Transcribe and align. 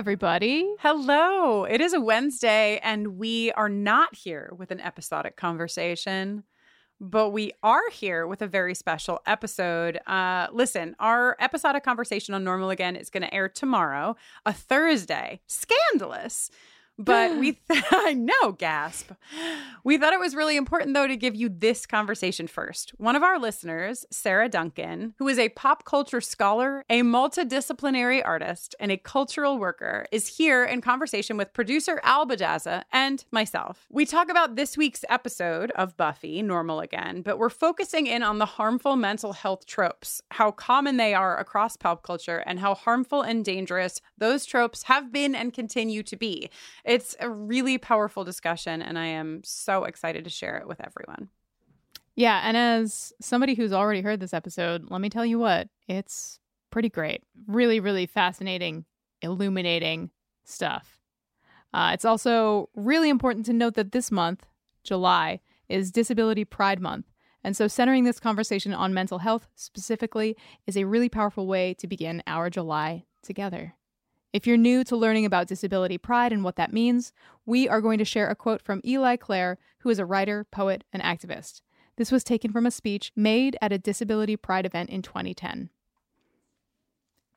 Everybody. 0.00 0.66
Hello. 0.78 1.64
It 1.64 1.82
is 1.82 1.92
a 1.92 2.00
Wednesday, 2.00 2.80
and 2.82 3.18
we 3.18 3.52
are 3.52 3.68
not 3.68 4.14
here 4.14 4.50
with 4.56 4.70
an 4.70 4.80
episodic 4.80 5.36
conversation, 5.36 6.44
but 6.98 7.34
we 7.34 7.52
are 7.62 7.86
here 7.92 8.26
with 8.26 8.40
a 8.40 8.46
very 8.46 8.74
special 8.74 9.20
episode. 9.26 9.98
Uh, 10.06 10.46
listen, 10.52 10.96
our 11.00 11.36
episodic 11.38 11.84
conversation 11.84 12.32
on 12.32 12.44
Normal 12.44 12.70
Again 12.70 12.96
is 12.96 13.10
going 13.10 13.24
to 13.24 13.34
air 13.34 13.46
tomorrow, 13.46 14.16
a 14.46 14.54
Thursday. 14.54 15.42
Scandalous. 15.46 16.50
But 17.04 17.38
we, 17.38 17.52
th- 17.70 17.84
I 17.90 18.12
know, 18.12 18.52
gasp. 18.52 19.12
We 19.82 19.96
thought 19.96 20.12
it 20.12 20.20
was 20.20 20.34
really 20.34 20.56
important, 20.56 20.94
though, 20.94 21.06
to 21.06 21.16
give 21.16 21.34
you 21.34 21.48
this 21.48 21.86
conversation 21.86 22.46
first. 22.46 22.90
One 22.98 23.16
of 23.16 23.22
our 23.22 23.38
listeners, 23.38 24.04
Sarah 24.10 24.48
Duncan, 24.48 25.14
who 25.18 25.26
is 25.28 25.38
a 25.38 25.48
pop 25.50 25.84
culture 25.84 26.20
scholar, 26.20 26.84
a 26.90 27.00
multidisciplinary 27.00 28.20
artist, 28.22 28.74
and 28.78 28.92
a 28.92 28.98
cultural 28.98 29.58
worker, 29.58 30.06
is 30.12 30.36
here 30.36 30.64
in 30.64 30.82
conversation 30.82 31.38
with 31.38 31.54
producer 31.54 32.00
Alba 32.02 32.36
Daza 32.36 32.82
and 32.92 33.24
myself. 33.30 33.86
We 33.90 34.04
talk 34.04 34.30
about 34.30 34.56
this 34.56 34.76
week's 34.76 35.04
episode 35.08 35.70
of 35.72 35.96
Buffy, 35.96 36.42
Normal 36.42 36.80
Again, 36.80 37.22
but 37.22 37.38
we're 37.38 37.48
focusing 37.48 38.06
in 38.06 38.22
on 38.22 38.38
the 38.38 38.46
harmful 38.46 38.96
mental 38.96 39.32
health 39.32 39.64
tropes, 39.64 40.20
how 40.32 40.50
common 40.50 40.98
they 40.98 41.14
are 41.14 41.38
across 41.38 41.76
pop 41.76 42.02
culture, 42.02 42.42
and 42.46 42.60
how 42.60 42.74
harmful 42.74 43.22
and 43.22 43.44
dangerous 43.44 44.02
those 44.18 44.44
tropes 44.44 44.84
have 44.84 45.10
been 45.10 45.34
and 45.34 45.54
continue 45.54 46.02
to 46.02 46.16
be. 46.16 46.50
It's 46.90 47.14
a 47.20 47.30
really 47.30 47.78
powerful 47.78 48.24
discussion, 48.24 48.82
and 48.82 48.98
I 48.98 49.06
am 49.06 49.42
so 49.44 49.84
excited 49.84 50.24
to 50.24 50.30
share 50.30 50.58
it 50.58 50.66
with 50.66 50.80
everyone. 50.84 51.28
Yeah, 52.16 52.40
and 52.42 52.56
as 52.56 53.12
somebody 53.20 53.54
who's 53.54 53.72
already 53.72 54.00
heard 54.00 54.18
this 54.18 54.34
episode, 54.34 54.90
let 54.90 55.00
me 55.00 55.08
tell 55.08 55.24
you 55.24 55.38
what, 55.38 55.68
it's 55.86 56.40
pretty 56.70 56.88
great. 56.88 57.22
Really, 57.46 57.78
really 57.78 58.06
fascinating, 58.06 58.86
illuminating 59.22 60.10
stuff. 60.44 61.00
Uh, 61.72 61.92
it's 61.94 62.04
also 62.04 62.70
really 62.74 63.08
important 63.08 63.46
to 63.46 63.52
note 63.52 63.74
that 63.74 63.92
this 63.92 64.10
month, 64.10 64.46
July, 64.82 65.38
is 65.68 65.92
Disability 65.92 66.44
Pride 66.44 66.80
Month. 66.80 67.06
And 67.44 67.56
so, 67.56 67.68
centering 67.68 68.02
this 68.02 68.18
conversation 68.18 68.74
on 68.74 68.92
mental 68.92 69.20
health 69.20 69.46
specifically 69.54 70.36
is 70.66 70.76
a 70.76 70.86
really 70.86 71.08
powerful 71.08 71.46
way 71.46 71.74
to 71.74 71.86
begin 71.86 72.20
our 72.26 72.50
July 72.50 73.04
together. 73.22 73.76
If 74.32 74.46
you're 74.46 74.56
new 74.56 74.84
to 74.84 74.96
learning 74.96 75.26
about 75.26 75.48
disability 75.48 75.98
pride 75.98 76.32
and 76.32 76.44
what 76.44 76.54
that 76.56 76.72
means, 76.72 77.12
we 77.46 77.68
are 77.68 77.80
going 77.80 77.98
to 77.98 78.04
share 78.04 78.28
a 78.28 78.36
quote 78.36 78.62
from 78.62 78.80
Eli 78.84 79.16
Clare, 79.16 79.58
who 79.80 79.90
is 79.90 79.98
a 79.98 80.04
writer, 80.04 80.44
poet, 80.44 80.84
and 80.92 81.02
activist. 81.02 81.62
This 81.96 82.12
was 82.12 82.22
taken 82.22 82.52
from 82.52 82.64
a 82.64 82.70
speech 82.70 83.10
made 83.16 83.56
at 83.60 83.72
a 83.72 83.78
disability 83.78 84.36
pride 84.36 84.66
event 84.66 84.88
in 84.90 85.02
2010. 85.02 85.70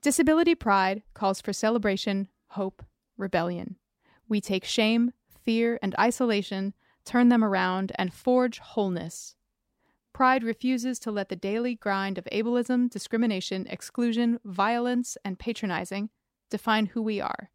Disability 0.03 0.53
pride 0.53 1.02
calls 1.16 1.41
for 1.41 1.52
celebration, 1.52 2.27
hope, 2.49 2.86
rebellion. 3.17 3.77
We 4.30 4.39
take 4.39 4.64
shame, 4.64 5.14
fear, 5.44 5.80
and 5.81 5.95
isolation, 5.99 6.73
turn 7.05 7.30
them 7.30 7.44
around, 7.44 7.91
and 7.95 8.14
forge 8.14 8.59
wholeness. 8.59 9.36
Pride 10.14 10.43
refuses 10.43 10.99
to 10.99 11.11
let 11.11 11.30
the 11.30 11.36
daily 11.36 11.73
grind 11.73 12.20
of 12.20 12.27
ableism, 12.32 12.87
discrimination, 12.87 13.65
exclusion, 13.67 14.39
violence, 14.45 15.17
and 15.26 15.39
patronizing 15.39 16.09
define 16.53 16.86
who 16.86 17.02
we 17.02 17.19
are. 17.19 17.49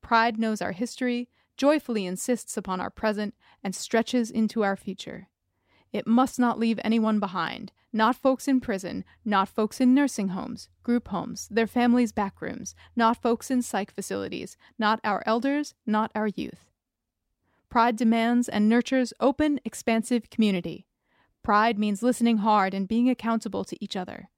Pride 0.00 0.38
knows 0.38 0.62
our 0.62 0.72
history, 0.72 1.28
joyfully 1.58 2.06
insists 2.06 2.56
upon 2.56 2.80
our 2.80 2.88
present, 2.88 3.34
and 3.62 3.74
stretches 3.74 4.30
into 4.30 4.62
our 4.62 4.74
future. 4.74 5.28
It 5.92 6.06
must 6.06 6.38
not 6.38 6.58
leave 6.58 6.80
anyone 6.82 7.20
behind, 7.20 7.72
not 7.92 8.16
folks 8.16 8.48
in 8.48 8.58
prison, 8.58 9.04
not 9.22 9.50
folks 9.50 9.82
in 9.82 9.92
nursing 9.92 10.28
homes, 10.28 10.70
group 10.82 11.08
homes, 11.08 11.46
their 11.50 11.66
families' 11.66 12.10
back 12.10 12.40
rooms, 12.40 12.74
not 12.96 13.20
folks 13.20 13.50
in 13.50 13.60
psych 13.60 13.90
facilities, 13.90 14.56
not 14.78 14.98
our 15.04 15.22
elders, 15.26 15.74
not 15.84 16.10
our 16.14 16.28
youth. 16.28 16.70
Pride 17.68 17.96
demands 17.96 18.48
and 18.48 18.66
nurtures 18.66 19.12
open, 19.20 19.60
expansive 19.62 20.30
community. 20.30 20.86
Pride 21.42 21.78
means 21.78 22.02
listening 22.02 22.38
hard 22.38 22.72
and 22.72 22.88
being 22.88 23.10
accountable 23.10 23.64
to 23.64 23.76
each 23.84 23.94
other. 23.94 24.30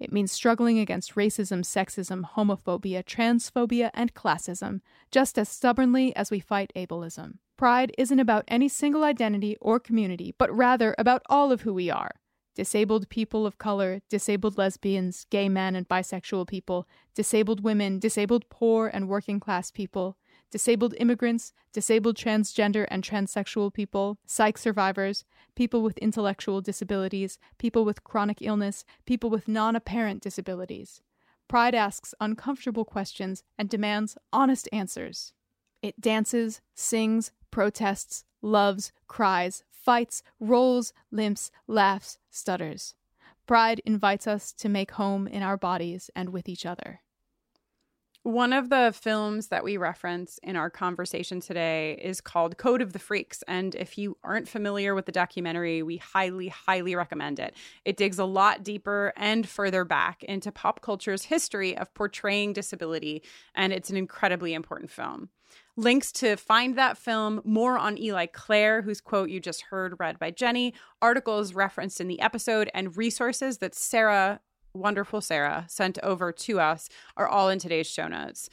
It 0.00 0.12
means 0.12 0.32
struggling 0.32 0.78
against 0.78 1.14
racism, 1.14 1.62
sexism, 1.62 2.22
homophobia, 2.34 3.04
transphobia, 3.04 3.90
and 3.92 4.14
classism, 4.14 4.80
just 5.10 5.38
as 5.38 5.48
stubbornly 5.48 6.16
as 6.16 6.30
we 6.30 6.40
fight 6.40 6.72
ableism. 6.74 7.34
Pride 7.58 7.92
isn't 7.98 8.18
about 8.18 8.44
any 8.48 8.68
single 8.68 9.04
identity 9.04 9.58
or 9.60 9.78
community, 9.78 10.34
but 10.38 10.50
rather 10.56 10.94
about 10.96 11.22
all 11.28 11.52
of 11.52 11.60
who 11.60 11.74
we 11.74 11.90
are 11.90 12.12
disabled 12.56 13.08
people 13.08 13.46
of 13.46 13.58
color, 13.58 14.00
disabled 14.10 14.58
lesbians, 14.58 15.24
gay 15.30 15.48
men 15.48 15.74
and 15.74 15.88
bisexual 15.88 16.46
people, 16.46 16.86
disabled 17.14 17.62
women, 17.62 17.98
disabled 17.98 18.44
poor 18.50 18.88
and 18.88 19.08
working 19.08 19.40
class 19.40 19.70
people, 19.70 20.18
disabled 20.50 20.94
immigrants, 20.98 21.52
disabled 21.72 22.16
transgender 22.16 22.86
and 22.90 23.02
transsexual 23.02 23.72
people, 23.72 24.18
psych 24.26 24.58
survivors, 24.58 25.24
people 25.54 25.82
with 25.82 25.98
intellectual 25.98 26.60
disabilities, 26.60 27.38
people 27.58 27.84
with 27.84 28.04
chronic 28.04 28.38
illness, 28.40 28.84
people 29.06 29.30
with 29.30 29.48
non 29.48 29.76
apparent 29.76 30.22
disabilities. 30.22 31.00
Pride 31.48 31.74
asks 31.74 32.14
uncomfortable 32.20 32.84
questions 32.84 33.42
and 33.58 33.68
demands 33.68 34.16
honest 34.32 34.68
answers. 34.72 35.32
It 35.82 36.00
dances, 36.00 36.60
sings, 36.74 37.32
protests, 37.50 38.24
loves, 38.42 38.92
cries, 39.08 39.64
fights, 39.70 40.22
rolls, 40.38 40.92
limps, 41.10 41.50
laughs, 41.66 42.18
stutters. 42.30 42.94
Pride 43.46 43.80
invites 43.84 44.26
us 44.26 44.52
to 44.52 44.68
make 44.68 44.92
home 44.92 45.26
in 45.26 45.42
our 45.42 45.56
bodies 45.56 46.10
and 46.14 46.28
with 46.28 46.48
each 46.48 46.64
other. 46.64 47.00
One 48.22 48.52
of 48.52 48.68
the 48.68 48.92
films 48.94 49.48
that 49.48 49.64
we 49.64 49.78
reference 49.78 50.38
in 50.42 50.54
our 50.54 50.68
conversation 50.68 51.40
today 51.40 51.98
is 52.02 52.20
called 52.20 52.58
Code 52.58 52.82
of 52.82 52.92
the 52.92 52.98
Freaks. 52.98 53.42
And 53.48 53.74
if 53.74 53.96
you 53.96 54.18
aren't 54.22 54.46
familiar 54.46 54.94
with 54.94 55.06
the 55.06 55.12
documentary, 55.12 55.82
we 55.82 55.96
highly, 55.96 56.48
highly 56.48 56.94
recommend 56.94 57.38
it. 57.38 57.54
It 57.86 57.96
digs 57.96 58.18
a 58.18 58.26
lot 58.26 58.62
deeper 58.62 59.14
and 59.16 59.48
further 59.48 59.86
back 59.86 60.22
into 60.24 60.52
pop 60.52 60.82
culture's 60.82 61.24
history 61.24 61.74
of 61.74 61.94
portraying 61.94 62.52
disability. 62.52 63.22
And 63.54 63.72
it's 63.72 63.88
an 63.88 63.96
incredibly 63.96 64.52
important 64.52 64.90
film. 64.90 65.30
Links 65.78 66.12
to 66.12 66.36
find 66.36 66.76
that 66.76 66.98
film, 66.98 67.40
more 67.42 67.78
on 67.78 67.96
Eli 67.96 68.26
Clare, 68.26 68.82
whose 68.82 69.00
quote 69.00 69.30
you 69.30 69.40
just 69.40 69.62
heard 69.62 69.98
read 69.98 70.18
by 70.18 70.30
Jenny, 70.30 70.74
articles 71.00 71.54
referenced 71.54 72.02
in 72.02 72.06
the 72.06 72.20
episode, 72.20 72.70
and 72.74 72.98
resources 72.98 73.58
that 73.58 73.74
Sarah 73.74 74.40
wonderful 74.74 75.20
Sarah 75.20 75.64
sent 75.68 75.98
over 76.02 76.32
to 76.32 76.60
us 76.60 76.88
are 77.16 77.28
all 77.28 77.48
in 77.48 77.58
today's 77.58 77.86
show 77.86 78.08
notes. 78.08 78.48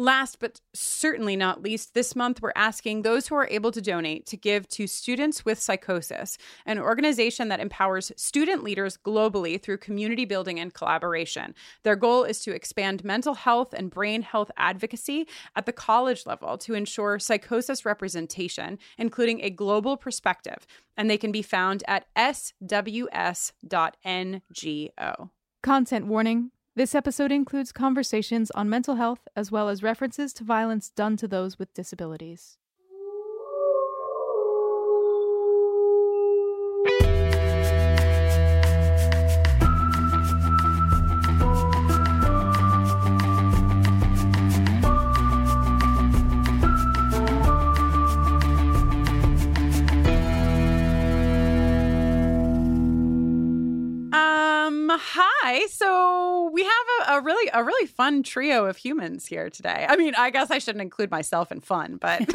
Last 0.00 0.38
but 0.38 0.60
certainly 0.72 1.34
not 1.34 1.60
least, 1.60 1.92
this 1.92 2.14
month 2.14 2.40
we're 2.40 2.52
asking 2.54 3.02
those 3.02 3.26
who 3.26 3.34
are 3.34 3.48
able 3.50 3.72
to 3.72 3.82
donate 3.82 4.26
to 4.26 4.36
give 4.36 4.68
to 4.68 4.86
Students 4.86 5.44
with 5.44 5.58
Psychosis, 5.58 6.38
an 6.64 6.78
organization 6.78 7.48
that 7.48 7.58
empowers 7.58 8.12
student 8.14 8.62
leaders 8.62 8.96
globally 8.96 9.60
through 9.60 9.78
community 9.78 10.24
building 10.24 10.60
and 10.60 10.72
collaboration. 10.72 11.52
Their 11.82 11.96
goal 11.96 12.22
is 12.22 12.38
to 12.42 12.54
expand 12.54 13.02
mental 13.02 13.34
health 13.34 13.74
and 13.74 13.90
brain 13.90 14.22
health 14.22 14.52
advocacy 14.56 15.26
at 15.56 15.66
the 15.66 15.72
college 15.72 16.26
level 16.26 16.56
to 16.58 16.74
ensure 16.74 17.18
psychosis 17.18 17.84
representation, 17.84 18.78
including 18.98 19.40
a 19.40 19.50
global 19.50 19.96
perspective. 19.96 20.64
And 20.96 21.10
they 21.10 21.18
can 21.18 21.32
be 21.32 21.42
found 21.42 21.82
at 21.88 22.06
sws.ngo. 22.16 22.50
Content 25.68 26.06
warning 26.06 26.50
this 26.76 26.94
episode 26.94 27.30
includes 27.30 27.72
conversations 27.72 28.50
on 28.52 28.70
mental 28.70 28.94
health 28.94 29.28
as 29.36 29.52
well 29.52 29.68
as 29.68 29.82
references 29.82 30.32
to 30.32 30.42
violence 30.42 30.88
done 30.88 31.14
to 31.18 31.28
those 31.28 31.58
with 31.58 31.74
disabilities. 31.74 32.56
Um, 54.90 54.98
hi. 55.02 55.66
So 55.66 56.50
we 56.52 56.62
have 56.62 56.72
a, 57.08 57.12
a 57.12 57.20
really 57.20 57.50
a 57.52 57.62
really 57.62 57.86
fun 57.86 58.22
trio 58.22 58.66
of 58.66 58.76
humans 58.76 59.26
here 59.26 59.50
today. 59.50 59.86
I 59.88 59.96
mean, 59.96 60.14
I 60.16 60.30
guess 60.30 60.50
I 60.50 60.58
shouldn't 60.58 60.82
include 60.82 61.10
myself 61.10 61.52
in 61.52 61.60
fun, 61.60 61.98
but 62.00 62.22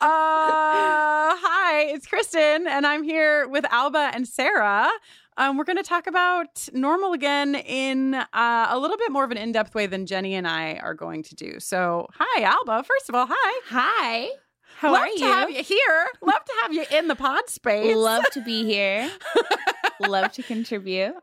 hi, 0.00 1.84
it's 1.88 2.06
Kristin, 2.06 2.66
and 2.66 2.86
I'm 2.86 3.02
here 3.02 3.48
with 3.48 3.66
Alba 3.70 4.12
and 4.14 4.26
Sarah. 4.26 4.88
Um, 5.36 5.56
we're 5.56 5.64
going 5.64 5.76
to 5.76 5.82
talk 5.82 6.06
about 6.06 6.68
normal 6.72 7.12
again 7.12 7.54
in 7.54 8.14
uh, 8.14 8.66
a 8.68 8.78
little 8.78 8.98
bit 8.98 9.10
more 9.10 9.24
of 9.24 9.30
an 9.30 9.38
in 9.38 9.52
depth 9.52 9.74
way 9.74 9.86
than 9.86 10.06
Jenny 10.06 10.34
and 10.34 10.46
I 10.46 10.74
are 10.74 10.94
going 10.94 11.22
to 11.24 11.34
do. 11.34 11.58
So, 11.58 12.08
hi, 12.14 12.42
Alba. 12.42 12.84
First 12.84 13.08
of 13.08 13.14
all, 13.14 13.26
hi. 13.28 13.60
Hi. 13.68 14.30
How 14.82 14.90
Love 14.92 15.02
are 15.02 15.06
to 15.10 15.18
you? 15.20 15.24
have 15.26 15.48
you 15.50 15.62
here. 15.62 16.06
Love 16.22 16.44
to 16.44 16.52
have 16.62 16.72
you 16.72 16.84
in 16.90 17.06
the 17.06 17.14
pod 17.14 17.48
space. 17.48 17.96
Love 17.96 18.24
to 18.32 18.42
be 18.42 18.64
here. 18.64 19.08
Love 20.00 20.32
to 20.32 20.42
contribute. 20.42 21.14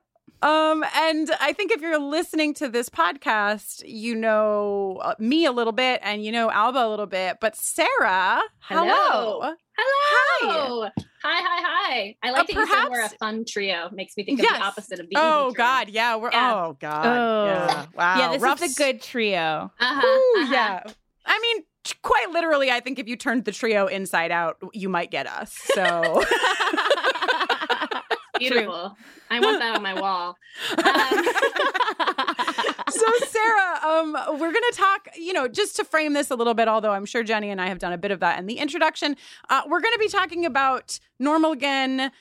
Um, 0.42 0.86
and 0.96 1.30
I 1.42 1.52
think 1.52 1.74
if 1.74 1.82
you're 1.82 2.00
listening 2.00 2.54
to 2.54 2.70
this 2.70 2.88
podcast, 2.88 3.84
you 3.86 4.16
know 4.16 5.00
uh, 5.04 5.16
me 5.20 5.44
a 5.46 5.52
little 5.52 5.74
bit 5.74 6.00
and 6.02 6.24
you 6.24 6.32
know 6.32 6.50
Alba 6.50 6.80
a 6.86 6.88
little 6.90 7.06
bit, 7.06 7.40
but 7.42 7.58
Sarah, 7.58 8.40
hello. 8.60 9.42
Hello. 9.42 9.54
Hello. 10.40 10.90
Hi. 11.22 11.42
Hi, 11.42 11.62
hi, 11.62 12.16
I 12.24 12.32
like 12.32 12.40
Uh, 12.40 12.44
that 12.44 12.54
you 12.54 12.68
said 12.68 12.90
we're 12.90 13.02
a 13.06 13.10
fun 13.10 13.44
trio. 13.46 13.90
Makes 13.92 14.16
me 14.16 14.24
think 14.24 14.42
Yes. 14.42 14.54
of 14.54 14.58
the 14.60 14.64
opposite 14.66 15.00
of 15.02 15.10
the 15.10 15.16
Oh 15.18 15.52
trio. 15.52 15.52
God, 15.58 15.90
yeah, 15.90 16.16
we're 16.16 16.32
Yeah. 16.32 16.56
oh 16.56 16.78
God, 16.80 17.06
Oh. 17.06 17.46
yeah, 17.46 17.86
wow, 17.94 18.18
yeah, 18.20 18.32
this 18.32 18.42
rough 18.42 18.62
is 18.62 18.74
the 18.76 18.82
good 18.86 19.02
trio. 19.02 19.70
Uh-huh, 19.78 20.08
Ooh, 20.08 20.42
uh-huh. 20.44 20.54
yeah. 20.54 20.84
I 21.26 21.40
mean, 21.42 21.62
t- 21.64 21.68
quite 22.02 22.32
literally, 22.32 22.72
I 22.72 22.80
think 22.80 23.00
if 23.00 23.08
you 23.08 23.16
turned 23.16 23.46
the 23.46 23.52
trio 23.52 23.88
inside 23.88 24.32
out, 24.32 24.58
you 24.74 24.90
might 24.90 25.12
get 25.12 25.28
us. 25.28 25.56
So. 25.74 26.24
Beautiful. 28.40 28.98
I 29.30 29.40
want 29.40 29.60
that 29.60 29.76
on 29.76 29.84
my 29.84 30.00
wall. 30.00 30.38
Um, 30.78 30.86
so 32.90 33.06
sarah 33.28 33.80
um 33.86 34.14
we're 34.40 34.52
gonna 34.52 34.72
talk 34.74 35.08
you 35.16 35.34
know 35.34 35.48
just 35.48 35.76
to 35.76 35.84
frame 35.84 36.14
this 36.14 36.32
a 36.32 36.36
little 36.36 36.54
bit 36.54 36.68
although 36.68 36.92
i'm 36.92 37.06
sure 37.06 37.24
jenny 37.24 37.50
and 37.50 37.62
i 37.62 37.68
have 37.68 37.80
done 37.80 37.94
a 37.94 37.98
bit 37.98 38.12
of 38.12 38.20
that 38.20 38.40
in 38.40 38.46
the 38.46 38.58
introduction 38.58 39.16
uh, 39.50 39.62
we're 39.68 39.82
gonna 39.82 39.98
be 39.98 40.08
talking 40.08 40.46
about 40.46 41.00
normal 41.20 41.52
again 41.52 42.12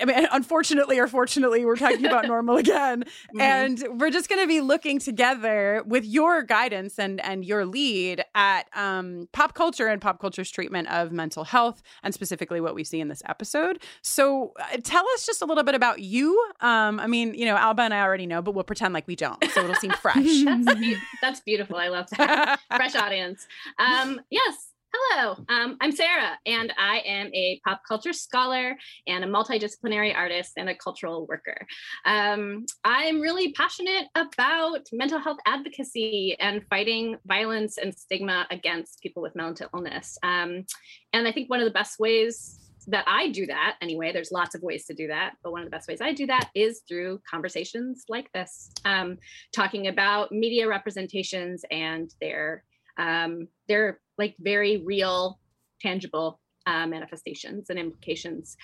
I 0.00 0.04
mean, 0.04 0.26
unfortunately 0.32 0.98
or 0.98 1.08
fortunately, 1.08 1.64
we're 1.64 1.76
talking 1.76 2.04
about 2.06 2.26
normal 2.34 2.56
again, 2.56 3.04
Mhm. 3.34 3.40
and 3.40 3.84
we're 4.00 4.10
just 4.10 4.28
going 4.28 4.40
to 4.42 4.46
be 4.48 4.60
looking 4.60 4.98
together 4.98 5.82
with 5.86 6.04
your 6.04 6.42
guidance 6.42 6.98
and 6.98 7.20
and 7.20 7.44
your 7.44 7.64
lead 7.66 8.24
at 8.34 8.64
um, 8.76 9.28
pop 9.32 9.54
culture 9.54 9.86
and 9.88 10.00
pop 10.00 10.20
culture's 10.20 10.50
treatment 10.50 10.88
of 10.90 11.12
mental 11.12 11.44
health, 11.44 11.82
and 12.02 12.12
specifically 12.14 12.60
what 12.60 12.74
we 12.74 12.84
see 12.84 13.00
in 13.00 13.08
this 13.08 13.22
episode. 13.26 13.82
So, 14.02 14.52
uh, 14.60 14.78
tell 14.82 15.04
us 15.14 15.26
just 15.26 15.42
a 15.42 15.44
little 15.44 15.64
bit 15.64 15.74
about 15.74 16.00
you. 16.00 16.38
Um, 16.60 17.00
I 17.00 17.06
mean, 17.06 17.34
you 17.34 17.44
know, 17.46 17.56
Alba 17.56 17.82
and 17.82 17.94
I 17.94 18.00
already 18.02 18.26
know, 18.26 18.42
but 18.42 18.52
we'll 18.54 18.64
pretend 18.64 18.94
like 18.94 19.06
we 19.06 19.16
don't, 19.16 19.42
so 19.52 19.62
it'll 19.62 19.74
seem 19.76 19.90
fresh. 20.02 20.16
that's, 20.44 20.74
be- 20.74 20.96
that's 21.20 21.40
beautiful. 21.40 21.76
I 21.76 21.88
love 21.88 22.08
that. 22.16 22.60
Fresh 22.74 22.94
audience. 22.96 23.46
Um, 23.78 24.20
yes. 24.30 24.68
Hello, 24.92 25.36
um, 25.48 25.76
I'm 25.80 25.92
Sarah, 25.92 26.38
and 26.46 26.72
I 26.78 26.98
am 27.06 27.28
a 27.34 27.60
pop 27.66 27.82
culture 27.86 28.12
scholar 28.12 28.76
and 29.06 29.24
a 29.24 29.26
multidisciplinary 29.26 30.14
artist 30.14 30.52
and 30.56 30.68
a 30.68 30.74
cultural 30.74 31.26
worker. 31.26 31.66
Um, 32.04 32.66
I'm 32.84 33.20
really 33.20 33.52
passionate 33.52 34.06
about 34.14 34.86
mental 34.92 35.18
health 35.18 35.38
advocacy 35.46 36.36
and 36.38 36.62
fighting 36.68 37.16
violence 37.26 37.78
and 37.78 37.94
stigma 37.94 38.46
against 38.50 39.00
people 39.00 39.22
with 39.22 39.34
mental 39.34 39.68
illness. 39.74 40.18
Um, 40.22 40.64
and 41.12 41.26
I 41.26 41.32
think 41.32 41.50
one 41.50 41.60
of 41.60 41.66
the 41.66 41.72
best 41.72 41.98
ways 41.98 42.60
that 42.88 43.04
I 43.08 43.30
do 43.30 43.46
that, 43.46 43.76
anyway, 43.80 44.12
there's 44.12 44.32
lots 44.32 44.54
of 44.54 44.62
ways 44.62 44.86
to 44.86 44.94
do 44.94 45.08
that, 45.08 45.34
but 45.42 45.52
one 45.52 45.62
of 45.62 45.66
the 45.66 45.76
best 45.76 45.88
ways 45.88 46.00
I 46.00 46.12
do 46.12 46.26
that 46.26 46.50
is 46.54 46.82
through 46.88 47.20
conversations 47.28 48.04
like 48.08 48.30
this, 48.32 48.70
um, 48.84 49.18
talking 49.54 49.88
about 49.88 50.30
media 50.30 50.68
representations 50.68 51.64
and 51.70 52.10
their 52.20 52.64
um, 52.98 53.48
their 53.68 54.00
like 54.18 54.34
very 54.38 54.78
real, 54.78 55.38
tangible 55.80 56.40
uh, 56.66 56.86
manifestations 56.86 57.70
and 57.70 57.78
implications. 57.78 58.56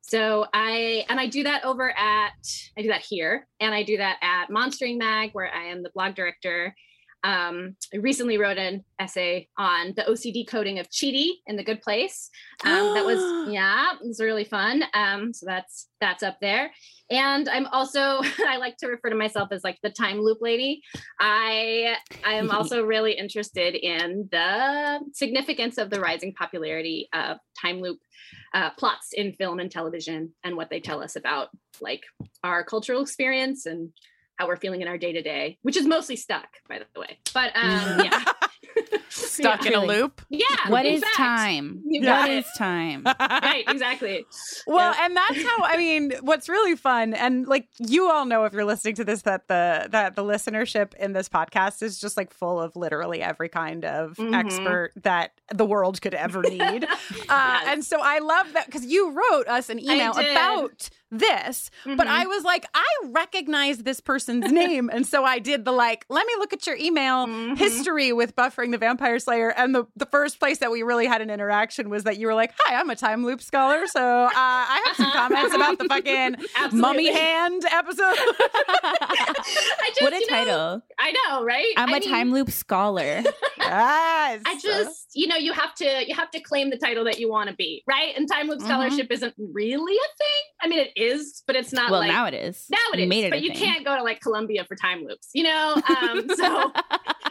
So 0.00 0.46
I 0.52 1.06
and 1.08 1.18
I 1.18 1.26
do 1.26 1.44
that 1.44 1.64
over 1.64 1.90
at 1.90 2.32
I 2.76 2.82
do 2.82 2.88
that 2.88 3.04
here 3.08 3.48
and 3.60 3.74
I 3.74 3.82
do 3.82 3.96
that 3.96 4.18
at 4.22 4.50
Monstering 4.50 4.98
Mag 4.98 5.30
where 5.32 5.50
I 5.52 5.64
am 5.64 5.82
the 5.82 5.90
blog 5.94 6.14
director. 6.14 6.74
Um, 7.24 7.76
I 7.92 7.96
recently 7.96 8.36
wrote 8.36 8.58
an 8.58 8.84
essay 9.00 9.48
on 9.58 9.94
the 9.96 10.02
OCD 10.02 10.46
coding 10.46 10.78
of 10.78 10.90
Chidi 10.90 11.30
in 11.46 11.56
the 11.56 11.64
Good 11.64 11.80
Place. 11.80 12.30
Um, 12.64 12.94
that 12.94 13.04
was 13.04 13.48
yeah, 13.50 13.92
it 14.00 14.06
was 14.06 14.20
really 14.20 14.44
fun. 14.44 14.84
Um, 14.92 15.32
so 15.32 15.46
that's 15.46 15.88
that's 16.00 16.22
up 16.22 16.38
there. 16.40 16.70
And 17.10 17.48
I'm 17.48 17.66
also 17.66 18.00
I 18.46 18.58
like 18.58 18.76
to 18.78 18.88
refer 18.88 19.08
to 19.08 19.16
myself 19.16 19.48
as 19.52 19.64
like 19.64 19.78
the 19.82 19.90
time 19.90 20.20
loop 20.20 20.38
lady. 20.42 20.82
I 21.18 21.96
I 22.24 22.34
am 22.34 22.50
also 22.50 22.82
really 22.86 23.12
interested 23.12 23.74
in 23.74 24.28
the 24.30 25.00
significance 25.14 25.78
of 25.78 25.88
the 25.88 26.00
rising 26.00 26.34
popularity 26.34 27.08
of 27.14 27.38
time 27.60 27.80
loop 27.80 27.98
uh, 28.52 28.70
plots 28.78 29.12
in 29.12 29.32
film 29.32 29.60
and 29.60 29.70
television 29.70 30.32
and 30.44 30.56
what 30.56 30.70
they 30.70 30.80
tell 30.80 31.02
us 31.02 31.16
about 31.16 31.48
like 31.80 32.02
our 32.42 32.62
cultural 32.62 33.02
experience 33.02 33.66
and 33.66 33.90
how 34.36 34.46
we're 34.46 34.56
feeling 34.56 34.82
in 34.82 34.88
our 34.88 34.98
day 34.98 35.12
to 35.12 35.22
day, 35.22 35.58
which 35.62 35.76
is 35.76 35.86
mostly 35.86 36.16
stuck, 36.16 36.48
by 36.68 36.78
the 36.80 37.00
way. 37.00 37.18
But 37.32 37.52
um, 37.56 38.00
yeah, 38.04 38.24
Stuck 39.08 39.64
in 39.66 39.74
a 39.74 39.84
loop. 39.84 40.22
yeah. 40.28 40.44
What 40.68 40.84
is 40.86 41.00
fact. 41.02 41.16
time? 41.16 41.82
Yeah. 41.86 42.20
What 42.22 42.30
is 42.30 42.44
time? 42.58 43.04
right, 43.20 43.64
exactly. 43.68 44.26
Well, 44.66 44.92
Yeah. 44.92 45.04
and 45.04 45.16
that's 45.16 45.42
how 45.42 45.62
I 45.64 45.76
mean, 45.76 46.12
what's 46.22 46.48
really 46.48 46.74
fun, 46.76 47.14
and 47.14 47.46
like 47.46 47.68
you 47.78 48.10
all 48.10 48.24
know 48.26 48.44
if 48.44 48.52
you're 48.52 48.64
listening 48.64 48.96
to 48.96 49.04
this, 49.04 49.22
that 49.22 49.46
the 49.48 49.86
that 49.90 50.16
the 50.16 50.22
listenership 50.24 50.94
in 50.94 51.12
this 51.12 51.28
podcast 51.28 51.82
is 51.82 52.00
just 52.00 52.16
like 52.16 52.32
full 52.32 52.60
of 52.60 52.74
literally 52.74 53.22
every 53.22 53.48
kind 53.48 53.84
of 53.84 54.16
Mhm. 54.16 54.34
expert 54.34 54.92
that 55.02 55.32
the 55.52 55.64
world 55.64 56.00
could 56.02 56.14
ever 56.14 56.42
need. 56.42 56.84
uh, 56.84 56.88
Yes. 57.28 57.64
And 57.68 57.84
so 57.84 58.00
I 58.02 58.18
love 58.18 58.52
that 58.54 58.66
because 58.66 58.84
you 58.84 59.10
wrote 59.12 59.46
us 59.48 59.70
an 59.70 59.78
email 59.78 60.12
about 60.12 60.90
this, 61.18 61.70
but 61.84 62.06
Mhm. 62.06 62.10
I 62.10 62.26
was 62.26 62.44
like, 62.44 62.66
I 62.74 62.84
recognize 63.06 63.78
this 63.78 64.00
person's 64.00 64.50
name, 64.52 64.90
and 64.92 65.06
so 65.06 65.24
I 65.24 65.38
did 65.38 65.64
the 65.64 65.72
like, 65.72 66.04
let 66.08 66.26
me 66.26 66.32
look 66.38 66.52
at 66.52 66.66
your 66.66 66.76
email 66.76 67.26
Mhm. 67.26 67.56
history 67.56 68.12
with 68.12 68.34
buffering 68.36 68.70
the 68.72 68.78
vampire 68.78 69.18
slayer 69.18 69.50
and 69.56 69.74
the, 69.74 69.84
the 69.96 70.06
first 70.06 70.38
place 70.38 70.58
that 70.58 70.70
we 70.70 70.82
really 70.82 71.06
had 71.06 71.20
an 71.20 71.30
interaction 71.30 71.88
was 71.90 72.04
that 72.04 72.18
you 72.18 72.26
were 72.26 72.34
like 72.34 72.52
hi 72.58 72.74
i'm 72.76 72.90
a 72.90 72.96
time 72.96 73.24
loop 73.24 73.40
scholar 73.40 73.86
so 73.86 74.00
uh, 74.24 74.30
i 74.34 74.82
have 74.86 74.96
some 74.96 75.10
comments 75.12 75.54
about 75.54 75.78
the 75.78 75.84
fucking 75.84 76.36
mummy 76.72 77.12
hand 77.12 77.62
episode 77.70 78.02
I 78.84 79.88
just, 79.88 80.02
what 80.02 80.12
a 80.12 80.16
you 80.20 80.26
know, 80.30 80.36
title. 80.36 80.82
I 80.98 81.12
know, 81.12 81.44
right? 81.44 81.72
I'm 81.76 81.92
a 81.92 81.96
a 81.96 82.00
time 82.00 82.32
loop 82.32 82.50
scholar. 82.50 83.22
yes 83.58 84.42
I 84.46 84.58
just, 84.60 85.10
you 85.14 85.26
know, 85.28 85.36
you 85.36 85.52
have 85.52 85.74
to 85.76 86.04
you 86.08 86.14
have 86.14 86.30
to 86.32 86.40
claim 86.40 86.70
the 86.70 86.76
title 86.78 87.04
that 87.04 87.18
you 87.18 87.28
want 87.30 87.48
to 87.50 87.54
be, 87.56 87.82
right? 87.86 88.12
And 88.16 88.28
time 88.30 88.48
loop 88.48 88.60
Mhm. 88.60 88.64
scholarship 88.66 89.10
isn't 89.10 89.34
really 89.38 89.94
a 89.94 90.08
thing. 90.18 90.43
I 90.64 90.68
mean, 90.68 90.78
it 90.78 90.92
is, 90.96 91.42
but 91.46 91.56
it's 91.56 91.72
not 91.72 91.90
well, 91.90 92.00
like 92.00 92.10
now 92.10 92.24
it 92.26 92.32
is. 92.34 92.64
now 92.70 92.78
it 92.94 92.98
You 92.98 93.04
is. 93.04 93.08
made 93.10 93.24
it 93.26 93.30
but 93.30 93.42
you 93.42 93.50
thing. 93.50 93.58
can't 93.58 93.84
go 93.84 93.94
to 93.96 94.02
like 94.02 94.20
Columbia 94.22 94.64
for 94.64 94.76
time 94.76 95.04
loops, 95.04 95.28
you 95.34 95.42
know. 95.42 95.74
Um, 95.74 96.26
so 96.34 96.72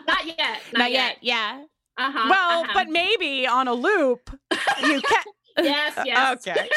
not 0.07 0.25
yet, 0.25 0.61
not, 0.71 0.77
Not 0.79 0.91
yet. 0.91 1.17
Yeah. 1.21 1.63
Uh 1.97 2.11
huh. 2.11 2.27
well 2.29 2.65
but 2.73 2.89
maybe 2.89 3.45
on 3.47 3.67
a 3.67 3.73
loop 3.73 4.29
you 4.83 4.99
can 5.01 5.23
yes, 5.63 5.93
yes. 6.05 6.47
okay 6.47 6.67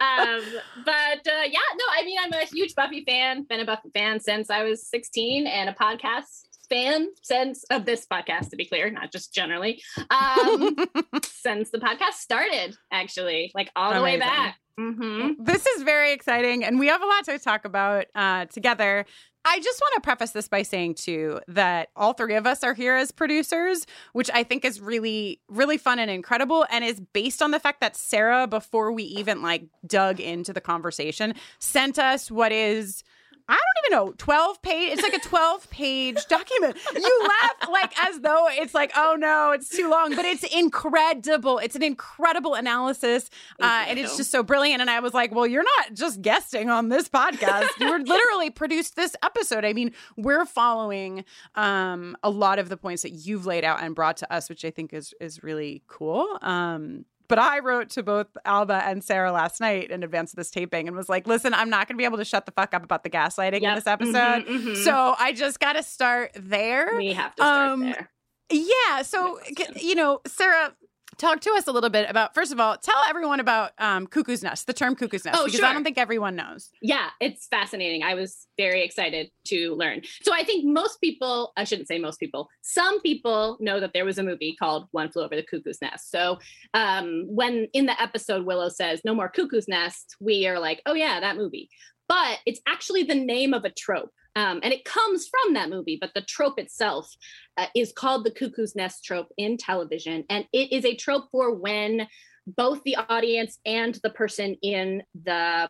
um, 0.00 0.42
but 0.84 1.26
uh, 1.26 1.42
yeah, 1.44 1.58
no, 1.76 1.84
I 1.92 2.02
mean, 2.04 2.16
I'm 2.22 2.32
a 2.32 2.44
huge 2.46 2.74
Buffy 2.76 3.04
fan, 3.04 3.42
been 3.48 3.60
a 3.60 3.64
Buffy 3.64 3.90
fan 3.92 4.20
since 4.20 4.50
I 4.50 4.62
was 4.62 4.86
16 4.88 5.46
and 5.48 5.68
a 5.68 5.72
podcast 5.72 6.44
fan 6.70 7.08
since 7.22 7.64
of 7.64 7.84
this 7.84 8.06
podcast, 8.10 8.50
to 8.50 8.56
be 8.56 8.64
clear, 8.64 8.90
not 8.90 9.12
just 9.12 9.34
generally, 9.34 9.82
um, 10.10 10.76
since 11.24 11.70
the 11.70 11.78
podcast 11.78 12.14
started, 12.14 12.76
actually, 12.92 13.52
like 13.54 13.70
all 13.76 13.92
the 13.92 14.02
way 14.02 14.18
back. 14.18 14.56
Mm-hmm. 14.78 15.44
this 15.44 15.66
is 15.66 15.82
very 15.82 16.12
exciting 16.12 16.64
and 16.64 16.78
we 16.78 16.86
have 16.86 17.02
a 17.02 17.06
lot 17.06 17.24
to 17.24 17.38
talk 17.38 17.66
about 17.66 18.06
uh, 18.14 18.46
together 18.46 19.04
I 19.44 19.58
just 19.58 19.80
want 19.80 19.94
to 19.94 20.00
preface 20.02 20.32
this 20.32 20.48
by 20.48 20.62
saying 20.62 20.96
too 20.96 21.40
that 21.48 21.88
all 21.96 22.12
three 22.12 22.34
of 22.34 22.46
us 22.46 22.62
are 22.62 22.74
here 22.74 22.94
as 22.94 23.10
producers, 23.10 23.86
which 24.12 24.30
I 24.34 24.42
think 24.42 24.64
is 24.64 24.80
really, 24.80 25.40
really 25.48 25.78
fun 25.78 25.98
and 25.98 26.10
incredible, 26.10 26.66
and 26.70 26.84
is 26.84 27.00
based 27.00 27.40
on 27.40 27.50
the 27.50 27.58
fact 27.58 27.80
that 27.80 27.96
Sarah, 27.96 28.46
before 28.46 28.92
we 28.92 29.04
even 29.04 29.40
like 29.40 29.64
dug 29.86 30.20
into 30.20 30.52
the 30.52 30.60
conversation, 30.60 31.34
sent 31.58 31.98
us 31.98 32.30
what 32.30 32.52
is. 32.52 33.02
I 33.48 33.54
don't 33.54 33.86
even 33.86 34.06
know, 34.06 34.14
12 34.18 34.62
page. 34.62 34.92
It's 34.92 35.02
like 35.02 35.14
a 35.14 35.20
12 35.20 35.70
page 35.70 36.16
document. 36.28 36.76
You 36.94 37.28
laugh 37.28 37.68
like 37.70 37.92
as 38.04 38.20
though 38.20 38.46
it's 38.50 38.74
like, 38.74 38.92
oh 38.96 39.16
no, 39.18 39.52
it's 39.52 39.68
too 39.68 39.90
long, 39.90 40.14
but 40.14 40.24
it's 40.24 40.42
incredible. 40.44 41.58
It's 41.58 41.76
an 41.76 41.82
incredible 41.82 42.54
analysis. 42.54 43.30
Uh, 43.60 43.84
and 43.88 43.98
it's 43.98 44.16
just 44.16 44.30
so 44.30 44.42
brilliant. 44.42 44.80
And 44.80 44.90
I 44.90 45.00
was 45.00 45.14
like, 45.14 45.34
well, 45.34 45.46
you're 45.46 45.64
not 45.78 45.94
just 45.94 46.22
guesting 46.22 46.70
on 46.70 46.88
this 46.88 47.08
podcast. 47.08 47.68
You 47.78 47.90
were 47.90 47.98
literally 47.98 48.50
produced 48.50 48.96
this 48.96 49.16
episode. 49.22 49.64
I 49.64 49.72
mean, 49.72 49.92
we're 50.16 50.44
following 50.44 51.24
um, 51.54 52.16
a 52.22 52.30
lot 52.30 52.58
of 52.58 52.68
the 52.68 52.76
points 52.76 53.02
that 53.02 53.10
you've 53.10 53.46
laid 53.46 53.64
out 53.64 53.82
and 53.82 53.94
brought 53.94 54.16
to 54.18 54.32
us, 54.32 54.48
which 54.48 54.64
I 54.64 54.70
think 54.70 54.92
is 54.92 55.14
is 55.20 55.42
really 55.42 55.82
cool. 55.86 56.38
Um, 56.42 57.04
but 57.30 57.38
I 57.38 57.60
wrote 57.60 57.88
to 57.90 58.02
both 58.02 58.26
Alba 58.44 58.82
and 58.84 59.02
Sarah 59.02 59.32
last 59.32 59.60
night 59.60 59.90
in 59.90 60.02
advance 60.02 60.32
of 60.32 60.36
this 60.36 60.50
taping 60.50 60.88
and 60.88 60.96
was 60.96 61.08
like, 61.08 61.26
listen, 61.26 61.54
I'm 61.54 61.70
not 61.70 61.88
going 61.88 61.96
to 61.96 61.98
be 61.98 62.04
able 62.04 62.18
to 62.18 62.24
shut 62.24 62.44
the 62.44 62.52
fuck 62.52 62.74
up 62.74 62.84
about 62.84 63.04
the 63.04 63.10
gaslighting 63.10 63.62
in 63.62 63.74
this 63.74 63.86
episode. 63.86 64.44
Mhm, 64.46 64.46
mhm. 64.46 64.76
So 64.84 65.14
I 65.18 65.32
just 65.32 65.60
got 65.60 65.74
to 65.74 65.82
start 65.82 66.32
there. 66.34 66.96
we 66.96 67.12
have 67.14 67.34
to 67.36 67.42
start 67.42 67.70
um, 67.70 67.80
there. 67.80 68.10
Yeah. 68.50 69.02
So, 69.02 69.38
you 69.76 69.94
know, 69.94 70.20
Sarah, 70.26 70.74
talk 71.20 71.40
to 71.40 71.50
us 71.52 71.66
a 71.66 71.72
little 71.72 71.90
bit 71.90 72.08
about, 72.08 72.34
first 72.34 72.50
of 72.52 72.58
all, 72.58 72.76
tell 72.76 73.00
everyone 73.08 73.38
about 73.40 73.72
um, 73.78 74.06
Cuckoo's 74.06 74.42
Nest, 74.42 74.66
the 74.66 74.72
term 74.72 74.96
Cuckoo's 74.96 75.24
Nest, 75.24 75.38
Oh, 75.40 75.44
because 75.44 75.60
I 75.60 75.72
don't 75.72 75.84
think 75.84 75.98
everyone 75.98 76.34
knows. 76.34 76.70
Yeah, 76.82 77.10
it's 77.20 77.46
fascinating. 77.46 78.02
I 78.02 78.14
was 78.14 78.46
very 78.56 78.82
excited 78.82 79.30
to 79.46 79.74
learn. 79.74 80.02
So 80.22 80.32
I 80.34 80.42
think 80.44 80.64
most 80.64 81.00
people, 81.00 81.52
I 81.56 81.64
shouldn't 81.64 81.88
say 81.88 81.98
most 81.98 82.18
people, 82.18 82.48
some 82.62 83.00
people 83.02 83.58
know 83.60 83.78
that 83.80 83.92
there 83.92 84.04
was 84.04 84.18
a 84.18 84.22
movie 84.22 84.56
called 84.58 84.88
One 84.92 85.10
Flew 85.10 85.22
Over 85.22 85.36
the 85.36 85.42
Cuckoo's 85.42 85.80
Nest. 85.82 86.10
So 86.10 86.38
um, 86.74 87.24
when 87.28 87.68
in 87.74 87.86
the 87.86 88.00
episode 88.00 88.46
Willow 88.46 88.68
says, 88.68 89.02
No 89.04 89.14
more 89.14 89.28
Cuckoo's 89.28 89.68
Nest, 89.68 90.16
we 90.20 90.46
are 90.46 90.58
like, 90.58 90.80
oh, 90.86 90.94
yeah, 90.94 91.20
that 91.20 91.36
movie. 91.36 91.68
But 92.10 92.40
it's 92.44 92.60
actually 92.66 93.04
the 93.04 93.14
name 93.14 93.54
of 93.54 93.64
a 93.64 93.70
trope. 93.70 94.10
Um, 94.34 94.58
and 94.64 94.72
it 94.72 94.84
comes 94.84 95.28
from 95.28 95.54
that 95.54 95.70
movie, 95.70 95.96
but 96.00 96.10
the 96.12 96.22
trope 96.22 96.58
itself 96.58 97.08
uh, 97.56 97.66
is 97.76 97.92
called 97.92 98.24
the 98.24 98.32
Cuckoo's 98.32 98.74
Nest 98.74 99.04
trope 99.04 99.28
in 99.36 99.56
television. 99.56 100.24
And 100.28 100.44
it 100.52 100.72
is 100.72 100.84
a 100.84 100.96
trope 100.96 101.28
for 101.30 101.54
when 101.54 102.08
both 102.48 102.82
the 102.82 102.96
audience 102.96 103.60
and 103.64 103.96
the 104.02 104.10
person 104.10 104.56
in 104.60 105.04
the 105.22 105.68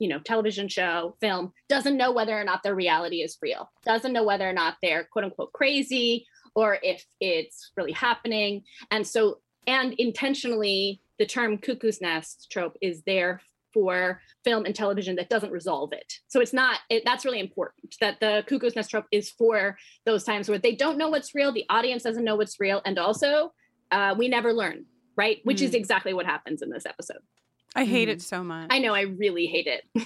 you 0.00 0.08
know 0.08 0.18
television 0.18 0.66
show 0.68 1.16
film 1.20 1.52
doesn't 1.68 1.96
know 1.96 2.10
whether 2.10 2.36
or 2.38 2.42
not 2.42 2.62
their 2.62 2.74
reality 2.74 3.22
is 3.22 3.38
real 3.40 3.70
doesn't 3.84 4.12
know 4.12 4.24
whether 4.24 4.46
or 4.46 4.52
not 4.52 4.76
they're 4.82 5.08
quote 5.10 5.24
unquote 5.24 5.52
crazy 5.52 6.26
or 6.54 6.78
if 6.82 7.06
it's 7.20 7.70
really 7.76 7.92
happening 7.92 8.62
and 8.90 9.06
so 9.06 9.38
and 9.66 9.94
intentionally 9.94 11.00
the 11.18 11.24
term 11.24 11.56
cuckoo's 11.56 12.00
nest 12.02 12.48
trope 12.50 12.76
is 12.82 13.02
there 13.06 13.40
for 13.76 14.22
film 14.42 14.64
and 14.64 14.74
television 14.74 15.16
that 15.16 15.28
doesn't 15.28 15.52
resolve 15.52 15.90
it. 15.92 16.10
So 16.28 16.40
it's 16.40 16.54
not 16.54 16.78
it, 16.88 17.02
that's 17.04 17.26
really 17.26 17.40
important 17.40 17.94
that 18.00 18.16
the 18.20 18.42
cuckoo's 18.48 18.74
nest 18.74 18.88
trope 18.90 19.04
is 19.12 19.30
for 19.30 19.76
those 20.06 20.24
times 20.24 20.48
where 20.48 20.58
they 20.58 20.74
don't 20.74 20.96
know 20.96 21.10
what's 21.10 21.34
real 21.34 21.52
the 21.52 21.66
audience 21.68 22.02
doesn't 22.02 22.24
know 22.24 22.36
what's 22.36 22.58
real 22.58 22.80
and 22.86 22.98
also 22.98 23.52
uh, 23.90 24.14
we 24.16 24.28
never 24.28 24.52
learn 24.62 24.78
right? 25.18 25.38
Which 25.44 25.62
is 25.62 25.70
Mm. 25.72 25.80
exactly 25.82 26.12
what 26.14 26.26
happens 26.26 26.60
in 26.62 26.68
this 26.70 26.86
episode 26.86 27.22
I 27.76 27.84
hate 27.84 28.08
Mhm. 28.08 28.12
it 28.12 28.22
so 28.22 28.42
much. 28.42 28.68
i 28.70 28.78
know 28.78 28.94
i 28.94 29.02
really 29.02 29.46
hate 29.46 29.66
it 29.66 29.84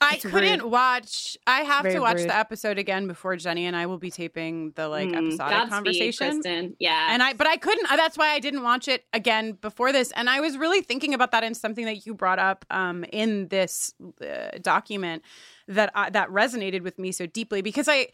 I 0.00 0.14
It's 0.16 0.24
couldn't 0.26 0.62
rude. 0.62 0.70
watch. 0.70 1.38
I 1.46 1.60
have 1.62 1.84
Very 1.84 1.94
to 1.94 2.00
watch 2.00 2.16
rude. 2.18 2.28
the 2.28 2.36
episode 2.36 2.76
again 2.78 3.06
before 3.06 3.36
Jenny 3.36 3.66
and 3.66 3.76
I 3.76 3.86
will 3.86 3.98
be 3.98 4.10
taping 4.10 4.72
the 4.74 4.88
like 4.88 5.08
Mm, 5.08 5.16
episodic 5.28 5.56
Godspeed, 5.56 5.70
conversation. 5.70 6.42
Kristin. 6.42 6.74
Yeah. 6.80 7.08
And 7.12 7.22
I, 7.22 7.32
but 7.34 7.46
I 7.46 7.56
couldn't. 7.56 7.90
uh, 7.90 7.96
That's 7.96 8.18
why 8.18 8.30
I 8.30 8.40
didn't 8.40 8.62
watch 8.64 8.88
it 8.88 9.04
again 9.12 9.52
before 9.52 9.92
this. 9.92 10.10
And 10.12 10.28
I 10.28 10.40
was 10.40 10.58
really 10.58 10.82
thinking 10.82 11.14
about 11.14 11.30
that 11.30 11.44
in 11.44 11.54
something 11.54 11.84
that 11.84 12.04
you 12.04 12.14
brought 12.14 12.40
up 12.40 12.64
um, 12.70 13.04
in 13.12 13.48
this 13.48 13.94
uh, 14.20 14.58
document 14.60 15.22
that 15.68 15.90
I, 15.94 16.10
that 16.10 16.28
resonated 16.30 16.82
with 16.82 16.98
me 16.98 17.12
so 17.12 17.26
deeply 17.26 17.62
because 17.62 17.88
I 17.88 18.08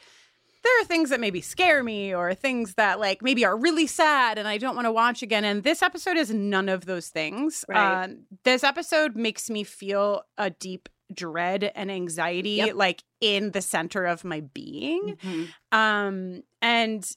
there 0.65 0.81
are 0.81 0.85
things 0.85 1.11
that 1.11 1.21
maybe 1.21 1.41
scare 1.41 1.83
me 1.83 2.15
or 2.15 2.35
things 2.35 2.75
that 2.75 2.99
like 3.01 3.23
maybe 3.23 3.45
are 3.45 3.57
really 3.57 3.87
sad 3.87 4.39
and 4.39 4.49
I 4.49 4.59
don't 4.59 4.75
want 4.75 4.87
to 4.87 4.93
watch 4.93 5.23
again. 5.23 5.45
And 5.45 5.63
this 5.63 5.83
episode 5.83 6.17
is 6.17 6.33
none 6.33 6.69
of 6.69 6.87
those 6.87 7.09
things. 7.09 7.65
Right. 7.69 8.05
Uh, 8.05 8.09
this 8.45 8.65
episode 8.65 9.17
makes 9.17 9.49
me 9.49 9.65
feel 9.65 10.23
a 10.37 10.51
deep 10.51 10.89
dread 11.15 11.71
and 11.75 11.91
anxiety 11.91 12.51
Yep. 12.57 12.75
like 12.75 13.03
in 13.21 13.53
the 13.53 13.63
center 13.63 14.05
of 14.05 14.25
my 14.25 14.41
being. 14.41 15.17
Mhm. 15.23 15.49
Um, 15.73 16.43
and 16.61 17.11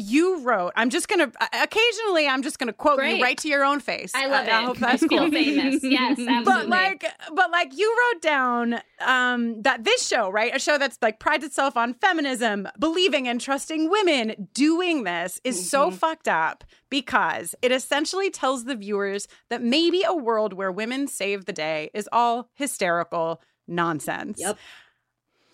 you 0.00 0.40
wrote, 0.42 0.72
I'm 0.76 0.90
just 0.90 1.08
gonna 1.08 1.30
occasionally 1.52 2.26
I'm 2.26 2.42
just 2.42 2.58
gonna 2.58 2.72
quote 2.72 2.98
Great. 2.98 3.16
you 3.18 3.22
right 3.22 3.36
to 3.38 3.48
your 3.48 3.64
own 3.64 3.80
face. 3.80 4.12
I 4.14 4.26
love 4.26 4.46
Uh, 4.46 4.50
it. 4.50 4.52
I 4.54 4.62
hope 4.62 4.78
that's 4.86 5.04
Feel 5.06 5.18
cool. 5.20 5.30
famous. 5.30 5.82
Yes, 5.82 6.18
absolutely. 6.18 6.44
But 6.44 6.68
like, 6.68 7.04
but 7.34 7.50
like, 7.50 7.76
you 7.76 7.94
wrote 8.12 8.22
down 8.22 8.80
um, 9.00 9.62
that 9.62 9.84
this 9.84 10.06
show, 10.06 10.30
right, 10.30 10.54
a 10.54 10.58
show 10.58 10.78
that's 10.78 10.98
like 11.02 11.18
prides 11.20 11.44
itself 11.44 11.76
on 11.76 11.94
feminism, 11.94 12.68
believing 12.78 13.28
and 13.28 13.40
trusting 13.40 13.90
women, 13.90 14.48
doing 14.54 15.04
this 15.04 15.40
is 15.44 15.70
so 15.70 15.90
Mhm. 15.90 15.94
fucked 15.94 16.28
up 16.28 16.64
because 16.90 17.54
it 17.62 17.70
essentially 17.72 18.30
tells 18.30 18.64
the 18.64 18.74
viewers 18.74 19.28
that 19.48 19.62
maybe 19.62 20.02
a 20.06 20.14
world 20.14 20.52
where 20.52 20.72
women 20.72 21.06
save 21.06 21.44
the 21.44 21.52
day 21.52 21.90
is 21.94 22.08
all 22.12 22.48
hysterical 22.54 23.40
nonsense. 23.68 24.38
Yep. 24.40 24.58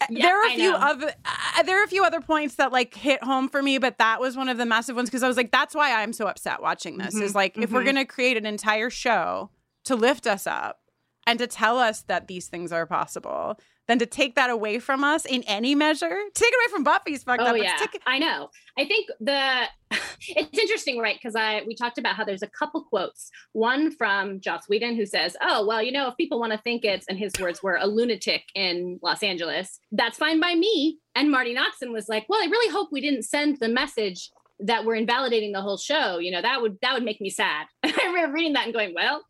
Uh, 0.00 0.06
Yeah, 0.10 0.22
there 0.26 0.38
are 0.40 0.46
a 0.46 0.52
I 0.52 0.56
few 0.56 0.72
other 0.74 1.12
uh, 1.24 1.62
there 1.62 1.80
are 1.80 1.84
a 1.84 1.88
few 1.88 2.04
other 2.04 2.20
points 2.20 2.56
that 2.56 2.72
like 2.72 2.94
hit 2.94 3.22
home 3.24 3.48
for 3.48 3.62
me, 3.62 3.78
but 3.78 3.98
that 3.98 4.20
was 4.20 4.36
one 4.36 4.48
of 4.48 4.58
the 4.58 4.66
massive 4.66 4.96
ones 4.96 5.08
because 5.08 5.22
I 5.22 5.28
was 5.28 5.36
like, 5.36 5.50
that's 5.52 5.74
why 5.74 5.92
I'm 6.02 6.12
so 6.12 6.26
upset 6.26 6.60
watching 6.60 6.98
this. 6.98 7.14
Mhm, 7.14 7.22
Is 7.22 7.34
like 7.34 7.56
if 7.56 7.70
we're 7.72 7.82
mhm. 7.82 7.86
gonna 7.86 8.04
create 8.06 8.36
an 8.36 8.46
entire 8.46 8.90
show 8.90 9.50
to 9.84 9.96
lift 9.96 10.26
us 10.26 10.46
up 10.46 10.80
and 11.26 11.38
to 11.38 11.46
tell 11.46 11.78
us 11.78 12.02
that 12.02 12.28
these 12.28 12.46
things 12.48 12.72
are 12.72 12.86
possible, 12.86 13.58
then 13.88 13.98
to 13.98 14.06
take 14.06 14.34
that 14.34 14.50
away 14.50 14.78
from 14.78 15.04
us 15.04 15.24
in 15.24 15.42
any 15.44 15.74
measure, 15.74 16.18
take 16.34 16.48
it 16.48 16.54
away 16.54 16.72
from 16.72 16.84
Buffy's 16.84 17.22
fucked 17.22 17.42
oh 17.42 17.46
up. 17.46 17.56
yeah, 17.56 17.76
take 17.76 18.00
I 18.06 18.18
know. 18.18 18.50
I 18.78 18.84
think 18.84 19.08
the 19.20 19.64
it's 20.28 20.58
interesting, 20.58 20.98
right? 20.98 21.16
Because 21.16 21.36
I 21.36 21.62
we 21.66 21.74
talked 21.74 21.98
about 21.98 22.16
how 22.16 22.24
there's 22.24 22.42
a 22.42 22.48
couple 22.48 22.82
quotes. 22.84 23.30
One 23.52 23.90
from 23.90 24.40
Joss 24.40 24.68
Whedon 24.68 24.96
who 24.96 25.06
says, 25.06 25.36
"Oh 25.40 25.66
well, 25.66 25.82
you 25.82 25.92
know, 25.92 26.08
if 26.08 26.16
people 26.16 26.40
want 26.40 26.52
to 26.52 26.58
think 26.58 26.84
it's," 26.84 27.06
and 27.08 27.18
his 27.18 27.32
words 27.40 27.62
were, 27.62 27.78
"a 27.80 27.86
lunatic 27.86 28.44
in 28.54 28.98
Los 29.02 29.22
Angeles," 29.22 29.78
that's 29.92 30.18
fine 30.18 30.40
by 30.40 30.54
me. 30.54 30.98
And 31.14 31.30
Marti 31.30 31.54
Noxon 31.54 31.92
was 31.92 32.08
like, 32.08 32.26
"Well, 32.28 32.42
I 32.42 32.46
really 32.46 32.72
hope 32.72 32.88
we 32.90 33.00
didn't 33.00 33.22
send 33.22 33.58
the 33.58 33.68
message." 33.68 34.30
that 34.58 34.86
we're 34.86 34.94
invalidating 34.94 35.52
the 35.52 35.60
whole 35.60 35.76
show 35.76 36.16
you 36.16 36.30
know 36.30 36.40
that 36.40 36.62
would 36.62 36.78
that 36.80 36.94
would 36.94 37.02
make 37.02 37.20
me 37.20 37.28
sad 37.28 37.66
i 37.84 37.92
remember 38.06 38.32
reading 38.32 38.54
that 38.54 38.64
and 38.64 38.72
going 38.72 38.94
well 38.94 39.22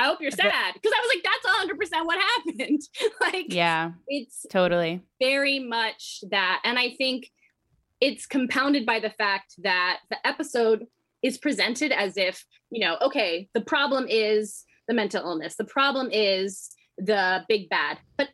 i 0.00 0.04
hope 0.06 0.20
you're 0.20 0.30
sad 0.30 0.74
because 0.74 0.92
i 0.96 1.00
was 1.00 1.10
like 1.14 1.24
that's 1.24 2.00
100% 2.00 2.06
what 2.06 2.18
happened 2.18 2.80
like 3.20 3.52
Yeah, 3.52 3.92
it's 4.08 4.46
totally. 4.50 5.02
very 5.20 5.58
much 5.58 6.20
that. 6.30 6.60
And 6.64 6.78
I 6.78 6.90
think 6.96 7.30
it's 8.00 8.26
compounded 8.26 8.86
by 8.86 8.98
the 9.00 9.10
fact 9.10 9.54
that 9.58 9.98
the 10.10 10.16
episode 10.26 10.86
is 11.22 11.36
presented 11.38 11.92
as 11.92 12.16
if, 12.16 12.44
you 12.70 12.80
know, 12.84 12.96
okay, 13.02 13.48
the 13.54 13.60
problem 13.60 14.06
is 14.08 14.64
the 14.88 14.94
mental 14.94 15.22
illness, 15.22 15.56
the 15.56 15.64
problem 15.64 16.08
is 16.10 16.70
the 16.96 17.44
big 17.48 17.68
bad. 17.68 17.98
But 18.16 18.28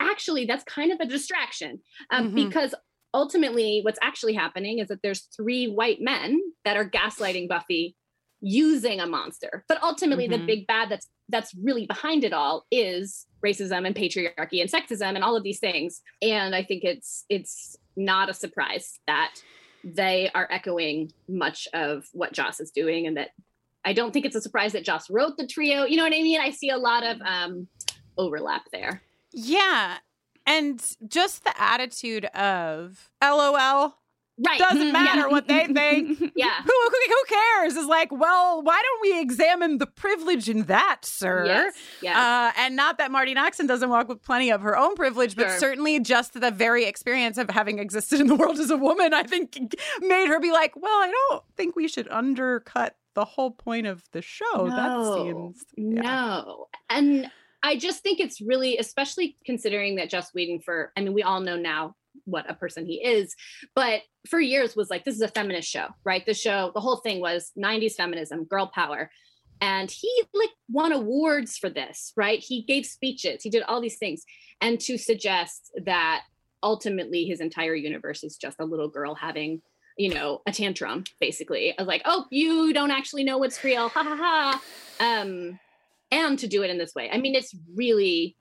actually, 0.00 0.44
that's 0.46 0.64
kind 0.64 0.90
of 0.92 0.98
a 1.00 1.06
distraction 1.06 1.80
um, 2.10 2.32
Mhm. 2.32 2.34
because 2.48 2.74
ultimately, 3.14 3.80
what's 3.84 3.98
actually 4.02 4.34
happening 4.34 4.78
is 4.80 4.88
that 4.88 5.00
there's 5.02 5.28
three 5.36 5.66
white 5.68 6.00
men 6.00 6.40
that 6.64 6.76
are 6.76 6.88
gaslighting 6.88 7.48
Buffy 7.48 7.94
using 8.42 8.98
a 9.00 9.06
monster. 9.06 9.64
But 9.68 9.80
ultimately 9.82 10.26
the 10.26 10.36
Mhm. 10.38 10.46
big 10.46 10.66
bad 10.66 10.88
that's 10.90 11.08
that's 11.28 11.54
really 11.54 11.86
behind 11.86 12.24
it 12.24 12.32
all 12.32 12.66
is 12.70 13.26
racism 13.42 13.86
and 13.86 13.94
patriarchy 13.94 14.60
and 14.60 14.70
sexism 14.70 15.14
and 15.14 15.22
all 15.24 15.36
of 15.36 15.44
these 15.44 15.60
things. 15.60 16.02
And 16.20 16.54
i 16.54 16.62
think 16.64 16.82
it's 16.84 17.24
it's 17.30 17.76
not 17.96 18.28
a 18.28 18.34
surprise 18.34 18.98
that 19.06 19.34
they 19.84 20.30
are 20.34 20.48
echoing 20.50 21.12
much 21.28 21.68
of 21.72 22.08
what 22.12 22.32
joss 22.32 22.58
is 22.60 22.70
doing 22.72 23.06
and 23.06 23.16
that 23.16 23.30
i 23.84 23.92
don't 23.92 24.12
think 24.12 24.26
it's 24.26 24.36
a 24.36 24.40
surprise 24.40 24.72
that 24.72 24.84
joss 24.84 25.08
wrote 25.08 25.36
the 25.36 25.46
trio. 25.46 25.84
You 25.84 25.96
know 25.96 26.04
what 26.04 26.12
i 26.12 26.22
mean? 26.22 26.40
I 26.40 26.50
see 26.50 26.70
a 26.70 26.76
lot 26.78 27.04
of 27.04 27.20
um 27.22 27.68
overlap 28.18 28.62
there. 28.72 29.02
Yeah. 29.32 29.98
And 30.44 30.84
just 31.06 31.44
the 31.44 31.54
attitude 31.60 32.24
of 32.26 33.08
LOL 33.22 33.96
right 34.38 34.58
doesn't 34.58 34.86
Yeah. 34.86 34.92
matter 34.92 35.28
what 35.28 35.46
they 35.48 35.66
think. 35.66 36.18
yeah 36.36 36.62
Who, 36.64 36.70
who 36.72 36.90
who 37.08 37.24
cares? 37.28 37.76
Is 37.76 37.86
like, 37.86 38.10
well, 38.10 38.62
why 38.62 38.80
don't 38.82 39.00
we 39.02 39.20
examine 39.20 39.78
the 39.78 39.86
privilege 39.86 40.48
in 40.48 40.62
that, 40.64 41.04
sir? 41.04 41.44
yes 41.46 41.74
yes 42.00 42.16
Uh, 42.16 42.52
and 42.58 42.74
not 42.76 42.98
that 42.98 43.10
Marti 43.10 43.34
Noxon 43.34 43.66
doesn't 43.68 43.90
walk 43.90 44.08
with 44.08 44.22
plenty 44.22 44.50
of 44.50 44.60
her 44.62 44.76
own 44.76 44.94
privilege, 44.94 45.36
but 45.36 45.48
Sure. 45.48 45.58
certainly 45.58 46.00
just 46.00 46.32
the 46.40 46.50
very 46.50 46.84
experience 46.84 47.36
of 47.38 47.50
having 47.50 47.78
existed 47.78 48.20
in 48.20 48.26
the 48.26 48.34
world 48.36 48.58
as 48.58 48.70
a 48.70 48.76
woman, 48.76 49.12
I 49.14 49.22
think 49.24 49.74
made 50.00 50.28
her 50.28 50.40
be 50.40 50.50
like, 50.52 50.74
well, 50.76 50.92
I 51.02 51.12
don't 51.28 51.42
think 51.56 51.76
we 51.76 51.86
should 51.88 52.08
undercut 52.10 52.96
the 53.14 53.24
whole 53.26 53.50
point 53.50 53.86
of 53.86 54.02
the 54.12 54.22
show. 54.22 54.68
That 54.68 55.14
seems 55.14 55.64
yeah. 55.76 56.02
No. 56.02 56.66
And 56.88 57.30
I 57.62 57.76
just 57.76 58.02
think 58.02 58.18
it's 58.20 58.40
really, 58.40 58.78
especially 58.78 59.36
considering 59.44 59.96
that 59.96 60.08
Joss 60.10 60.32
Whedon 60.34 60.60
for, 60.60 60.92
I 60.96 61.00
mean, 61.02 61.12
we 61.12 61.22
all 61.22 61.40
know 61.40 61.56
now 61.56 61.94
what 62.24 62.50
a 62.50 62.54
person 62.54 62.86
he 62.86 62.94
is, 63.04 63.34
but 63.74 64.02
for 64.28 64.40
years 64.40 64.76
was 64.76 64.90
like, 64.90 65.04
this 65.04 65.14
is 65.14 65.20
a 65.20 65.28
feminist 65.28 65.68
show, 65.68 65.88
right? 66.04 66.24
The 66.24 66.34
show, 66.34 66.70
the 66.74 66.80
whole 66.80 66.98
thing 66.98 67.20
was 67.20 67.52
90s 67.58 67.94
feminism, 67.94 68.44
girl 68.44 68.70
power. 68.72 69.10
And 69.60 69.90
he 69.90 70.10
like 70.34 70.50
won 70.68 70.92
awards 70.92 71.56
for 71.56 71.70
this, 71.70 72.12
right? 72.16 72.40
He 72.40 72.62
gave 72.62 72.84
speeches, 72.84 73.42
he 73.42 73.50
did 73.50 73.62
all 73.62 73.80
these 73.80 73.98
things. 73.98 74.24
And 74.60 74.80
to 74.80 74.98
suggest 74.98 75.70
that 75.84 76.22
ultimately 76.62 77.24
his 77.24 77.40
entire 77.40 77.74
universe 77.74 78.24
is 78.24 78.36
just 78.36 78.60
a 78.60 78.64
little 78.64 78.88
girl 78.88 79.14
having 79.14 79.62
you 79.96 80.12
know, 80.12 80.40
a 80.46 80.52
tantrum, 80.52 81.04
basically. 81.20 81.76
Of 81.78 81.86
like, 81.86 82.02
oh, 82.04 82.26
you 82.30 82.72
don't 82.72 82.90
actually 82.90 83.24
know 83.24 83.38
what's 83.38 83.62
real. 83.62 83.88
Ha 83.88 84.02
ha 84.02 84.16
ha. 84.16 84.62
Um, 85.00 85.58
and 86.10 86.38
to 86.38 86.46
do 86.46 86.62
it 86.62 86.70
in 86.70 86.78
this 86.78 86.94
way. 86.94 87.10
I 87.10 87.18
mean, 87.18 87.34
it's 87.34 87.54
really 87.74 88.36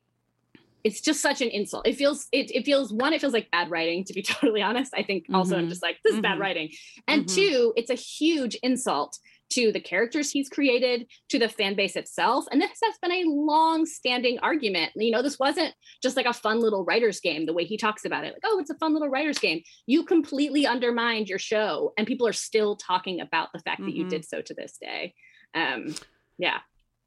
it's 0.83 1.01
just 1.01 1.21
such 1.21 1.41
an 1.41 1.49
insult. 1.49 1.87
It 1.87 1.95
feels 1.95 2.27
it 2.31 2.51
it 2.51 2.65
feels 2.65 2.91
one, 2.93 3.13
it 3.13 3.21
feels 3.21 3.33
like 3.33 3.51
bad 3.51 3.69
writing, 3.69 4.03
to 4.05 4.13
be 4.13 4.21
totally 4.33 4.61
honest. 4.61 4.93
I 4.95 5.03
think 5.03 5.25
also 5.33 5.57
I'm 5.57 5.65
Mhm. 5.65 5.69
just 5.69 5.83
like, 5.83 5.97
this 6.03 6.15
is 6.15 6.21
bad 6.21 6.37
Mhm. 6.37 6.41
writing. 6.41 6.69
And 7.07 7.25
Mhm. 7.25 7.35
two, 7.35 7.73
it's 7.75 7.89
a 7.89 7.95
huge 7.95 8.55
insult 8.63 9.17
to 9.51 9.71
the 9.71 9.79
characters 9.81 10.31
he's 10.31 10.49
created, 10.49 11.07
to 11.29 11.37
the 11.37 11.49
fan 11.49 11.75
base 11.75 11.95
itself. 11.95 12.45
And 12.51 12.61
this 12.61 12.79
has 12.83 12.95
been 13.01 13.11
a 13.11 13.25
long 13.25 13.85
standing 13.85 14.39
argument. 14.39 14.93
You 14.95 15.11
know, 15.11 15.21
this 15.21 15.39
wasn't 15.39 15.73
just 16.01 16.15
like 16.15 16.25
a 16.25 16.33
fun 16.33 16.61
little 16.61 16.85
writer's 16.85 17.19
game, 17.19 17.45
the 17.45 17.53
way 17.53 17.65
he 17.65 17.77
talks 17.77 18.05
about 18.05 18.23
it. 18.23 18.33
Like, 18.33 18.43
oh, 18.45 18.59
it's 18.59 18.69
a 18.69 18.77
fun 18.77 18.93
little 18.93 19.09
writer's 19.09 19.39
game. 19.39 19.61
You 19.87 20.05
completely 20.05 20.65
undermined 20.65 21.27
your 21.27 21.39
show, 21.39 21.91
and 21.97 22.07
people 22.07 22.25
are 22.27 22.33
still 22.33 22.77
talking 22.77 23.19
about 23.19 23.49
the 23.53 23.59
fact 23.59 23.81
mm-hmm. 23.81 23.89
that 23.89 23.95
you 23.95 24.03
mm-hmm. 24.03 24.09
did 24.09 24.25
so 24.25 24.41
to 24.41 24.53
this 24.53 24.77
day. 24.81 25.13
Um, 25.53 25.95
yeah. 26.37 26.59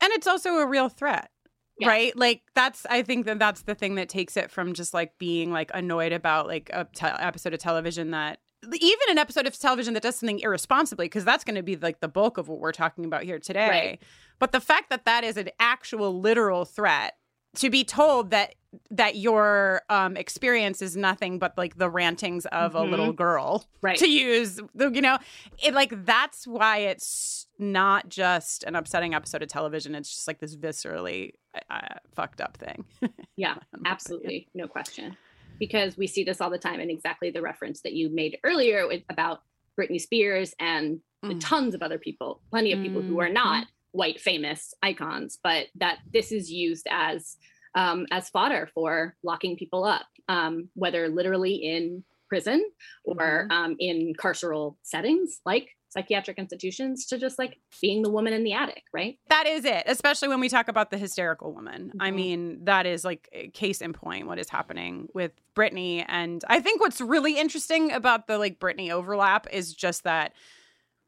And 0.02 0.12
it's 0.12 0.26
also 0.26 0.57
a 0.57 0.66
real 0.66 0.90
threat. 0.90 1.31
Yeah. 1.78 1.88
right 1.88 2.16
like 2.16 2.43
that's 2.54 2.87
i 2.87 3.02
think 3.02 3.26
that 3.26 3.40
that's 3.40 3.62
the 3.62 3.75
thing 3.75 3.97
that 3.97 4.09
takes 4.09 4.37
it 4.37 4.50
from 4.50 4.75
just 4.75 4.95
like 4.95 5.19
being 5.19 5.50
like 5.50 5.73
annoyed 5.75 6.12
about 6.12 6.47
like 6.47 6.71
a 6.73 6.87
te- 6.95 7.07
episode 7.07 7.52
of 7.52 7.59
television 7.59 8.12
that 8.12 8.38
even 8.73 9.11
an 9.11 9.19
episode 9.19 9.47
of 9.47 9.59
television 9.59 9.93
that 9.95 10.02
does 10.02 10.16
something 10.16 10.38
irresponsibly 10.40 11.07
because 11.07 11.25
that's 11.25 11.45
going 11.45 11.57
to 11.57 11.62
be 11.62 11.76
like 11.76 12.00
the 12.00 12.09
bulk 12.09 12.38
of 12.38 12.49
what 12.49 12.61
we're 12.61 12.73
talking 12.73 13.04
about 13.04 13.25
here 13.25 13.38
today 13.38 13.69
right. 13.69 14.02
but 14.38 14.52
the 14.52 14.61
fact 14.61 14.88
that 14.90 15.04
that 15.04 15.25
is 15.25 15.37
an 15.37 15.50
actual 15.59 16.21
literal 16.21 16.64
threat 16.64 17.14
to 17.55 17.71
be 17.71 17.85
told 17.85 18.31
that 18.31 18.55
that 18.91 19.15
your 19.15 19.83
um, 19.89 20.17
experience 20.17 20.83
is 20.83 20.97
nothing 20.97 21.39
but 21.39 21.57
like 21.57 21.77
the 21.77 21.89
rantings 21.89 22.45
of 22.47 22.73
mm-hmm. 22.73 22.79
a 22.79 22.91
little 22.91 23.13
girl 23.13 23.65
right 23.83 23.99
to 23.99 24.09
use 24.09 24.61
the 24.75 24.91
you 24.91 25.01
know 25.01 25.17
it 25.63 25.75
like 25.75 26.05
that's 26.05 26.47
why 26.47 26.79
it's 26.79 27.47
not 27.59 28.09
just 28.09 28.65
an 28.65 28.75
upsetting 28.75 29.15
episode 29.15 29.43
of 29.43 29.49
television 29.49 29.95
it's 29.95 30.13
just 30.13 30.27
like 30.27 30.41
this 30.41 30.57
viscerally 30.57 31.35
uh, 31.71 31.81
fucked 32.15 32.41
up 32.41 32.57
thing 32.57 32.85
yeah 33.37 33.55
absolutely 33.87 34.49
no 34.55 34.67
question 34.67 35.17
because 35.59 35.97
we 35.97 36.07
see 36.07 36.25
this 36.25 36.41
all 36.41 36.51
the 36.51 36.59
time 36.59 36.81
and 36.81 36.91
exactly 36.91 37.31
the 37.31 37.43
reference 37.43 37.81
that 37.83 37.93
you 37.93 38.11
made 38.11 38.39
earlier 38.45 38.87
with, 38.87 39.03
about 39.09 39.43
Britney 39.79 40.01
Spears 40.01 40.55
and 40.59 41.01
mm. 41.25 41.41
tons 41.41 41.75
of 41.75 41.83
other 41.83 41.99
people, 41.99 42.41
plenty 42.51 42.73
of 42.73 42.81
people 42.81 43.03
mm. 43.03 43.09
who 43.09 43.21
are 43.21 43.27
mm-hmm. 43.27 43.35
not 43.35 43.67
white 43.95 44.21
famous 44.21 44.75
icons, 44.83 45.39
but 45.43 45.67
that 45.77 45.99
this 46.13 46.33
is 46.33 46.51
used 46.51 46.87
as 46.91 47.37
um, 47.77 48.07
as 48.11 48.29
fodder 48.29 48.69
for 48.75 49.17
locking 49.23 49.57
people 49.57 49.85
up, 49.85 50.07
um, 50.29 50.69
whether 50.75 51.09
literally 51.09 51.55
in 51.55 52.05
prison 52.29 52.65
or 53.05 53.17
mm-hmm. 53.17 53.53
um, 53.53 53.77
in 53.79 54.13
carceral 54.19 54.77
settings 54.83 55.41
like 55.45 55.71
psychiatric 55.89 56.39
institutions 56.39 57.07
to 57.07 57.19
just 57.19 57.39
like 57.39 57.61
being 57.81 58.03
the 58.03 58.11
woman 58.11 58.33
in 58.33 58.43
the 58.43 58.53
attic, 58.53 58.83
right? 58.93 59.17
That 59.29 59.47
is 59.47 59.65
it, 59.65 59.85
especially 59.87 60.27
when 60.27 60.41
we 60.41 60.49
talk 60.49 60.67
about 60.67 60.91
the 60.91 60.99
hysterical 60.99 61.55
woman. 61.55 61.89
Mm-hmm. 61.89 62.03
I 62.03 62.11
mean, 62.11 62.65
that 62.65 62.85
is 62.85 63.05
like 63.05 63.53
case 63.55 63.81
in 63.81 63.93
point 63.93 64.27
what 64.27 64.41
is 64.41 64.49
happening 64.49 65.09
with 65.15 65.31
Britney. 65.55 66.05
And 66.09 66.45
I 66.49 66.59
think 66.59 66.81
what's 66.81 67.01
really 67.01 67.39
interesting 67.39 67.93
about 67.93 68.27
the 68.27 68.39
like 68.39 68.59
Britney 68.59 68.91
overlap 68.91 69.47
is 69.53 69.73
just 69.73 70.03
that 70.03 70.33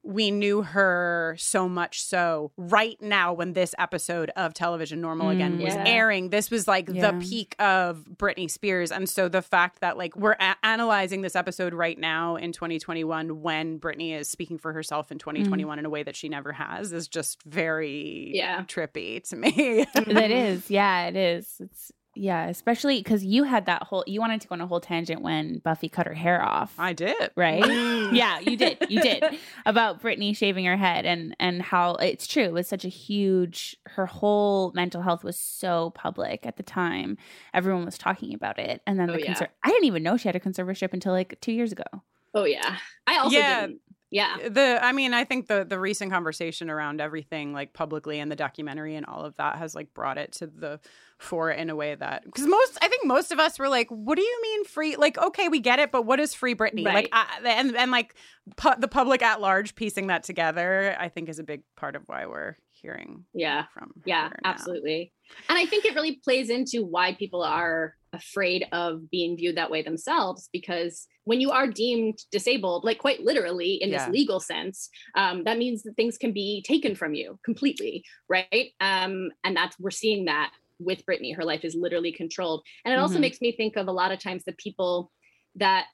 we 0.06 0.30
knew 0.30 0.62
her 0.62 1.34
so 1.38 1.68
much 1.68 2.02
so 2.02 2.52
right 2.56 3.00
now 3.02 3.32
when 3.32 3.52
this 3.54 3.74
episode 3.78 4.30
of 4.36 4.54
television 4.54 5.00
normal 5.00 5.30
again 5.30 5.58
mm, 5.58 5.64
was 5.64 5.74
airing. 5.74 6.30
This 6.30 6.50
was 6.50 6.68
like 6.68 6.88
yeah. 6.88 7.10
the 7.10 7.26
peak 7.26 7.56
of 7.58 8.04
britney 8.16 8.48
spears. 8.50 8.92
And 8.92 9.08
so 9.08 9.28
the 9.28 9.42
fact 9.42 9.80
that 9.80 9.98
like 9.98 10.16
we're 10.16 10.36
a- 10.38 10.56
analyzing 10.62 11.22
this 11.22 11.34
episode 11.34 11.74
right 11.74 11.98
now 11.98 12.36
in 12.36 12.52
2021 12.52 13.42
when 13.42 13.80
britney 13.80 14.16
is 14.16 14.28
speaking 14.28 14.58
for 14.58 14.72
herself 14.72 15.10
in 15.10 15.18
2021 15.18 15.76
mm. 15.76 15.78
in 15.80 15.86
a 15.86 15.90
way 15.90 16.02
that 16.04 16.14
she 16.14 16.28
never 16.28 16.52
has 16.52 16.92
is 16.92 17.08
just 17.08 17.42
very 17.42 18.30
yeah. 18.32 18.62
trippy 18.62 19.22
to 19.28 19.36
me. 19.36 19.86
That 19.94 20.30
is. 20.30 20.70
Yeah 20.70 21.08
it 21.08 21.16
is. 21.16 21.56
It's 21.60 21.92
yeah, 22.16 22.46
especially 22.48 22.98
because 22.98 23.24
you 23.24 23.44
had 23.44 23.66
that 23.66 23.82
whole 23.84 24.04
you 24.06 24.20
wanted 24.20 24.40
to 24.40 24.48
go 24.48 24.54
on 24.54 24.60
a 24.60 24.66
whole 24.66 24.80
tangent 24.80 25.22
when 25.22 25.58
Buffy 25.58 25.88
cut 25.88 26.06
her 26.06 26.14
hair 26.14 26.42
off. 26.42 26.74
I 26.78 26.92
did, 26.92 27.30
right? 27.36 27.64
yeah, 28.12 28.40
you 28.40 28.56
did, 28.56 28.78
you 28.88 29.00
did 29.00 29.24
about 29.66 30.02
Britney 30.02 30.36
shaving 30.36 30.64
her 30.64 30.76
head 30.76 31.04
and 31.04 31.36
and 31.38 31.62
how 31.62 31.94
it's 31.96 32.26
true. 32.26 32.44
It 32.44 32.52
was 32.52 32.66
such 32.66 32.84
a 32.84 32.88
huge. 32.88 33.76
Her 33.86 34.06
whole 34.06 34.72
mental 34.74 35.02
health 35.02 35.24
was 35.24 35.36
so 35.36 35.90
public 35.90 36.46
at 36.46 36.56
the 36.56 36.62
time. 36.62 37.18
Everyone 37.52 37.84
was 37.84 37.98
talking 37.98 38.34
about 38.34 38.58
it, 38.58 38.82
and 38.86 38.98
then 38.98 39.10
oh, 39.10 39.12
the 39.12 39.22
yeah. 39.22 39.34
conser- 39.34 39.48
I 39.62 39.68
didn't 39.68 39.84
even 39.84 40.02
know 40.02 40.16
she 40.16 40.28
had 40.28 40.36
a 40.36 40.40
conservatorship 40.40 40.92
until 40.92 41.12
like 41.12 41.40
two 41.40 41.52
years 41.52 41.72
ago. 41.72 41.84
Oh 42.34 42.44
yeah, 42.44 42.78
I 43.06 43.18
also 43.18 43.36
yeah. 43.36 43.62
didn't 43.62 43.80
yeah. 44.10 44.36
The 44.48 44.78
i 44.82 44.92
mean 44.92 45.14
i 45.14 45.24
think 45.24 45.48
the 45.48 45.64
the 45.68 45.78
recent 45.78 46.12
conversation 46.12 46.70
around 46.70 47.00
everything 47.00 47.52
like 47.52 47.72
publicly 47.72 48.20
and 48.20 48.30
the 48.30 48.36
documentary 48.36 48.94
and 48.94 49.04
all 49.04 49.24
of 49.24 49.36
that 49.36 49.56
has 49.56 49.74
like 49.74 49.92
brought 49.94 50.18
it 50.18 50.32
to 50.34 50.46
the 50.46 50.80
fore 51.18 51.50
in 51.50 51.70
a 51.70 51.76
way 51.76 51.94
that 51.94 52.24
because 52.24 52.46
most 52.46 52.78
i 52.82 52.88
think 52.88 53.04
most 53.04 53.32
of 53.32 53.40
us 53.40 53.58
were 53.58 53.68
like 53.68 53.88
what 53.88 54.16
do 54.16 54.22
you 54.22 54.42
mean 54.42 54.64
free? 54.64 54.96
Like 54.96 55.18
okay 55.18 55.48
we 55.48 55.60
get 55.60 55.78
it 55.78 55.90
but 55.90 56.02
what 56.02 56.20
is 56.20 56.34
free 56.34 56.54
britney? 56.54 56.84
Right. 56.84 56.94
like 56.94 57.08
I, 57.12 57.40
and 57.44 57.76
and 57.76 57.90
like 57.90 58.14
pu- 58.56 58.78
the 58.78 58.88
public 58.88 59.22
at 59.22 59.40
large 59.40 59.74
piecing 59.74 60.08
that 60.08 60.22
together 60.22 60.96
i 60.98 61.08
think 61.08 61.28
is 61.28 61.38
a 61.38 61.44
big 61.44 61.62
part 61.76 61.96
of 61.96 62.02
why 62.06 62.26
we're 62.26 62.56
hearing 62.70 63.24
yeah. 63.34 63.64
from 63.72 63.92
yeah 64.04 64.30
absolutely. 64.44 65.12
And 65.48 65.58
i 65.58 65.66
think 65.66 65.84
it 65.84 65.94
really 65.94 66.20
plays 66.22 66.50
into 66.50 66.84
why 66.84 67.14
people 67.14 67.42
are 67.42 67.94
afraid 68.16 68.66
of 68.72 69.10
being 69.10 69.36
viewed 69.36 69.56
that 69.56 69.70
way 69.70 69.82
themselves 69.82 70.48
because 70.52 71.06
when 71.24 71.40
you 71.40 71.50
are 71.50 71.66
deemed 71.66 72.18
disabled 72.32 72.84
like 72.84 72.98
quite 72.98 73.20
literally 73.20 73.74
in 73.74 73.90
yeah. 73.90 73.98
this 73.98 74.12
legal 74.12 74.40
sense 74.40 74.88
um, 75.16 75.44
that 75.44 75.58
means 75.58 75.82
that 75.82 75.94
things 75.94 76.18
can 76.18 76.32
be 76.32 76.62
taken 76.66 76.94
from 76.94 77.14
you 77.14 77.38
completely 77.44 78.04
right 78.28 78.72
um, 78.80 79.30
and 79.44 79.56
that's 79.56 79.78
we're 79.78 79.90
seeing 79.90 80.24
that 80.24 80.50
with 80.78 81.04
Britney. 81.06 81.34
her 81.34 81.44
life 81.44 81.64
is 81.64 81.74
literally 81.74 82.12
controlled 82.12 82.62
and 82.84 82.92
it 82.92 82.96
mm-hmm. 82.96 83.02
also 83.02 83.18
makes 83.18 83.40
me 83.40 83.52
think 83.52 83.76
of 83.76 83.88
a 83.88 83.92
lot 83.92 84.12
of 84.12 84.18
times 84.18 84.44
the 84.44 84.52
people 84.52 85.12
that 85.54 85.86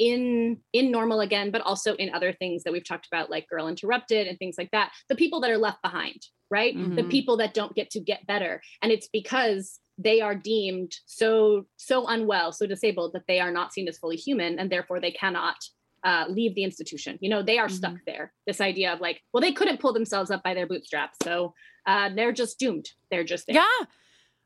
in 0.00 0.56
in 0.72 0.90
normal 0.90 1.20
again 1.20 1.50
but 1.50 1.60
also 1.60 1.94
in 1.96 2.12
other 2.14 2.32
things 2.32 2.64
that 2.64 2.72
we've 2.72 2.88
talked 2.88 3.06
about 3.06 3.30
like 3.30 3.46
girl 3.48 3.68
interrupted 3.68 4.26
and 4.26 4.38
things 4.38 4.56
like 4.58 4.70
that. 4.72 4.90
The 5.08 5.14
people 5.14 5.40
that 5.42 5.50
are 5.50 5.58
left 5.58 5.82
behind 5.82 6.26
right? 6.50 6.76
Mm-hmm. 6.76 6.96
the 6.96 7.04
people 7.04 7.36
that 7.38 7.54
don't 7.54 7.74
get 7.74 7.90
to 7.90 8.00
get 8.00 8.26
better. 8.26 8.60
And 8.82 8.90
it's 8.92 9.08
because 9.08 9.78
they 9.98 10.20
are 10.20 10.34
deemed 10.34 10.92
so 11.06 11.66
so 11.76 12.06
unwell 12.06 12.52
so 12.52 12.66
disabled 12.66 13.12
that 13.12 13.24
they 13.28 13.38
are 13.38 13.52
not 13.52 13.72
seen 13.72 13.86
as 13.86 13.98
fully 13.98 14.16
human 14.16 14.58
and 14.58 14.72
therefore 14.72 14.98
they 14.98 15.10
cannot 15.10 15.56
uh, 16.02 16.24
leave 16.28 16.54
the 16.54 16.64
institution. 16.64 17.18
You 17.20 17.30
know 17.30 17.42
they 17.42 17.58
are 17.58 17.66
mm-hmm. 17.66 17.76
stuck 17.76 17.96
there. 18.06 18.32
This 18.46 18.60
idea 18.60 18.92
of 18.92 19.00
like 19.00 19.20
well 19.32 19.40
they 19.40 19.52
couldn't 19.52 19.80
pull 19.80 19.92
themselves 19.92 20.30
up 20.30 20.42
by 20.42 20.54
their 20.54 20.66
bootstraps. 20.66 21.18
So 21.22 21.54
uh, 21.86 22.10
they're 22.14 22.32
just 22.32 22.58
doomed. 22.58 22.88
They're 23.10 23.24
just 23.24 23.46
there. 23.46 23.56
yeah 23.56 23.86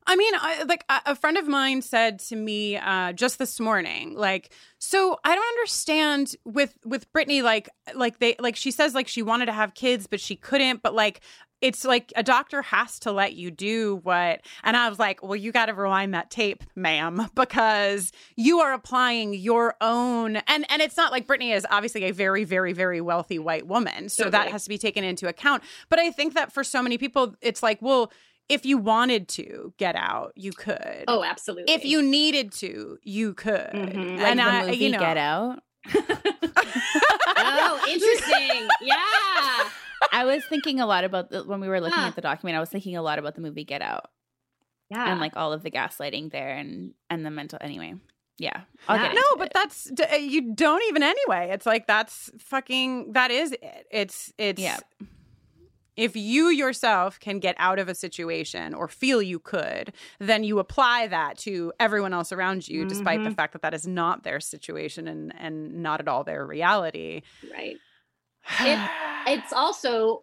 I 0.06 0.16
mean, 0.16 0.34
I, 0.36 0.64
like 0.64 0.84
a 0.88 1.14
friend 1.14 1.38
of 1.38 1.48
mine 1.48 1.80
said 1.80 2.18
to 2.20 2.36
me 2.36 2.76
uh, 2.76 3.12
just 3.12 3.38
this 3.38 3.58
morning, 3.58 4.14
like, 4.14 4.52
so 4.78 5.18
I 5.24 5.34
don't 5.34 5.48
understand 5.48 6.36
with 6.44 6.76
with 6.84 7.10
Britney, 7.12 7.42
like, 7.42 7.70
like 7.94 8.18
they 8.18 8.36
like 8.38 8.54
she 8.54 8.70
says 8.70 8.94
like 8.94 9.08
she 9.08 9.22
wanted 9.22 9.46
to 9.46 9.52
have 9.52 9.74
kids, 9.74 10.06
but 10.06 10.20
she 10.20 10.36
couldn't, 10.36 10.82
but 10.82 10.94
like 10.94 11.22
it's 11.64 11.82
like 11.82 12.12
a 12.14 12.22
doctor 12.22 12.60
has 12.60 12.98
to 12.98 13.10
let 13.10 13.32
you 13.34 13.50
do 13.50 13.96
what 14.02 14.42
and 14.64 14.76
i 14.76 14.86
was 14.88 14.98
like 14.98 15.22
well 15.22 15.34
you 15.34 15.50
got 15.50 15.66
to 15.66 15.72
rewind 15.72 16.12
that 16.12 16.30
tape 16.30 16.62
ma'am 16.74 17.26
because 17.34 18.12
you 18.36 18.60
are 18.60 18.74
applying 18.74 19.32
your 19.32 19.74
own 19.80 20.36
and 20.36 20.66
and 20.68 20.82
it's 20.82 20.96
not 20.96 21.10
like 21.10 21.26
britney 21.26 21.54
is 21.54 21.66
obviously 21.70 22.04
a 22.04 22.10
very 22.10 22.44
very 22.44 22.74
very 22.74 23.00
wealthy 23.00 23.38
white 23.38 23.66
woman 23.66 24.10
so 24.10 24.24
totally. 24.24 24.42
that 24.42 24.52
has 24.52 24.64
to 24.64 24.68
be 24.68 24.76
taken 24.76 25.04
into 25.04 25.26
account 25.26 25.62
but 25.88 25.98
i 25.98 26.10
think 26.10 26.34
that 26.34 26.52
for 26.52 26.62
so 26.62 26.82
many 26.82 26.98
people 26.98 27.34
it's 27.40 27.62
like 27.62 27.80
well 27.80 28.12
if 28.48 28.66
you 28.66 28.78
wanted 28.78 29.28
to 29.28 29.72
get 29.78 29.96
out, 29.96 30.32
you 30.36 30.52
could. 30.52 31.04
Oh, 31.08 31.24
absolutely. 31.24 31.72
If 31.72 31.84
you 31.84 32.02
needed 32.02 32.52
to, 32.52 32.98
you 33.02 33.34
could. 33.34 33.70
Mm-hmm. 33.72 34.16
Like 34.16 34.26
and 34.26 34.38
the 34.38 34.44
I, 34.44 34.66
movie 34.66 34.76
you 34.76 34.90
know, 34.90 34.98
Get 34.98 35.16
Out. 35.16 35.62
oh, 35.94 37.86
interesting. 37.88 38.68
Yeah. 38.80 39.70
I 40.12 40.24
was 40.24 40.44
thinking 40.44 40.80
a 40.80 40.86
lot 40.86 41.04
about 41.04 41.30
the, 41.30 41.44
when 41.44 41.60
we 41.60 41.68
were 41.68 41.80
looking 41.80 41.98
huh. 41.98 42.06
at 42.08 42.14
the 42.14 42.20
document. 42.20 42.56
I 42.56 42.60
was 42.60 42.70
thinking 42.70 42.96
a 42.96 43.02
lot 43.02 43.18
about 43.18 43.34
the 43.34 43.40
movie 43.40 43.64
Get 43.64 43.82
Out. 43.82 44.10
Yeah, 44.90 45.10
and 45.10 45.20
like 45.20 45.34
all 45.34 45.52
of 45.52 45.62
the 45.62 45.70
gaslighting 45.70 46.30
there, 46.30 46.50
and 46.50 46.92
and 47.08 47.24
the 47.24 47.30
mental. 47.30 47.58
Anyway, 47.62 47.94
yeah, 48.36 48.60
I'll 48.86 48.98
yeah. 48.98 49.08
get 49.08 49.14
no, 49.14 49.36
but 49.38 49.46
it. 49.46 49.52
that's 49.54 49.90
uh, 49.90 50.16
you 50.16 50.54
don't 50.54 50.82
even 50.88 51.02
anyway. 51.02 51.48
It's 51.52 51.64
like 51.64 51.86
that's 51.86 52.30
fucking 52.38 53.14
that 53.14 53.30
is 53.30 53.52
it. 53.52 53.86
It's 53.90 54.32
it's 54.36 54.60
yeah. 54.60 54.78
If 55.96 56.16
you 56.16 56.48
yourself 56.48 57.20
can 57.20 57.38
get 57.38 57.54
out 57.58 57.78
of 57.78 57.88
a 57.88 57.94
situation 57.94 58.74
or 58.74 58.88
feel 58.88 59.22
you 59.22 59.38
could, 59.38 59.92
then 60.18 60.44
you 60.44 60.58
apply 60.58 61.06
that 61.08 61.38
to 61.38 61.72
everyone 61.78 62.12
else 62.12 62.32
around 62.32 62.68
you, 62.68 62.80
mm-hmm. 62.80 62.88
despite 62.88 63.20
the 63.20 63.26
mm-hmm. 63.26 63.34
fact 63.34 63.52
that 63.52 63.62
that 63.62 63.74
is 63.74 63.86
not 63.86 64.22
their 64.24 64.40
situation 64.40 65.08
and 65.08 65.32
and 65.38 65.82
not 65.82 66.00
at 66.00 66.08
all 66.08 66.24
their 66.24 66.46
reality. 66.46 67.22
Right 67.52 67.76
it, 68.60 68.90
it's 69.26 69.52
also 69.52 70.22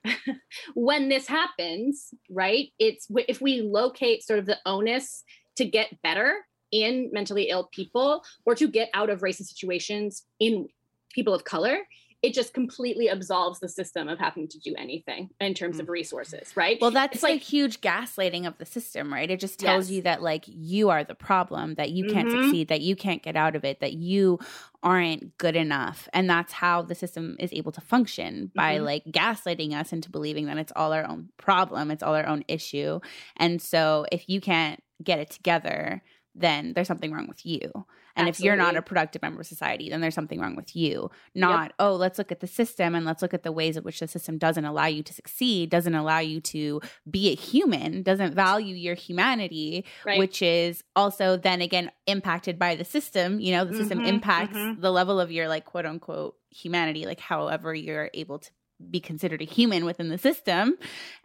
when 0.74 1.10
this 1.10 1.28
happens, 1.28 2.14
right? 2.30 2.70
It's 2.80 3.08
if 3.28 3.42
we 3.42 3.62
locate 3.62 4.24
sort 4.24 4.40
of 4.40 4.46
the 4.46 4.58
onus 4.66 5.24
to 5.58 5.66
get 5.66 6.02
better 6.02 6.46
in 6.72 7.10
mentally 7.12 7.50
ill 7.50 7.70
people 7.72 8.24
or 8.46 8.56
to 8.56 8.68
get 8.68 8.90
out 8.94 9.10
of 9.10 9.22
racist 9.22 9.48
situations 9.48 10.26
in 10.40 10.68
people 11.14 11.34
of 11.34 11.44
color, 11.44 11.80
it 12.22 12.34
just 12.34 12.54
completely 12.54 13.10
absolves 13.10 13.60
the 13.60 13.70
system 13.70 14.08
of 14.08 14.20
having 14.20 14.48
to 14.50 14.60
do 14.60 14.76
anything 14.78 15.30
in 15.40 15.54
terms 15.54 15.80
of 15.80 15.90
resources, 15.90 16.52
right? 16.56 16.80
Well, 16.80 16.92
that's 16.92 17.16
It's 17.16 17.24
like 17.24 17.42
huge 17.42 17.82
gaslighting 17.82 18.48
of 18.48 18.58
the 18.58 18.66
system, 18.66 19.14
right? 19.14 19.30
It 19.30 19.40
just 19.40 19.60
tells 19.60 19.90
Yes. 19.90 19.92
you 19.92 20.02
that 20.02 20.24
like 20.24 20.46
you 20.48 20.90
are 20.90 21.04
the 21.04 21.14
problem, 21.14 21.76
that 21.76 21.92
you 21.92 22.06
can't 22.06 22.28
Mhm. 22.28 22.32
succeed, 22.32 22.70
that 22.70 22.82
you 22.82 22.96
can't 22.96 23.22
get 23.22 23.36
out 23.36 23.56
of 23.56 23.64
it, 23.64 23.80
that 23.82 23.94
you 23.94 24.40
aren't 24.82 25.38
good 25.38 25.56
enough. 25.56 26.10
And 26.12 26.28
that's 26.28 26.54
how 26.54 26.82
the 26.82 26.96
system 26.96 27.38
is 27.40 27.54
able 27.54 27.72
to 27.74 27.82
function 27.82 28.52
by 28.56 28.80
Mhm. 28.80 28.86
like 28.86 29.04
gaslighting 29.06 29.74
us 29.74 29.94
into 29.94 30.10
believing 30.10 30.48
that 30.48 30.58
it's 30.58 30.74
all 30.76 30.92
our 30.92 31.08
own 31.08 31.30
problem, 31.38 31.92
it's 31.92 32.02
all 32.04 32.16
our 32.16 32.26
own 32.28 32.44
issue. 32.48 33.00
And 33.38 33.62
so 33.62 34.06
if 34.12 34.28
you 34.28 34.42
can't 34.42 34.82
get 35.04 35.20
it 35.20 35.30
together, 35.30 36.02
then 36.34 36.74
there's 36.74 36.88
something 36.88 37.12
wrong 37.12 37.28
with 37.28 37.46
you. 37.46 37.72
And 38.16 38.28
if 38.30 38.40
you're 38.40 38.56
not 38.56 38.76
a 38.76 38.82
productive 38.82 39.22
member 39.22 39.42
of 39.42 39.48
society, 39.48 39.90
then 39.90 40.02
there's 40.02 40.16
something 40.16 40.40
wrong 40.40 40.56
with 40.56 40.76
you. 40.76 41.10
Not, 41.34 41.74
oh, 41.80 41.96
let's 41.96 42.18
look 42.18 42.32
at 42.32 42.40
the 42.40 42.48
system 42.48 42.94
and 42.96 43.06
let's 43.06 43.22
look 43.22 43.34
at 43.34 43.44
the 43.44 43.52
ways 43.52 43.78
in 43.78 43.84
which 43.84 44.00
the 44.00 44.08
system 44.08 44.38
doesn't 44.38 44.66
allow 44.66 44.86
you 44.88 45.04
to 45.04 45.14
succeed, 45.14 45.70
doesn't 45.70 45.96
allow 45.96 46.20
you 46.20 46.42
to 46.42 46.82
be 47.10 47.32
a 47.32 47.36
human, 47.36 48.04
doesn't 48.04 48.34
value 48.34 48.76
your 48.76 48.96
humanity, 48.96 49.86
right. 50.06 50.20
which 50.20 50.42
is 50.42 50.84
also 50.96 51.38
then 51.38 51.62
again 51.62 51.92
impacted 52.08 52.60
by 52.60 52.76
the 52.76 52.86
system. 52.86 53.40
You 53.40 53.54
know, 53.54 53.66
the 53.66 53.76
system 53.78 54.00
Mhm, 54.00 54.08
impacts 54.08 54.58
mhm. 54.58 54.82
the 54.82 54.92
level 54.92 55.20
of 55.20 55.32
your 55.32 55.48
like 55.48 55.66
quote 55.66 55.86
unquote 55.86 56.36
humanity, 56.50 57.06
like 57.06 57.20
however 57.20 57.74
you're 57.74 58.10
able 58.14 58.40
to 58.40 58.52
be 58.90 59.00
considered 59.00 59.42
a 59.42 59.46
human 59.46 59.86
within 59.86 60.10
the 60.10 60.18
system. 60.18 60.76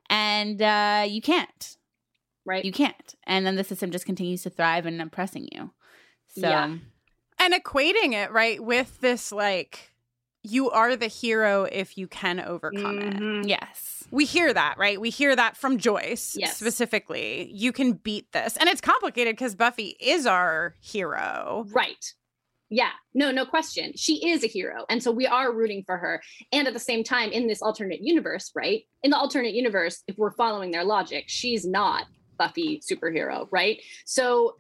And 0.09 0.61
uh, 0.63 1.05
you 1.09 1.21
can't. 1.21 1.77
right. 2.45 2.65
You 2.65 2.71
can't. 2.73 3.15
And 3.27 3.45
then 3.45 3.57
the 3.57 3.65
system 3.65 3.91
just 3.91 4.07
continues 4.07 4.43
to 4.45 4.51
thrive 4.51 4.87
and 4.87 5.01
oppressing 5.03 5.49
you. 5.53 5.73
So 6.39 6.49
Yeah. 6.49 6.77
and 7.39 7.55
equating 7.55 8.13
it 8.13 8.31
right 8.33 8.63
with 8.63 9.01
this 9.01 9.33
like 9.33 9.93
you 10.43 10.71
are 10.71 10.95
the 10.97 11.09
hero 11.09 11.65
if 11.65 11.99
you 11.99 12.07
can 12.07 12.39
overcome 12.41 13.01
it 13.01 13.15
Mhm. 13.17 13.49
yes. 13.49 14.05
we 14.13 14.25
hear 14.25 14.53
that 14.55 14.79
right 14.79 15.01
we 15.01 15.11
hear 15.11 15.35
that 15.35 15.57
from 15.57 15.77
joyce 15.79 16.37
Yes. 16.39 16.57
specifically 16.57 17.51
you 17.53 17.73
can 17.73 17.95
beat 17.95 18.31
this 18.33 18.57
and 18.57 18.69
it's 18.69 18.81
complicated 18.81 19.35
because 19.35 19.55
buffy 19.57 19.97
is 20.01 20.25
our 20.27 20.75
hero 20.81 21.67
Right. 21.73 22.13
Yeah. 22.69 22.91
No, 23.15 23.31
no 23.31 23.47
question. 23.47 23.93
She 23.95 24.29
is 24.29 24.43
a 24.43 24.49
hero. 24.49 24.85
And 24.89 25.01
so 25.01 25.13
we 25.13 25.25
are 25.25 25.53
rooting 25.53 25.85
for 25.87 25.97
her. 25.99 26.21
And 26.53 26.67
at 26.67 26.75
the 26.75 26.81
same 26.81 27.05
time, 27.05 27.31
in 27.31 27.47
this 27.47 27.63
alternate 27.63 28.01
universe, 28.03 28.51
right? 28.57 28.83
In 29.05 29.13
the 29.13 29.17
alternate 29.17 29.55
universe, 29.55 30.03
if 30.09 30.19
we're 30.19 30.33
following 30.33 30.73
their 30.73 30.83
logic, 30.83 31.27
she's 31.29 31.65
not 31.65 32.07
Buffy 32.39 32.81
superhero, 32.81 33.47
right? 33.53 33.81
So 34.05 34.57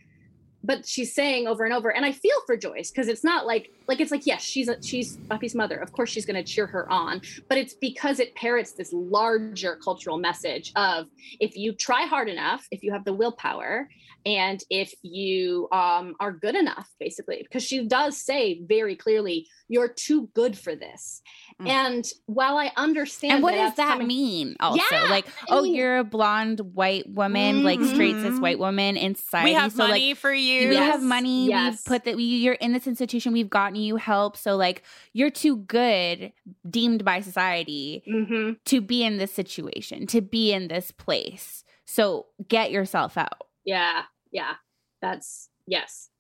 but 0.66 0.87
she's 0.87 1.14
saying 1.14 1.46
over 1.46 1.64
and 1.64 1.72
over, 1.72 1.90
and 1.90 2.05
I 2.05 2.12
feel 2.12 2.37
for 2.44 2.57
Joyce 2.57 2.90
because 2.90 3.09
it's 3.09 3.22
not 3.22 3.46
like 3.46 3.70
like 3.87 4.00
it's 4.00 4.11
like 4.11 4.26
yes, 4.26 4.42
she's 4.42 4.68
a, 4.68 4.83
she's 4.83 5.16
Buffy's 5.16 5.55
mother. 5.55 5.76
Of 5.76 5.92
course, 5.92 6.11
she's 6.11 6.26
going 6.26 6.42
to 6.42 6.42
cheer 6.42 6.66
her 6.66 6.90
on, 6.90 7.20
but 7.48 7.57
it's 7.57 7.74
because 7.74 8.18
it 8.18 8.35
parrots 8.35 8.72
this 8.72 8.92
larger 8.92 9.76
cultural 9.76 10.18
message 10.18 10.72
of 10.74 11.07
if 11.38 11.57
you 11.57 11.72
try 11.72 12.07
hard 12.07 12.29
enough, 12.29 12.66
if 12.70 12.83
you 12.83 12.92
have 12.92 13.05
the 13.05 13.12
willpower, 13.12 13.88
and 14.24 14.62
if 14.70 14.92
you 15.02 15.68
um, 15.70 16.16
are 16.18 16.33
good 16.33 16.57
enough, 16.57 16.90
basically, 16.98 17.38
because 17.42 17.62
she 17.62 17.87
does 17.87 18.16
say 18.16 18.61
very 18.64 18.96
clearly, 18.96 19.46
"You're 19.68 19.88
too 19.88 20.29
good 20.35 20.59
for 20.59 20.74
this." 20.74 21.22
Mm. 21.61 21.69
And 21.69 22.05
while 22.27 22.59
I 22.59 22.71
understand, 22.77 23.33
And 23.33 23.42
what 23.42 23.53
that 23.55 23.69
does 23.69 23.77
that 23.77 23.92
coming- 23.92 24.09
mean? 24.09 24.57
Also, 24.61 24.83
Yeah, 24.92 25.05
like, 25.05 25.27
I 25.27 25.33
oh, 25.49 25.62
mean- 25.62 25.75
you're 25.75 25.97
a 25.99 26.05
blonde 26.05 26.61
white 26.75 27.09
woman, 27.09 27.62
like 27.62 27.81
straight 27.81 28.14
cis 28.16 28.35
Mhm. 28.35 28.40
white 28.40 28.59
woman 28.59 28.99
in 28.99 29.14
society. 29.14 29.51
we 29.51 29.55
have 29.55 29.73
so, 29.73 29.85
like, 29.85 29.88
money 29.92 30.12
for 30.14 30.35
you 30.35 30.69
we 30.69 30.75
Yes. 30.75 30.92
have 30.92 31.03
money 31.03 31.47
Yes. 31.49 31.73
we've 31.73 31.85
put 31.87 32.05
that 32.05 32.14
we, 32.16 32.25
you're 32.25 32.55
in 32.55 32.73
this 32.75 32.87
institution 32.87 33.33
we've 33.33 33.49
gotten 33.49 33.77
you 33.77 33.97
help 33.97 34.37
so 34.37 34.55
like 34.57 34.83
you're 35.14 35.31
too 35.31 35.57
good 35.57 36.33
deemed 36.69 37.05
by 37.07 37.21
society 37.21 38.03
Mhm. 38.07 38.59
to 38.66 38.81
be 38.83 39.03
in 39.03 39.16
this 39.16 39.33
situation 39.33 40.07
to 40.09 40.21
be 40.21 40.53
in 40.53 40.69
this 40.69 40.90
place 40.90 41.64
so 41.87 42.27
get 42.49 42.71
yourself 42.71 43.16
out 43.16 43.47
Yeah, 43.64 44.03
yeah, 44.31 44.57
that's 45.01 45.49
yes. 45.66 46.11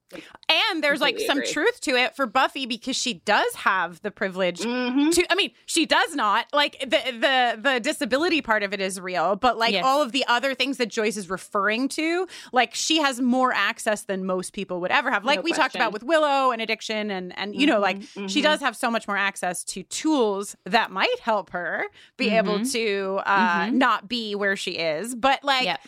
And 0.48 0.84
there's 0.84 1.00
like 1.00 1.18
some 1.18 1.38
agree. 1.38 1.50
truth 1.52 1.80
to 1.80 1.96
it 1.96 2.14
for 2.14 2.26
buffy 2.26 2.64
because 2.64 2.94
she 2.96 3.14
does 3.14 3.52
have 3.56 4.00
the 4.02 4.10
privilege 4.10 4.60
Mhm. 4.60 5.12
to 5.12 5.26
i 5.32 5.34
mean 5.34 5.50
she 5.66 5.84
does 5.84 6.14
not 6.14 6.46
like 6.52 6.78
the 6.80 6.86
the 7.12 7.58
the 7.60 7.80
disability 7.80 8.40
part 8.40 8.62
of 8.62 8.72
it 8.72 8.80
is 8.80 9.00
real 9.00 9.34
but 9.34 9.58
like 9.58 9.72
Yes. 9.72 9.84
all 9.84 10.02
of 10.02 10.12
the 10.12 10.24
other 10.28 10.54
things 10.54 10.76
that 10.78 10.90
joyce 10.90 11.16
is 11.16 11.28
referring 11.28 11.88
to 11.90 12.28
like 12.52 12.72
she 12.74 12.98
has 12.98 13.20
more 13.20 13.52
access 13.52 14.02
than 14.02 14.24
most 14.24 14.52
people 14.52 14.80
would 14.80 14.92
ever 14.92 15.10
have 15.10 15.24
like 15.24 15.38
No 15.38 15.42
we 15.42 15.52
talked 15.52 15.74
about 15.74 15.92
with 15.92 16.04
willow 16.04 16.52
and 16.52 16.62
addiction 16.62 17.10
and 17.10 17.36
and 17.36 17.56
you 17.56 17.66
know 17.66 17.80
like 17.80 17.98
Mhm, 17.98 18.30
she 18.30 18.42
does 18.42 18.60
have 18.60 18.76
so 18.76 18.90
much 18.90 19.08
more 19.08 19.16
access 19.16 19.64
to 19.64 19.82
tools 19.84 20.54
that 20.64 20.92
might 20.92 21.18
help 21.20 21.50
her 21.50 21.84
be 22.16 22.30
able 22.30 22.60
Mhm. 22.60 22.72
to 22.72 23.20
uh 23.26 23.66
Mhm. 23.66 23.72
not 23.74 24.08
be 24.08 24.36
where 24.36 24.54
she 24.56 24.72
is 24.72 25.14
but 25.16 25.42
like 25.42 25.64
Yep. 25.64 25.80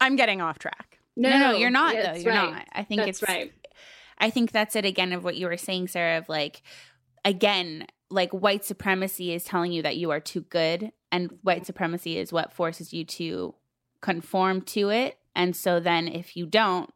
i'm 0.00 0.16
getting 0.16 0.40
off 0.40 0.58
track 0.58 0.91
no 1.16 1.30
no, 1.30 1.52
you're 1.56 1.70
not 1.70 1.94
though 1.94 2.14
you're 2.14 2.32
right. 2.32 2.52
not 2.52 2.66
i 2.72 2.82
think 2.84 3.00
That's 3.02 3.20
it's 3.22 3.28
right. 3.28 3.52
I 4.18 4.30
think 4.30 4.52
that's 4.52 4.76
it 4.76 4.84
again 4.84 5.12
of 5.12 5.24
what 5.24 5.34
you 5.36 5.46
were 5.46 5.56
saying, 5.56 5.88
Sarah, 5.88 6.18
of 6.18 6.28
like, 6.28 6.62
again, 7.24 7.88
like 8.08 8.30
white 8.30 8.64
supremacy 8.64 9.32
is 9.32 9.42
telling 9.42 9.72
you 9.72 9.82
that 9.82 9.96
you 9.96 10.10
are 10.12 10.20
too 10.20 10.42
good, 10.42 10.92
and 11.10 11.38
white 11.42 11.66
supremacy 11.66 12.18
is 12.18 12.32
what 12.32 12.52
forces 12.52 12.92
you 12.92 13.04
to 13.04 13.54
conform 14.00 14.60
to 14.62 14.90
it. 14.90 15.18
And 15.34 15.56
so 15.56 15.80
then 15.80 16.06
if 16.06 16.36
you 16.36 16.46
don't, 16.46 16.88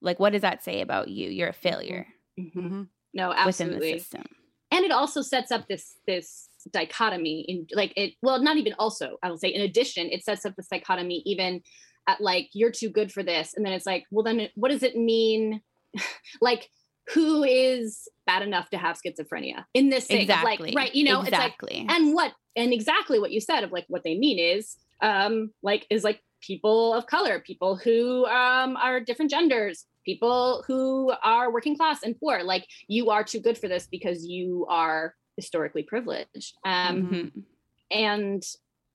like, 0.00 0.18
what 0.18 0.32
does 0.32 0.42
that 0.42 0.64
say 0.64 0.80
about 0.80 1.06
you? 1.08 1.28
You're 1.30 1.50
a 1.50 1.52
failure 1.52 2.08
Mhm. 2.36 2.88
No, 3.14 3.32
within 3.46 3.78
the 3.78 3.98
system. 3.98 4.24
and 4.72 4.84
it 4.84 4.90
also 4.90 5.22
sets 5.22 5.52
up 5.52 5.68
this 5.68 5.94
this 6.08 6.48
dichotomy 6.72 7.42
in 7.48 7.66
like 7.74 7.92
it 7.96 8.14
well 8.22 8.42
not 8.42 8.56
even 8.56 8.72
also 8.80 9.18
i 9.22 9.30
will 9.30 9.38
say 9.38 9.48
in 9.48 9.60
addition 9.62 10.08
it 10.10 10.24
sets 10.24 10.44
up 10.44 10.56
this 10.56 10.66
dichotomy 10.66 11.22
even 11.24 11.62
at 12.06 12.20
like 12.20 12.48
you're 12.52 12.70
too 12.70 12.88
good 12.90 13.10
for 13.12 13.22
this 13.22 13.54
and 13.54 13.64
then 13.64 13.72
it's 13.72 13.86
like 13.86 14.04
well 14.10 14.22
then 14.24 14.48
what 14.54 14.70
does 14.70 14.82
it 14.82 14.96
mean 14.96 15.60
like 16.40 16.68
who 17.14 17.44
is 17.44 18.08
bad 18.26 18.42
enough 18.42 18.68
to 18.70 18.78
have 18.78 18.96
schizophrenia 19.04 19.64
in 19.74 19.88
this 19.90 20.06
thing 20.06 20.20
Exactly. 20.22 20.68
like 20.68 20.76
right 20.76 20.94
you 20.94 21.04
know 21.04 21.20
exactly. 21.22 21.78
it's 21.80 21.88
like 21.88 21.96
and 21.98 22.14
what 22.14 22.32
and 22.56 22.72
exactly 22.72 23.18
what 23.18 23.30
you 23.30 23.40
said 23.40 23.62
of 23.64 23.72
like 23.72 23.84
what 23.88 24.02
they 24.04 24.16
mean 24.18 24.38
is 24.38 24.76
um 25.02 25.50
like 25.62 25.86
is 25.90 26.04
like 26.04 26.20
people 26.40 26.92
of 26.94 27.06
color 27.06 27.40
people 27.40 27.76
who 27.76 28.24
um 28.26 28.76
are 28.76 29.00
different 29.00 29.30
genders 29.30 29.86
people 30.04 30.62
who 30.66 31.12
are 31.24 31.52
working 31.52 31.76
class 31.76 32.02
and 32.02 32.18
poor 32.20 32.42
like 32.42 32.66
you 32.88 33.10
are 33.10 33.24
too 33.24 33.40
good 33.40 33.56
for 33.58 33.68
this 33.68 33.86
because 33.90 34.24
you 34.26 34.66
are 34.68 35.14
historically 35.36 35.82
privileged 35.82 36.54
um 36.64 37.02
Mhm. 37.02 37.42
and 37.90 38.42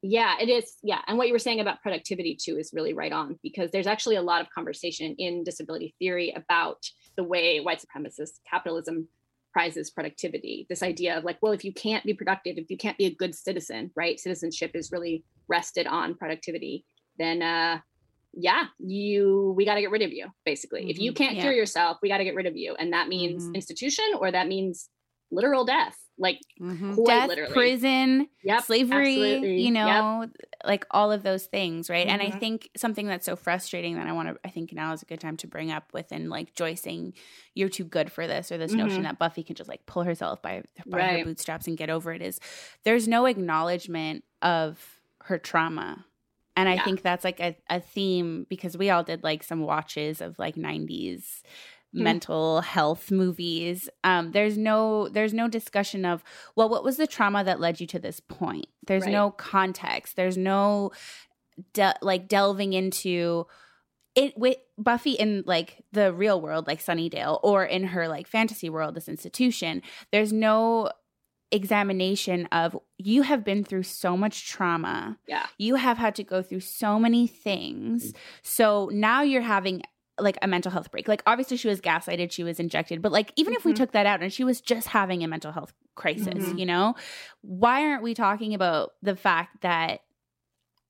yeah 0.01 0.35
it 0.39 0.49
is 0.49 0.77
yeah 0.81 0.99
and 1.07 1.17
what 1.17 1.27
you 1.27 1.33
were 1.33 1.39
saying 1.39 1.59
about 1.59 1.81
productivity 1.81 2.35
too 2.35 2.57
is 2.57 2.71
really 2.73 2.93
right 2.93 3.11
on 3.11 3.37
because 3.43 3.69
there's 3.71 3.87
actually 3.87 4.15
a 4.15 4.21
lot 4.21 4.41
of 4.41 4.49
conversation 4.49 5.13
in 5.19 5.43
disability 5.43 5.93
theory 5.99 6.33
about 6.35 6.77
the 7.17 7.23
way 7.23 7.59
white 7.59 7.83
supremacist 7.83 8.39
capitalism 8.49 9.07
prizes 9.53 9.91
productivity 9.91 10.65
this 10.69 10.81
idea 10.81 11.17
of 11.17 11.23
like 11.23 11.37
well 11.41 11.51
if 11.51 11.63
you 11.63 11.73
can't 11.73 12.03
be 12.03 12.13
productive 12.13 12.57
if 12.57 12.69
you 12.71 12.77
can't 12.77 12.97
be 12.97 13.05
a 13.05 13.13
good 13.13 13.35
citizen 13.35 13.91
right 13.95 14.19
citizenship 14.19 14.71
is 14.73 14.91
really 14.91 15.23
rested 15.47 15.85
on 15.85 16.15
productivity 16.15 16.83
then 17.19 17.41
uh 17.43 17.77
yeah 18.33 18.63
you 18.79 19.53
we 19.57 19.65
got 19.65 19.75
to 19.75 19.81
get 19.81 19.91
rid 19.91 20.01
of 20.01 20.11
you 20.13 20.25
basically 20.45 20.89
if 20.89 20.97
you 20.97 21.11
Mhm. 21.11 21.15
can't 21.15 21.35
Yeah. 21.35 21.41
cure 21.41 21.53
yourself 21.53 21.97
we 22.01 22.07
got 22.09 22.19
to 22.19 22.23
get 22.23 22.33
rid 22.33 22.45
of 22.47 22.55
you 22.55 22.73
and 22.75 22.93
that 22.93 23.07
means 23.09 23.49
Mhm. 23.49 23.55
institution 23.55 24.05
or 24.19 24.31
that 24.31 24.47
means 24.47 24.89
literal 25.31 25.65
death 25.65 25.97
like 26.17 26.39
Mhm. 26.59 27.03
quite 27.03 27.05
Death, 27.05 27.29
literally 27.29 27.53
prison, 27.53 28.27
Yep, 28.43 28.63
slavery, 28.63 29.15
absolutely. 29.27 29.61
you 29.63 29.71
Yep. 29.71 29.73
know, 29.73 30.27
like 30.65 30.85
all 30.91 31.11
of 31.11 31.23
those 31.23 31.45
things, 31.47 31.89
right? 31.89 32.07
And 32.07 32.21
I 32.21 32.29
Mhm. 32.29 32.39
think 32.39 32.69
something 32.77 33.07
that's 33.07 33.25
so 33.25 33.35
frustrating 33.35 33.95
that 33.95 34.07
I 34.07 34.11
want 34.11 34.29
to, 34.29 34.39
I 34.45 34.49
think 34.49 34.71
now 34.73 34.93
is 34.93 35.01
a 35.01 35.05
good 35.05 35.19
time 35.19 35.37
to 35.37 35.47
bring 35.47 35.71
up 35.71 35.93
within 35.93 36.29
like 36.29 36.53
Joyce 36.53 36.81
saying, 36.81 37.13
you're 37.55 37.69
too 37.69 37.85
good 37.85 38.11
for 38.11 38.27
this, 38.27 38.51
or 38.51 38.57
this 38.59 38.75
notion 38.75 39.03
Mhm. 39.03 39.05
that 39.05 39.17
Buffy 39.19 39.43
can 39.43 39.55
just 39.55 39.69
like 39.69 39.85
pull 39.87 40.03
herself 40.03 40.41
by, 40.41 40.63
by 40.87 41.03
her 41.03 41.19
bootstraps 41.25 41.67
and 41.67 41.77
get 41.77 41.89
over 41.89 42.13
it 42.13 42.21
is 42.21 42.39
there's 42.83 43.07
no 43.07 43.25
acknowledgement 43.25 44.23
of 44.41 45.01
her 45.23 45.39
trauma. 45.39 46.05
And 46.57 46.67
I 46.69 46.75
Yeah. 46.75 46.83
think 46.83 47.01
that's 47.01 47.23
like 47.23 47.39
a, 47.39 47.55
a 47.69 47.79
theme 47.79 48.45
because 48.49 48.77
we 48.77 48.89
all 48.89 49.03
did 49.03 49.23
like 49.23 49.43
some 49.43 49.61
watches 49.61 50.21
of 50.21 50.37
like 50.37 50.55
90s 50.57 51.41
Hmm. 51.93 52.03
mental 52.03 52.61
health 52.61 53.11
movies 53.11 53.89
um 54.05 54.31
there's 54.31 54.57
no 54.57 55.09
there's 55.09 55.33
no 55.33 55.47
discussion 55.49 56.05
of 56.05 56.23
well 56.55 56.69
what 56.69 56.83
was 56.85 56.95
the 56.97 57.05
trauma 57.07 57.43
that 57.43 57.59
led 57.59 57.81
you 57.81 57.87
to 57.87 57.99
this 57.99 58.19
point? 58.21 58.67
There's 58.87 59.03
Right. 59.03 59.11
no 59.11 59.31
context. 59.31 60.15
There's 60.15 60.37
no 60.37 60.91
de- 61.73 61.95
like 62.01 62.27
delving 62.29 62.71
into 62.73 63.45
it 64.15 64.37
with 64.37 64.57
buffy 64.77 65.11
in 65.11 65.43
like 65.45 65.83
the 65.91 66.11
real 66.13 66.39
world 66.41 66.67
like 66.67 66.83
sunnydale 66.83 67.39
or 67.43 67.63
in 67.65 67.83
her 67.85 68.07
like 68.07 68.27
fantasy 68.27 68.69
world 68.69 68.95
this 68.95 69.07
institution. 69.09 69.81
There's 70.11 70.31
no 70.33 70.91
examination 71.51 72.47
of 72.51 72.77
you 72.97 73.23
have 73.23 73.43
been 73.43 73.63
through 73.63 73.83
so 73.83 74.15
much 74.15 74.47
trauma. 74.47 75.17
Yeah. 75.27 75.45
You 75.57 75.75
have 75.75 75.97
had 75.97 76.15
to 76.15 76.23
go 76.23 76.41
through 76.41 76.61
so 76.61 76.97
many 76.99 77.27
things. 77.27 78.13
So 78.41 78.89
now 78.93 79.21
you're 79.21 79.41
having 79.41 79.81
like 80.21 80.37
a 80.41 80.47
mental 80.47 80.71
health 80.71 80.91
break 80.91 81.07
like 81.07 81.23
obviously 81.25 81.57
she 81.57 81.67
was 81.67 81.81
gaslighted 81.81 82.31
she 82.31 82.43
was 82.43 82.59
injected 82.59 83.01
but 83.01 83.11
like 83.11 83.33
even 83.35 83.53
if 83.53 83.65
we 83.65 83.73
Mhm. 83.73 83.77
took 83.77 83.91
that 83.93 84.05
out 84.05 84.21
and 84.21 84.31
she 84.31 84.43
was 84.43 84.61
just 84.61 84.87
having 84.89 85.23
a 85.23 85.27
mental 85.27 85.51
health 85.51 85.73
crisis, 85.95 86.45
Mhm. 86.45 86.59
you 86.59 86.65
know? 86.65 86.95
Why 87.41 87.83
aren't 87.83 88.01
we 88.03 88.13
talking 88.13 88.53
about 88.53 88.91
the 89.01 89.15
fact 89.15 89.61
that 89.61 90.01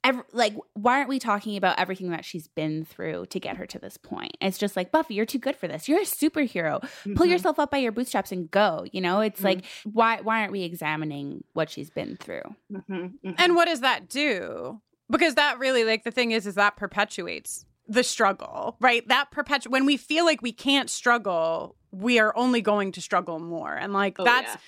ev- 0.03 0.23
like 0.31 0.53
why 0.73 0.97
aren't 0.97 1.09
we 1.09 1.19
talking 1.19 1.57
about 1.57 1.77
everything 1.79 2.09
that 2.11 2.23
she's 2.25 2.47
been 2.47 2.85
through 2.85 3.25
to 3.27 3.39
get 3.39 3.57
her 3.57 3.65
to 3.67 3.79
this 3.79 3.97
point? 3.97 4.35
It's 4.41 4.57
just 4.57 4.75
like 4.75 4.91
Buffy, 4.91 5.13
you're 5.15 5.25
too 5.25 5.39
good 5.39 5.55
for 5.55 5.67
this. 5.67 5.87
You're 5.89 6.01
a 6.01 6.05
superhero. 6.05 6.81
Pull 7.15 7.27
Mhm. 7.27 7.31
yourself 7.31 7.59
up 7.59 7.71
by 7.71 7.77
your 7.77 7.91
bootstraps 7.91 8.31
and 8.31 8.49
go. 8.49 8.85
You 8.91 9.01
know, 9.01 9.21
it's 9.21 9.41
Mhm. 9.41 9.45
like 9.45 9.65
why 9.91 10.21
why 10.21 10.41
aren't 10.41 10.51
we 10.51 10.63
examining 10.63 11.43
what 11.53 11.69
she's 11.69 11.89
been 11.89 12.15
through? 12.17 12.43
Mhm, 12.71 13.13
mhm. 13.23 13.35
And 13.37 13.55
what 13.55 13.65
does 13.65 13.81
that 13.81 14.07
do? 14.09 14.81
Because 15.09 15.35
that 15.35 15.59
really, 15.59 15.83
like, 15.83 16.03
the 16.05 16.11
thing 16.11 16.31
is, 16.31 16.47
is 16.47 16.55
that 16.55 16.77
perpetuates 16.77 17.65
the 17.91 18.03
struggle, 18.03 18.77
right? 18.79 19.07
That 19.07 19.31
perpetu 19.31 19.67
when 19.67 19.85
we 19.85 19.97
feel 19.97 20.25
like 20.25 20.41
we 20.41 20.51
can't 20.53 20.89
struggle, 20.89 21.75
we 21.91 22.19
are 22.19 22.33
only 22.37 22.61
going 22.61 22.91
to 22.93 23.01
struggle 23.01 23.39
more. 23.39 23.73
And 23.75 23.91
like 23.93 24.19
Oh, 24.19 24.23
that's 24.23 24.53
yeah. 24.53 24.59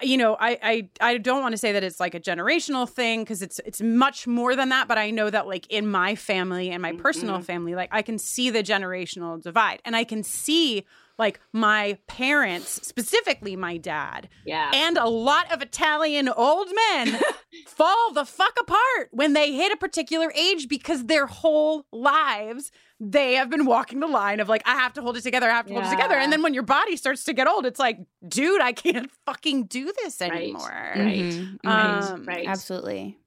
I- 0.00 0.04
you 0.04 0.16
know 0.16 0.34
I 0.40 0.58
I 0.62 0.88
I 1.12 1.18
don't 1.18 1.42
want 1.42 1.52
to 1.52 1.58
say 1.58 1.72
that 1.72 1.84
it's 1.84 2.00
like 2.00 2.14
a 2.14 2.20
generational 2.20 2.88
thing 2.88 3.22
because 3.22 3.42
it's 3.42 3.60
it's 3.66 3.82
much 3.82 4.26
more 4.26 4.56
than 4.56 4.70
that 4.70 4.88
but 4.88 4.96
I 4.96 5.10
know 5.10 5.28
that 5.28 5.46
like 5.46 5.66
in 5.68 5.86
my 5.86 6.14
family 6.14 6.70
and 6.70 6.80
my 6.80 6.92
personal 6.92 7.38
Mhm. 7.40 7.44
family 7.44 7.74
like 7.74 7.90
I 7.92 8.00
can 8.00 8.18
see 8.18 8.48
the 8.48 8.62
generational 8.62 9.42
divide 9.42 9.82
and 9.84 9.94
I 9.94 10.04
can 10.04 10.22
see 10.22 10.86
like 11.18 11.40
my 11.52 11.98
parents 12.06 12.80
specifically 12.86 13.56
my 13.56 13.76
dad 13.76 14.28
yeah. 14.44 14.70
and 14.74 14.96
a 14.96 15.08
lot 15.08 15.52
of 15.52 15.62
Italian 15.62 16.28
old 16.28 16.68
men 16.88 17.20
fall 17.66 18.12
the 18.12 18.24
fuck 18.24 18.54
apart 18.60 19.08
when 19.12 19.32
they 19.32 19.52
hit 19.52 19.72
a 19.72 19.76
particular 19.76 20.32
age 20.36 20.68
because 20.68 21.06
their 21.06 21.26
whole 21.26 21.86
lives 21.92 22.70
they 23.00 23.34
have 23.34 23.50
been 23.50 23.66
walking 23.66 24.00
the 24.00 24.06
line 24.06 24.40
of 24.40 24.48
like 24.48 24.62
I 24.64 24.76
have 24.76 24.92
to 24.94 25.02
hold 25.02 25.16
it 25.16 25.22
together, 25.22 25.50
I 25.50 25.54
have 25.54 25.66
to 25.66 25.72
hold 25.72 25.84
it 25.84 25.90
together. 25.90 26.14
And 26.14 26.32
then 26.32 26.42
when 26.42 26.54
your 26.54 26.62
body 26.62 26.96
starts 26.96 27.24
to 27.24 27.32
get 27.32 27.46
old, 27.48 27.66
it's 27.66 27.80
like, 27.80 27.98
dude, 28.26 28.60
I 28.60 28.72
can't 28.72 29.10
fucking 29.26 29.66
do 29.66 29.92
this 30.02 30.22
anymore. 30.22 30.92
Right. 30.96 31.18
Mhm, 31.18 31.58
mhm. 31.64 31.68
Um, 31.68 32.24
right. 32.24 32.46
Absolutely. 32.46 33.18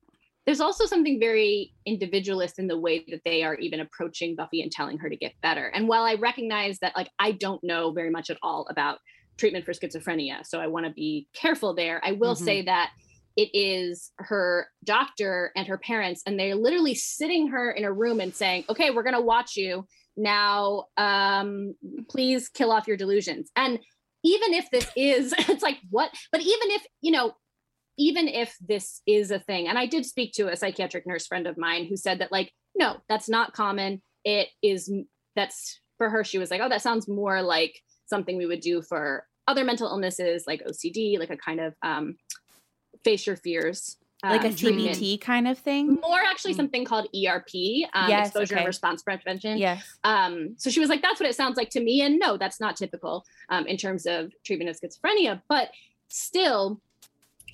There's 0.47 0.61
also 0.61 0.85
something 0.85 1.19
very 1.19 1.73
individualist 1.85 2.57
in 2.57 2.67
the 2.67 2.79
way 2.79 3.03
that 3.09 3.19
they 3.25 3.43
are 3.43 3.55
even 3.55 3.81
approaching 3.81 4.35
Buffy 4.35 4.61
and 4.61 4.71
telling 4.71 4.97
her 4.97 5.09
to 5.09 5.15
get 5.17 5.33
better. 5.43 5.67
And 5.67 5.89
while 5.89 6.03
I 6.03 6.13
recognize 6.15 6.79
that, 6.79 6.95
like, 6.95 7.09
I 7.19 7.33
don't 7.33 7.61
know 7.63 7.91
very 7.91 8.09
much 8.09 8.29
at 8.29 8.37
all 8.41 8.65
about 8.69 8.99
treatment 9.37 9.65
for 9.65 9.73
schizophrenia, 9.73 10.45
so 10.45 10.59
I 10.61 10.67
want 10.67 10.85
to 10.85 10.91
be 10.93 11.27
careful 11.33 11.75
there, 11.75 12.01
I 12.03 12.13
will 12.13 12.33
Mhm. 12.33 12.45
say 12.45 12.61
that 12.63 12.91
it 13.35 13.49
is 13.53 14.11
her 14.19 14.67
doctor 14.85 15.51
and 15.55 15.67
her 15.67 15.77
parents, 15.77 16.23
and 16.25 16.39
they're 16.39 16.55
literally 16.55 16.95
sitting 16.95 17.49
her 17.49 17.69
in 17.69 17.83
a 17.83 17.91
room 17.93 18.19
and 18.21 18.33
saying, 18.33 18.63
okay, 18.69 18.89
we're 18.89 19.03
going 19.03 19.13
to 19.15 19.21
watch 19.21 19.55
you. 19.57 19.85
Now, 20.15 20.85
um, 20.95 21.75
please 22.09 22.49
kill 22.49 22.71
off 22.71 22.87
your 22.87 22.97
delusions. 22.97 23.51
And 23.55 23.79
even 24.23 24.53
if 24.53 24.71
this 24.71 24.89
is, 24.95 25.33
it's 25.49 25.61
like, 25.61 25.77
what? 25.91 26.09
But 26.31 26.41
even 26.41 26.71
if, 26.71 26.87
you 27.01 27.11
know, 27.11 27.33
even 27.97 28.27
if 28.27 28.55
this 28.61 29.01
is 29.07 29.31
a 29.31 29.39
thing, 29.39 29.67
and 29.67 29.77
I 29.77 29.85
did 29.85 30.05
speak 30.05 30.33
to 30.33 30.49
a 30.49 30.55
psychiatric 30.55 31.07
nurse 31.07 31.27
friend 31.27 31.47
of 31.47 31.57
mine 31.57 31.85
who 31.85 31.97
said 31.97 32.19
that, 32.19 32.31
like, 32.31 32.51
no, 32.75 32.97
that's 33.09 33.27
not 33.27 33.53
common. 33.53 34.01
It 34.23 34.49
is, 34.61 34.91
that's 35.35 35.79
for 35.97 36.09
her, 36.09 36.23
she 36.23 36.37
was 36.37 36.51
like, 36.51 36.61
oh, 36.61 36.69
that 36.69 36.81
sounds 36.81 37.07
more 37.07 37.41
like 37.41 37.81
something 38.05 38.37
we 38.37 38.45
would 38.45 38.61
do 38.61 38.81
for 38.81 39.25
other 39.47 39.63
mental 39.63 39.87
illnesses 39.87 40.43
like 40.45 40.63
OCD, 40.65 41.17
like 41.19 41.29
a 41.29 41.37
kind 41.37 41.59
of 41.59 41.73
um, 41.81 42.17
face 43.03 43.25
your 43.25 43.35
fears. 43.35 43.97
Like 44.23 44.43
a 44.43 44.47
um, 44.47 44.55
treatment. 44.55 44.97
CBT 44.97 45.21
kind 45.21 45.47
of 45.47 45.59
thing? 45.59 45.93
More 45.93 46.19
actually 46.25 46.53
something 46.53 46.83
called 46.83 47.07
ERP, 47.15 47.85
um, 47.93 48.09
Yes, 48.09 48.27
exposure 48.27 48.55
okay. 48.55 48.61
and 48.61 48.67
response 48.67 49.03
prevention. 49.03 49.59
Yes. 49.59 49.83
Um, 50.03 50.55
so 50.57 50.71
she 50.71 50.79
was 50.79 50.89
like, 50.89 51.03
that's 51.03 51.19
what 51.19 51.29
it 51.29 51.35
sounds 51.35 51.55
like 51.55 51.69
to 51.71 51.79
me. 51.79 52.01
And 52.01 52.17
no, 52.17 52.35
that's 52.35 52.59
not 52.59 52.75
typical 52.75 53.23
um, 53.49 53.67
in 53.67 53.77
terms 53.77 54.07
of 54.07 54.31
treatment 54.43 54.71
of 54.71 54.79
schizophrenia. 54.79 55.41
But 55.47 55.69
still, 56.09 56.81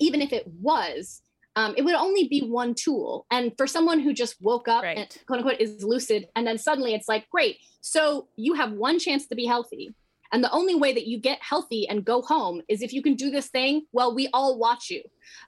even 0.00 0.20
if 0.20 0.32
it 0.32 0.46
was, 0.60 1.22
um, 1.56 1.74
it 1.76 1.82
would 1.82 1.94
only 1.94 2.26
be 2.28 2.40
one 2.40 2.74
tool. 2.74 3.26
And 3.30 3.52
for 3.56 3.66
someone 3.66 4.00
who 4.00 4.12
just 4.12 4.40
woke 4.40 4.66
up 4.68 4.82
Right. 4.82 4.98
and 4.98 5.26
quote 5.26 5.38
unquote 5.38 5.60
is 5.60 5.84
lucid, 5.84 6.28
and 6.34 6.46
then 6.46 6.58
suddenly 6.58 6.94
it's 6.94 7.08
like, 7.08 7.28
great, 7.30 7.58
so 7.80 8.28
you 8.36 8.54
have 8.54 8.72
one 8.72 8.98
chance 8.98 9.26
to 9.28 9.34
be 9.34 9.46
healthy. 9.46 9.94
And 10.32 10.42
the 10.42 10.50
only 10.50 10.74
way 10.74 10.92
that 10.92 11.06
you 11.06 11.18
get 11.18 11.38
healthy 11.40 11.88
and 11.88 12.04
go 12.04 12.20
home 12.22 12.60
is 12.68 12.82
if 12.82 12.92
you 12.92 13.02
can 13.02 13.14
do 13.14 13.30
this 13.30 13.48
thing, 13.48 13.86
well, 13.92 14.12
we 14.14 14.28
all 14.32 14.58
watch 14.58 14.90
you. 14.90 15.02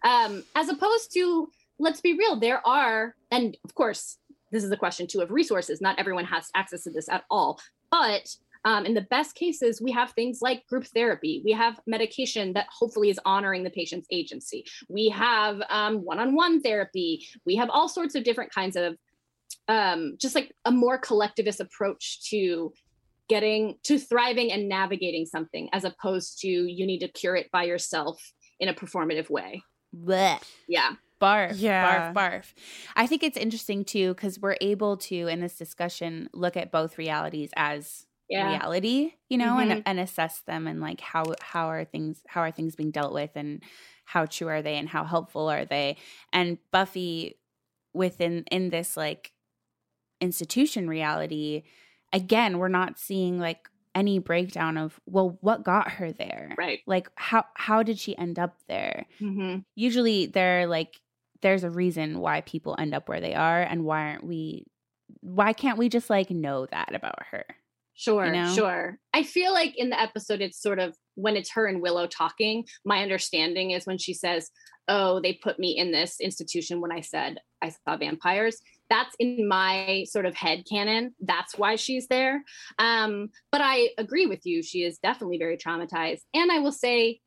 Um, 0.05 0.45
as 0.55 0.69
opposed 0.69 1.13
to, 1.15 1.49
let's 1.81 2.01
be 2.01 2.17
real, 2.17 2.39
there 2.39 2.65
are, 2.65 3.17
and 3.33 3.57
of 3.65 3.75
course, 3.75 4.19
this 4.53 4.63
is 4.63 4.71
a 4.71 4.77
question 4.77 5.09
too 5.09 5.23
of 5.23 5.33
resources. 5.33 5.81
Not 5.81 5.99
everyone 5.99 6.25
has 6.27 6.51
access 6.55 6.85
to 6.85 6.91
this 6.91 7.09
at 7.09 7.25
all. 7.31 7.61
But 7.91 8.29
um, 8.67 8.85
in 8.85 8.95
the 8.95 9.07
best 9.11 9.37
cases, 9.37 9.81
we 9.81 9.93
have 9.93 10.11
things 10.11 10.41
like 10.43 10.67
group 10.67 10.87
therapy. 10.89 11.41
We 11.45 11.53
have 11.53 11.79
medication 11.87 12.53
that 12.55 12.67
hopefully 12.69 13.11
is 13.11 13.21
honoring 13.25 13.63
the 13.63 13.71
patient's 13.71 14.09
agency. 14.11 14.65
We 14.89 15.09
have 15.11 15.63
one 16.03 16.19
on 16.19 16.35
one 16.35 16.61
therapy. 16.61 17.29
We 17.47 17.55
have 17.57 17.71
all 17.71 17.89
sorts 17.89 18.17
of 18.17 18.25
different 18.25 18.53
kinds 18.53 18.75
of 18.75 18.97
um, 19.69 20.17
just 20.21 20.35
like 20.35 20.53
a 20.65 20.73
more 20.73 20.99
collectivist 20.99 21.61
approach 21.61 22.29
to 22.31 22.73
getting 23.29 23.77
to 23.85 23.99
thriving 24.01 24.51
and 24.51 24.69
navigating 24.69 25.27
something 25.27 25.69
as 25.73 25.85
opposed 25.85 26.41
to 26.41 26.49
you 26.49 26.87
need 26.87 26.99
to 27.01 27.09
cure 27.09 27.37
it 27.37 27.49
by 27.53 27.63
yourself 27.63 28.21
in 28.59 28.69
a 28.69 28.75
performative 28.75 29.31
way. 29.31 29.63
Blech. 29.97 30.43
Yeah. 30.69 30.95
Barf, 31.21 31.55
Yeah. 31.57 32.13
barf, 32.13 32.15
barf. 32.15 32.53
I 32.97 33.07
think 33.07 33.23
it's 33.23 33.37
interesting 33.37 33.85
too 33.85 34.13
because 34.15 34.41
we're 34.41 34.57
able 34.61 34.97
to, 34.99 35.29
in 35.29 35.41
this 35.41 35.57
discussion, 35.57 36.29
look 36.33 36.57
at 36.57 36.73
both 36.73 36.99
realities 36.99 37.51
as 37.57 38.07
Yeah. 38.29 38.51
reality, 38.51 39.13
you 39.29 39.39
know, 39.39 39.55
Mhm. 39.57 39.71
and 39.71 39.83
and 39.87 40.01
assess 40.01 40.41
them 40.41 40.67
and 40.67 40.81
like 40.81 41.01
how 41.01 41.25
how 41.41 41.69
are 41.69 41.85
things 41.85 42.23
how 42.27 42.41
are 42.43 42.51
things 42.51 42.75
being 42.77 42.91
dealt 42.91 43.13
with 43.13 43.31
and 43.35 43.63
how 44.05 44.27
true 44.27 44.49
are 44.49 44.63
they 44.63 44.77
and 44.77 44.89
how 44.89 45.05
helpful 45.05 45.49
are 45.49 45.65
they? 45.65 45.97
And 46.33 46.59
Buffy 46.71 47.39
within 47.95 48.45
in 48.51 48.71
this 48.71 48.97
like 48.97 49.33
institution 50.21 50.89
reality, 50.89 51.63
again, 52.13 52.59
we're 52.59 52.69
not 52.69 52.99
seeing 52.99 53.39
like 53.39 53.69
any 53.95 54.19
breakdown 54.19 54.77
of 54.77 55.01
well, 55.07 55.39
what 55.41 55.65
got 55.65 55.93
her 55.93 56.13
there? 56.13 56.55
Right. 56.59 56.81
Like 56.87 57.09
how 57.17 57.45
how 57.55 57.83
did 57.83 57.99
she 57.99 58.17
end 58.17 58.39
up 58.39 58.57
there? 58.69 59.07
Mm-hmm. 59.21 59.61
usually 59.75 60.27
they're 60.27 60.67
like 60.67 61.01
there's 61.43 61.65
a 61.65 61.71
reason 61.71 62.19
why 62.19 62.41
people 62.41 62.75
end 62.79 62.95
up 62.95 63.09
where 63.09 63.21
they 63.21 63.35
are 63.35 63.61
and 63.63 63.85
why 63.85 64.11
aren't 64.11 64.25
we 64.25 64.65
why 65.21 65.53
can't 65.53 65.79
we 65.79 65.89
just 65.89 66.09
like 66.11 66.31
know 66.31 66.67
that 66.67 66.95
about 66.95 67.23
her 67.31 67.45
Sure, 67.97 68.27
you 68.27 68.33
know? 68.33 68.55
sure. 68.55 68.99
I 69.15 69.23
feel 69.23 69.53
like 69.53 69.75
in 69.77 69.91
the 69.91 70.01
episode, 70.01 70.41
it's 70.43 70.61
sort 70.61 70.79
of 70.79 70.97
when 71.15 71.35
it's 71.37 71.51
her 71.53 71.67
and 71.67 71.81
Willow 71.81 72.07
talking. 72.07 72.65
My 72.85 73.03
understanding 73.03 73.71
is 73.71 73.87
when 73.87 73.99
she 73.99 74.13
says, 74.15 74.51
Oh, 74.89 75.21
they 75.21 75.33
put 75.43 75.59
me 75.59 75.77
in 75.77 75.91
this 75.91 76.21
institution 76.21 76.81
when 76.81 76.93
I 76.93 77.01
said 77.01 77.39
I 77.61 77.71
saw 77.71 77.97
vampires. 77.97 78.59
That's 78.89 79.17
in 79.19 79.49
my 79.49 80.05
sort 80.09 80.27
of 80.27 80.35
head 80.37 80.63
canon. 80.71 81.13
That's 81.21 81.59
why 81.59 81.75
she's 81.75 82.07
there. 82.07 82.45
Um, 82.79 83.31
but 83.51 83.61
I 83.61 83.89
agree 83.99 84.27
with 84.27 84.47
you. 84.47 84.63
She 84.63 84.85
is 84.85 84.99
definitely 84.99 85.39
very 85.39 85.57
traumatized. 85.57 86.21
And 86.35 86.53
I 86.53 86.61
will 86.61 86.71
say, 86.71 87.19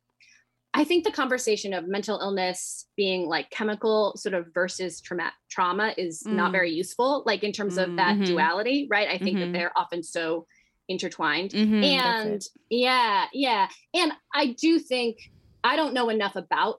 I 0.72 0.84
think 0.84 1.04
the 1.04 1.10
conversation 1.12 1.74
of 1.74 1.86
mental 1.88 2.18
illness 2.20 2.86
being 2.96 3.26
like 3.26 3.50
chemical 3.50 4.14
sort 4.16 4.34
of 4.34 4.46
versus 4.54 5.00
trauma 5.02 5.32
trauma 5.50 5.92
is 5.98 6.24
not 6.26 6.50
Mm. 6.50 6.52
very 6.52 6.70
useful, 6.70 7.24
like 7.26 7.42
in 7.42 7.52
terms 7.52 7.76
of 7.76 7.96
that 7.96 8.18
Mhm. 8.18 8.26
duality, 8.26 8.86
right? 8.88 9.08
I 9.08 9.18
think 9.18 9.36
Mhm. 9.36 9.40
that 9.40 9.52
they're 9.52 9.76
often 9.76 10.02
so 10.02 10.46
intertwined. 10.90 11.52
Mhm, 11.52 11.82
and 11.84 12.42
yeah, 12.68 13.26
yeah. 13.32 13.68
And 13.94 14.12
I 14.34 14.54
do 14.60 14.78
think 14.78 15.16
I 15.64 15.76
don't 15.76 15.94
know 15.94 16.08
enough 16.10 16.36
about 16.36 16.76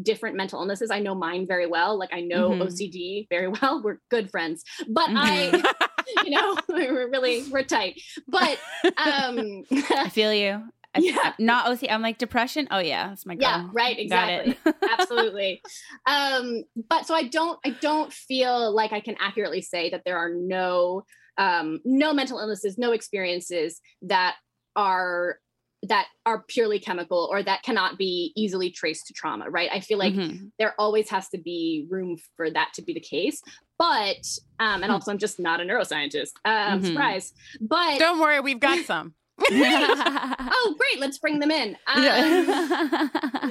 different 0.00 0.36
mental 0.36 0.60
illnesses. 0.60 0.90
I 0.90 1.00
know 1.00 1.14
mine 1.14 1.46
very 1.46 1.66
well. 1.66 1.98
Like 1.98 2.12
I 2.12 2.20
know 2.20 2.50
Mhm. 2.50 2.62
OCD 2.62 3.26
very 3.30 3.48
well. 3.48 3.82
We're 3.82 3.98
good 4.10 4.30
friends. 4.30 4.62
But 4.88 5.08
Mhm. 5.10 5.16
I, 5.18 5.62
you 6.24 6.30
know, 6.30 6.58
we're 6.68 7.10
really 7.10 7.42
we're 7.50 7.62
tight. 7.64 8.00
But 8.28 8.58
um 8.96 9.62
i 9.90 10.08
feel 10.08 10.32
you 10.34 10.62
I, 10.94 10.98
Yeah. 11.00 11.16
I- 11.22 11.34
not 11.38 11.68
oc 11.70 11.78
i'm 11.88 12.02
like 12.02 12.18
depression 12.18 12.66
oh 12.70 12.80
yeah 12.80 13.08
that's 13.08 13.24
my 13.24 13.34
girl. 13.34 13.42
yeah, 13.48 13.68
right, 13.72 13.98
exactly. 13.98 14.58
absolutely 14.90 15.62
um 16.06 16.64
but 16.90 17.06
so 17.06 17.14
i 17.14 17.22
don't 17.22 17.58
i 17.64 17.70
don't 17.70 18.12
feel 18.12 18.74
like 18.74 18.92
i 18.92 19.00
can 19.00 19.16
accurately 19.20 19.62
say 19.62 19.88
that 19.90 20.02
there 20.04 20.18
are 20.18 20.32
no 20.34 21.04
um 21.38 21.80
no 21.84 22.12
mental 22.12 22.38
illnesses 22.38 22.76
no 22.78 22.92
experiences 22.92 23.80
that 24.02 24.36
are 24.76 25.36
that 25.88 26.06
are 26.26 26.44
purely 26.46 26.78
chemical 26.78 27.28
or 27.32 27.42
that 27.42 27.62
cannot 27.64 27.98
be 27.98 28.32
easily 28.36 28.70
traced 28.70 29.06
to 29.06 29.12
trauma 29.14 29.48
right 29.50 29.70
i 29.72 29.80
feel 29.80 29.98
like 29.98 30.12
Mhm. 30.14 30.50
there 30.58 30.74
always 30.78 31.08
has 31.10 31.28
to 31.30 31.38
be 31.38 31.86
room 31.90 32.16
for 32.36 32.50
that 32.50 32.70
to 32.74 32.82
be 32.82 32.92
the 32.92 33.00
case 33.00 33.40
but 33.78 34.16
um 34.60 34.82
and 34.82 34.86
Hmm. 34.86 34.90
also 34.92 35.10
i'm 35.10 35.18
just 35.18 35.40
not 35.40 35.60
a 35.60 35.64
neuroscientist 35.64 36.32
um 36.44 36.80
Mhm. 36.80 36.86
surprise 36.86 37.32
but 37.60 37.98
Don't 37.98 38.20
worry, 38.20 38.40
we've 38.40 38.60
got 38.60 38.78
some. 38.84 39.14
oh 39.50 40.76
great 40.78 41.00
let's 41.00 41.18
bring 41.18 41.38
them 41.40 41.50
in 41.50 41.76
um, 41.86 42.02
Yeah. 42.04 43.48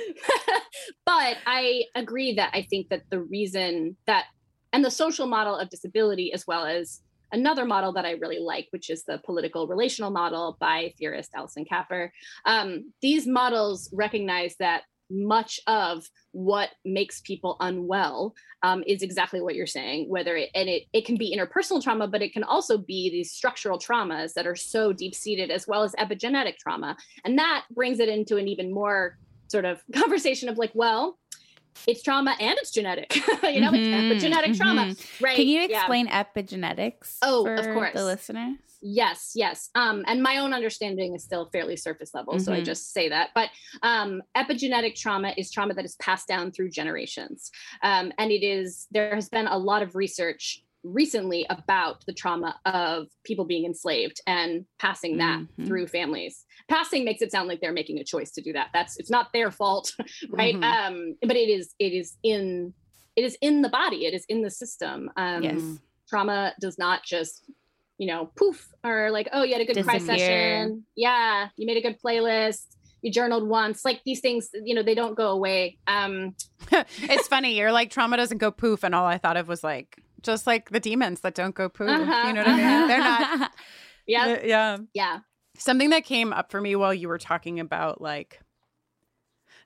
but 1.05 1.37
I 1.45 1.83
agree 1.95 2.33
that 2.35 2.51
I 2.53 2.61
think 2.69 2.89
that 2.89 3.03
the 3.09 3.19
reason 3.21 3.97
that, 4.07 4.25
and 4.73 4.85
the 4.85 4.91
social 4.91 5.27
model 5.27 5.55
of 5.57 5.69
disability, 5.69 6.31
as 6.33 6.45
well 6.47 6.65
as 6.65 7.01
another 7.31 7.65
model 7.65 7.93
that 7.93 8.05
I 8.05 8.11
really 8.11 8.39
like, 8.39 8.67
which 8.71 8.89
is 8.89 9.03
the 9.03 9.19
political 9.19 9.67
relational 9.67 10.11
model 10.11 10.57
by 10.59 10.93
theorist 10.97 11.31
Alison 11.35 11.65
Kafer, 11.65 12.09
um, 12.45 12.91
these 13.01 13.27
models 13.27 13.89
recognize 13.93 14.55
that 14.59 14.83
much 15.11 15.59
of 15.67 16.07
what 16.31 16.69
makes 16.85 17.21
people 17.21 17.57
unwell 17.59 18.33
um, 18.63 18.83
is 18.87 19.01
exactly 19.01 19.41
what 19.41 19.55
you're 19.55 19.67
saying 19.67 20.07
whether 20.07 20.37
it 20.37 20.49
and 20.55 20.69
it, 20.69 20.83
it 20.93 21.05
can 21.05 21.17
be 21.17 21.35
interpersonal 21.35 21.83
trauma 21.83 22.07
but 22.07 22.21
it 22.21 22.31
can 22.31 22.43
also 22.43 22.77
be 22.77 23.09
these 23.09 23.31
structural 23.31 23.77
traumas 23.77 24.33
that 24.33 24.47
are 24.47 24.55
so 24.55 24.93
deep 24.93 25.13
seated 25.13 25.51
as 25.51 25.67
well 25.67 25.83
as 25.83 25.93
epigenetic 25.95 26.57
trauma. 26.57 26.95
And 27.25 27.37
that 27.37 27.65
brings 27.71 27.99
it 27.99 28.09
into 28.09 28.37
an 28.37 28.47
even 28.47 28.73
more 28.73 29.17
sort 29.49 29.65
of 29.65 29.81
conversation 29.93 30.49
of 30.49 30.57
like 30.57 30.71
well 30.73 31.17
it's 31.87 32.03
trauma 32.03 32.35
and 32.39 32.57
it's 32.59 32.71
genetic 32.71 33.15
you 33.43 33.59
know 33.61 33.71
Mhm, 33.71 33.79
it's 34.09 34.23
epigenetic 34.23 34.55
trauma 34.57 34.85
mhm. 34.85 35.07
right 35.21 35.35
Can 35.35 35.47
you 35.47 35.61
Yeah. 35.61 35.77
explain 35.77 36.07
epigenetics? 36.07 37.17
Oh, 37.21 37.47
of 37.47 37.65
course. 37.69 37.93
the 37.93 38.03
listeners. 38.05 38.57
Yes, 38.83 39.33
yes. 39.35 39.69
Um, 39.75 40.03
and 40.07 40.23
my 40.23 40.37
own 40.37 40.53
understanding 40.53 41.13
is 41.13 41.23
still 41.23 41.49
fairly 41.51 41.75
surface 41.77 42.15
level, 42.15 42.39
so 42.39 42.51
I 42.51 42.61
Mhm. 42.61 42.65
just 42.65 42.93
say 42.93 43.09
that. 43.09 43.29
But 43.35 43.49
um, 43.83 44.23
epigenetic 44.35 44.95
trauma 44.95 45.35
is 45.37 45.51
trauma 45.51 45.75
that 45.75 45.85
is 45.85 45.95
passed 45.97 46.27
down 46.27 46.51
through 46.51 46.71
generations, 46.71 47.51
um, 47.83 48.11
and 48.17 48.31
it 48.31 48.43
is 48.43 48.87
there 48.89 49.13
has 49.13 49.29
been 49.29 49.45
a 49.45 49.57
lot 49.57 49.83
of 49.83 49.95
research 49.95 50.63
recently 50.83 51.45
about 51.49 52.03
the 52.07 52.13
trauma 52.13 52.55
of 52.65 53.07
people 53.23 53.45
being 53.45 53.65
enslaved 53.65 54.19
and 54.25 54.65
passing 54.79 55.17
that 55.17 55.39
Mhm. 55.59 55.67
through 55.67 55.87
families. 55.87 56.45
Passing 56.69 57.05
makes 57.05 57.21
it 57.21 57.31
sound 57.31 57.47
like 57.47 57.61
they're 57.61 57.71
making 57.71 57.99
a 57.99 58.03
choice 58.03 58.31
to 58.31 58.41
do 58.41 58.53
that. 58.53 58.69
That's 58.73 58.97
it's 58.97 59.09
not 59.09 59.31
their 59.33 59.51
fault, 59.51 59.93
right? 60.29 60.55
Mhm. 60.55 60.63
Um, 60.63 61.15
but 61.21 61.35
it 61.35 61.49
is 61.49 61.73
it 61.79 61.93
is 61.93 62.17
in 62.23 62.73
it 63.15 63.23
is 63.25 63.37
in 63.41 63.61
the 63.61 63.69
body. 63.69 64.05
It 64.05 64.13
is 64.13 64.25
in 64.29 64.41
the 64.41 64.49
system. 64.49 65.11
Um, 65.17 65.43
Yes. 65.43 65.79
trauma 66.09 66.53
does 66.59 66.77
not 66.77 67.03
just 67.03 67.45
you 67.97 68.07
know 68.07 68.31
poof 68.35 68.67
or 68.83 69.11
like 69.11 69.29
oh 69.31 69.43
you 69.43 69.53
had 69.53 69.61
a 69.61 69.65
good 69.65 69.83
cry 69.83 69.99
session 69.99 70.83
yeah 70.95 71.49
you 71.55 71.67
made 71.67 71.77
a 71.77 71.81
good 71.81 71.97
playlist 72.03 72.65
you 73.03 73.11
journaled 73.11 73.47
once 73.47 73.85
like 73.85 74.01
these 74.05 74.19
things 74.21 74.49
you 74.63 74.73
know 74.73 74.81
they 74.81 74.95
don't 74.95 75.15
go 75.15 75.27
away 75.29 75.77
um 75.85 76.35
it's 76.71 77.27
funny. 77.27 77.55
You're 77.57 77.71
like 77.71 77.91
trauma 77.91 78.17
doesn't 78.17 78.37
go 78.39 78.49
poof, 78.49 78.83
and 78.83 78.95
all 78.95 79.05
I 79.05 79.17
thought 79.19 79.37
of 79.37 79.47
was 79.47 79.63
like 79.63 79.97
just 80.23 80.47
like 80.47 80.69
the 80.69 80.79
demons 80.79 81.21
that 81.21 81.35
don't 81.35 81.55
go 81.55 81.69
poof. 81.69 81.89
Uh-huh, 81.89 82.27
You 82.27 82.33
know 82.33 82.41
what 82.43 82.47
I 82.47 82.55
mean? 82.79 82.87
They're 82.87 82.99
not. 82.99 83.51
yeah 84.07 84.25
Uh, 84.27 84.37
yeah. 84.43 84.77
yeah 84.93 85.19
Something 85.57 85.89
that 85.91 86.05
came 86.05 86.31
up 86.33 86.49
for 86.51 86.61
me 86.61 86.75
while 86.75 86.93
you 86.93 87.07
were 87.07 87.17
talking 87.17 87.59
about 87.59 88.01
like 88.01 88.39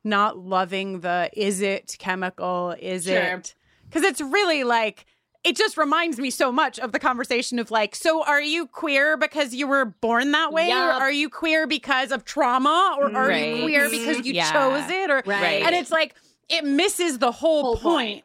not 0.03 0.37
loving 0.37 0.99
the 1.01 1.29
is 1.33 1.61
it 1.61 1.95
chemical, 1.99 2.75
is 2.79 3.05
Sure. 3.05 3.15
it 3.37 3.55
because 3.89 4.03
it's 4.03 4.21
really 4.21 4.63
like 4.63 5.05
it 5.43 5.55
just 5.55 5.77
reminds 5.77 6.17
me 6.19 6.31
so 6.31 6.51
much 6.51 6.79
of 6.79 6.91
the 6.91 6.97
conversation 6.97 7.59
of 7.59 7.69
like, 7.69 7.95
so 7.95 8.23
are 8.25 8.41
you 8.41 8.65
queer 8.65 9.15
because 9.15 9.53
you 9.53 9.67
were 9.67 9.85
born 9.85 10.31
that 10.31 10.51
way, 10.51 10.71
or 10.71 10.91
are 10.91 11.11
you 11.11 11.29
queer 11.29 11.67
because 11.67 12.11
of 12.11 12.25
trauma, 12.25 12.95
or 12.99 13.15
are 13.15 13.29
Right. 13.29 13.57
you 13.57 13.61
queer 13.63 13.87
because 13.91 14.25
you 14.25 14.33
Yeah. 14.33 14.51
chose 14.51 14.89
it, 14.89 15.11
or 15.11 15.21
right 15.25 15.63
and 15.63 15.75
it's 15.75 15.91
like 15.91 16.15
it 16.49 16.63
misses 16.65 17.19
the 17.19 17.31
whole, 17.31 17.63
Whole 17.63 17.77
point, 17.77 18.23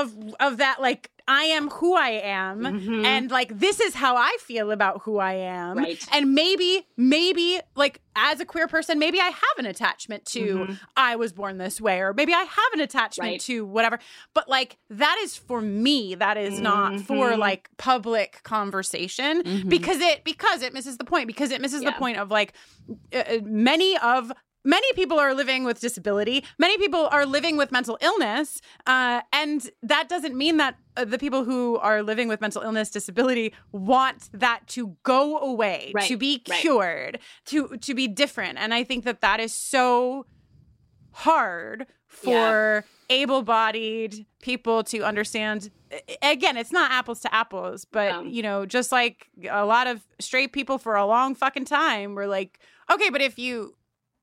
of 0.00 0.14
of 0.40 0.56
that 0.58 0.80
like 0.80 1.10
I 1.28 1.44
am 1.44 1.68
who 1.70 1.94
I 1.94 2.10
am 2.24 2.62
Mhm. 2.62 3.04
and 3.06 3.30
like 3.30 3.56
this 3.56 3.78
is 3.78 3.94
how 3.94 4.16
I 4.16 4.36
feel 4.40 4.70
about 4.72 5.02
who 5.02 5.18
I 5.18 5.34
am 5.34 5.78
Right. 5.78 6.04
and 6.12 6.34
maybe 6.34 6.84
maybe 6.96 7.60
like 7.76 8.00
as 8.16 8.40
a 8.40 8.44
queer 8.44 8.66
person 8.68 8.98
maybe 8.98 9.20
I 9.20 9.28
have 9.28 9.56
an 9.58 9.66
attachment 9.66 10.24
to 10.36 10.44
Mhm. 10.66 10.78
I 10.96 11.14
was 11.16 11.32
born 11.32 11.58
this 11.58 11.80
way 11.80 12.00
or 12.00 12.12
maybe 12.12 12.32
I 12.34 12.42
have 12.42 12.72
an 12.74 12.80
attachment 12.80 13.30
Right. 13.32 13.40
to 13.42 13.64
whatever 13.64 13.98
but 14.34 14.48
like 14.48 14.78
that 14.90 15.16
is 15.22 15.36
for 15.36 15.60
me 15.60 16.14
that 16.16 16.36
is 16.36 16.60
not 16.60 17.00
for 17.00 17.32
Mhm. 17.32 17.38
like 17.38 17.68
public 17.76 18.40
conversation 18.42 19.42
Mhm. 19.44 19.68
because 19.68 20.00
it 20.00 20.24
because 20.24 20.62
it 20.62 20.72
misses 20.74 20.96
the 20.96 21.04
point 21.04 21.26
because 21.28 21.50
it 21.52 21.60
misses 21.60 21.82
the 21.82 21.92
point 21.92 22.16
of 22.18 22.30
like 22.30 22.52
uh, 23.14 23.18
uh, 23.18 23.38
many 23.44 23.96
of 23.98 24.32
many 24.64 24.92
people 24.92 25.18
are 25.18 25.34
living 25.34 25.64
with 25.64 25.80
disability 25.80 26.44
many 26.58 26.78
people 26.78 27.06
are 27.10 27.26
living 27.26 27.56
with 27.56 27.72
mental 27.72 27.98
illness 28.00 28.60
uh, 28.86 29.20
and 29.32 29.70
that 29.82 30.08
doesn't 30.08 30.36
mean 30.36 30.56
that 30.58 30.76
uh, 30.96 31.04
the 31.04 31.18
people 31.18 31.44
who 31.44 31.76
are 31.78 32.02
living 32.02 32.28
with 32.28 32.40
mental 32.40 32.62
illness 32.62 32.90
disability 32.90 33.52
want 33.72 34.28
that 34.32 34.60
to 34.68 34.96
go 35.02 35.38
away 35.38 35.90
Right, 35.94 36.06
to 36.08 36.16
be 36.16 36.42
right. 36.48 36.60
cured 36.60 37.18
to 37.46 37.76
to 37.78 37.94
be 37.94 38.06
different 38.08 38.58
and 38.58 38.72
i 38.72 38.84
think 38.84 39.04
that 39.04 39.20
that 39.20 39.40
is 39.40 39.52
so 39.52 40.26
hard 41.12 41.86
for 42.06 42.84
able-bodied 43.10 44.26
people 44.42 44.82
to 44.84 45.02
understand 45.02 45.70
again 46.22 46.56
it's 46.56 46.72
not 46.72 46.90
apples 46.90 47.20
to 47.20 47.34
apples 47.34 47.84
but 47.84 48.12
Um. 48.12 48.28
you 48.28 48.42
know 48.42 48.64
just 48.66 48.92
like 48.92 49.28
a 49.50 49.64
lot 49.64 49.86
of 49.86 50.00
straight 50.18 50.52
people 50.52 50.78
for 50.78 50.94
a 50.96 51.04
long 51.06 51.34
fucking 51.34 51.64
time 51.66 52.14
were 52.14 52.26
like 52.26 52.58
okay 52.90 53.10
but 53.10 53.20
if 53.20 53.38
you 53.38 53.74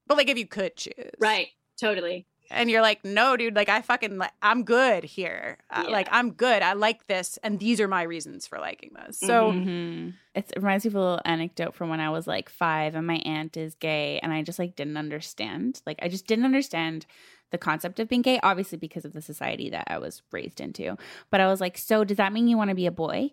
but 0.10 0.18
like 0.18 0.28
if 0.30 0.38
you 0.38 0.46
could 0.46 0.76
choose 0.76 0.94
right 1.20 1.48
totally 1.80 2.26
and 2.52 2.70
you're 2.70 2.82
like 2.82 3.06
no 3.06 3.38
dude 3.38 3.56
like 3.56 3.70
i 3.70 3.82
fucking 3.82 4.18
like 4.18 4.32
i'm 4.42 4.64
good 4.64 5.04
here 5.06 5.58
Uh, 5.70 5.84
Yeah. 5.86 5.92
like 5.92 6.10
i'm 6.12 6.32
good 6.34 6.62
i 6.64 6.74
like 6.74 7.08
this 7.08 7.38
and 7.44 7.60
these 7.60 7.80
are 7.80 7.88
my 7.88 8.02
reasons 8.04 8.46
for 8.48 8.60
liking 8.60 8.92
this 8.96 9.18
so 9.20 9.52
Mhm. 9.54 9.66
Mhm. 9.66 10.14
It's, 10.36 10.52
it 10.52 10.58
reminds 10.58 10.86
me 10.86 10.90
of 10.90 10.96
a 10.96 11.00
little 11.00 11.22
anecdote 11.26 11.74
from 11.74 11.90
when 11.90 12.00
I 12.00 12.12
was 12.12 12.26
like 12.28 12.50
five, 12.50 12.94
and 12.96 13.06
my 13.06 13.16
aunt 13.26 13.58
is 13.58 13.74
gay, 13.76 14.20
and 14.22 14.32
I 14.32 14.42
just 14.44 14.60
like 14.60 14.76
didn't 14.76 14.96
understand. 14.96 15.82
Like 15.86 16.00
I 16.02 16.08
just 16.08 16.28
didn't 16.28 16.46
understand 16.46 17.06
the 17.50 17.58
concept 17.58 18.00
of 18.00 18.08
being 18.08 18.22
gay, 18.22 18.40
obviously 18.44 18.78
because 18.78 19.04
of 19.06 19.14
the 19.14 19.24
society 19.24 19.70
that 19.72 19.86
I 19.88 19.98
was 19.98 20.22
raised 20.32 20.62
into. 20.62 20.98
But 21.32 21.42
I 21.42 21.48
was 21.48 21.60
like, 21.60 21.78
so 21.80 22.04
does 22.06 22.18
that 22.18 22.32
mean 22.32 22.48
you 22.48 22.56
want 22.58 22.70
to 22.70 22.76
be 22.76 22.86
a 22.86 22.92
boy? 22.92 23.32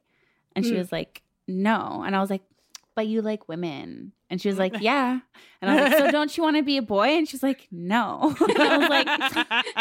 And 0.56 0.64
she 0.64 0.72
Mm. 0.72 0.78
was 0.78 0.90
like, 0.90 1.22
no. 1.46 2.02
And 2.04 2.16
I 2.16 2.20
was 2.20 2.30
like, 2.30 2.42
but 2.96 3.06
you 3.06 3.20
like 3.22 3.46
women. 3.46 4.12
And 4.30 4.40
she 4.40 4.48
was 4.48 4.58
like, 4.58 4.76
yeah. 4.80 5.20
And 5.62 5.70
I 5.70 5.74
was 5.74 5.90
like, 5.90 5.98
so 5.98 6.10
don't 6.10 6.36
you 6.36 6.42
want 6.42 6.56
to 6.56 6.62
be 6.62 6.76
a 6.76 6.82
boy? 6.82 7.08
And 7.08 7.28
she's 7.28 7.42
like, 7.42 7.66
no. 7.70 8.34
And 8.40 8.58
I 8.58 8.78
was 8.78 8.88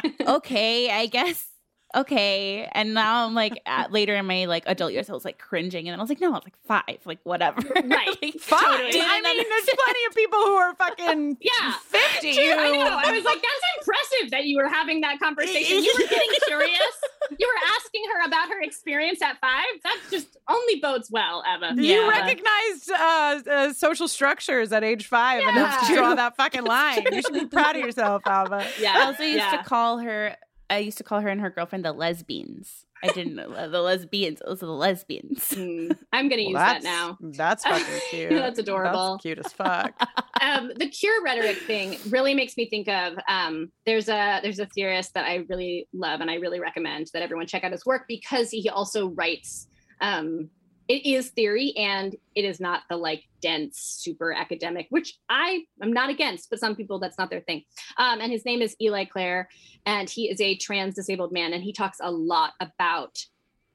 like, 0.06 0.22
okay, 0.28 0.92
I 0.92 1.06
guess. 1.08 1.48
Okay. 1.96 2.70
And 2.74 2.94
now 2.94 3.26
I'm 3.26 3.34
like, 3.34 3.62
at, 3.66 3.92
later 3.92 4.16
in 4.16 4.26
my 4.26 4.46
like 4.46 4.64
adult 4.68 4.92
years, 4.94 5.10
I 5.10 5.14
was 5.14 5.26
like 5.26 5.38
cringing. 5.40 5.88
And 5.88 5.94
then 5.94 6.00
I 6.00 6.04
was 6.04 6.10
like, 6.10 6.20
no, 6.22 6.30
I 6.30 6.32
was 6.34 6.44
like 6.44 6.58
five, 6.68 7.00
like 7.06 7.20
whatever. 7.24 7.62
Right. 7.86 8.08
Like, 8.22 8.40
fine 8.40 8.62
Totally. 8.62 9.00
i 9.02 9.22
mean 9.22 9.46
there's 9.50 9.70
plenty 9.84 10.06
of 10.10 10.16
people 10.16 10.40
who 10.40 10.56
are 10.56 10.74
fucking 10.76 11.38
Yeah. 11.42 11.74
50 11.74 12.34
True, 12.34 12.44
I 12.52 12.72
know. 12.72 13.00
I 13.04 13.12
was 13.12 13.24
like, 13.24 13.42
that's 13.42 13.66
impressive 13.80 14.32
that 14.32 14.46
you 14.46 14.58
were 14.58 14.68
having 14.68 15.02
that 15.02 15.20
conversation. 15.20 15.84
You 15.84 15.94
were 15.94 16.08
getting 16.08 16.30
curious. 16.48 16.96
You 17.38 17.48
were 17.48 17.74
asking 17.76 18.02
her 18.14 18.26
about 18.28 18.50
her 18.50 18.62
experience 18.62 19.22
at 19.22 19.40
five. 19.40 19.66
That 19.84 20.00
just 20.12 20.38
only 20.50 20.80
bodes 20.80 21.10
well, 21.12 21.44
Eva. 21.48 21.74
You 21.82 22.02
Yeah. 22.02 22.08
recognized 22.10 22.92
uh, 22.92 23.42
uh, 23.50 23.74
social 23.74 24.08
structures 24.08 24.72
at 24.72 24.84
age 24.84 25.08
five 25.08 25.42
enough 25.42 25.88
to 25.88 25.94
Yeah. 25.94 26.00
draw 26.00 26.16
that 26.16 26.36
fucking 26.38 26.64
line. 26.64 27.06
You 27.12 27.22
should 27.22 27.34
be 27.34 27.46
proud 27.46 27.76
of 27.76 27.84
yourself, 27.86 28.24
Alba. 28.26 28.66
Yeah. 28.80 28.94
I 28.98 29.02
also 29.06 29.24
used 29.24 29.38
yeah. 29.38 29.58
to 29.58 29.64
call 29.64 30.00
her, 30.00 30.36
I 30.70 30.80
used 30.80 30.98
to 30.98 31.04
call 31.04 31.22
her 31.22 31.30
and 31.30 31.42
her 31.42 31.50
girlfriend 31.50 31.86
the 31.86 31.94
lesbians. 31.94 32.86
I 33.04 33.10
didn't 33.10 33.36
know 33.36 33.70
the 33.70 33.82
lesbians. 33.82 34.42
Those 34.44 34.64
are 34.64 34.68
the 34.68 34.72
lesbians. 34.72 35.54
Mm, 35.66 35.98
I'm 36.12 36.28
gonna 36.28 36.42
use 36.42 36.54
that 36.54 36.84
now. 36.84 37.18
That's 37.22 37.64
fucking 37.68 38.00
cute. 38.10 38.30
That's 38.32 38.60
adorable. 38.60 39.14
That's 39.14 39.22
cute 39.22 39.40
as 39.40 39.54
fuck. 39.54 39.94
um, 40.42 40.72
the 40.76 40.88
cure 40.88 41.24
rhetoric 41.24 41.58
thing 41.60 41.98
really 42.10 42.34
makes 42.34 42.58
me 42.58 42.70
think 42.70 42.88
of 42.88 43.18
um, 43.28 43.72
there's 43.86 44.10
a 44.10 44.40
there's 44.44 44.60
a 44.60 44.66
theorist 44.68 45.14
that 45.14 45.26
I 45.26 45.46
really 45.50 45.88
love 45.94 46.22
and 46.22 46.30
I 46.30 46.36
really 46.36 46.60
recommend 46.60 47.08
that 47.14 47.22
everyone 47.22 47.48
check 47.48 47.64
out 47.64 47.72
his 47.72 47.86
work 47.86 48.04
because 48.08 48.50
he 48.50 48.70
also 48.70 49.10
writes 49.10 49.68
um, 50.02 50.50
it 50.88 51.06
is 51.06 51.30
theory 51.30 51.74
and 51.78 52.16
it 52.36 52.46
is 52.46 52.60
not 52.60 52.82
the 52.90 52.98
like 52.98 53.24
dense 53.42 53.80
super 53.80 54.32
academic 54.34 54.88
which 54.90 55.18
I 55.30 55.64
am 55.82 55.92
not 55.92 56.10
against 56.10 56.50
but 56.50 56.60
some 56.60 56.76
people 56.76 57.00
that's 57.00 57.18
not 57.18 57.30
their 57.30 57.42
thing. 57.42 57.64
Um, 57.98 58.22
and 58.22 58.32
his 58.32 58.46
name 58.46 58.62
is 58.62 58.76
Eli 58.82 59.06
Clare 59.06 59.50
and 59.86 60.10
he 60.10 60.30
is 60.30 60.40
a 60.42 60.56
trans 60.58 60.96
disabled 60.96 61.32
man 61.32 61.54
and 61.54 61.64
he 61.64 61.74
talks 61.74 61.98
a 62.02 62.12
lot 62.12 62.54
about 62.60 63.18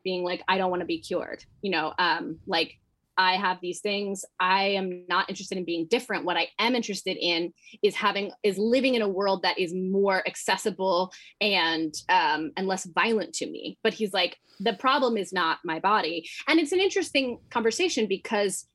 being 0.04 0.24
like 0.24 0.42
I 0.48 0.58
don't 0.58 0.70
want 0.70 0.80
to 0.80 0.86
be 0.86 1.00
cured 1.00 1.44
you 1.62 1.70
know 1.70 1.92
um, 1.98 2.38
like 2.46 2.78
I 3.20 3.35
have 3.37 3.59
these 3.61 3.80
things. 3.80 4.24
I 4.40 4.68
am 4.68 5.04
not 5.06 5.28
interested 5.28 5.59
in 5.59 5.66
being 5.66 5.87
different. 5.88 6.24
What 6.24 6.38
I 6.38 6.48
am 6.59 6.74
interested 6.74 7.18
in 7.20 7.52
is 7.83 7.94
having 7.94 8.30
is 8.42 8.56
living 8.56 8.94
in 8.94 9.02
a 9.02 9.09
world 9.09 9.42
that 9.42 9.59
is 9.59 9.74
more 9.74 10.26
accessible 10.26 11.12
and 11.38 11.92
um, 12.09 12.52
and 12.56 12.66
less 12.66 12.87
violent 12.87 13.35
to 13.35 13.46
me. 13.46 13.76
But 13.83 13.92
he's 13.92 14.14
like, 14.14 14.38
the 14.59 14.72
problem 14.72 15.18
is 15.18 15.35
not 15.35 15.59
my 15.66 15.80
body, 15.80 16.26
and 16.48 16.59
it's 16.59 16.72
an 16.72 16.80
interesting 16.80 17.38
conversation 17.50 18.06
because 18.06 18.66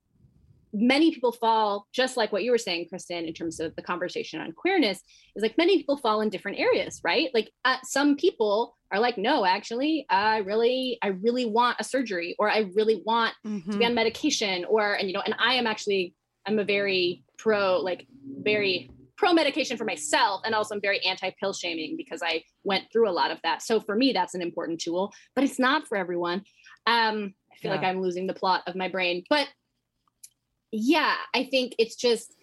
many 0.78 1.12
people 1.12 1.32
fall 1.32 1.88
just 1.94 2.18
like 2.18 2.32
what 2.34 2.44
you 2.44 2.52
were 2.52 2.58
saying 2.58 2.88
Kristin 2.92 3.26
in 3.28 3.34
terms 3.34 3.60
of 3.60 3.74
the 3.76 3.82
conversation 3.82 4.42
on 4.42 4.52
queerness 4.52 5.00
is 5.36 5.42
like 5.44 5.58
many 5.58 5.78
people 5.78 5.96
fall 5.96 6.20
in 6.22 6.30
different 6.30 6.60
areas 6.60 7.00
right? 7.04 7.30
Like 7.34 7.50
uh, 7.64 7.78
some 7.84 8.16
people 8.18 8.76
are 8.92 9.00
like 9.00 9.18
no 9.18 9.46
actually 9.46 10.06
i 10.10 10.38
really 10.38 10.98
i 11.02 11.08
really 11.08 11.46
want 11.46 11.76
a 11.80 11.84
surgery 11.84 12.36
or 12.38 12.50
i 12.50 12.70
really 12.76 13.02
want 13.06 13.34
to 13.44 13.50
Mhm. 13.50 13.80
be 13.80 13.86
on 13.86 13.96
medication 13.96 14.64
or 14.66 14.94
and 14.94 15.08
you 15.10 15.14
know 15.14 15.22
and 15.26 15.36
i 15.40 15.56
am 15.56 15.66
actually 15.66 16.14
i'm 16.46 16.60
a 16.60 16.64
very 16.64 17.24
pro 17.40 17.78
like 17.82 18.06
very 18.44 18.90
pro 19.18 19.34
medication 19.34 19.76
for 19.76 19.86
myself 19.86 20.42
and 20.46 20.54
also 20.54 20.76
i'm 20.76 20.82
very 20.82 21.00
anti 21.06 21.32
pill 21.40 21.52
shaming 21.52 21.96
because 21.98 22.22
i 22.22 22.44
went 22.64 22.84
through 22.92 23.10
a 23.10 23.16
lot 23.20 23.32
of 23.32 23.40
that. 23.44 23.62
So 23.64 23.80
for 23.80 23.96
me 23.96 24.14
that's 24.14 24.36
an 24.36 24.42
important 24.42 24.80
tool 24.82 25.12
but 25.36 25.44
it's 25.44 25.60
not 25.60 25.88
for 25.88 25.98
everyone. 25.98 26.44
Um 26.86 27.34
i 27.52 27.56
feel 27.58 27.72
like 27.72 27.84
i'm 27.84 28.02
losing 28.02 28.28
the 28.28 28.34
plot 28.42 28.62
of 28.68 28.76
my 28.76 28.88
brain 28.88 29.24
but 29.30 29.48
yeah 30.78 31.16
i 31.34 31.44
think 31.46 31.74
it's 31.80 31.96
just 31.96 32.34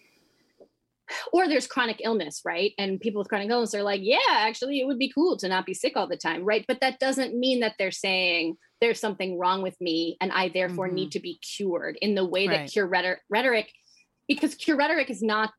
or 1.33 1.47
there's 1.47 1.67
chronic 1.67 1.99
illness, 2.03 2.41
right? 2.45 2.71
And 2.79 2.99
people 2.99 3.19
with 3.19 3.27
chronic 3.27 3.49
illness 3.49 3.75
are 3.75 3.83
like, 3.83 3.99
yeah, 4.01 4.17
actually, 4.29 4.79
it 4.79 4.87
would 4.87 4.97
be 4.97 5.11
cool 5.13 5.35
to 5.37 5.49
not 5.49 5.65
be 5.65 5.73
sick 5.73 5.93
all 5.97 6.07
the 6.07 6.17
time, 6.17 6.43
right? 6.45 6.63
But 6.65 6.79
that 6.79 6.97
doesn't 6.97 7.37
mean 7.37 7.59
that 7.59 7.75
they're 7.77 7.91
saying 7.91 8.55
there's 8.79 9.01
something 9.01 9.37
wrong 9.37 9.61
with 9.61 9.79
me 9.81 10.17
and 10.21 10.31
I 10.31 10.47
therefore 10.49 10.87
Mhm. 10.89 10.93
need 10.93 11.11
to 11.11 11.19
be 11.19 11.37
cured 11.39 11.97
in 12.01 12.15
the 12.15 12.25
way 12.25 12.47
Right. 12.47 12.59
that 12.65 12.71
cure 12.71 12.87
rhetor- 12.87 13.21
rhetoric, 13.29 13.71
because 14.29 14.55
cure 14.55 14.77
rhetoric 14.77 15.09
is 15.09 15.21
not 15.21 15.53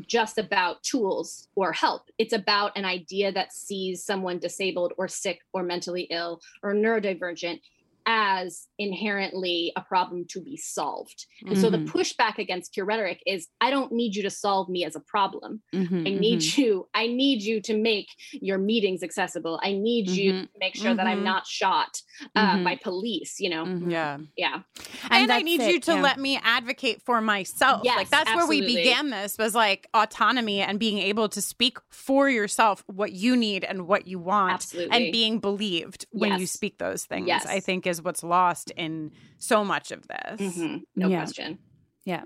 just 0.00 0.38
about 0.38 0.82
tools 0.82 1.48
or 1.54 1.72
help. 1.72 2.10
It's 2.18 2.32
about 2.32 2.76
an 2.76 2.86
idea 2.86 3.30
that 3.32 3.52
sees 3.52 4.02
someone 4.02 4.38
disabled 4.38 4.94
or 4.96 5.08
sick 5.08 5.40
or 5.52 5.62
mentally 5.62 6.04
ill 6.10 6.40
or 6.62 6.72
neurodivergent 6.74 7.60
as 8.06 8.68
inherently 8.78 9.72
a 9.76 9.80
problem 9.80 10.24
to 10.30 10.40
be 10.40 10.56
solved. 10.56 11.26
And 11.46 11.58
so 11.58 11.70
the 11.70 11.78
Mhm. 11.78 11.88
pushback 11.88 12.38
against 12.38 12.72
cure 12.72 12.86
rhetoric 12.86 13.20
is 13.26 13.48
I 13.60 13.70
don't 13.70 13.90
need 13.92 14.14
you 14.14 14.22
to 14.22 14.30
solve 14.30 14.68
me 14.68 14.84
as 14.84 14.94
a 14.94 15.00
problem. 15.00 15.62
Mhm, 15.74 16.06
I 16.06 16.10
need 16.18 16.38
mhm. 16.40 16.58
you, 16.58 16.88
I 16.94 17.08
need 17.08 17.42
you 17.42 17.60
to 17.62 17.76
make 17.76 18.06
your 18.32 18.58
meetings 18.58 19.02
accessible. 19.02 19.58
I 19.62 19.72
need 19.72 20.08
you 20.08 20.32
Mhm. 20.32 20.42
to 20.44 20.58
make 20.60 20.76
sure 20.76 20.94
that 20.94 21.06
I'm 21.06 21.24
not 21.24 21.46
shot 21.46 22.00
uh, 22.34 22.62
by 22.62 22.76
police, 22.76 23.40
you 23.40 23.50
know? 23.50 23.64
Yeah. 23.88 24.18
Yeah. 24.36 24.62
And, 25.10 25.30
I 25.30 25.42
need 25.42 25.60
it, 25.60 25.70
you 25.72 25.80
to 25.80 25.94
yeah. 25.94 26.02
let 26.02 26.18
me 26.18 26.38
advocate 26.42 27.02
for 27.02 27.20
myself. 27.20 27.84
like 27.84 27.98
Yes, 27.98 28.10
that's 28.10 28.34
where 28.34 28.46
we 28.46 28.60
began 28.60 29.10
this 29.10 29.36
was 29.36 29.54
like 29.54 29.88
autonomy 29.94 30.60
and 30.60 30.78
being 30.78 30.98
able 30.98 31.28
to 31.30 31.42
speak 31.42 31.78
for 31.90 32.30
yourself 32.30 32.84
what 32.86 33.12
you 33.12 33.36
need 33.36 33.64
and 33.64 33.86
what 33.88 34.06
you 34.06 34.18
want 34.18 34.54
Absolutely. 34.54 34.96
and 34.96 35.12
being 35.12 35.38
believed 35.40 36.06
when 36.10 36.38
you 36.38 36.46
speak 36.46 36.78
those 36.78 37.04
things. 37.04 37.26
Yes. 37.26 37.44
I 37.46 37.60
think 37.60 37.86
is 37.86 37.95
what's 38.02 38.22
lost 38.22 38.70
in 38.72 39.12
so 39.38 39.64
much 39.64 39.90
of 39.92 40.06
this. 40.08 40.56
Mhm. 40.56 40.82
No 40.94 41.08
Yeah. 41.08 41.18
question. 41.18 41.58
Yeah. 42.04 42.24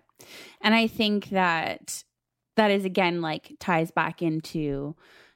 And 0.61 0.75
I 0.75 0.87
think 0.87 1.31
that 1.31 2.05
that 2.57 2.71
is 2.71 2.85
again 2.85 3.21
like 3.23 3.55
ties 3.59 3.91
back 3.91 4.21
into 4.23 4.95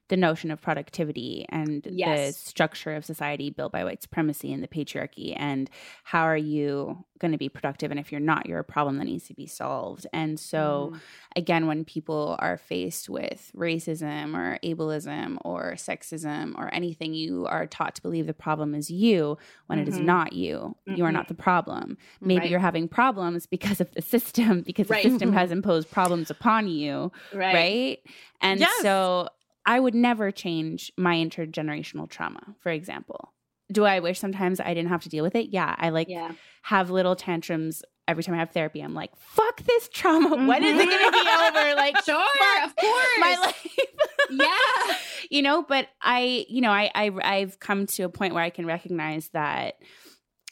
the 0.09 0.17
notion 0.17 0.51
of 0.51 0.61
productivity 0.61 1.47
and 1.49 1.87
Yes. 1.91 2.37
the 2.37 2.39
structure 2.49 2.95
of 2.95 3.05
society 3.05 3.49
built 3.51 3.73
by 3.73 3.85
white 3.85 4.03
supremacy 4.03 4.53
and 4.53 4.63
the 4.63 4.69
patriarchy 4.69 5.35
and 5.37 5.71
how 6.05 6.23
are 6.23 6.37
you 6.37 7.05
going 7.21 7.33
to 7.33 7.39
be 7.39 7.49
productive 7.49 7.91
and 7.91 7.99
if 7.99 8.13
you're 8.13 8.21
not 8.21 8.45
you're 8.47 8.59
a 8.59 8.65
problem 8.65 8.99
that 8.99 9.05
needs 9.07 9.27
to 9.27 9.33
be 9.35 9.47
solved 9.47 10.07
and 10.13 10.39
so 10.39 10.91
Mhm. 10.93 11.01
again 11.37 11.67
when 11.67 11.85
people 11.87 12.37
are 12.41 12.59
faced 12.59 13.09
with 13.09 13.51
racism 13.57 14.35
or 14.37 14.59
ableism 14.63 15.39
or 15.43 15.73
sexism 15.77 16.55
or 16.59 16.69
anything 16.75 17.15
you 17.15 17.47
are 17.47 17.67
taught 17.67 17.95
to 17.95 18.03
believe 18.03 18.27
the 18.27 18.35
problem 18.35 18.75
is 18.75 18.91
you 18.91 19.39
when 19.69 19.79
it 19.79 19.89
is 19.89 19.99
Mhm. 19.99 20.05
not 20.05 20.33
you 20.35 20.77
you 20.87 21.05
are 21.05 21.13
not 21.13 21.29
the 21.29 21.35
problem 21.35 21.97
maybe 22.21 22.41
Right. 22.41 22.51
you're 22.51 22.61
having 22.61 22.89
problems 22.89 23.47
because 23.47 23.81
of 23.81 23.91
the 23.95 24.03
system 24.03 24.61
because 24.61 24.91
Right. 24.91 25.03
the 25.03 25.09
system 25.09 25.33
has 25.41 25.51
imposed 25.51 25.91
problems 25.91 26.31
upon 26.31 26.69
you 26.69 27.11
Right. 27.33 27.55
right, 27.55 27.99
and 28.43 28.61
Yes. 28.61 28.83
so 28.83 29.29
i 29.67 29.79
would 29.81 29.95
never 29.95 30.31
change 30.31 30.93
my 30.97 31.17
intergenerational 31.17 32.09
trauma 32.09 32.55
for 32.61 32.71
example. 32.71 33.33
Do 33.73 33.85
i 33.85 33.99
wish 34.01 34.19
sometimes 34.21 34.61
i 34.61 34.75
didn't 34.75 34.91
have 34.91 35.03
to 35.03 35.09
deal 35.09 35.25
with 35.25 35.35
it? 35.35 35.49
Yeah 35.51 35.75
i 35.79 35.89
like 35.91 36.09
Yeah. 36.09 36.33
have 36.63 36.91
little 36.91 37.17
tantrums 37.17 37.83
every 38.07 38.23
time 38.23 38.35
i 38.35 38.39
have 38.39 38.51
therapy. 38.51 38.81
I'm 38.81 38.95
like 38.95 39.17
fuck 39.17 39.63
this 39.63 39.89
trauma. 39.93 40.37
When 40.47 40.63
is 40.63 40.79
it 40.79 40.85
going 40.89 41.05
to 41.05 41.11
be 41.11 41.19
mm-hmm. 41.19 41.57
over? 41.57 41.75
Like 41.75 41.97
Sure, 42.05 42.65
of 42.65 42.77
course. 42.77 43.19
my 43.19 43.37
life. 43.41 43.69
Yeah. 44.31 44.97
you 45.31 45.43
know 45.43 45.63
but 45.63 45.89
i 46.01 46.47
you 46.49 46.63
know 46.63 46.71
I, 46.71 46.91
I 46.95 47.11
i've 47.23 47.61
come 47.61 47.87
to 47.89 48.05
a 48.05 48.09
point 48.09 48.33
where 48.33 48.43
i 48.43 48.49
can 48.51 48.65
recognize 48.65 49.29
that 49.31 49.75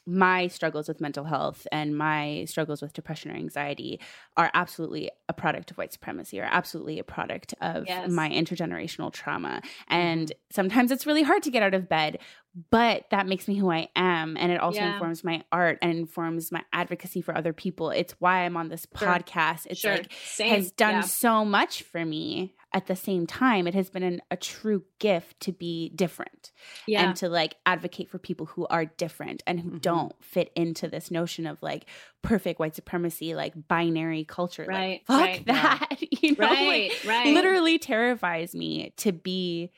my 0.07 0.49
struggles 0.49 0.89
with 0.89 1.01
mental 1.01 1.25
health 1.25 1.67
and 1.71 1.97
my 1.97 2.45
struggles 2.49 2.83
with 2.83 2.93
depression 2.93 3.31
or 3.31 3.35
anxiety 3.35 4.01
are 4.37 4.51
absolutely 4.53 5.11
a 5.29 5.33
product 5.33 5.71
of 5.71 5.79
white 5.79 5.93
supremacy 5.93 6.41
or 6.41 6.45
absolutely 6.45 6.99
a 6.99 7.05
product 7.05 7.55
of 7.61 7.85
Yes. 7.87 8.11
my 8.11 8.29
intergenerational 8.29 9.13
trauma 9.13 9.61
mm-hmm. 9.65 9.95
and 9.95 10.33
sometimes 10.51 10.91
it's 10.91 11.07
really 11.07 11.23
hard 11.23 11.43
to 11.45 11.51
get 11.51 11.63
out 11.63 11.75
of 11.75 11.89
bed 11.89 12.19
but 12.71 13.05
that 13.11 13.27
makes 13.29 13.47
me 13.47 13.55
who 13.57 13.71
i 13.71 13.89
am 13.95 14.37
and 14.37 14.51
it 14.51 14.61
also 14.61 14.81
Yeah. 14.81 14.95
informs 14.95 15.23
my 15.23 15.45
art 15.53 15.79
and 15.81 15.97
informs 15.97 16.51
my 16.51 16.63
advocacy 16.73 17.21
for 17.23 17.37
other 17.37 17.53
people 17.53 17.91
it's 17.91 18.15
why 18.19 18.41
i'm 18.45 18.57
on 18.57 18.69
this 18.69 18.87
Sure. 18.99 19.09
podcast 19.09 19.67
it's 19.71 19.81
sure. 19.81 19.93
like 19.93 20.13
Same. 20.25 20.51
has 20.51 20.73
done 20.73 20.95
Yeah. 20.95 21.01
so 21.03 21.45
much 21.45 21.83
for 21.85 22.05
me 22.05 22.55
at 22.75 22.87
the 22.87 22.97
same 22.97 23.27
time 23.27 23.67
it 23.67 23.75
has 23.75 23.91
been 23.91 24.03
an, 24.03 24.21
a 24.31 24.37
true 24.37 24.83
gift 24.99 25.39
to 25.41 25.53
be 25.53 25.91
different 25.91 26.53
yeah. 26.87 27.03
and 27.07 27.17
to 27.17 27.29
like 27.29 27.57
advocate 27.67 28.09
for 28.09 28.19
people 28.19 28.47
who 28.47 28.67
are 28.69 28.85
different 28.87 29.43
and 29.47 29.61
who 29.61 29.71
Mhm. 29.73 29.81
don't 29.83 30.13
fit 30.25 30.51
into 30.57 30.89
this 30.89 31.11
notion 31.11 31.47
of 31.47 31.63
like 31.63 31.85
perfect 32.23 32.59
white 32.61 32.75
supremacy 32.75 33.35
like 33.35 33.53
binary 33.69 34.25
culture 34.25 34.65
Right, 34.69 35.03
like 35.07 35.07
fuck 35.07 35.21
right, 35.21 35.43
yeah. 35.47 35.79
that 35.79 35.99
you 36.23 36.33
know 36.37 36.47
right. 36.47 36.91
like, 36.91 37.05
right. 37.07 37.35
literally 37.35 37.79
terrifies 37.79 38.55
me 38.55 38.93
to 38.99 39.13
be 39.13 39.71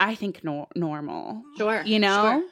i 0.00 0.14
think 0.14 0.42
nor- 0.42 0.68
normal 0.74 1.42
Sure. 1.58 1.82
you 1.84 1.98
know 1.98 2.40
Sure. 2.40 2.48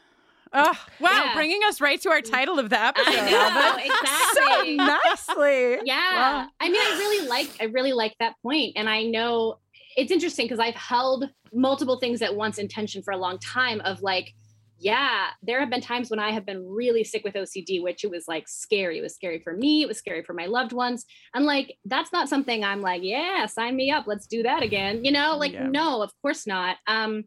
Oh, 0.53 0.77
wow, 0.99 1.11
Yeah. 1.27 1.35
bringing 1.37 1.61
us 1.69 1.81
right 1.81 2.01
to 2.01 2.11
our 2.11 2.21
title 2.21 2.59
of 2.59 2.71
the 2.71 2.81
episode. 2.83 3.07
I 3.07 3.31
know, 3.31 3.77
exactly. 3.85 4.77
So 4.77 4.85
nicely. 4.85 5.79
Yeah. 5.87 6.43
Wow. 6.43 6.49
I 6.59 6.69
mean, 6.69 6.81
I 6.81 6.97
really 6.99 7.29
like 7.29 7.49
I 7.61 7.65
really 7.67 7.93
like 7.93 8.17
that. 8.19 8.35
And 8.75 8.91
I 8.91 9.05
know 9.05 9.59
it's 9.97 10.11
interesting 10.13 10.47
because 10.47 10.61
I've 10.61 10.75
held 10.75 11.29
multiple 11.53 11.99
things 11.99 12.23
at 12.23 12.35
once 12.35 12.59
in 12.59 12.69
tension 12.69 13.03
for 13.03 13.13
a 13.13 13.17
long 13.17 13.39
time 13.39 13.81
of 13.83 14.03
like, 14.03 14.33
yeah, 14.79 15.29
there 15.43 15.61
have 15.61 15.69
been 15.69 15.83
times 15.83 16.09
when 16.11 16.19
I 16.19 16.31
have 16.33 16.47
been 16.47 16.67
really 16.67 17.05
sick 17.05 17.23
with 17.23 17.35
OCD, 17.35 17.83
which 17.83 18.03
it 18.03 18.11
was 18.11 18.27
like 18.27 18.49
scary. 18.49 18.99
It 18.99 19.03
was 19.03 19.15
scary 19.15 19.41
for 19.41 19.53
me, 19.55 19.83
it 19.83 19.89
was 19.89 19.99
scary 19.99 20.23
for 20.23 20.33
my 20.33 20.47
loved 20.47 20.73
ones. 20.73 21.05
And 21.35 21.45
like 21.45 21.77
that's 21.85 22.13
not 22.13 22.29
something 22.31 22.65
I'm 22.65 22.81
like, 22.81 23.03
yeah, 23.03 23.45
sign 23.47 23.77
me 23.77 23.91
up, 23.91 24.07
let's 24.07 24.27
do 24.27 24.43
that 24.45 24.63
again. 24.63 25.05
You 25.05 25.13
know, 25.13 25.37
like 25.37 25.53
Yeah. 25.53 25.69
no, 25.71 26.03
of 26.03 26.13
course 26.23 26.47
not. 26.47 26.77
Um, 26.87 27.25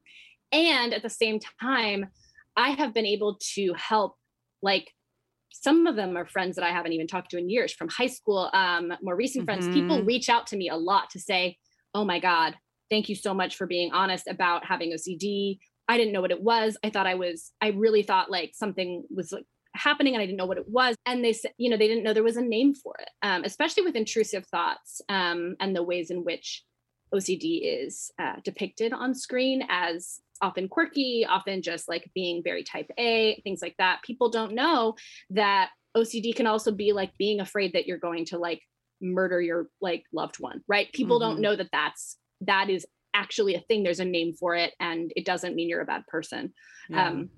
and 0.52 0.94
at 0.94 1.04
the 1.04 1.10
same 1.10 1.40
time, 1.62 2.08
I 2.56 2.72
have 2.72 2.94
been 2.94 3.06
able 3.06 3.38
to 3.56 3.74
help 3.76 4.16
like 4.62 4.92
some 5.52 5.86
of 5.86 5.96
them 5.96 6.18
are 6.18 6.26
friends 6.26 6.56
that 6.56 6.66
I 6.66 6.72
haven't 6.72 6.94
even 6.94 7.06
talked 7.06 7.30
to 7.32 7.38
in 7.38 7.50
years 7.50 7.72
from 7.72 7.88
high 7.88 8.08
school, 8.08 8.50
um, 8.54 8.94
more 9.04 9.16
recent 9.16 9.46
friends. 9.46 9.68
People 9.68 10.00
Mhm. 10.02 10.08
reach 10.08 10.28
out 10.28 10.48
to 10.48 10.58
me 10.58 10.70
a 10.70 10.76
lot 10.76 11.12
to 11.12 11.20
say, 11.20 11.58
Oh 11.94 12.06
my 12.06 12.20
God, 12.20 12.56
thank 12.90 13.10
you 13.10 13.16
so 13.16 13.34
much 13.34 13.56
for 13.56 13.68
being 13.68 13.92
honest 13.92 14.28
about 14.28 14.66
having 14.66 14.92
OCD. 14.92 15.60
I 15.88 15.98
didn't 15.98 16.14
know 16.14 16.22
what 16.22 16.32
it 16.32 16.42
was. 16.42 16.78
I 16.84 16.90
thought 16.90 17.08
I 17.08 17.16
was, 17.16 17.52
I 17.62 17.70
really 17.70 18.04
thought 18.04 18.32
like 18.32 18.52
something 18.54 19.04
was 19.10 19.32
like 19.32 19.46
happening 19.76 20.14
and 20.14 20.22
I 20.22 20.26
didn't 20.26 20.38
know 20.38 20.46
what 20.46 20.58
it 20.58 20.70
was. 20.70 20.96
And 21.06 21.24
they 21.24 21.34
said, 21.34 21.52
you 21.58 21.70
know, 21.70 21.78
they 21.78 21.88
didn't 21.88 22.04
know 22.04 22.14
there 22.14 22.24
was 22.24 22.38
a 22.38 22.42
name 22.42 22.74
for 22.74 22.96
it, 23.00 23.10
um, 23.22 23.44
especially 23.44 23.84
with 23.84 23.96
intrusive 23.96 24.46
thoughts 24.48 25.02
um, 25.10 25.56
and 25.60 25.76
the 25.76 25.84
ways 25.84 26.10
in 26.10 26.24
which 26.24 26.64
OCD 27.14 27.62
is 27.64 28.12
uh, 28.20 28.36
depicted 28.44 28.94
on 28.94 29.14
screen 29.14 29.64
as 29.70 30.20
often 30.42 30.68
quirky, 30.68 31.26
often 31.28 31.62
just 31.62 31.88
like 31.88 32.10
being 32.16 32.42
very 32.44 32.64
type 32.64 32.90
A, 32.98 33.40
things 33.44 33.62
like 33.62 33.76
that. 33.78 34.02
People 34.04 34.30
don't 34.30 34.54
know 34.54 34.96
that 35.30 35.70
OCD 35.96 36.36
can 36.36 36.48
also 36.48 36.72
be 36.72 36.92
like 36.92 37.16
being 37.18 37.40
afraid 37.40 37.74
that 37.74 37.86
you're 37.86 37.98
going 37.98 38.26
to 38.26 38.38
like 38.38 38.62
murder 39.04 39.42
your 39.42 39.68
like 39.82 40.06
loved 40.12 40.38
one, 40.40 40.64
right? 40.68 40.92
People 40.94 41.18
Mhm. 41.18 41.22
don't 41.22 41.40
know 41.42 41.56
that 41.56 41.70
that's 41.72 42.18
that 42.42 42.70
is 42.70 42.86
actually 43.14 43.56
a 43.56 43.62
thing. 43.62 43.84
There's 43.84 44.00
a 44.00 44.06
name 44.06 44.34
for 44.34 44.56
it, 44.56 44.74
and 44.80 45.14
it 45.16 45.26
doesn't 45.26 45.56
mean 45.56 45.70
you're 45.70 45.82
a 45.82 45.86
bad 45.86 46.08
person. 46.08 46.54
Yeah. 46.90 47.10
Um, 47.10 47.30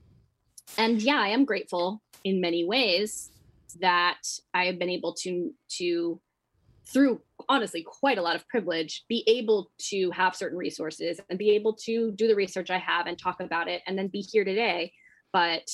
and 0.77 1.01
yeah, 1.01 1.19
I 1.19 1.29
am 1.29 1.45
grateful 1.45 2.01
in 2.23 2.41
many 2.41 2.63
ways 2.65 3.31
that 3.81 4.21
I 4.53 4.65
have 4.65 4.79
been 4.79 4.89
able 4.89 5.13
to 5.15 5.53
to 5.77 6.21
through 6.87 7.21
honestly 7.49 7.83
quite 7.83 8.19
a 8.19 8.21
lot 8.21 8.35
of 8.35 8.47
privilege 8.47 9.03
be 9.09 9.23
able 9.27 9.71
to 9.79 10.11
have 10.11 10.35
certain 10.35 10.57
resources 10.57 11.19
and 11.29 11.39
be 11.39 11.49
able 11.51 11.73
to 11.73 12.11
do 12.11 12.27
the 12.27 12.35
research 12.35 12.69
I 12.69 12.77
have 12.77 13.07
and 13.07 13.17
talk 13.17 13.41
about 13.41 13.67
it 13.67 13.81
and 13.87 13.97
then 13.97 14.07
be 14.07 14.21
here 14.21 14.45
today. 14.45 14.93
But 15.33 15.67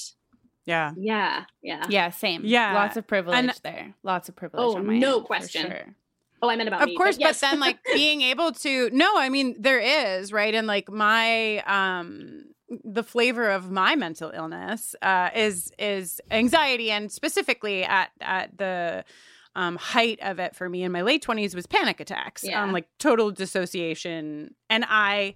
yeah. 0.65 0.91
yeah, 0.97 1.45
yeah. 1.61 1.85
yeah 1.89 2.09
same 2.09 2.41
Yeah. 2.45 2.73
lots 2.73 2.97
of 2.97 3.07
privilege 3.07 3.37
And- 3.37 3.53
there 3.63 3.93
lots 4.03 4.29
of 4.29 4.35
privilege 4.35 4.63
Oh, 4.63 4.77
on 4.77 4.85
my 4.87 4.97
no 4.97 5.17
end, 5.17 5.25
question. 5.25 5.67
sure. 5.67 5.95
Oh, 6.43 6.49
I 6.49 6.55
meant 6.55 6.67
about 6.69 6.81
of 6.81 6.87
me, 6.89 6.95
course 6.97 7.17
but, 7.17 7.21
yes. 7.27 7.41
then 7.41 7.59
like 7.59 7.77
being 7.93 8.21
able 8.21 8.51
to 8.53 8.89
no 8.91 9.17
i 9.17 9.29
mean 9.29 9.55
there 9.59 9.79
is 9.79 10.33
right 10.33 10.53
and 10.55 10.65
like 10.67 10.89
my 10.91 11.59
um 11.59 12.45
the 12.83 13.03
flavor 13.03 13.49
of 13.51 13.69
my 13.69 13.95
mental 13.95 14.31
illness 14.33 14.95
uh 15.03 15.29
is 15.35 15.71
is 15.77 16.19
anxiety 16.31 16.89
and 16.89 17.11
specifically 17.11 17.83
at 17.83 18.09
at 18.21 18.57
the 18.57 19.03
um 19.55 19.75
height 19.75 20.17
of 20.21 20.39
it 20.39 20.55
for 20.55 20.67
me 20.69 20.81
in 20.83 20.91
my 20.91 21.01
late 21.01 21.23
20s 21.23 21.53
was 21.53 21.67
panic 21.67 21.99
attacks 21.99 22.43
Yeah. 22.43 22.63
um 22.63 22.71
like 22.71 22.87
total 22.97 23.29
dissociation 23.31 24.55
and 24.69 24.85
i 24.87 25.35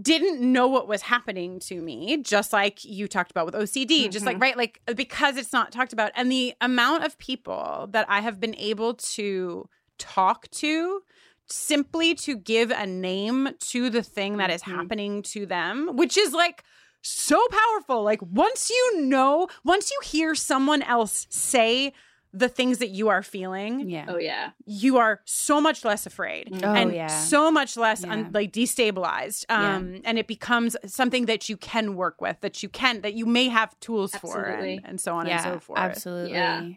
didn't 0.00 0.40
know 0.40 0.66
what 0.68 0.86
was 0.86 1.02
happening 1.02 1.58
to 1.58 1.80
me 1.80 2.18
just 2.22 2.52
like 2.52 2.84
you 2.84 3.08
talked 3.08 3.30
about 3.30 3.46
with 3.46 3.54
OCD 3.54 4.08
just 4.10 4.26
like 4.26 4.36
Mhm. 4.36 4.42
right 4.42 4.56
like 4.56 4.80
because 4.94 5.36
it's 5.38 5.52
not 5.52 5.72
talked 5.72 5.92
about 5.94 6.12
and 6.14 6.30
the 6.30 6.52
amount 6.60 7.04
of 7.04 7.16
people 7.18 7.88
that 7.92 8.04
I 8.08 8.20
have 8.20 8.38
been 8.38 8.54
able 8.56 8.94
to 9.16 9.68
talk 9.98 10.50
to 10.50 11.02
simply 11.48 12.14
to 12.14 12.36
give 12.36 12.70
a 12.70 12.86
name 12.86 13.50
to 13.70 13.88
the 13.88 14.02
thing 14.02 14.36
that 14.36 14.50
is 14.50 14.62
Mhm. 14.62 14.74
happening 14.76 15.22
to 15.22 15.46
them 15.46 15.96
which 15.96 16.16
is 16.18 16.32
like 16.32 16.62
so 17.02 17.40
powerful 17.50 18.02
like 18.02 18.20
once 18.20 18.68
you 18.68 19.00
know 19.00 19.48
once 19.64 19.90
you 19.90 19.98
hear 20.04 20.34
someone 20.34 20.82
else 20.82 21.26
say 21.30 21.92
the 22.38 22.48
things 22.48 22.78
that 22.78 22.88
you 22.90 23.08
are 23.08 23.22
feeling, 23.22 23.88
Yeah. 23.88 24.06
Oh 24.08 24.18
yeah. 24.18 24.50
you 24.66 24.98
are 24.98 25.20
so 25.24 25.60
much 25.60 25.84
less 25.84 26.04
afraid 26.06 26.50
Oh, 26.62 26.74
and 26.74 26.92
yeah. 26.92 27.06
so 27.06 27.50
much 27.50 27.76
less 27.76 28.02
Yeah. 28.04 28.12
un- 28.12 28.30
like 28.32 28.52
destabilized 28.52 29.44
Yeah. 29.48 29.76
um 29.76 30.00
and 30.04 30.18
it 30.18 30.26
becomes 30.26 30.76
something 30.84 31.26
that 31.26 31.48
you 31.48 31.56
can 31.56 31.94
work 31.96 32.20
with 32.20 32.36
that 32.42 32.62
you 32.62 32.68
can 32.68 33.00
that 33.02 33.14
you 33.14 33.26
may 33.26 33.48
have 33.48 33.78
tools 33.80 34.14
for 34.16 34.42
and, 34.44 34.80
and 34.84 35.00
so 35.00 35.14
on 35.14 35.26
yeah, 35.26 35.34
and 35.34 35.44
so 35.54 35.60
forth 35.60 35.78
Absolutely. 35.78 36.32
Yeah. 36.32 36.68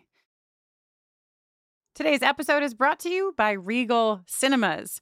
Today's 1.96 2.22
episode 2.22 2.64
is 2.64 2.74
brought 2.74 3.00
to 3.02 3.10
you 3.10 3.34
by 3.36 3.52
Regal 3.52 4.22
Cinemas. 4.26 5.02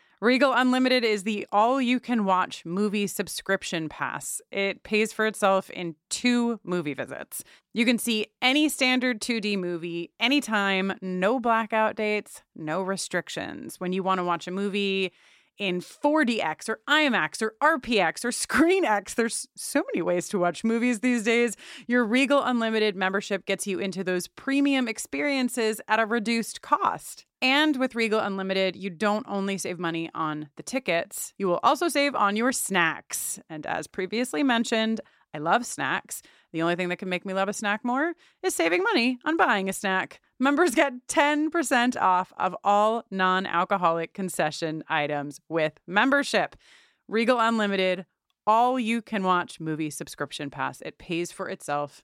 Regal 0.21 0.53
Unlimited 0.53 1.03
is 1.03 1.23
the 1.23 1.47
all 1.51 1.81
you 1.81 1.99
can 1.99 2.25
watch 2.25 2.63
movie 2.63 3.07
subscription 3.07 3.89
pass. 3.89 4.39
It 4.51 4.83
pays 4.83 5.11
for 5.11 5.25
itself 5.25 5.71
in 5.71 5.95
two 6.11 6.59
movie 6.63 6.93
visits. 6.93 7.43
You 7.73 7.85
can 7.85 7.97
see 7.97 8.27
any 8.39 8.69
standard 8.69 9.19
2D 9.19 9.57
movie 9.57 10.11
anytime, 10.19 10.93
no 11.01 11.39
blackout 11.39 11.95
dates, 11.95 12.43
no 12.55 12.83
restrictions. 12.83 13.79
When 13.79 13.93
you 13.93 14.03
want 14.03 14.19
to 14.19 14.23
watch 14.23 14.47
a 14.47 14.51
movie, 14.51 15.11
in 15.57 15.79
4DX 15.79 16.69
or 16.69 16.79
IMAX 16.89 17.41
or 17.41 17.53
RPX 17.61 18.25
or 18.25 18.29
ScreenX. 18.29 19.13
There's 19.13 19.47
so 19.55 19.83
many 19.93 20.01
ways 20.01 20.27
to 20.29 20.39
watch 20.39 20.63
movies 20.63 21.01
these 21.01 21.23
days. 21.23 21.55
Your 21.87 22.03
Regal 22.03 22.41
Unlimited 22.41 22.95
membership 22.95 23.45
gets 23.45 23.67
you 23.67 23.77
into 23.77 24.03
those 24.03 24.27
premium 24.27 24.87
experiences 24.87 25.79
at 25.87 25.99
a 25.99 26.05
reduced 26.05 26.63
cost. 26.63 27.25
And 27.41 27.77
with 27.77 27.95
Regal 27.95 28.19
Unlimited, 28.19 28.75
you 28.75 28.91
don't 28.91 29.25
only 29.27 29.57
save 29.57 29.79
money 29.79 30.11
on 30.13 30.49
the 30.57 30.63
tickets, 30.63 31.33
you 31.37 31.47
will 31.47 31.59
also 31.63 31.87
save 31.87 32.13
on 32.13 32.35
your 32.35 32.51
snacks. 32.51 33.39
And 33.49 33.65
as 33.65 33.87
previously 33.87 34.43
mentioned, 34.43 35.01
I 35.33 35.39
love 35.39 35.65
snacks. 35.65 36.21
The 36.53 36.61
only 36.61 36.75
thing 36.75 36.89
that 36.89 36.97
can 36.97 37.09
make 37.09 37.25
me 37.25 37.33
love 37.33 37.49
a 37.49 37.53
snack 37.53 37.83
more 37.83 38.13
is 38.43 38.53
saving 38.53 38.83
money 38.83 39.17
on 39.25 39.37
buying 39.37 39.69
a 39.69 39.73
snack. 39.73 40.19
Members 40.39 40.75
get 40.75 41.07
10% 41.07 41.99
off 41.99 42.33
of 42.37 42.55
all 42.63 43.05
non 43.09 43.45
alcoholic 43.45 44.13
concession 44.13 44.83
items 44.87 45.39
with 45.49 45.79
membership. 45.87 46.55
Regal 47.07 47.39
Unlimited, 47.39 48.05
all 48.45 48.79
you 48.79 49.01
can 49.01 49.23
watch 49.23 49.59
movie 49.59 49.89
subscription 49.89 50.49
pass. 50.49 50.81
It 50.81 50.97
pays 50.97 51.31
for 51.31 51.47
itself 51.49 52.03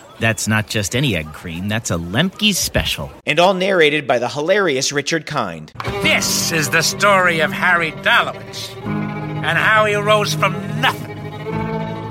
That's 0.21 0.47
not 0.47 0.67
just 0.67 0.95
any 0.95 1.15
egg 1.15 1.33
cream, 1.33 1.67
that's 1.67 1.89
a 1.89 1.95
Lemke's 1.95 2.59
special. 2.59 3.11
and 3.25 3.39
all 3.39 3.55
narrated 3.55 4.05
by 4.05 4.19
the 4.19 4.29
hilarious 4.29 4.91
Richard 4.91 5.25
Kind. 5.25 5.73
This 6.03 6.51
is 6.51 6.69
the 6.69 6.83
story 6.83 7.39
of 7.39 7.51
Harry 7.51 7.91
Dalowitz 7.91 8.69
and 8.85 9.57
how 9.57 9.85
he 9.85 9.95
rose 9.95 10.35
from 10.35 10.53
nothing 10.79 11.17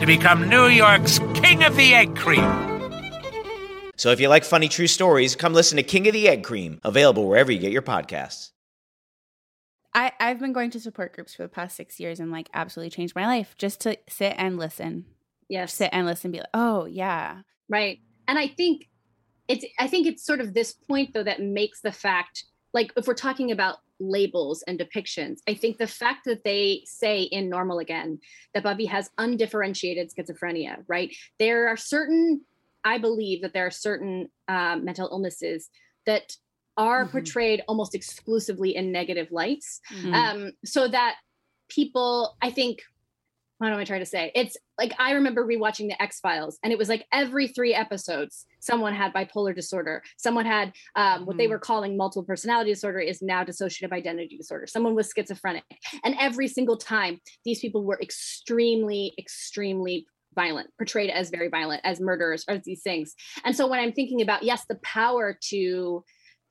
to 0.00 0.06
become 0.06 0.48
New 0.48 0.66
York's 0.66 1.20
King 1.34 1.62
of 1.62 1.76
the 1.76 1.94
Egg 1.94 2.16
Cream. 2.16 2.42
So 3.96 4.10
if 4.10 4.18
you 4.18 4.28
like 4.28 4.42
funny 4.42 4.68
true 4.68 4.88
stories, 4.88 5.36
come 5.36 5.52
listen 5.52 5.76
to 5.76 5.84
King 5.84 6.08
of 6.08 6.12
the 6.12 6.26
Egg 6.26 6.42
Cream, 6.42 6.80
available 6.82 7.28
wherever 7.28 7.52
you 7.52 7.60
get 7.60 7.70
your 7.70 7.80
podcasts. 7.80 8.50
I, 9.94 10.10
I've 10.18 10.40
been 10.40 10.52
going 10.52 10.70
to 10.70 10.80
support 10.80 11.14
groups 11.14 11.36
for 11.36 11.44
the 11.44 11.48
past 11.48 11.76
six 11.76 12.00
years 12.00 12.18
and 12.18 12.32
like 12.32 12.48
absolutely 12.54 12.90
changed 12.90 13.14
my 13.14 13.26
life 13.26 13.54
just 13.56 13.80
to 13.82 13.96
sit 14.08 14.34
and 14.36 14.58
listen. 14.58 15.04
Yes. 15.48 15.74
Sit 15.74 15.90
and 15.92 16.08
listen, 16.08 16.32
be 16.32 16.38
like, 16.38 16.48
oh 16.54 16.86
yeah. 16.86 17.42
Right. 17.70 18.00
And 18.28 18.38
I 18.38 18.48
think 18.48 18.88
it's 19.48 19.64
I 19.78 19.86
think 19.86 20.06
it's 20.06 20.24
sort 20.24 20.40
of 20.40 20.52
this 20.52 20.72
point 20.72 21.14
though 21.14 21.24
that 21.24 21.40
makes 21.40 21.80
the 21.80 21.92
fact 21.92 22.44
like 22.74 22.92
if 22.96 23.06
we're 23.06 23.14
talking 23.14 23.50
about 23.52 23.78
labels 23.98 24.62
and 24.66 24.78
depictions, 24.78 25.38
I 25.48 25.54
think 25.54 25.78
the 25.78 25.86
fact 25.86 26.24
that 26.26 26.44
they 26.44 26.82
say 26.84 27.22
in 27.22 27.48
Normal 27.48 27.78
Again 27.78 28.18
that 28.54 28.62
Buffy 28.62 28.86
has 28.86 29.10
undifferentiated 29.18 30.10
schizophrenia, 30.10 30.84
right? 30.88 31.14
There 31.38 31.68
are 31.68 31.76
certain, 31.76 32.42
I 32.84 32.98
believe 32.98 33.42
that 33.42 33.52
there 33.52 33.66
are 33.66 33.70
certain 33.70 34.28
um, 34.48 34.84
mental 34.84 35.08
illnesses 35.10 35.68
that 36.06 36.32
are 36.76 37.04
Mhm. 37.06 37.10
portrayed 37.10 37.62
almost 37.68 37.94
exclusively 37.94 38.74
in 38.74 38.90
negative 38.90 39.28
lights. 39.30 39.80
Mm. 39.92 40.14
Um, 40.14 40.52
so 40.64 40.88
that 40.88 41.16
people, 41.68 42.36
I 42.40 42.50
think, 42.50 42.80
what 43.60 43.70
am 43.70 43.78
I 43.78 43.84
trying 43.84 44.00
to 44.00 44.06
say? 44.06 44.32
It's 44.34 44.56
like 44.78 44.94
I 44.98 45.12
remember 45.12 45.46
rewatching 45.46 45.88
the 45.88 46.02
X 46.02 46.18
Files, 46.18 46.58
and 46.64 46.72
it 46.72 46.78
was 46.78 46.88
like 46.88 47.04
every 47.12 47.46
three 47.46 47.74
episodes, 47.74 48.46
someone 48.60 48.94
had 48.94 49.12
bipolar 49.12 49.54
disorder. 49.54 50.02
Someone 50.16 50.46
had 50.46 50.72
um, 50.96 51.26
what 51.26 51.36
they 51.36 51.46
Mhm. 51.46 51.50
were 51.50 51.58
calling 51.58 51.94
multiple 51.94 52.24
personality 52.24 52.70
disorder 52.72 53.00
is 53.00 53.20
now 53.20 53.44
dissociative 53.44 53.92
identity 53.92 54.38
disorder. 54.38 54.66
Someone 54.66 54.94
was 54.94 55.12
schizophrenic, 55.14 55.64
and 56.04 56.16
every 56.18 56.48
single 56.48 56.78
time, 56.78 57.20
these 57.44 57.60
people 57.60 57.84
were 57.84 58.00
extremely, 58.00 59.12
extremely 59.18 60.06
violent, 60.34 60.70
portrayed 60.78 61.10
as 61.10 61.28
very 61.28 61.48
violent, 61.48 61.82
as 61.84 62.00
murderers, 62.00 62.46
or 62.48 62.56
these 62.64 62.82
things. 62.82 63.14
And 63.44 63.54
so 63.54 63.66
when 63.66 63.78
I'm 63.78 63.92
thinking 63.92 64.22
about 64.22 64.42
yes, 64.42 64.64
the 64.68 64.76
power 64.76 65.36
to 65.50 66.02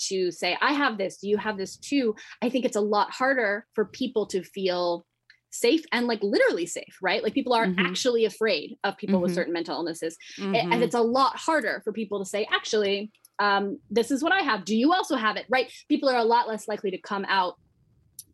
to 0.10 0.32
say 0.32 0.58
I 0.62 0.74
have 0.74 0.98
this, 0.98 1.18
do 1.18 1.28
you 1.28 1.38
have 1.38 1.58
this 1.58 1.76
too? 1.76 2.16
I 2.42 2.50
think 2.50 2.64
it's 2.66 2.78
a 2.78 2.82
lot 2.82 3.12
harder 3.12 3.66
for 3.74 3.86
people 3.86 4.28
to 4.28 4.44
feel 4.44 5.06
safe 5.52 5.84
and 5.92 6.08
like 6.08 6.22
literally 6.22 6.66
safe, 6.66 6.98
right? 7.02 7.24
Like 7.24 7.34
people 7.34 7.54
are 7.54 7.68
Mhm. 7.68 7.76
actually 7.80 8.26
afraid 8.26 8.78
of 8.84 8.98
people 8.98 9.20
with 9.22 9.32
Mhm. 9.32 9.36
certain 9.36 9.54
mental 9.54 9.76
illnesses. 9.76 10.18
Mhm. 10.38 10.56
And 10.72 10.84
it's 10.84 10.96
a 10.96 11.02
lot 11.02 11.38
harder 11.38 11.82
for 11.84 11.92
people 11.94 12.20
to 12.20 12.26
say, 12.26 12.48
actually, 12.52 13.12
um, 13.40 13.80
this 13.90 14.12
is 14.12 14.22
what 14.22 14.32
I 14.34 14.42
have. 14.42 14.66
Do 14.66 14.76
you 14.76 14.94
also 14.94 15.16
have 15.16 15.38
it? 15.38 15.46
Right? 15.50 15.72
People 15.88 16.10
are 16.10 16.18
a 16.18 16.24
lot 16.24 16.48
less 16.48 16.68
likely 16.68 16.92
to 16.92 17.02
come 17.02 17.26
out 17.26 17.56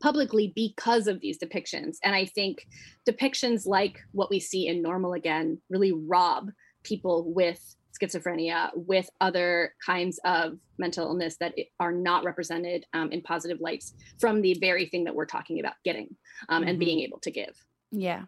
publicly 0.02 0.52
because 0.56 1.08
of 1.08 1.22
these 1.22 1.38
depictions. 1.40 1.98
And 2.04 2.16
I 2.16 2.26
think 2.26 2.66
depictions 3.10 3.66
like 3.66 3.98
what 4.12 4.30
we 4.30 4.40
see 4.40 4.68
in 4.68 4.82
Normal 4.82 5.14
Again 5.14 5.62
really 5.70 5.92
rob 5.94 6.50
people 6.84 7.34
with 7.34 7.62
schizophrenia, 8.02 8.70
with 8.76 9.10
other 9.22 9.74
kinds 9.86 10.20
of 10.26 10.58
mental 10.78 11.06
illness 11.08 11.38
that 11.40 11.54
are 11.80 11.92
not 11.92 12.24
represented 12.24 12.86
um, 12.94 13.12
in 13.12 13.22
positive 13.22 13.60
lights 13.62 13.94
from 14.20 14.42
the 14.42 14.54
very 14.60 14.86
thing 14.88 15.04
that 15.06 15.16
we're 15.16 15.26
talking 15.26 15.60
about 15.60 15.74
getting 15.84 16.16
um, 16.50 16.64
and 16.64 16.78
Mhm. 16.78 16.80
being 16.80 17.00
able 17.02 17.20
to 17.20 17.32
give. 17.32 17.66
Yeah. 17.92 18.26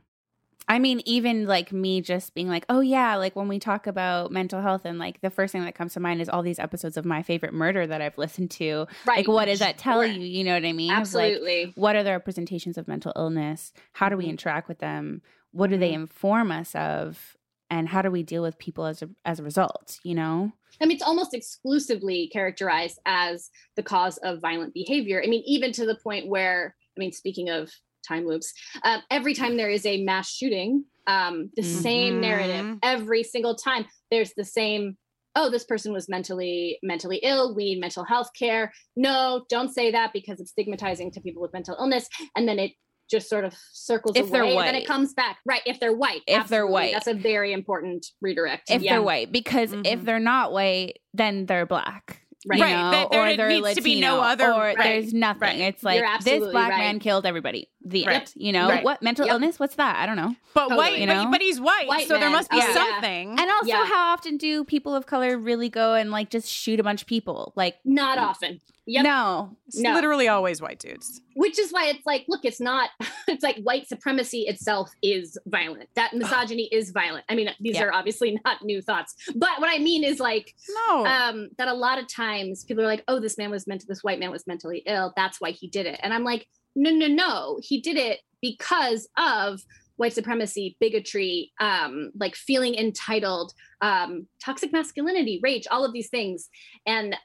I 0.69 0.79
mean, 0.79 1.01
even 1.05 1.45
like 1.45 1.71
me 1.71 2.01
just 2.01 2.33
being 2.33 2.49
like, 2.49 2.65
oh, 2.67 2.81
yeah, 2.81 3.15
like 3.15 3.37
when 3.37 3.47
we 3.47 3.57
talk 3.57 3.87
about 3.87 4.31
mental 4.33 4.61
health, 4.61 4.81
and 4.83 4.99
like 4.99 5.21
the 5.21 5.29
first 5.29 5.53
thing 5.53 5.63
that 5.63 5.75
comes 5.75 5.93
to 5.93 6.01
mind 6.01 6.19
is 6.19 6.27
all 6.27 6.41
these 6.43 6.59
episodes 6.59 6.97
of 6.97 7.05
My 7.05 7.23
Favorite 7.23 7.53
Murder 7.53 7.87
that 7.87 8.01
I've 8.01 8.17
listened 8.17 8.51
to. 8.51 8.85
Right. 9.05 9.19
Like, 9.19 9.27
what 9.29 9.45
does 9.45 9.59
that 9.59 9.77
tell 9.77 10.05
you? 10.05 10.19
You 10.21 10.43
know 10.43 10.55
what 10.55 10.65
I 10.65 10.73
mean? 10.73 10.91
Of, 10.91 10.97
like, 11.13 11.31
Absolutely. 11.35 11.71
what 11.75 11.95
are 11.95 12.03
the 12.03 12.11
representations 12.11 12.77
of 12.77 12.85
mental 12.85 13.13
illness? 13.15 13.71
How 13.93 14.09
do 14.09 14.17
we 14.17 14.25
Mhm. 14.25 14.31
interact 14.31 14.67
with 14.67 14.79
them? 14.79 15.21
What 15.51 15.69
do 15.69 15.77
they 15.77 15.91
Mhm. 15.91 16.01
inform 16.01 16.51
us 16.51 16.75
of? 16.75 17.37
And 17.69 17.89
how 17.89 18.01
do 18.01 18.09
we 18.09 18.23
deal 18.23 18.41
with 18.41 18.57
people 18.57 18.85
as 18.85 19.01
a, 19.01 19.09
as 19.25 19.39
a 19.39 19.43
result? 19.43 19.99
You 20.03 20.15
know? 20.15 20.51
I 20.81 20.85
mean, 20.85 20.95
it's 20.95 21.03
almost 21.05 21.33
exclusively 21.33 22.29
characterized 22.31 22.99
as 23.05 23.49
the 23.75 23.83
cause 23.83 24.17
of 24.17 24.41
violent 24.41 24.73
behavior. 24.73 25.21
I 25.23 25.27
mean, 25.27 25.43
even 25.45 25.71
to 25.73 25.85
the 25.85 25.97
point 26.03 26.27
where 26.27 26.75
I 26.97 26.99
mean, 26.99 27.11
speaking 27.11 27.49
of 27.49 27.71
time 28.07 28.25
loops, 28.25 28.53
um, 28.83 29.01
every 29.11 29.33
time 29.33 29.57
there 29.57 29.69
is 29.69 29.85
a 29.85 30.03
mass 30.03 30.29
shooting, 30.29 30.85
um, 31.07 31.49
the 31.55 31.63
same 31.63 32.19
narrative 32.19 32.77
every 32.83 33.23
single 33.23 33.55
time. 33.55 33.85
There's 34.11 34.33
the 34.35 34.43
same. 34.43 34.97
Oh, 35.35 35.49
this 35.49 35.63
person 35.63 35.93
was 35.93 36.09
mentally 36.09 36.79
mentally 36.83 37.17
ill. 37.17 37.55
We 37.55 37.65
need 37.65 37.79
mental 37.79 38.03
health 38.03 38.29
care. 38.37 38.73
No, 38.95 39.45
don't 39.49 39.73
say 39.73 39.91
that 39.91 40.11
because 40.11 40.39
it's 40.39 40.51
stigmatizing 40.51 41.11
to 41.11 41.21
people 41.21 41.41
with 41.41 41.53
mental 41.53 41.75
illness. 41.79 42.09
And 42.35 42.47
then 42.47 42.59
it 42.59 42.71
just 43.09 43.29
sort 43.29 43.45
of 43.45 43.53
circles 43.71 44.15
If 44.15 44.29
they're 44.31 44.43
away, 44.43 44.57
and 44.57 44.67
then 44.67 44.75
it 44.75 44.85
comes 44.85 45.13
back. 45.13 45.37
Right, 45.45 45.61
if 45.65 45.79
they're 45.79 45.95
white. 45.95 46.21
If 46.27 46.47
they're 46.47 46.67
white. 46.67 46.93
that's 46.93 47.07
a 47.07 47.13
very 47.13 47.53
important 47.53 48.05
redirect. 48.21 48.69
if 48.69 48.81
Yeah. 48.81 48.93
they're 48.93 49.01
white 49.01 49.31
because 49.31 49.71
Mhm. 49.71 49.85
if 49.87 50.03
they're 50.03 50.19
not 50.19 50.51
white 50.51 50.99
then 51.13 51.45
they're 51.45 51.65
black 51.65 52.21
Right. 52.45 52.57
you 52.59 52.63
Right, 52.63 52.75
know, 52.75 52.91
that 52.91 53.11
there 53.11 53.21
or 53.33 53.35
they're 53.35 53.49
needs 53.49 53.73
to 53.75 53.81
be 53.81 53.99
no 53.99 54.17
Latino, 54.19 54.45
other- 54.45 54.53
or 54.53 54.63
right, 54.67 54.77
there's 54.77 55.13
nothing 55.13 55.41
right. 55.41 55.59
it's 55.59 55.83
like 55.83 56.01
this 56.23 56.39
black 56.51 56.69
right. 56.71 56.77
man 56.77 56.99
killed 56.99 57.25
everybody 57.25 57.69
the 57.89 58.05
Right. 58.05 58.15
end 58.21 58.33
you 58.35 58.51
know 58.51 58.67
Right. 58.69 58.83
what 58.83 59.01
mental 59.01 59.25
Yep. 59.25 59.33
illness 59.33 59.59
what's 59.59 59.75
that 59.75 59.95
i 59.97 60.05
don't 60.05 60.17
know 60.17 60.35
But 60.53 60.63
Totally. 60.69 60.77
white, 60.77 60.99
You 60.99 61.07
but, 61.07 61.23
know? 61.25 61.31
but 61.31 61.41
he's 61.41 61.59
white, 61.61 61.87
White 61.87 62.07
so 62.07 62.17
there 62.17 62.29
must 62.31 62.49
be 62.49 62.57
Oh, 62.57 62.65
yeah. 62.67 62.73
something. 62.73 63.29
and 63.39 63.51
also 63.51 63.67
Yeah. 63.67 63.85
how 63.85 64.13
often 64.13 64.37
do 64.37 64.63
people 64.63 64.95
of 64.95 65.05
color 65.05 65.37
really 65.37 65.69
go 65.69 65.93
and 65.93 66.09
like 66.11 66.29
just 66.29 66.49
shoot 66.49 66.79
a 66.79 66.83
bunch 66.83 67.01
of 67.01 67.07
people 67.07 67.53
like 67.55 67.77
Not 67.85 68.17
often. 68.17 68.59
Yep. 68.89 69.03
no 69.03 69.57
It's 69.67 69.79
No. 69.79 69.93
literally 69.93 70.27
always 70.29 70.61
white 70.61 70.79
dudes. 70.79 71.21
which 71.35 71.59
is 71.59 71.71
why 71.71 71.87
it's 71.87 72.05
like 72.05 72.23
look 72.29 72.43
it's 72.45 72.59
not 72.61 72.89
it's 73.27 73.43
like 73.43 73.57
white 73.61 73.87
supremacy 73.87 74.41
itself 74.47 74.89
is 75.03 75.37
violent 75.45 75.89
that 75.95 76.13
misogyny 76.13 76.69
is 76.71 76.91
violent 76.91 77.25
i 77.29 77.35
mean 77.35 77.49
these 77.59 77.75
Yeah. 77.75 77.83
are 77.83 77.93
obviously 77.93 78.39
not 78.45 78.63
new 78.63 78.81
thoughts 78.81 79.13
but 79.35 79.59
what 79.59 79.69
i 79.69 79.77
mean 79.77 80.03
is 80.05 80.19
like 80.21 80.55
No. 80.87 81.05
um 81.05 81.49
that 81.57 81.67
a 81.67 81.73
lot 81.73 81.99
of 81.99 82.07
times 82.07 82.63
people 82.63 82.81
are 82.83 82.87
like 82.87 83.03
oh 83.09 83.19
this 83.19 83.37
man 83.37 83.51
was 83.51 83.67
meant 83.67 83.85
this 83.87 84.03
white 84.05 84.19
man 84.19 84.31
was 84.31 84.47
mentally 84.47 84.83
ill 84.87 85.11
that's 85.17 85.39
why 85.41 85.51
he 85.51 85.67
did 85.67 85.85
it 85.85 85.99
and 86.01 86.13
i'm 86.13 86.23
like 86.23 86.47
no 86.77 86.91
no 86.91 87.07
no 87.07 87.59
he 87.61 87.81
did 87.81 87.97
it 87.97 88.19
because 88.41 89.09
of 89.17 89.59
white 89.97 90.13
supremacy 90.13 90.77
bigotry 90.79 91.51
um 91.59 92.11
like 92.19 92.35
feeling 92.35 92.75
entitled 92.75 93.51
um 93.81 94.27
toxic 94.43 94.71
masculinity 94.71 95.39
rage 95.41 95.67
all 95.71 95.83
of 95.83 95.91
these 95.91 96.09
things 96.09 96.49
and 96.85 97.15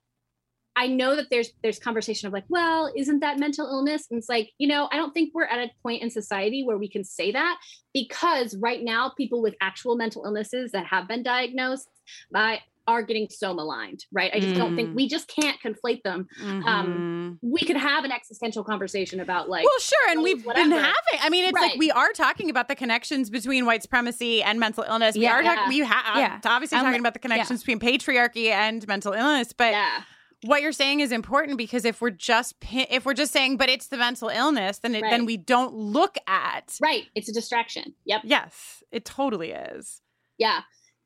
I 0.75 0.87
know 0.87 1.17
that 1.17 1.27
there's 1.31 1.51
there's 1.63 1.79
conversation 1.79 2.27
of 2.27 2.33
like, 2.33 2.47
well, 2.49 2.91
isn't 2.97 3.21
that 3.21 3.39
mental 3.39 3.67
illness? 3.67 4.07
And 4.11 4.19
it's 4.19 4.29
like, 4.29 4.51
you 4.59 4.67
know, 4.67 4.89
I 4.91 4.97
don't 4.97 5.13
think 5.13 5.33
we're 5.35 5.45
at 5.45 5.59
a 5.59 5.71
point 5.83 6.03
in 6.03 6.11
society 6.11 6.65
where 6.65 6.79
we 6.79 6.89
can 6.89 7.05
say 7.05 7.31
that 7.33 7.59
because 7.93 8.57
right 8.57 8.83
now 8.83 9.13
people 9.17 9.43
with 9.43 9.55
actual 9.61 9.97
mental 9.97 10.25
illnesses 10.25 10.73
that 10.73 10.87
have 10.87 11.09
been 11.09 11.23
diagnosed 11.23 11.89
by 12.33 12.61
are 12.87 13.03
getting 13.03 13.29
so 13.31 13.55
maligned, 13.55 14.05
right? 14.13 14.31
I 14.35 14.41
just 14.41 14.55
don't 14.57 14.75
think 14.75 14.91
Mm. 14.91 14.95
we 14.95 15.09
just 15.09 15.29
can't 15.29 15.57
conflate 15.65 16.03
them. 16.03 16.27
Um, 16.67 17.39
we 17.43 17.61
could 17.61 17.77
have 17.77 18.05
an 18.05 18.13
existential 18.13 18.65
conversation 18.65 19.21
about 19.21 19.49
like, 19.49 19.65
well, 19.65 19.79
sure, 19.81 20.11
and 20.11 20.23
we've 20.23 20.45
whatever. 20.45 20.69
been 20.69 20.79
having. 20.79 21.21
I 21.21 21.29
mean, 21.31 21.45
it's 21.45 21.53
like 21.59 21.77
we 21.79 21.91
are 21.91 22.13
talking 22.13 22.51
about 22.51 22.69
the 22.69 22.75
connections 22.75 23.31
between 23.31 23.67
white 23.67 23.83
supremacy 23.83 24.43
and 24.43 24.59
mental 24.59 24.85
illness. 24.85 25.15
We 25.17 25.23
Yeah. 25.23 25.33
are 25.35 25.43
talking. 25.43 25.63
Yeah. 25.65 25.69
We 25.69 25.79
have 25.81 26.17
Yeah. 26.17 26.41
obviously 26.45 26.79
Um, 26.79 26.85
talking 26.85 27.01
about 27.01 27.13
the 27.15 27.21
connections 27.21 27.63
between 27.63 27.79
patriarchy 27.79 28.49
and 28.51 28.87
mental 28.87 29.13
illness, 29.13 29.53
but. 29.53 29.73
yeah, 29.73 30.03
What 30.45 30.61
you're 30.61 30.73
saying 30.73 30.99
is 30.99 31.13
important 31.13 31.57
because 31.57 31.85
if 31.85 32.01
we're 32.01 32.11
just 32.11 32.57
if 32.73 33.05
we're 33.07 33.15
just 33.15 33.33
saying, 33.33 33.59
but 33.59 33.69
it's 33.69 33.87
the 33.87 33.97
mental 33.97 34.29
illness, 34.29 34.79
then 34.81 34.97
it, 34.97 35.03
then 35.03 35.25
we 35.25 35.37
don't 35.37 35.73
look 35.73 36.17
at. 36.27 36.77
right. 36.81 37.05
It's 37.15 37.29
a 37.29 37.33
distraction. 37.33 37.95
Yep. 38.07 38.23
Yes, 38.25 38.83
it 38.91 39.05
totally 39.05 39.53
is. 39.53 40.01
Yeah. 40.39 40.63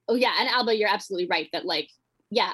Oh 0.09 0.14
yeah. 0.14 0.34
And 0.38 0.48
Alba, 0.48 0.76
you're 0.76 0.88
absolutely 0.88 1.26
right 1.28 1.48
that 1.52 1.64
like, 1.64 1.90
yeah. 2.30 2.52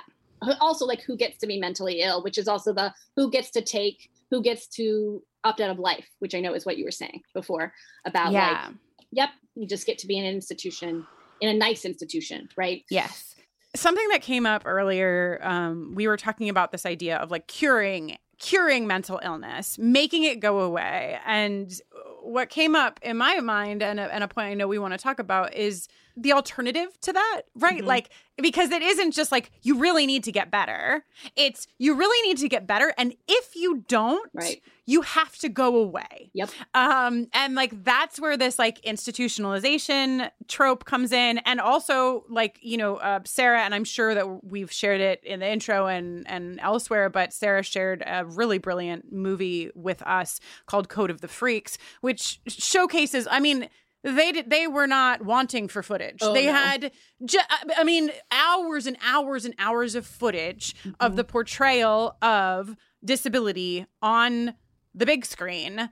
Also 0.60 0.86
like 0.86 1.02
who 1.02 1.16
gets 1.16 1.38
to 1.38 1.46
be 1.46 1.58
mentally 1.58 2.00
ill, 2.00 2.22
which 2.22 2.38
is 2.38 2.48
also 2.48 2.72
the 2.72 2.92
who 3.16 3.30
gets 3.30 3.50
to 3.52 3.62
take, 3.62 4.10
who 4.30 4.42
gets 4.42 4.66
to 4.68 5.22
opt 5.44 5.60
out 5.60 5.70
of 5.70 5.78
life, 5.78 6.08
which 6.18 6.34
I 6.34 6.40
know 6.40 6.54
is 6.54 6.66
what 6.66 6.78
you 6.78 6.84
were 6.84 6.90
saying 6.90 7.22
before 7.34 7.72
about 8.04 8.32
yeah 8.32 8.66
like, 8.66 8.74
yep, 9.12 9.28
you 9.54 9.66
just 9.66 9.86
get 9.86 9.98
to 9.98 10.06
be 10.06 10.18
in 10.18 10.24
an 10.24 10.34
institution, 10.34 11.06
in 11.40 11.48
a 11.48 11.54
nice 11.54 11.84
institution, 11.84 12.48
right? 12.56 12.82
yes 12.90 13.32
something 13.74 14.06
that 14.08 14.22
came 14.22 14.46
up 14.46 14.62
earlier 14.66 15.38
um, 15.42 15.92
we 15.94 16.06
were 16.06 16.16
talking 16.16 16.48
about 16.48 16.72
this 16.72 16.84
idea 16.86 17.16
of 17.16 17.30
like 17.30 17.46
curing 17.46 18.16
curing 18.38 18.86
mental 18.86 19.20
illness 19.22 19.78
making 19.78 20.24
it 20.24 20.40
go 20.40 20.60
away 20.60 21.18
and 21.26 21.80
what 22.22 22.48
came 22.50 22.74
up 22.76 23.00
in 23.02 23.16
my 23.16 23.40
mind 23.40 23.82
and 23.82 23.98
a, 24.00 24.12
and 24.14 24.22
a 24.24 24.28
point 24.28 24.46
i 24.48 24.54
know 24.54 24.68
we 24.68 24.78
want 24.78 24.92
to 24.92 24.98
talk 24.98 25.18
about 25.18 25.54
is 25.54 25.88
the 26.16 26.32
alternative 26.32 26.88
to 27.00 27.12
that 27.12 27.42
right 27.56 27.82
Mhm. 27.82 27.86
like 27.86 28.10
because 28.36 28.70
it 28.70 28.82
isn't 28.82 29.12
just 29.12 29.32
like 29.32 29.50
you 29.62 29.78
really 29.78 30.06
need 30.06 30.24
to 30.24 30.32
get 30.32 30.50
better 30.50 31.04
it's 31.36 31.66
you 31.78 31.94
really 31.94 32.26
need 32.28 32.38
to 32.38 32.48
get 32.48 32.66
better 32.66 32.92
and 32.98 33.14
if 33.28 33.56
you 33.56 33.84
don't 33.88 34.30
Right. 34.34 34.62
you 34.86 35.02
have 35.02 35.36
to 35.38 35.48
go 35.48 35.76
away 35.76 36.30
Yep. 36.34 36.50
um 36.74 37.28
and 37.32 37.54
like 37.54 37.82
that's 37.84 38.20
where 38.20 38.36
this 38.36 38.58
like 38.58 38.80
institutionalization 38.82 40.30
trope 40.48 40.84
comes 40.84 41.12
in 41.12 41.38
and 41.38 41.60
also 41.60 42.24
like 42.28 42.58
you 42.62 42.76
know 42.76 42.96
uh, 42.96 43.20
sarah 43.24 43.62
and 43.62 43.74
i'm 43.74 43.84
sure 43.84 44.14
that 44.14 44.44
we've 44.44 44.70
shared 44.72 45.00
it 45.00 45.22
in 45.24 45.40
the 45.40 45.48
intro 45.50 45.86
and 45.86 46.26
and 46.28 46.60
elsewhere 46.60 47.08
but 47.10 47.32
sarah 47.32 47.62
shared 47.62 48.02
a 48.06 48.24
really 48.24 48.58
brilliant 48.58 49.12
movie 49.12 49.70
with 49.74 50.02
us 50.02 50.40
called 50.66 50.88
code 50.88 51.10
of 51.10 51.20
the 51.20 51.28
freaks 51.28 51.78
which 52.00 52.40
showcases 52.48 53.26
i 53.30 53.38
mean 53.40 53.68
they 54.04 54.32
did, 54.32 54.50
they 54.50 54.66
were 54.66 54.88
not 54.88 55.24
wanting 55.24 55.68
for 55.68 55.80
footage. 55.80 56.18
Oh, 56.22 56.34
they 56.34 56.46
no. 56.46 56.54
had, 56.54 56.90
ju- 57.24 57.38
I 57.78 57.84
mean, 57.84 58.10
hours 58.32 58.88
and 58.88 58.96
hours 59.06 59.44
and 59.44 59.54
hours 59.60 59.94
of 59.94 60.04
footage 60.04 60.74
of 60.98 61.14
the 61.14 61.22
portrayal 61.22 62.16
of 62.20 62.74
disability 63.04 63.86
on 64.02 64.54
the 64.92 65.06
big 65.06 65.24
screen 65.24 65.88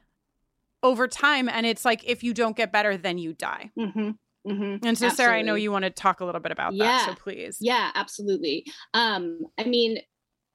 over 0.82 1.06
time 1.06 1.48
and 1.48 1.64
it's 1.66 1.84
like 1.84 2.02
if 2.04 2.24
you 2.24 2.34
don't 2.34 2.56
get 2.56 2.72
better 2.72 2.96
then 2.96 3.16
you 3.18 3.32
die 3.32 3.70
Mm-hmm. 3.78 4.10
Mm-hmm. 4.50 4.84
and 4.86 4.98
so 4.98 5.08
sarah 5.10 5.36
i 5.36 5.42
know 5.42 5.54
you 5.54 5.70
want 5.70 5.84
to 5.84 5.90
talk 5.90 6.18
a 6.20 6.24
little 6.24 6.40
bit 6.40 6.50
about 6.50 6.72
that 6.72 6.78
Yeah. 6.78 7.06
so 7.06 7.14
please 7.14 7.58
Yeah, 7.60 7.90
absolutely. 7.94 8.64
Um, 8.94 9.38
I 9.58 9.64
mean, 9.64 9.98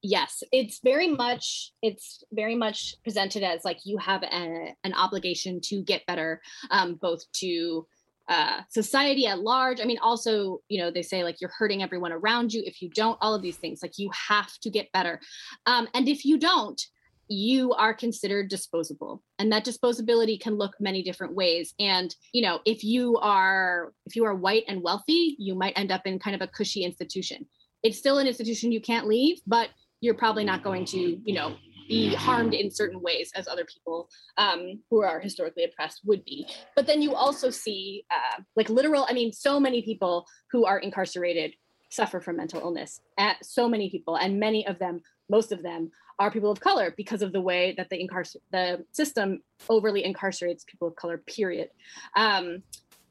yes, 0.06 0.44
it's 0.52 0.80
very 0.84 1.08
much 1.08 1.74
it's 1.82 2.24
very 2.32 2.56
much 2.56 2.96
presented 3.04 3.44
as 3.44 3.66
like 3.66 3.80
you 3.86 3.98
have 3.98 4.24
a, 4.24 4.76
an 4.84 4.94
obligation 4.94 5.60
to 5.62 5.82
get 5.84 6.06
better, 6.06 6.42
um, 6.72 6.96
both 6.96 7.24
to 7.34 7.86
uh, 8.28 8.62
society 8.70 9.28
at 9.28 9.40
large. 9.40 9.82
I 9.82 9.86
mean, 9.86 10.00
also, 10.02 10.60
you 10.70 10.80
know, 10.80 10.92
they 10.92 11.02
say 11.02 11.24
like 11.24 11.42
you're 11.42 11.52
hurting 11.58 11.84
everyone 11.84 12.12
around 12.12 12.54
you 12.54 12.64
if 12.66 12.82
you 12.82 12.90
don't. 12.90 13.18
All 13.22 13.36
of 13.36 13.42
these 13.42 13.58
things, 13.58 13.80
like 13.82 13.98
you 13.98 14.10
have 14.30 14.52
to 14.60 14.70
get 14.70 14.92
better, 14.92 15.20
um, 15.66 15.88
and 15.94 16.08
if 16.08 16.26
you 16.26 16.38
don't. 16.38 16.82
You 17.28 17.74
are 17.74 17.96
considered 17.96 18.52
disposable, 18.52 19.24
and 19.40 19.52
that 19.52 19.66
disposability 19.66 20.40
can 20.40 20.60
look 20.60 20.76
many 20.80 21.02
different 21.02 21.34
ways. 21.34 21.74
And 21.80 22.16
you 22.34 22.44
know, 22.44 22.60
if 22.66 22.84
you 22.84 23.18
are 23.18 23.94
if 24.06 24.16
you 24.16 24.26
are 24.26 24.36
white 24.36 24.66
and 24.68 24.84
wealthy, 24.84 25.36
you 25.40 25.56
might 25.56 25.74
end 25.76 25.92
up 25.92 26.04
in 26.06 26.20
kind 26.20 26.36
of 26.36 26.44
a 26.44 26.52
cushy 26.52 26.84
institution 26.84 27.48
it's 27.86 28.00
still 28.00 28.18
an 28.18 28.26
institution 28.26 28.72
you 28.72 28.82
can't 28.82 29.06
leave, 29.06 29.40
but 29.46 29.70
you're 30.02 30.14
probably 30.14 30.44
not 30.44 30.64
going 30.64 30.86
to, 30.86 30.98
you 30.98 31.34
know, 31.34 31.56
be 31.88 32.14
harmed 32.16 32.54
in 32.54 32.72
certain 32.72 33.00
ways 33.02 33.32
as 33.36 33.48
other 33.48 33.66
people 33.66 34.10
um, 34.38 34.82
who 34.90 35.04
are 35.04 35.20
historically 35.20 35.64
oppressed 35.64 36.02
would 36.04 36.24
be. 36.26 36.48
But 36.76 36.88
then 36.88 37.02
you 37.02 37.14
also 37.14 37.50
see, 37.50 38.06
uh, 38.10 38.42
like 38.56 38.70
literal, 38.70 39.06
I 39.08 39.14
mean, 39.14 39.32
so 39.32 39.60
many 39.60 39.82
people 39.84 40.26
who 40.52 40.66
are 40.66 40.80
incarcerated 40.80 41.54
suffer 41.90 42.20
from 42.20 42.38
mental 42.38 42.60
illness. 42.60 43.02
At 43.18 43.44
so 43.46 43.70
many 43.70 43.90
people, 43.90 44.16
and 44.16 44.40
many 44.40 44.66
of 44.66 44.80
them, 44.80 45.02
most 45.30 45.52
of 45.52 45.62
them, 45.62 45.92
are 46.18 46.32
people 46.32 46.52
of 46.52 46.60
color 46.60 46.94
because 46.96 47.22
of 47.22 47.34
the 47.34 47.42
way 47.42 47.74
that 47.78 47.90
the 47.90 47.98
incarcer- 47.98 48.42
the 48.52 48.86
system 48.92 49.42
overly 49.70 50.04
incarcerates 50.04 50.66
people 50.66 50.88
of 50.88 50.96
color. 50.96 51.18
Period. 51.20 51.70
Um, 52.16 52.64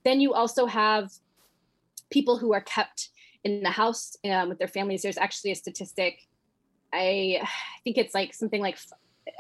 then 0.05 0.21
you 0.21 0.35
also 0.35 0.67
have 0.67 1.11
people 2.11 2.39
who 2.39 2.53
are 2.53 2.61
kept 2.61 3.11
in 3.43 3.63
the 3.63 3.71
house 3.71 4.17
um, 4.25 4.49
with 4.49 4.59
their 4.59 4.69
families. 4.69 5.03
There's 5.03 5.19
actually 5.19 5.53
a 5.53 5.57
statistic. 5.57 6.19
I, 6.95 7.49
think 7.83 7.99
it's 7.99 8.15
like 8.15 8.33
something 8.33 8.63
like 8.63 8.79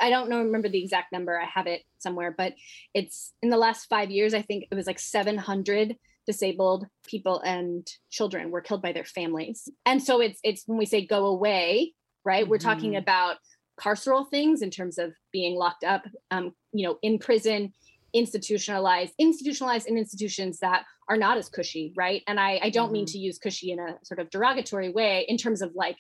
I 0.01 0.11
don't 0.11 0.29
know 0.29 0.39
remember 0.39 0.69
the 0.69 0.83
exact 0.83 1.13
number. 1.13 1.39
I 1.41 1.47
have 1.47 1.67
it 1.67 1.83
somewhere, 1.99 2.35
but 2.37 2.55
it's 2.95 3.33
in 3.43 3.51
the 3.51 3.57
last 3.57 3.87
five 3.87 4.11
years. 4.11 4.35
I 4.35 4.43
think 4.43 4.67
it 4.71 4.75
was 4.75 4.87
like 4.87 4.99
700 4.99 5.97
disabled 6.27 6.87
people 7.07 7.41
and 7.41 7.87
children 8.11 8.51
were 8.51 8.63
killed 8.63 8.83
by 8.83 8.93
their 8.93 9.05
families. 9.05 9.69
And 9.87 10.03
so 10.03 10.21
it's 10.21 10.41
it's 10.43 10.65
when 10.67 10.79
we 10.79 10.87
say 10.87 11.07
go 11.07 11.27
away, 11.27 11.93
right? 12.25 12.49
We're 12.49 12.59
talking 12.59 12.93
Mhm. 12.93 12.99
about 12.99 13.37
carceral 13.79 14.29
things 14.31 14.63
in 14.63 14.71
terms 14.71 14.99
of 14.99 15.13
being 15.33 15.57
locked 15.57 15.85
up, 15.85 16.05
um, 16.31 16.55
you 16.73 16.87
know, 16.87 16.99
in 17.03 17.19
prison, 17.19 17.73
institutionalized, 18.13 19.13
institutionalized 19.19 19.87
in 19.87 19.99
institutions 19.99 20.61
that 20.61 20.85
are 21.09 21.17
not 21.17 21.37
as 21.37 21.49
cushy, 21.49 21.93
right? 21.97 22.23
And 22.27 22.39
I, 22.41 22.61
I 22.63 22.71
don't 22.71 22.93
mean 22.93 23.05
to 23.07 23.19
use 23.19 23.39
cushy 23.39 23.73
in 23.73 23.79
a 23.81 23.99
sort 24.05 24.21
of 24.21 24.31
derogatory 24.31 24.91
way 24.91 25.27
in 25.29 25.37
terms 25.37 25.61
of 25.61 25.73
like, 25.75 25.97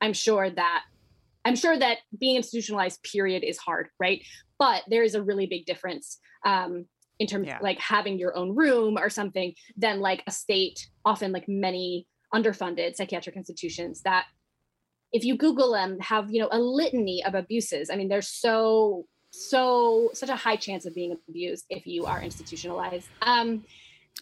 I'm 0.00 0.12
sure 0.12 0.48
that 0.50 0.82
I'm 1.44 1.56
sure 1.56 1.78
that 1.78 1.98
being 2.18 2.36
institutionalized, 2.36 3.02
period, 3.02 3.42
is 3.42 3.56
hard, 3.58 3.88
right? 3.98 4.22
But 4.58 4.82
there 4.88 5.02
is 5.02 5.14
a 5.14 5.22
really 5.22 5.46
big 5.46 5.64
difference 5.66 6.18
um, 6.44 6.84
in 7.18 7.26
terms 7.26 7.46
Yeah. 7.46 7.56
of 7.56 7.62
like 7.62 7.78
having 7.78 8.18
your 8.18 8.36
own 8.36 8.54
room 8.54 8.98
or 8.98 9.08
something 9.08 9.54
than 9.76 10.00
like 10.00 10.22
a 10.26 10.30
state, 10.30 10.88
often 11.04 11.32
like 11.32 11.46
many 11.48 12.06
underfunded 12.34 12.94
psychiatric 12.96 13.36
institutions 13.36 14.02
that 14.02 14.26
if 15.12 15.24
you 15.24 15.34
google 15.38 15.72
them 15.72 15.98
have 16.00 16.30
you 16.30 16.38
know 16.38 16.48
a 16.52 16.58
litany 16.58 17.24
of 17.24 17.34
abuses 17.34 17.88
i 17.88 17.96
mean 17.96 18.06
they're 18.08 18.20
so 18.20 19.06
so 19.30 20.10
such 20.12 20.28
a 20.28 20.36
high 20.36 20.56
chance 20.56 20.84
of 20.84 20.94
being 20.94 21.16
abused 21.30 21.64
if 21.70 21.86
you 21.86 22.04
are 22.04 22.20
institutionalized 22.20 23.08
um 23.22 23.64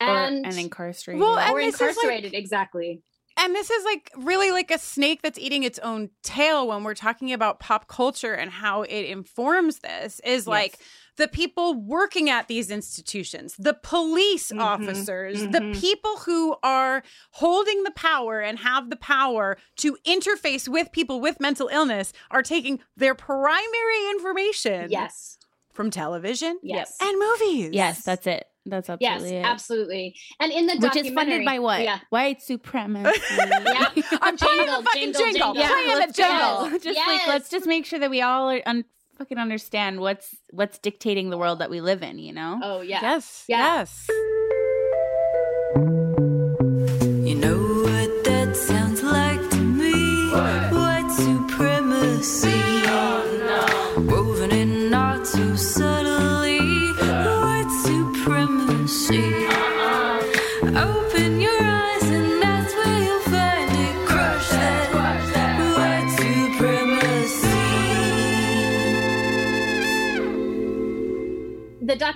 and 0.01 0.47
or, 0.47 0.49
and 0.49 0.57
incarcerated 0.57 1.21
Well, 1.21 1.37
and 1.37 1.53
or 1.53 1.61
this 1.61 1.75
is, 1.75 1.81
like- 1.81 1.91
incarcerated 1.91 2.35
exactly 2.35 3.03
And 3.39 3.55
this 3.55 3.71
is 3.71 3.85
like 3.85 4.11
really 4.17 4.51
like 4.51 4.71
a 4.71 4.79
snake 4.79 5.21
that's 5.23 5.39
eating 5.39 5.63
its 5.63 5.79
own 5.81 6.11
tail 6.23 6.69
when 6.69 6.85
we're 6.85 6.95
talking 6.95 7.33
about 7.33 7.61
pop 7.61 7.87
culture 7.87 8.33
and 8.33 8.51
how 8.51 8.83
it 8.83 9.03
informs 9.05 9.81
this 9.81 10.21
is 10.25 10.47
like 10.47 10.79
the 11.17 11.29
people 11.29 11.75
working 11.75 12.29
at 12.31 12.49
these 12.49 12.71
institutions, 12.71 13.55
the 13.59 13.75
police 13.75 14.51
Mhm, 14.53 14.61
officers, 14.61 15.43
mhm. 15.47 15.53
the 15.53 15.79
people 15.81 16.17
who 16.19 16.57
are 16.63 17.03
holding 17.33 17.83
the 17.85 17.91
power 17.93 18.41
and 18.41 18.59
have 18.59 18.91
the 18.91 18.97
power 18.97 19.57
to 19.77 19.97
interface 20.07 20.69
with 20.69 20.93
people 20.93 21.21
with 21.21 21.41
mental 21.41 21.69
illness 21.69 22.13
are 22.31 22.43
taking 22.43 22.81
their 22.97 23.15
primary 23.15 24.11
information 24.11 24.91
yes 24.91 25.39
from 25.73 25.91
television 25.91 26.59
yes 26.63 26.97
and 27.01 27.19
movies. 27.19 27.71
Yes, 27.73 28.03
that's 28.03 28.27
it. 28.27 28.47
That's 28.67 28.89
yes 29.01 29.13
absolutely 29.23 29.37
it. 29.39 29.45
absolutely 29.47 30.17
and 30.41 30.53
in 30.53 30.67
the 30.67 30.77
Which 30.79 30.97
is 30.97 31.11
funded 31.13 31.45
by 31.45 31.59
what? 31.61 31.83
yeah 31.83 32.01
White 32.11 32.43
supremacy. 32.43 33.19
yeah 33.39 33.89
I'm 34.21 34.37
playing 34.37 34.59
Jingle, 34.59 34.79
the 34.79 34.83
fucking 34.85 35.13
jingle, 35.13 35.23
jingle. 35.23 35.55
jingle. 35.55 35.73
Playing 35.73 35.89
the 35.91 35.97
let's 35.97 36.17
jingle. 36.17 36.71
go. 36.71 36.79
Just 36.83 36.99
like 37.07 37.27
let's 37.29 37.49
just 37.49 37.67
make 37.67 37.87
sure 37.87 37.99
that 38.01 38.11
we 38.11 38.21
all 38.23 38.51
are 38.51 38.61
un- 38.67 38.85
fucking 39.19 39.39
understand 39.39 40.01
what's 40.01 40.35
what's 40.51 40.79
dictating 40.79 41.31
the 41.31 41.39
world 41.39 41.61
that 41.61 41.71
we 41.71 41.81
live 41.81 42.03
in. 42.03 42.19
You 42.19 42.33
know. 42.33 42.61
oh 42.63 42.81
yeah 42.83 42.99
Yes. 43.03 43.45
Yeah. 43.49 43.79
Yes. 43.79 44.09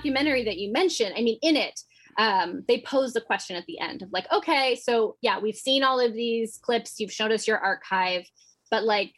Documentary 0.01 0.43
that 0.45 0.57
you 0.57 0.71
mentioned, 0.71 1.13
I 1.15 1.21
mean, 1.21 1.37
in 1.41 1.55
it, 1.55 1.79
um, 2.17 2.63
they 2.67 2.81
pose 2.81 3.13
the 3.13 3.21
question 3.21 3.55
at 3.55 3.65
the 3.67 3.79
end 3.79 4.01
of 4.01 4.11
like, 4.11 4.25
okay, 4.33 4.75
so 4.75 5.15
yeah, 5.21 5.39
we've 5.39 5.55
seen 5.55 5.83
all 5.83 5.99
of 5.99 6.13
these 6.13 6.57
clips, 6.57 6.99
you've 6.99 7.11
showed 7.11 7.31
us 7.31 7.47
your 7.47 7.59
archive, 7.59 8.23
but 8.69 8.83
like, 8.83 9.13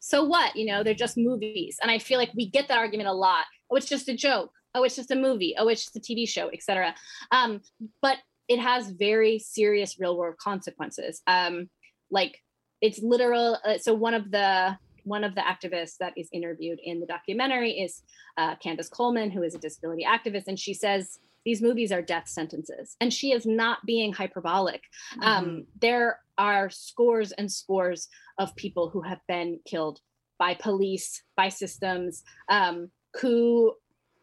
so 0.00 0.24
what? 0.24 0.54
You 0.54 0.66
know, 0.66 0.82
they're 0.82 0.92
just 0.92 1.16
movies. 1.16 1.78
And 1.80 1.90
I 1.90 1.98
feel 1.98 2.18
like 2.18 2.32
we 2.34 2.50
get 2.50 2.68
that 2.68 2.78
argument 2.78 3.08
a 3.08 3.12
lot. 3.12 3.46
Oh, 3.70 3.76
it's 3.76 3.88
just 3.88 4.08
a 4.08 4.16
joke. 4.16 4.50
Oh, 4.74 4.82
it's 4.82 4.96
just 4.96 5.10
a 5.10 5.16
movie. 5.16 5.54
Oh, 5.56 5.68
it's 5.68 5.84
just 5.84 5.96
a 5.96 6.00
TV 6.00 6.28
show, 6.28 6.50
etc. 6.50 6.94
Um, 7.30 7.62
but 8.02 8.18
it 8.48 8.58
has 8.58 8.90
very 8.90 9.38
serious 9.38 9.98
real 9.98 10.18
world 10.18 10.36
consequences. 10.36 11.22
Um, 11.26 11.70
like 12.10 12.38
it's 12.82 12.98
literal. 12.98 13.56
Uh, 13.64 13.78
so 13.78 13.94
one 13.94 14.12
of 14.12 14.30
the 14.30 14.76
one 15.04 15.24
of 15.24 15.34
the 15.34 15.40
activists 15.42 15.96
that 15.98 16.12
is 16.16 16.28
interviewed 16.32 16.80
in 16.82 17.00
the 17.00 17.06
documentary 17.06 17.72
is 17.72 18.02
uh, 18.36 18.56
Candace 18.56 18.88
Coleman, 18.88 19.30
who 19.30 19.42
is 19.42 19.54
a 19.54 19.58
disability 19.58 20.04
activist, 20.04 20.48
and 20.48 20.58
she 20.58 20.74
says 20.74 21.18
these 21.44 21.62
movies 21.62 21.92
are 21.92 22.02
death 22.02 22.26
sentences, 22.26 22.96
and 23.00 23.12
she 23.12 23.32
is 23.32 23.46
not 23.46 23.78
being 23.86 24.12
hyperbolic. 24.12 24.82
Um, 25.20 25.66
there 25.80 26.20
are 26.38 26.70
scores 26.70 27.32
and 27.32 27.50
scores 27.50 28.08
of 28.38 28.56
people 28.56 28.88
who 28.88 29.02
have 29.02 29.20
been 29.28 29.60
killed 29.66 30.00
by 30.38 30.54
police, 30.54 31.22
by 31.36 31.48
systems, 31.48 32.22
um, 32.48 32.90
who 33.20 33.74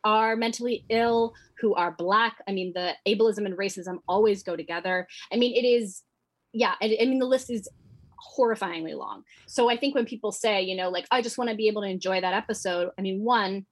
are 0.03 0.35
mentally 0.35 0.83
ill, 0.89 1.33
who 1.59 1.75
are 1.75 1.91
black. 1.91 2.37
I 2.47 2.51
mean, 2.51 2.73
the 2.73 2.93
ableism 3.07 3.45
and 3.45 3.57
racism 3.57 3.99
always 4.07 4.43
go 4.43 4.55
together. 4.55 5.07
I 5.31 5.37
mean, 5.37 5.55
it 5.55 5.65
is, 5.65 6.01
yeah. 6.53 6.73
I, 6.81 6.97
I 6.99 7.05
mean, 7.05 7.19
the 7.19 7.25
list 7.25 7.51
is 7.51 7.69
horrifyingly 8.37 8.97
long. 8.97 9.23
So 9.47 9.69
I 9.69 9.77
think 9.77 9.95
when 9.95 10.05
people 10.05 10.31
say, 10.31 10.61
you 10.61 10.75
know, 10.75 10.89
like, 10.89 11.07
I 11.11 11.21
just 11.21 11.37
want 11.37 11.49
to 11.49 11.55
be 11.55 11.67
able 11.67 11.81
to 11.81 11.87
enjoy 11.87 12.21
that 12.21 12.33
episode, 12.33 12.91
I 12.97 13.01
mean, 13.01 13.23
one, 13.23 13.65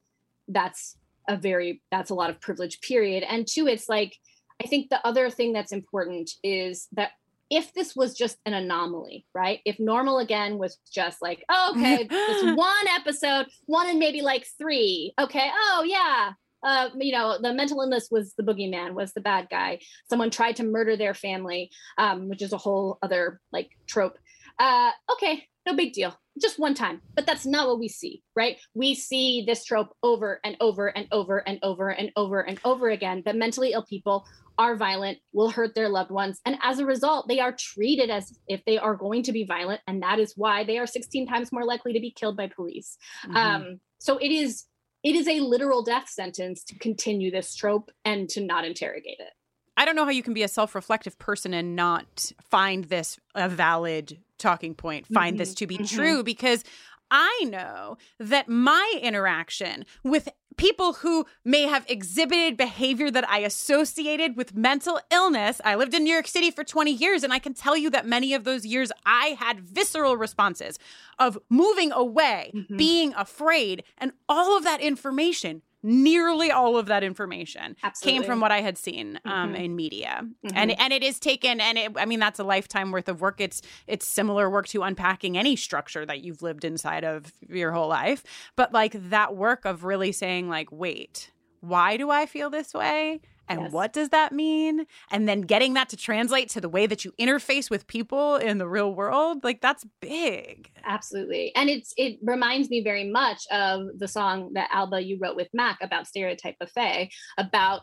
that's 0.47 0.97
a 1.27 1.37
very, 1.37 1.81
that's 1.91 2.09
a 2.09 2.15
lot 2.15 2.29
of 2.29 2.41
privilege, 2.41 2.81
period. 2.81 3.23
And 3.23 3.47
two, 3.47 3.67
it's 3.67 3.87
like, 3.87 4.15
I 4.63 4.67
think 4.67 4.89
the 4.89 5.05
other 5.05 5.29
thing 5.29 5.53
that's 5.53 5.71
important 5.71 6.31
is 6.43 6.87
that 6.93 7.11
if 7.49 7.73
this 7.73 7.95
was 7.95 8.15
just 8.15 8.37
an 8.45 8.53
anomaly, 8.53 9.25
right? 9.33 9.59
If 9.65 9.79
normal 9.79 10.19
again 10.19 10.57
was 10.57 10.77
just 10.91 11.21
like, 11.21 11.43
oh, 11.49 11.73
okay, 11.75 12.03
this 12.03 12.43
one 12.55 12.87
episode, 12.89 13.47
one 13.65 13.89
and 13.89 13.99
maybe 13.99 14.21
like 14.21 14.45
three. 14.57 15.13
Okay, 15.19 15.49
oh 15.51 15.83
yeah. 15.85 16.33
Uh, 16.61 16.89
you 16.99 17.13
know, 17.13 17.37
the 17.41 17.53
mental 17.53 17.81
illness 17.81 18.09
was 18.11 18.33
the 18.33 18.43
boogeyman, 18.43 18.93
was 18.93 19.13
the 19.13 19.21
bad 19.21 19.47
guy. 19.49 19.79
Someone 20.09 20.29
tried 20.29 20.57
to 20.57 20.63
murder 20.63 20.97
their 20.97 21.13
family, 21.13 21.71
um, 21.97 22.27
which 22.27 22.41
is 22.41 22.53
a 22.53 22.57
whole 22.57 22.99
other 23.01 23.39
like 23.51 23.71
trope. 23.87 24.17
Uh, 24.59 24.91
okay, 25.13 25.45
no 25.65 25.75
big 25.75 25.93
deal. 25.93 26.15
Just 26.41 26.59
one 26.59 26.73
time. 26.73 27.01
But 27.15 27.25
that's 27.25 27.45
not 27.45 27.67
what 27.67 27.79
we 27.79 27.87
see, 27.87 28.21
right? 28.35 28.57
We 28.73 28.95
see 28.95 29.43
this 29.45 29.63
trope 29.65 29.95
over 30.03 30.39
and 30.43 30.57
over 30.59 30.87
and 30.87 31.07
over 31.11 31.37
and 31.47 31.59
over 31.63 31.89
and 31.89 32.11
over 32.15 32.41
and 32.41 32.59
over 32.63 32.89
again 32.89 33.23
that 33.25 33.35
mentally 33.35 33.71
ill 33.71 33.85
people 33.85 34.25
are 34.57 34.75
violent, 34.75 35.19
will 35.31 35.49
hurt 35.49 35.73
their 35.73 35.87
loved 35.87 36.11
ones. 36.11 36.41
And 36.45 36.57
as 36.61 36.79
a 36.79 36.85
result, 36.85 37.27
they 37.29 37.39
are 37.39 37.55
treated 37.57 38.09
as 38.09 38.37
if 38.47 38.63
they 38.65 38.77
are 38.77 38.95
going 38.95 39.23
to 39.23 39.31
be 39.31 39.45
violent. 39.45 39.79
And 39.87 40.01
that 40.03 40.19
is 40.19 40.33
why 40.35 40.65
they 40.65 40.77
are 40.77 40.87
16 40.87 41.27
times 41.27 41.51
more 41.51 41.63
likely 41.63 41.93
to 41.93 41.99
be 41.99 42.11
killed 42.11 42.35
by 42.35 42.47
police. 42.47 42.97
Mhm. 43.25 43.35
Um, 43.35 43.79
so 43.99 44.17
it 44.17 44.31
is 44.31 44.65
it 45.01 45.15
is 45.15 45.29
a 45.29 45.39
literal 45.39 45.81
death 45.81 46.09
sentence 46.09 46.61
to 46.65 46.77
continue 46.77 47.31
this 47.31 47.55
trope 47.55 47.89
and 48.03 48.27
to 48.29 48.41
not 48.41 48.65
interrogate 48.65 49.19
it. 49.19 49.31
I 49.77 49.85
don't 49.85 49.95
know 49.95 50.03
how 50.03 50.11
you 50.11 50.23
can 50.23 50.33
be 50.33 50.43
a 50.43 50.49
self 50.49 50.75
reflective 50.75 51.17
person 51.17 51.53
and 51.53 51.73
not 51.73 52.33
find 52.41 52.85
this 52.85 53.17
a 53.33 53.47
valid 53.47 54.19
talking 54.39 54.73
point, 54.73 55.05
find 55.07 55.37
this 55.37 55.51
Mhm, 55.53 55.57
to 55.57 55.67
be 55.67 55.77
mhm. 55.79 55.89
true, 55.95 56.23
because 56.23 56.63
I 57.11 57.43
know 57.47 57.97
that 58.19 58.47
my 58.49 58.93
interaction 59.01 59.85
with 60.03 60.29
people 60.57 60.93
who 60.93 61.25
may 61.45 61.63
have 61.63 61.85
exhibited 61.89 62.57
behavior 62.57 63.09
that 63.09 63.27
I 63.29 63.39
associated 63.39 64.35
with 64.35 64.53
mental 64.53 64.99
illness. 65.09 65.61
I 65.63 65.75
lived 65.75 65.93
in 65.93 66.03
New 66.03 66.11
York 66.11 66.27
City 66.27 66.51
for 66.51 66.65
20 66.65 66.91
years, 66.91 67.23
and 67.23 67.31
I 67.31 67.39
can 67.39 67.53
tell 67.53 67.77
you 67.77 67.89
that 67.91 68.05
many 68.05 68.33
of 68.33 68.43
those 68.43 68.65
years 68.65 68.91
I 69.05 69.37
had 69.39 69.61
visceral 69.61 70.17
responses 70.17 70.77
of 71.17 71.37
moving 71.49 71.93
away, 71.93 72.51
being 72.75 73.13
afraid, 73.15 73.83
and 73.97 74.11
all 74.27 74.57
of 74.57 74.63
that 74.65 74.81
information. 74.81 75.61
Nearly 75.81 76.51
all 76.51 76.75
of 76.77 76.87
that 76.87 77.03
information 77.03 77.75
came 78.01 78.23
from 78.23 78.41
what 78.41 78.51
I 78.51 78.59
had 78.61 78.77
seen 78.77 79.19
um, 79.25 79.53
Mhm. 79.53 79.63
in 79.63 79.75
media, 79.75 80.27
Mhm. 80.45 80.51
and 80.53 80.71
and 80.79 80.91
it 80.91 81.03
is 81.03 81.19
taken. 81.19 81.61
And 81.61 81.77
it, 81.77 81.91
I 81.95 82.05
mean, 82.05 82.19
that's 82.19 82.37
a 82.39 82.43
lifetime 82.43 82.91
worth 82.91 83.07
of 83.07 83.21
work. 83.21 83.39
It's 83.39 83.61
it's 83.87 84.05
similar 84.05 84.49
work 84.49 84.67
to 84.69 84.83
unpacking 84.83 85.37
any 85.37 85.55
structure 85.55 86.05
that 86.05 86.21
you've 86.21 86.41
lived 86.41 86.65
inside 86.65 87.05
of 87.05 87.31
your 87.47 87.71
whole 87.71 87.87
life. 87.87 88.23
But 88.57 88.73
like 88.73 88.93
that 89.09 89.35
work 89.37 89.63
of 89.63 89.85
really 89.85 90.11
saying, 90.11 90.49
like, 90.49 90.69
wait, 90.71 91.31
why 91.61 91.95
do 91.95 92.09
I 92.09 92.25
feel 92.25 92.49
this 92.49 92.73
way? 92.73 93.21
And 93.49 93.61
Yes. 93.61 93.71
what 93.71 93.91
does 93.93 94.09
that 94.09 94.31
mean? 94.31 94.85
And 95.11 95.27
then 95.27 95.41
getting 95.41 95.73
that 95.73 95.89
to 95.89 95.97
translate 95.97 96.49
to 96.49 96.61
the 96.61 96.69
way 96.69 96.85
that 96.85 97.03
you 97.03 97.11
interface 97.19 97.69
with 97.69 97.87
people 97.87 98.35
in 98.35 98.59
the 98.59 98.67
real 98.67 98.93
world, 98.93 99.43
like 99.43 99.59
that's 99.59 99.85
big. 99.99 100.71
Absolutely. 100.85 101.53
And 101.55 101.69
it's 101.69 101.93
it 101.97 102.19
reminds 102.21 102.69
me 102.69 102.83
very 102.83 103.09
much 103.09 103.45
of 103.51 103.87
the 103.97 104.07
song 104.07 104.53
that 104.53 104.69
Alba 104.71 105.01
you 105.01 105.17
wrote 105.19 105.35
with 105.35 105.49
Mac 105.53 105.79
about 105.81 106.07
stereotype 106.07 106.59
buffet, 106.59 107.09
about 107.37 107.81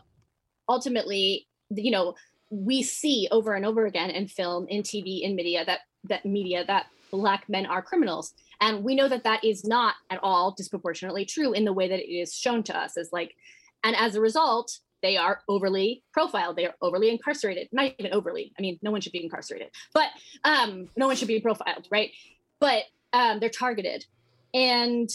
ultimately, 0.69 1.47
you 1.69 1.91
know, 1.91 2.15
we 2.49 2.81
see 2.81 3.27
over 3.29 3.53
and 3.53 3.65
over 3.65 3.85
again 3.85 4.09
in 4.09 4.27
film, 4.27 4.67
in 4.69 4.81
TV, 4.83 5.21
in 5.21 5.35
media 5.35 5.65
that 5.65 5.81
that 6.05 6.25
media 6.25 6.63
that 6.65 6.85
black 7.11 7.47
men 7.49 7.65
are 7.65 7.81
criminals. 7.81 8.33
And 8.61 8.83
we 8.83 8.95
know 8.95 9.09
that 9.09 9.23
that 9.25 9.43
is 9.43 9.65
not 9.65 9.95
at 10.09 10.19
all 10.23 10.53
disproportionately 10.55 11.25
true 11.25 11.51
in 11.53 11.65
the 11.65 11.73
way 11.73 11.89
that 11.89 11.99
it 11.99 12.09
is 12.11 12.33
shown 12.33 12.63
to 12.63 12.77
us 12.77 12.97
as 12.97 13.09
like 13.11 13.35
and 13.83 13.95
as 13.95 14.15
a 14.15 14.21
result, 14.21 14.79
they 15.01 15.17
are 15.17 15.41
overly 15.47 16.03
profiled. 16.11 16.55
They 16.55 16.65
are 16.65 16.75
overly 16.81 17.09
incarcerated. 17.09 17.69
Not 17.71 17.93
even 17.99 18.13
overly. 18.13 18.53
I 18.57 18.61
mean, 18.61 18.79
no 18.81 18.91
one 18.91 19.01
should 19.01 19.11
be 19.11 19.23
incarcerated, 19.23 19.69
but 19.93 20.07
um, 20.43 20.87
no 20.95 21.07
one 21.07 21.15
should 21.15 21.27
be 21.27 21.39
profiled, 21.39 21.87
right? 21.91 22.11
But 22.59 22.83
um, 23.13 23.39
they're 23.39 23.49
targeted, 23.49 24.05
and 24.53 25.09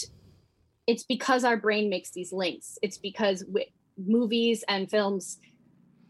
it's 0.87 1.05
because 1.05 1.45
our 1.45 1.57
brain 1.57 1.91
makes 1.91 2.11
these 2.11 2.33
links. 2.33 2.79
It's 2.83 2.99
because 2.99 3.43
wi- 3.43 3.71
movies 3.99 4.65
and 4.69 4.91
films 4.91 5.39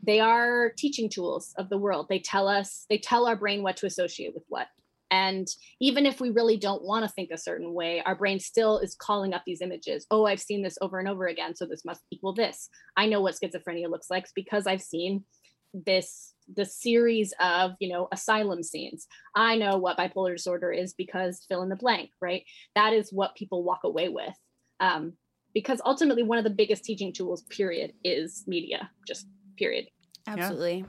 they 0.02 0.20
are 0.20 0.70
teaching 0.76 1.08
tools 1.08 1.54
of 1.56 1.68
the 1.68 1.78
world. 1.78 2.06
They 2.08 2.18
tell 2.18 2.48
us, 2.48 2.86
they 2.90 2.98
tell 2.98 3.26
our 3.26 3.36
brain 3.36 3.62
what 3.62 3.76
to 3.78 3.86
associate 3.86 4.34
with 4.34 4.44
what. 4.48 4.66
And 5.12 5.46
even 5.80 6.06
if 6.06 6.20
we 6.20 6.30
really 6.30 6.56
don't 6.56 6.82
want 6.82 7.04
to 7.06 7.12
think 7.12 7.30
a 7.30 7.38
certain 7.38 7.72
way, 7.72 8.02
our 8.04 8.16
brain 8.16 8.40
still 8.40 8.78
is 8.78 8.96
calling 8.96 9.32
up 9.32 9.42
these 9.46 9.60
images. 9.60 10.06
Oh, 10.10 10.26
I've 10.26 10.40
seen 10.40 10.62
this 10.62 10.76
over 10.80 10.98
and 10.98 11.08
over 11.08 11.26
again, 11.26 11.54
so 11.54 11.66
this 11.66 11.84
must 11.84 12.02
equal 12.10 12.34
this. 12.34 12.68
I 12.96 13.06
know 13.06 13.20
what 13.20 13.34
schizophrenia 13.34 13.88
looks 13.88 14.08
like 14.10 14.26
because 14.34 14.66
I've 14.66 14.82
seen 14.82 15.24
this 15.72 16.34
the 16.54 16.64
series 16.64 17.32
of 17.40 17.70
you 17.80 17.88
know 17.88 18.06
asylum 18.12 18.62
scenes 18.62 19.06
i 19.34 19.56
know 19.56 19.78
what 19.78 19.96
bipolar 19.96 20.36
disorder 20.36 20.70
is 20.70 20.92
because 20.92 21.46
fill 21.48 21.62
in 21.62 21.70
the 21.70 21.76
blank 21.76 22.10
right 22.20 22.42
that 22.74 22.92
is 22.92 23.10
what 23.10 23.34
people 23.36 23.64
walk 23.64 23.80
away 23.84 24.10
with 24.10 24.34
um, 24.80 25.14
because 25.54 25.80
ultimately 25.86 26.22
one 26.22 26.36
of 26.36 26.44
the 26.44 26.50
biggest 26.50 26.84
teaching 26.84 27.10
tools 27.10 27.44
period 27.48 27.94
is 28.04 28.44
media 28.46 28.90
just 29.06 29.26
period 29.56 29.86
Absolutely. 30.26 30.84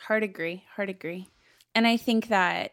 Hard 0.00 0.22
agree. 0.22 0.64
Hard 0.74 0.90
agree. 0.90 1.28
And 1.74 1.86
I 1.86 1.96
think 1.96 2.28
that 2.28 2.72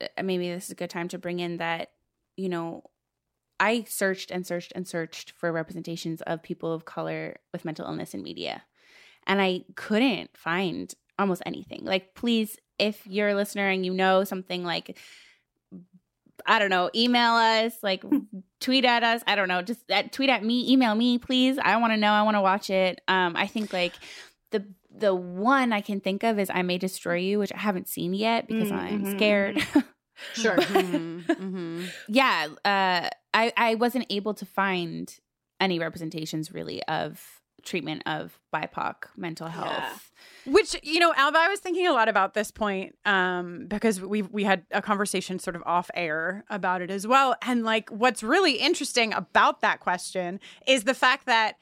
Uh, 0.00 0.22
maybe 0.22 0.50
this 0.50 0.66
is 0.66 0.70
a 0.70 0.76
good 0.76 0.90
time 0.90 1.08
to 1.08 1.18
bring 1.18 1.40
in 1.40 1.58
that, 1.58 1.90
you 2.36 2.48
know, 2.48 2.84
I 3.58 3.84
searched 3.86 4.30
and 4.30 4.46
searched 4.46 4.72
and 4.74 4.88
searched 4.88 5.32
for 5.32 5.52
representations 5.52 6.22
of 6.22 6.42
people 6.42 6.72
of 6.72 6.84
color 6.86 7.36
with 7.52 7.64
mental 7.64 7.86
illness 7.86 8.14
in 8.14 8.22
media. 8.22 8.62
And 9.26 9.40
I 9.40 9.64
couldn't 9.76 10.36
find 10.36 10.92
almost 11.18 11.42
anything. 11.44 11.84
Like, 11.84 12.14
please, 12.14 12.56
if 12.78 13.06
you're 13.06 13.28
a 13.28 13.34
listener 13.34 13.68
and 13.68 13.84
you 13.84 13.92
know 13.92 14.24
something 14.24 14.64
like, 14.64 14.96
I 16.46 16.58
don't 16.58 16.70
know, 16.70 16.90
email 16.94 17.32
us, 17.32 17.74
like 17.82 18.02
hmm. 18.02 18.18
tweet 18.60 18.86
at 18.86 19.04
us. 19.04 19.22
I 19.26 19.36
don't 19.36 19.48
know, 19.48 19.60
just 19.60 19.80
at, 19.90 20.12
tweet 20.12 20.30
at 20.30 20.42
me, 20.42 20.72
email 20.72 20.94
me, 20.94 21.18
please. 21.18 21.58
I 21.58 21.76
want 21.76 21.92
to 21.92 21.98
know. 21.98 22.12
I 22.12 22.22
want 22.22 22.36
to 22.36 22.40
watch 22.40 22.70
it. 22.70 23.02
Um, 23.08 23.36
I 23.36 23.46
think 23.46 23.74
like 23.74 23.92
the 24.50 24.64
the 24.92 25.14
one 25.14 25.72
I 25.72 25.82
can 25.82 26.00
think 26.00 26.24
of 26.24 26.38
is 26.38 26.50
I 26.50 26.62
May 26.62 26.78
Destroy 26.78 27.16
You, 27.16 27.38
which 27.38 27.52
I 27.52 27.58
haven't 27.58 27.88
seen 27.88 28.14
yet 28.14 28.48
because 28.48 28.70
hmm, 28.70 28.76
I'm 28.76 29.04
Mhm, 29.04 29.16
scared. 29.16 29.56
Mm-hmm. 29.56 29.80
sure 30.34 30.56
Mm-hmm. 31.30 31.84
yeah, 32.08 32.48
uh, 32.64 33.08
I 33.34 33.52
I 33.56 33.74
wasn't 33.76 34.06
able 34.10 34.34
to 34.34 34.46
find 34.46 35.12
any 35.60 35.78
representations 35.78 36.52
really 36.52 36.82
of 36.84 37.40
treatment 37.62 38.02
of 38.06 38.38
BIPOC 38.54 38.94
mental 39.16 39.48
health. 39.48 40.10
Which 40.46 40.74
you 40.82 40.98
know, 40.98 41.12
Alba, 41.14 41.38
I 41.38 41.48
was 41.48 41.60
thinking 41.60 41.86
a 41.86 41.92
lot 41.92 42.08
about 42.08 42.32
this 42.34 42.50
point 42.50 42.96
um, 43.04 43.66
because 43.68 44.00
we 44.00 44.22
we 44.22 44.44
had 44.44 44.64
a 44.70 44.80
conversation 44.80 45.38
sort 45.38 45.56
of 45.56 45.62
off 45.66 45.90
air 45.94 46.44
about 46.48 46.80
it 46.82 46.90
as 46.90 47.06
well. 47.06 47.36
And 47.42 47.64
like, 47.64 47.90
what's 47.90 48.22
really 48.22 48.52
interesting 48.54 49.12
about 49.12 49.60
that 49.60 49.80
question 49.80 50.40
is 50.66 50.84
the 50.84 50.94
fact 50.94 51.26
that 51.26 51.56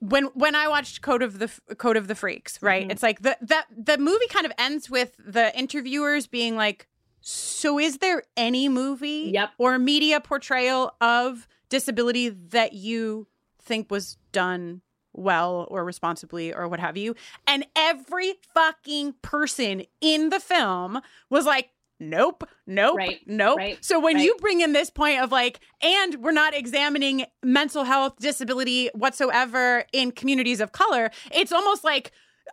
when 0.00 0.24
when 0.34 0.54
I 0.54 0.68
watched 0.68 1.00
Code 1.02 1.22
of 1.22 1.38
the 1.38 1.50
Code 1.76 1.96
of 1.96 2.08
the 2.08 2.14
Freaks, 2.14 2.62
right? 2.62 2.86
Mhm. 2.86 2.92
It's 2.92 3.02
like 3.02 3.22
the 3.22 3.36
that 3.40 3.66
the 3.76 3.96
movie 3.98 4.28
kind 4.28 4.44
of 4.46 4.52
ends 4.58 4.90
with 4.90 5.14
the 5.18 5.56
interviewers 5.58 6.26
being 6.26 6.56
like, 6.56 6.86
"So 7.20 7.78
is 7.78 7.98
there 7.98 8.22
any 8.36 8.68
movie 8.68 9.30
Yep. 9.34 9.50
or 9.58 9.78
media 9.78 10.20
portrayal 10.20 10.94
of 11.00 11.46
disability 11.68 12.28
that 12.28 12.72
you 12.72 13.26
think 13.62 13.90
was 13.90 14.16
done 14.32 14.82
well 15.12 15.66
or 15.70 15.84
responsibly 15.84 16.52
or 16.54 16.68
what 16.68 16.80
have 16.80 16.96
you?" 16.96 17.14
And 17.46 17.66
every 17.76 18.34
fucking 18.54 19.14
person 19.22 19.84
in 20.00 20.30
the 20.30 20.40
film 20.40 21.00
was 21.28 21.44
like, 21.46 21.70
Nope, 22.02 22.48
nope, 22.66 22.96
Right, 22.96 23.20
nope. 23.26 23.58
right, 23.58 23.84
so 23.84 24.00
when 24.00 24.14
right. 24.16 24.24
you 24.24 24.34
bring 24.40 24.62
in 24.62 24.72
this 24.72 24.88
point 24.88 25.20
of 25.20 25.30
like, 25.30 25.60
and 25.82 26.14
we're 26.22 26.30
not 26.32 26.54
examining 26.54 27.26
mental 27.42 27.84
health, 27.84 28.14
disability 28.18 28.88
whatsoever 28.94 29.84
in 29.92 30.10
communities 30.12 30.60
of 30.62 30.72
color, 30.72 31.10
it's 31.30 31.52
almost 31.52 31.84
like 31.84 32.10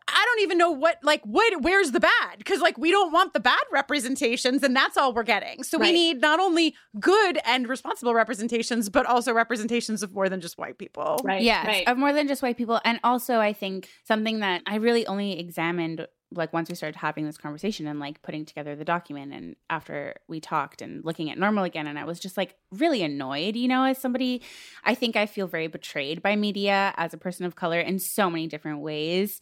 I 0.08 0.26
don't 0.26 0.44
even 0.44 0.58
know 0.58 0.72
what 0.72 0.98
like 1.04 1.22
what 1.24 1.62
where's 1.62 1.92
the 1.92 2.00
bad 2.00 2.38
because 2.38 2.62
like 2.62 2.78
we 2.78 2.92
don't 2.92 3.12
want 3.12 3.34
the 3.34 3.40
bad 3.40 3.64
representations 3.72 4.64
and 4.64 4.76
that's 4.76 4.98
all 4.98 5.14
we're 5.14 5.24
getting. 5.24 5.64
So 5.64 5.78
we 5.78 5.92
need 5.92 6.22
not 6.22 6.40
only 6.40 6.76
good 7.00 7.40
and 7.46 7.68
responsible 7.68 8.14
representations 8.14 8.90
but 8.90 9.06
also 9.06 9.34
representations 9.34 10.04
of 10.04 10.14
more 10.14 10.30
than 10.30 10.42
just 10.42 10.58
white 10.58 10.78
people. 10.78 11.20
right 11.24 11.42
yes, 11.42 11.66
right 11.66 11.88
of 11.88 11.98
more 11.98 12.14
than 12.14 12.28
just 12.28 12.42
white 12.42 12.58
people. 12.58 12.80
And 12.84 13.00
also, 13.04 13.40
I 13.40 13.54
think 13.54 13.90
something 14.04 14.40
that 14.40 14.62
I 14.66 14.76
really 14.76 15.06
only 15.08 15.40
examined 15.40 16.08
like 16.32 16.52
once 16.52 16.70
we 16.70 16.76
started 16.76 16.98
having 16.98 17.26
this 17.26 17.38
conversation 17.38 17.88
and 17.88 18.00
like 18.00 18.22
putting 18.22 18.46
together 18.46 18.76
the 18.76 18.84
document 18.84 19.34
and 19.34 19.56
after 19.70 20.14
we 20.28 20.42
talked 20.42 20.82
and 20.82 21.04
looking 21.06 21.32
at 21.32 21.38
normal 21.38 21.64
again 21.64 21.88
and 21.88 21.98
I 21.98 22.04
was 22.04 22.20
just 22.20 22.36
like 22.36 22.56
really 22.72 23.02
annoyed, 23.02 23.56
you 23.56 23.68
know, 23.68 23.84
as 23.84 23.98
somebody 23.98 24.42
I 24.84 24.94
think 24.94 25.16
I 25.16 25.26
feel 25.26 25.48
very 25.48 25.68
betrayed 25.68 26.22
by 26.22 26.36
media 26.36 26.94
as 26.98 27.14
a 27.14 27.18
person 27.18 27.46
of 27.46 27.56
color 27.56 27.80
in 27.80 28.00
so 28.00 28.30
many 28.30 28.48
different 28.48 28.80
ways 28.80 29.40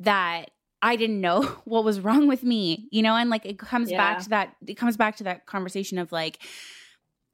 that 0.00 0.50
I 0.82 0.96
didn't 0.96 1.20
know 1.20 1.42
what 1.64 1.84
was 1.84 2.00
wrong 2.00 2.26
with 2.28 2.42
me, 2.42 2.88
you 2.90 3.02
know, 3.02 3.14
and 3.16 3.30
like 3.30 3.46
it 3.46 3.58
comes 3.58 3.90
Yeah. 3.90 3.96
back 3.98 4.18
to 4.24 4.28
that 4.30 4.56
it 4.66 4.74
comes 4.74 4.96
back 4.96 5.16
to 5.16 5.24
that 5.24 5.46
conversation 5.46 5.98
of 5.98 6.12
like 6.12 6.38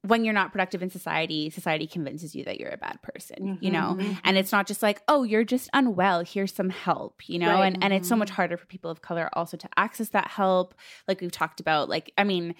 when 0.03 0.25
you're 0.25 0.33
not 0.33 0.51
productive 0.51 0.81
in 0.81 0.89
society, 0.89 1.51
society 1.51 1.85
convinces 1.85 2.33
you 2.33 2.43
that 2.45 2.59
you're 2.59 2.71
a 2.71 2.77
bad 2.77 2.99
person, 3.03 3.59
you 3.61 3.69
know? 3.69 3.95
Mhm. 3.99 4.17
And 4.23 4.35
it's 4.35 4.51
not 4.51 4.65
just 4.65 4.81
like, 4.81 4.99
oh, 5.07 5.21
you're 5.21 5.43
just 5.43 5.69
unwell, 5.73 6.23
here's 6.23 6.51
some 6.55 6.69
help, 6.71 7.29
you 7.29 7.37
know? 7.37 7.61
Right. 7.61 7.65
And 7.67 7.77
and 7.83 7.93
it's 7.93 8.07
so 8.07 8.15
much 8.15 8.31
harder 8.31 8.57
for 8.57 8.65
people 8.65 8.89
of 8.89 9.03
color 9.03 9.29
also 9.33 9.57
to 9.57 9.69
access 9.77 10.09
that 10.09 10.29
help. 10.29 10.73
Like 11.07 11.21
we've 11.21 11.31
talked 11.31 11.59
about, 11.59 11.87
like, 11.87 12.11
I 12.17 12.23
mean, 12.23 12.55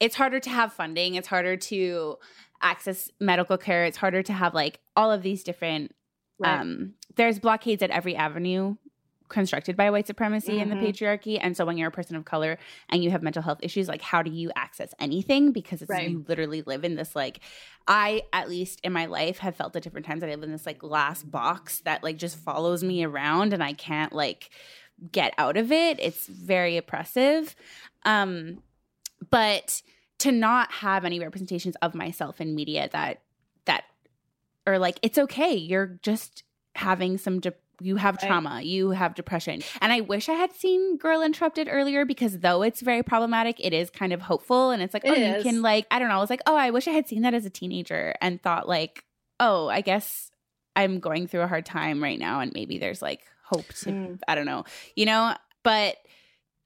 it's 0.00 0.16
harder 0.16 0.38
to 0.40 0.50
have 0.50 0.72
funding, 0.74 1.14
it's 1.14 1.28
harder 1.28 1.56
to 1.56 2.18
access 2.60 3.10
medical 3.18 3.56
care, 3.56 3.86
it's 3.86 3.96
harder 3.96 4.22
to 4.24 4.32
have 4.34 4.52
like 4.52 4.80
all 4.94 5.10
of 5.10 5.22
these 5.22 5.42
different 5.44 5.94
Right. 6.38 6.60
um 6.60 6.94
there's 7.16 7.38
blockades 7.38 7.82
at 7.82 7.90
every 7.90 8.16
avenue 8.16 8.74
constructed 9.32 9.76
by 9.76 9.90
white 9.90 10.06
supremacy 10.06 10.60
and 10.60 10.70
the 10.70 10.76
Mhm. 10.76 10.82
patriarchy. 10.84 11.38
And 11.40 11.56
so 11.56 11.64
when 11.66 11.76
you're 11.76 11.88
a 11.88 11.92
person 11.92 12.14
of 12.14 12.24
color 12.24 12.58
and 12.88 13.02
you 13.02 13.10
have 13.10 13.22
mental 13.22 13.42
health 13.42 13.58
issues 13.62 13.88
like 13.88 14.02
how 14.02 14.22
do 14.22 14.30
you 14.30 14.52
access 14.54 14.94
anything? 15.00 15.50
Because 15.50 15.82
it's 15.82 15.90
Right. 15.90 16.08
you 16.10 16.24
literally 16.28 16.62
live 16.62 16.84
in 16.84 16.94
this 16.94 17.16
like 17.16 17.40
i 17.88 18.22
at 18.32 18.48
least 18.48 18.78
in 18.84 18.92
my 18.92 19.06
life 19.06 19.38
have 19.38 19.56
felt 19.56 19.74
at 19.74 19.82
different 19.82 20.06
times 20.06 20.20
that 20.20 20.30
i 20.30 20.34
live 20.36 20.44
in 20.44 20.52
this 20.52 20.66
like 20.66 20.78
glass 20.78 21.24
box 21.24 21.80
that 21.80 22.04
like 22.04 22.16
just 22.16 22.36
follows 22.38 22.84
me 22.84 23.02
around 23.02 23.52
and 23.52 23.60
i 23.64 23.72
can't 23.72 24.12
like 24.12 24.50
get 25.10 25.34
out 25.36 25.56
of 25.56 25.72
it. 25.72 25.98
It's 25.98 26.28
very 26.28 26.76
oppressive. 26.76 27.56
Um 28.04 28.62
but 29.30 29.82
to 30.18 30.30
not 30.30 30.70
have 30.70 31.04
any 31.04 31.18
representations 31.18 31.74
of 31.82 31.94
myself 31.94 32.40
in 32.40 32.54
media 32.54 32.88
that 32.92 33.22
that 33.64 33.84
or 34.66 34.78
like 34.78 34.98
it's 35.02 35.18
okay. 35.18 35.54
You're 35.54 35.98
just 36.02 36.44
having 36.76 37.18
some 37.18 37.40
de- 37.40 37.54
you 37.80 37.96
have 37.96 38.18
trauma 38.20 38.60
you 38.62 38.90
have 38.90 39.14
depression. 39.14 39.62
And 39.80 39.92
i 39.92 40.00
wish 40.00 40.28
i 40.28 40.34
had 40.34 40.52
seen 40.52 40.96
girl 40.98 41.22
interrupted 41.22 41.68
earlier 41.70 42.04
because 42.04 42.38
though 42.40 42.62
it's 42.62 42.80
very 42.80 43.02
problematic 43.02 43.56
it 43.58 43.72
is 43.72 43.90
kind 43.90 44.12
of 44.12 44.20
hopeful. 44.22 44.70
And 44.70 44.82
it's 44.82 44.94
like 44.94 45.04
It 45.04 45.10
oh 45.10 45.14
is. 45.14 45.44
you 45.44 45.50
can 45.50 45.62
like 45.62 45.86
i 45.90 45.98
don't 45.98 46.08
know. 46.08 46.16
I 46.16 46.20
was 46.20 46.30
like 46.30 46.42
oh 46.46 46.56
i 46.56 46.70
wish 46.70 46.86
i 46.86 46.92
had 46.92 47.08
seen 47.08 47.22
that 47.22 47.34
as 47.34 47.44
a 47.46 47.50
teenager 47.50 48.14
and 48.20 48.40
thought 48.40 48.68
like 48.68 49.04
oh 49.40 49.68
i 49.68 49.80
guess 49.80 50.30
i'm 50.76 51.00
going 51.00 51.26
through 51.26 51.40
a 51.42 51.46
hard 51.48 51.66
time 51.66 52.02
right 52.02 52.18
now 52.18 52.40
and 52.40 52.52
maybe 52.54 52.78
there's 52.78 53.02
like 53.02 53.20
hope 53.44 53.66
to 53.68 53.90
Mm. 53.90 54.18
i 54.28 54.34
don't 54.34 54.46
know 54.46 54.64
you 54.94 55.06
know? 55.06 55.34
But 55.64 55.96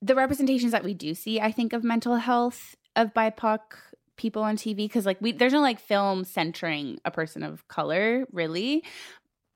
the 0.03 0.15
representations 0.15 0.73
that 0.73 0.85
we 0.85 0.93
do 0.95 1.15
see 1.15 1.41
i 1.41 1.51
think 1.53 1.73
of 1.73 1.83
mental 1.85 2.17
health 2.17 2.75
of 2.97 3.15
bipoc 3.15 3.61
people 4.17 4.43
on 4.43 4.57
tv 4.57 4.77
because 4.77 5.05
like 5.07 5.21
we 5.21 5.33
there's 5.33 5.53
no 5.53 5.61
like 5.61 5.79
film 5.81 6.25
centering 6.25 6.99
a 7.05 7.11
person 7.11 7.43
of 7.43 7.67
color 7.69 8.27
really 8.33 8.83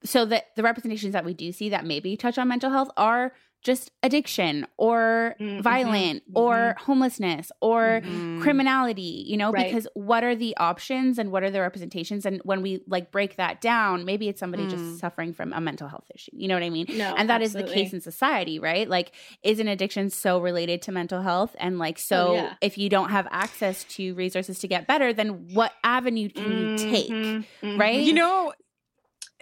so 0.05 0.25
that 0.25 0.47
the 0.57 0.63
representations 0.63 1.13
that 1.13 1.25
we 1.25 1.35
do 1.35 1.53
see 1.53 1.69
that 1.71 1.85
maybe 1.85 2.17
touch 2.17 2.39
on 2.39 2.49
mental 2.49 2.71
health 2.71 2.91
are 2.97 3.33
just 3.63 3.91
addiction 4.03 4.67
or 4.79 5.37
Mm, 5.39 5.61
violent 5.63 6.23
mhm, 6.23 6.33
or 6.35 6.75
homelessness 6.79 7.53
or 7.61 8.01
Mhm. 8.03 8.41
criminality 8.41 9.23
you 9.29 9.37
know 9.37 9.51
Right. 9.53 9.67
because 9.67 9.87
what 9.93 10.25
are 10.25 10.35
the 10.35 10.57
options 10.57 11.19
and 11.19 11.31
what 11.31 11.43
are 11.43 11.51
the 11.51 11.61
representations 11.61 12.25
and 12.25 12.41
when 12.45 12.63
we 12.63 12.83
like 12.89 13.11
break 13.13 13.37
that 13.37 13.61
down 13.61 14.07
maybe 14.07 14.29
it's 14.29 14.41
somebody 14.41 14.65
Mm. 14.65 14.71
just 14.71 14.99
suffering 14.99 15.35
from 15.35 15.53
a 15.53 15.61
mental 15.61 15.89
health 15.89 16.07
issue 16.15 16.31
you 16.35 16.49
know 16.49 16.55
what 16.55 16.63
i 16.63 16.71
mean 16.71 16.87
no 16.95 17.15
and 17.19 17.29
that 17.29 17.43
is 17.43 17.53
the 17.53 17.63
case 17.65 17.93
in 17.93 18.01
society 18.01 18.59
right 18.59 18.89
like 18.89 19.13
is 19.43 19.61
an 19.61 19.69
addiction 19.69 20.09
so 20.09 20.41
related 20.41 20.81
to 20.81 20.91
mental 20.93 21.21
health 21.21 21.55
and 21.59 21.79
like 21.79 21.99
so 21.99 22.31
Oh, 22.31 22.35
yeah. 22.37 22.55
if 22.63 22.79
you 22.79 22.89
don't 22.89 23.11
have 23.11 23.29
access 23.31 23.85
to 23.97 24.15
resources 24.15 24.59
to 24.61 24.69
get 24.69 24.87
better 24.87 25.13
then 25.13 25.49
what 25.53 25.73
avenue 25.85 26.31
can 26.31 26.51
you 26.57 26.71
take 26.77 27.11
Mhm, 27.11 27.45
mhm. 27.63 27.79
right 27.79 28.01
You 28.01 28.15
know, 28.15 28.55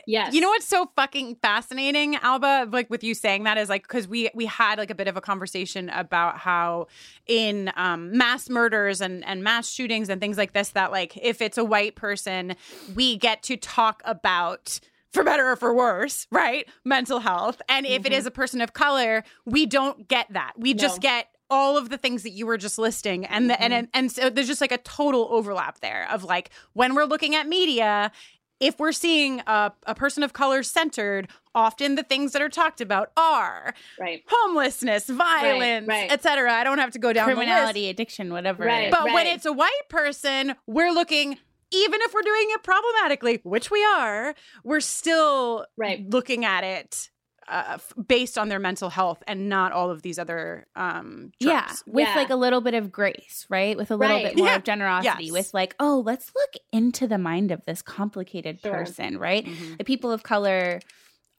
yes 0.08 0.34
You 0.34 0.40
know 0.40 0.48
what's 0.48 0.66
so 0.66 0.90
fucking 0.96 1.36
fascinating, 1.42 2.16
Alba? 2.16 2.68
Like 2.72 2.88
with 2.90 3.04
you 3.04 3.14
saying 3.14 3.44
that 3.44 3.56
is 3.58 3.68
like 3.68 3.82
because 3.82 4.08
we 4.08 4.30
we 4.34 4.46
had 4.46 4.78
like 4.78 4.90
a 4.90 4.94
bit 4.94 5.06
of 5.06 5.16
a 5.16 5.20
conversation 5.20 5.88
about 5.90 6.38
how 6.38 6.88
in 7.26 7.70
um, 7.76 8.16
mass 8.16 8.48
murders 8.50 9.00
and 9.00 9.24
and 9.24 9.44
mass 9.44 9.68
shootings 9.70 10.08
and 10.08 10.20
things 10.20 10.36
like 10.36 10.52
this 10.54 10.70
that 10.70 10.90
like 10.90 11.16
if 11.22 11.40
it's 11.40 11.58
a 11.58 11.64
white 11.64 11.94
person, 11.94 12.56
we 12.94 13.16
get 13.16 13.42
to 13.44 13.56
talk 13.56 14.02
about. 14.04 14.80
For 15.10 15.24
better 15.24 15.50
or 15.50 15.56
for 15.56 15.72
worse, 15.74 16.26
right? 16.30 16.68
Mental 16.84 17.18
health. 17.20 17.62
And 17.66 17.86
if 17.86 18.04
it 18.04 18.12
Mhm. 18.12 18.18
is 18.18 18.26
a 18.26 18.30
person 18.30 18.60
of 18.60 18.74
color, 18.74 19.24
we 19.46 19.64
don't 19.64 20.06
get 20.06 20.26
that. 20.34 20.52
We 20.58 20.74
just 20.74 21.00
get 21.00 21.28
all 21.48 21.78
of 21.78 21.88
the 21.88 21.96
things 21.96 22.24
that 22.24 22.32
you 22.32 22.44
were 22.44 22.58
just 22.58 22.76
listing. 22.78 23.24
And 23.24 23.48
the, 23.48 23.58
and 23.60 23.72
and 23.72 23.88
and 23.94 24.12
so 24.12 24.28
there's 24.28 24.46
just 24.46 24.60
like 24.60 24.70
a 24.70 24.76
total 24.76 25.26
overlap 25.30 25.80
there 25.80 26.06
of 26.10 26.24
like 26.24 26.50
when 26.74 26.94
we're 26.94 27.06
looking 27.06 27.34
at 27.34 27.48
media, 27.48 28.12
if 28.60 28.78
we're 28.78 28.92
seeing 28.92 29.40
a, 29.46 29.72
a 29.86 29.94
person 29.94 30.22
of 30.22 30.32
color 30.32 30.62
centered, 30.62 31.28
often 31.54 31.94
the 31.94 32.02
things 32.02 32.32
that 32.32 32.42
are 32.42 32.48
talked 32.48 32.80
about 32.80 33.12
are 33.16 33.74
right 33.98 34.22
homelessness, 34.26 35.08
violence, 35.08 35.86
right. 35.88 36.10
etc. 36.10 36.52
I 36.52 36.64
don't 36.64 36.78
have 36.78 36.92
to 36.92 36.98
go 36.98 37.12
down 37.12 37.26
criminality 37.26 37.88
addiction 37.88 38.32
whatever 38.32 38.64
Right. 38.64 38.90
the 38.90 38.96
list. 38.96 39.04
But 39.04 39.14
when 39.14 39.26
it's 39.26 39.46
a 39.46 39.52
white 39.52 39.88
person, 39.88 40.54
we're 40.66 40.92
looking 40.92 41.38
even 41.70 42.00
if 42.00 42.14
we're 42.14 42.22
doing 42.22 42.46
it 42.48 42.62
problematically, 42.62 43.40
which 43.42 43.70
we 43.70 43.84
are, 43.84 44.34
we're 44.64 44.80
still 44.80 45.66
Right. 45.76 46.08
looking 46.08 46.44
at 46.44 46.64
it 46.64 47.10
uh, 47.48 47.64
f- 47.74 47.92
based 48.06 48.36
on 48.38 48.48
their 48.48 48.58
mental 48.58 48.90
health 48.90 49.22
and 49.26 49.48
not 49.48 49.72
all 49.72 49.90
of 49.90 50.02
these 50.02 50.18
other 50.18 50.66
um 50.76 51.32
Yeah, 51.40 51.62
tropes. 51.66 51.84
with 51.86 52.08
like 52.14 52.30
a 52.30 52.36
little 52.36 52.60
bit 52.60 52.74
of 52.74 52.92
grace, 52.92 53.46
right? 53.48 53.76
With 53.76 53.90
a 53.90 53.96
little 53.96 54.16
Right. 54.16 54.26
bit 54.26 54.36
more 54.36 54.48
Yeah. 54.48 54.56
of 54.56 54.64
generosity, 54.64 55.24
Yes. 55.26 55.32
with 55.32 55.54
like, 55.54 55.74
oh, 55.80 56.02
let's 56.04 56.32
look 56.34 56.54
into 56.72 57.06
the 57.06 57.18
mind 57.18 57.50
of 57.50 57.64
this 57.64 57.82
complicated 57.82 58.60
Sure. 58.60 58.72
person, 58.72 59.18
right? 59.18 59.44
Mm-hmm. 59.44 59.76
The 59.78 59.84
people 59.84 60.12
of 60.12 60.22
color, 60.22 60.80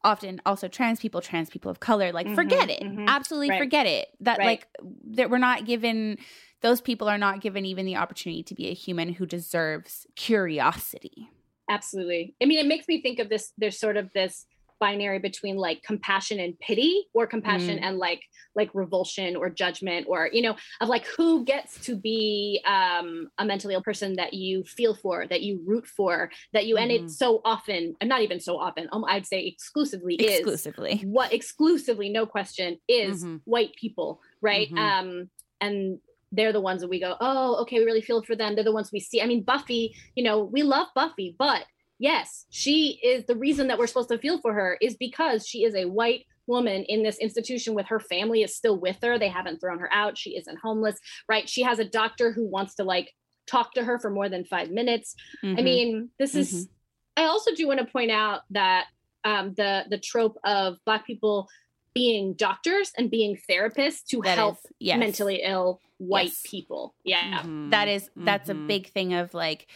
often 0.03 0.41
also 0.45 0.68
trans 0.68 0.99
people, 0.99 1.20
trans 1.22 1.49
people 1.49 1.70
of 1.70 1.80
color, 1.82 2.12
like 2.14 2.26
Mhm, 2.28 2.36
forget 2.36 2.70
it, 2.70 2.82
mhm. 2.82 3.07
absolutely 3.07 3.49
Right. 3.49 3.60
forget 3.60 3.86
it. 3.86 4.07
That 4.22 4.38
Right. 4.38 4.45
like 4.45 4.68
that 5.16 5.30
we're 5.30 5.38
not 5.39 5.66
given. 5.66 6.18
Those 6.62 6.82
people 6.82 7.07
are 7.07 7.18
not 7.18 7.39
given 7.41 7.66
even 7.66 7.86
the 7.86 7.95
opportunity 7.97 8.43
to 8.43 8.55
be 8.55 8.68
a 8.68 8.74
human 8.74 9.14
who 9.14 9.26
deserves 9.26 10.05
curiosity. 10.16 11.30
Absolutely. 11.70 12.34
I 12.41 12.45
mean, 12.45 12.60
it 12.60 12.66
makes 12.66 12.88
me 12.88 13.01
think 13.01 13.20
of 13.20 13.30
this. 13.30 13.53
There's 13.57 13.78
sort 13.80 13.95
of 13.97 14.12
this 14.14 14.45
binary 14.80 15.20
between 15.20 15.56
like 15.58 15.82
compassion 15.84 16.40
and 16.40 16.58
pity, 16.60 17.06
or 17.14 17.28
compassion 17.28 17.78
Mm. 17.78 17.84
and 17.84 17.98
like 17.98 18.22
like 18.56 18.70
revulsion 18.74 19.36
or 19.36 19.50
judgment, 19.50 20.08
or 20.10 20.30
you 20.32 20.42
know, 20.42 20.56
of 20.82 20.90
like 20.90 21.06
who 21.06 21.46
gets 21.46 21.80
to 21.86 21.96
be 21.96 22.62
um, 22.66 23.30
a 23.38 23.46
mentally 23.46 23.74
ill 23.74 23.84
person 23.84 24.14
that 24.16 24.34
you 24.34 24.64
feel 24.64 24.94
for, 24.96 25.28
that 25.28 25.42
you 25.42 25.62
root 25.66 25.86
for, 25.86 26.30
that 26.54 26.66
you. 26.66 26.78
And 26.78 26.92
Mhm. 26.92 26.96
it's 27.06 27.18
so 27.18 27.42
often, 27.46 27.96
and 28.02 28.10
not 28.10 28.22
even 28.22 28.40
so 28.40 28.58
often. 28.58 28.88
Um, 28.92 29.06
I'd 29.06 29.26
say 29.26 29.46
exclusively 29.46 30.16
is 30.16 30.40
Exclusively. 30.40 31.02
what 31.06 31.32
exclusively, 31.34 32.10
no 32.10 32.26
question, 32.26 32.78
is 32.88 33.24
Mhm. 33.24 33.42
white 33.46 33.74
people, 33.76 34.22
right? 34.42 34.70
Mhm. 34.72 34.78
Um, 34.78 35.30
and 35.62 36.00
they're 36.32 36.54
the 36.54 36.62
ones 36.62 36.82
that 36.82 36.90
we 36.90 37.00
go, 37.00 37.16
oh, 37.20 37.56
okay, 37.62 37.80
we 37.80 37.86
really 37.86 38.02
feel 38.02 38.22
for 38.22 38.36
them. 38.36 38.54
They're 38.56 38.64
the 38.64 38.72
ones 38.72 38.92
we 38.92 39.00
see. 39.00 39.20
I 39.22 39.26
mean, 39.26 39.42
Buffy, 39.44 39.96
you 40.16 40.24
know, 40.24 40.44
we 40.44 40.62
love 40.64 40.88
Buffy, 40.96 41.36
but 41.40 41.66
yes, 42.00 42.45
she 42.50 43.00
is 43.04 43.26
the 43.26 43.36
reason 43.36 43.68
that 43.68 43.78
we're 43.78 43.88
supposed 43.88 44.10
to 44.10 44.18
feel 44.18 44.39
for 44.41 44.54
her 44.54 44.78
is 44.82 44.95
because 44.97 45.45
she 45.47 45.64
is 45.64 45.76
a 45.76 45.86
white 45.86 46.26
woman 46.47 46.84
in 46.86 47.04
this 47.04 47.18
institution 47.20 47.76
with 47.76 47.86
her 47.88 48.00
family 48.00 48.41
is 48.41 48.56
still 48.56 48.80
with 48.80 48.97
her. 49.04 49.20
They 49.20 49.28
haven't 49.28 49.60
thrown 49.60 49.78
her 49.80 49.93
out. 49.93 50.18
She 50.18 50.36
isn't 50.36 50.58
homeless, 50.60 50.97
right? 51.28 51.47
She 51.47 51.62
has 51.62 51.78
a 51.78 51.86
doctor 51.86 52.32
who 52.32 52.47
wants 52.47 52.74
to 52.76 52.84
like 52.84 53.14
talk 53.45 53.74
to 53.74 53.84
her 53.84 54.00
for 54.00 54.10
more 54.10 54.30
than 54.30 54.45
five 54.45 54.72
minutes. 54.72 55.16
I 55.43 55.47
Mhm. 55.47 55.64
mean, 55.64 56.10
this 56.18 56.34
is. 56.36 56.66
Mhm. 56.66 56.70
I 57.18 57.24
also 57.26 57.54
do 57.54 57.68
want 57.68 57.80
to 57.80 57.86
point 57.86 58.12
out 58.12 58.41
that 58.52 58.88
um, 59.26 59.54
the 59.56 59.86
the 59.89 59.97
trope 59.97 60.38
of 60.45 60.78
black 60.86 61.06
people 61.06 61.47
being 61.93 62.34
doctors 62.36 62.93
and 62.97 63.12
being 63.12 63.38
therapists 63.50 64.06
to 64.06 64.22
That 64.24 64.38
help 64.38 64.56
is- 64.64 64.72
yes. 64.80 64.97
mentally 65.00 65.41
ill 65.43 65.82
white 65.97 66.28
Yes. 66.30 66.41
people. 66.45 66.95
Yeah. 67.04 67.41
Mm-hmm. 67.41 67.72
That 67.72 67.88
is 67.89 68.10
that's 68.16 68.47
a 68.47 68.54
Mhm. 68.54 68.68
big 68.68 68.88
thing 68.88 69.14
of 69.14 69.34
like 69.34 69.68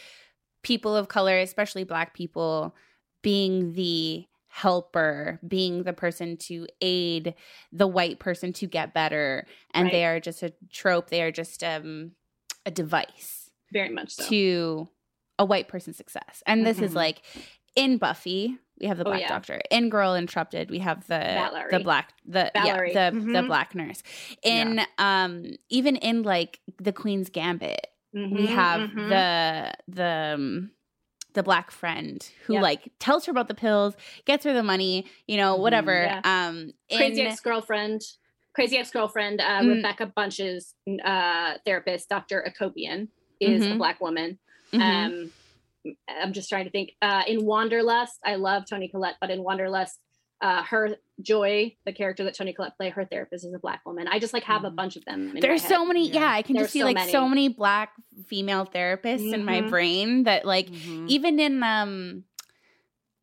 people 0.64 0.96
of 0.96 1.06
color, 1.08 1.38
especially 1.38 1.84
black 1.84 2.14
people, 2.14 2.74
being 3.22 3.74
the 3.74 4.26
helper, 4.48 5.40
being 5.46 5.82
the 5.84 5.92
person 5.92 6.36
to 6.36 6.66
aid 6.80 7.34
the 7.72 7.86
white 7.86 8.18
person 8.18 8.52
to 8.54 8.66
get 8.66 8.92
better. 8.94 9.46
And 9.72 9.90
they 9.90 10.04
are 10.04 10.20
just 10.20 10.42
a 10.42 10.52
trope. 10.72 11.10
They 11.10 11.22
are 11.22 11.32
just 11.32 11.62
um 11.64 12.12
a 12.66 12.70
device 12.70 13.50
Very 13.72 13.90
much 13.90 14.10
so. 14.14 14.24
to 14.28 14.88
a 15.38 15.44
white 15.44 15.68
person's 15.68 15.96
success. 15.96 16.42
And 16.46 16.64
this 16.66 16.78
is 16.80 16.92
Mhm. 16.92 16.96
like 16.96 17.22
in 17.76 17.98
Buffy, 17.98 18.56
we 18.80 18.86
have 18.86 18.96
the 18.98 19.04
Oh, 19.04 19.10
black 19.10 19.20
yeah. 19.22 19.28
doctor. 19.28 19.60
In 19.70 19.88
Girl 19.90 20.14
Interrupted, 20.14 20.70
we 20.70 20.78
have 20.78 21.00
the 21.08 21.18
Valerie. 21.18 21.70
the 21.72 21.80
black 21.80 22.12
the 22.24 22.50
Valerie. 22.54 22.92
yeah, 22.94 23.10
the 23.10 23.18
the 23.18 23.26
Mhm. 23.42 23.46
black 23.48 23.74
nurse. 23.74 24.02
In 24.44 24.80
um 24.98 25.46
even 25.68 25.96
in 25.96 26.22
like 26.22 26.60
the 26.78 26.92
Queen's 26.92 27.28
Gambit, 27.28 27.88
we 28.14 28.20
Mhm, 28.20 28.46
have 28.48 28.90
mhm. 28.90 29.08
the 29.08 29.74
the 29.88 30.32
um, 30.34 30.70
the 31.34 31.42
black 31.42 31.70
friend 31.72 32.26
who 32.46 32.52
Yep. 32.54 32.62
like 32.62 32.92
tells 33.00 33.26
her 33.26 33.30
about 33.32 33.48
the 33.48 33.54
pills, 33.54 33.96
gets 34.24 34.44
her 34.44 34.52
the 34.52 34.62
money, 34.62 35.06
you 35.26 35.36
know, 35.36 35.56
whatever. 35.56 36.04
Yeah. 36.04 36.20
Um 36.24 36.72
crazy 36.92 37.20
in- 37.22 37.26
ex 37.26 37.40
girlfriend, 37.40 38.02
crazy 38.54 38.76
ex 38.78 38.90
girlfriend, 38.92 39.40
uh, 39.40 39.60
Mm. 39.60 39.74
Rebecca 39.76 40.06
Bunch's 40.06 40.74
uh, 41.04 41.54
therapist, 41.66 42.08
Dr. 42.08 42.46
Akopian, 42.48 43.08
is 43.40 43.64
a 43.66 43.70
Mhm. 43.70 43.78
black 43.78 44.00
woman. 44.00 44.38
Um, 44.74 45.32
I'm 46.08 46.32
just 46.32 46.48
trying 46.48 46.64
to 46.64 46.70
think. 46.70 46.92
Uh, 47.02 47.22
in 47.26 47.44
Wanderlust, 47.44 48.18
I 48.24 48.36
love 48.36 48.64
Toni 48.68 48.88
Collette, 48.88 49.16
but 49.20 49.30
in 49.30 49.42
Wanderlust, 49.42 49.98
uh, 50.40 50.62
her 50.64 50.96
Joy, 51.22 51.76
the 51.86 51.92
character 51.92 52.24
that 52.24 52.34
Toni 52.34 52.52
Collette 52.52 52.76
play, 52.76 52.90
her 52.90 53.04
therapist 53.04 53.44
is 53.44 53.54
a 53.54 53.58
black 53.58 53.86
woman. 53.86 54.08
I 54.08 54.18
just 54.18 54.32
like 54.34 54.42
have 54.44 54.64
a 54.64 54.70
bunch 54.70 54.96
of 54.96 55.04
them. 55.04 55.30
In 55.36 55.40
There's 55.40 55.62
my 55.62 55.68
so 55.68 55.84
many, 55.86 56.10
yeah. 56.10 56.28
I 56.30 56.42
can 56.42 56.54
There's 56.56 56.64
just 56.66 56.72
see 56.72 56.80
so 56.80 56.84
like 56.86 56.96
many. 56.96 57.12
so 57.12 57.28
many 57.28 57.48
black 57.48 57.92
female 58.26 58.66
therapists 58.66 59.32
in 59.32 59.44
my 59.44 59.60
Mhm. 59.62 59.70
brain 59.70 60.22
that 60.24 60.44
like 60.44 60.68
Mhm. 60.70 61.08
even 61.08 61.38
in 61.38 61.62
um 61.62 62.24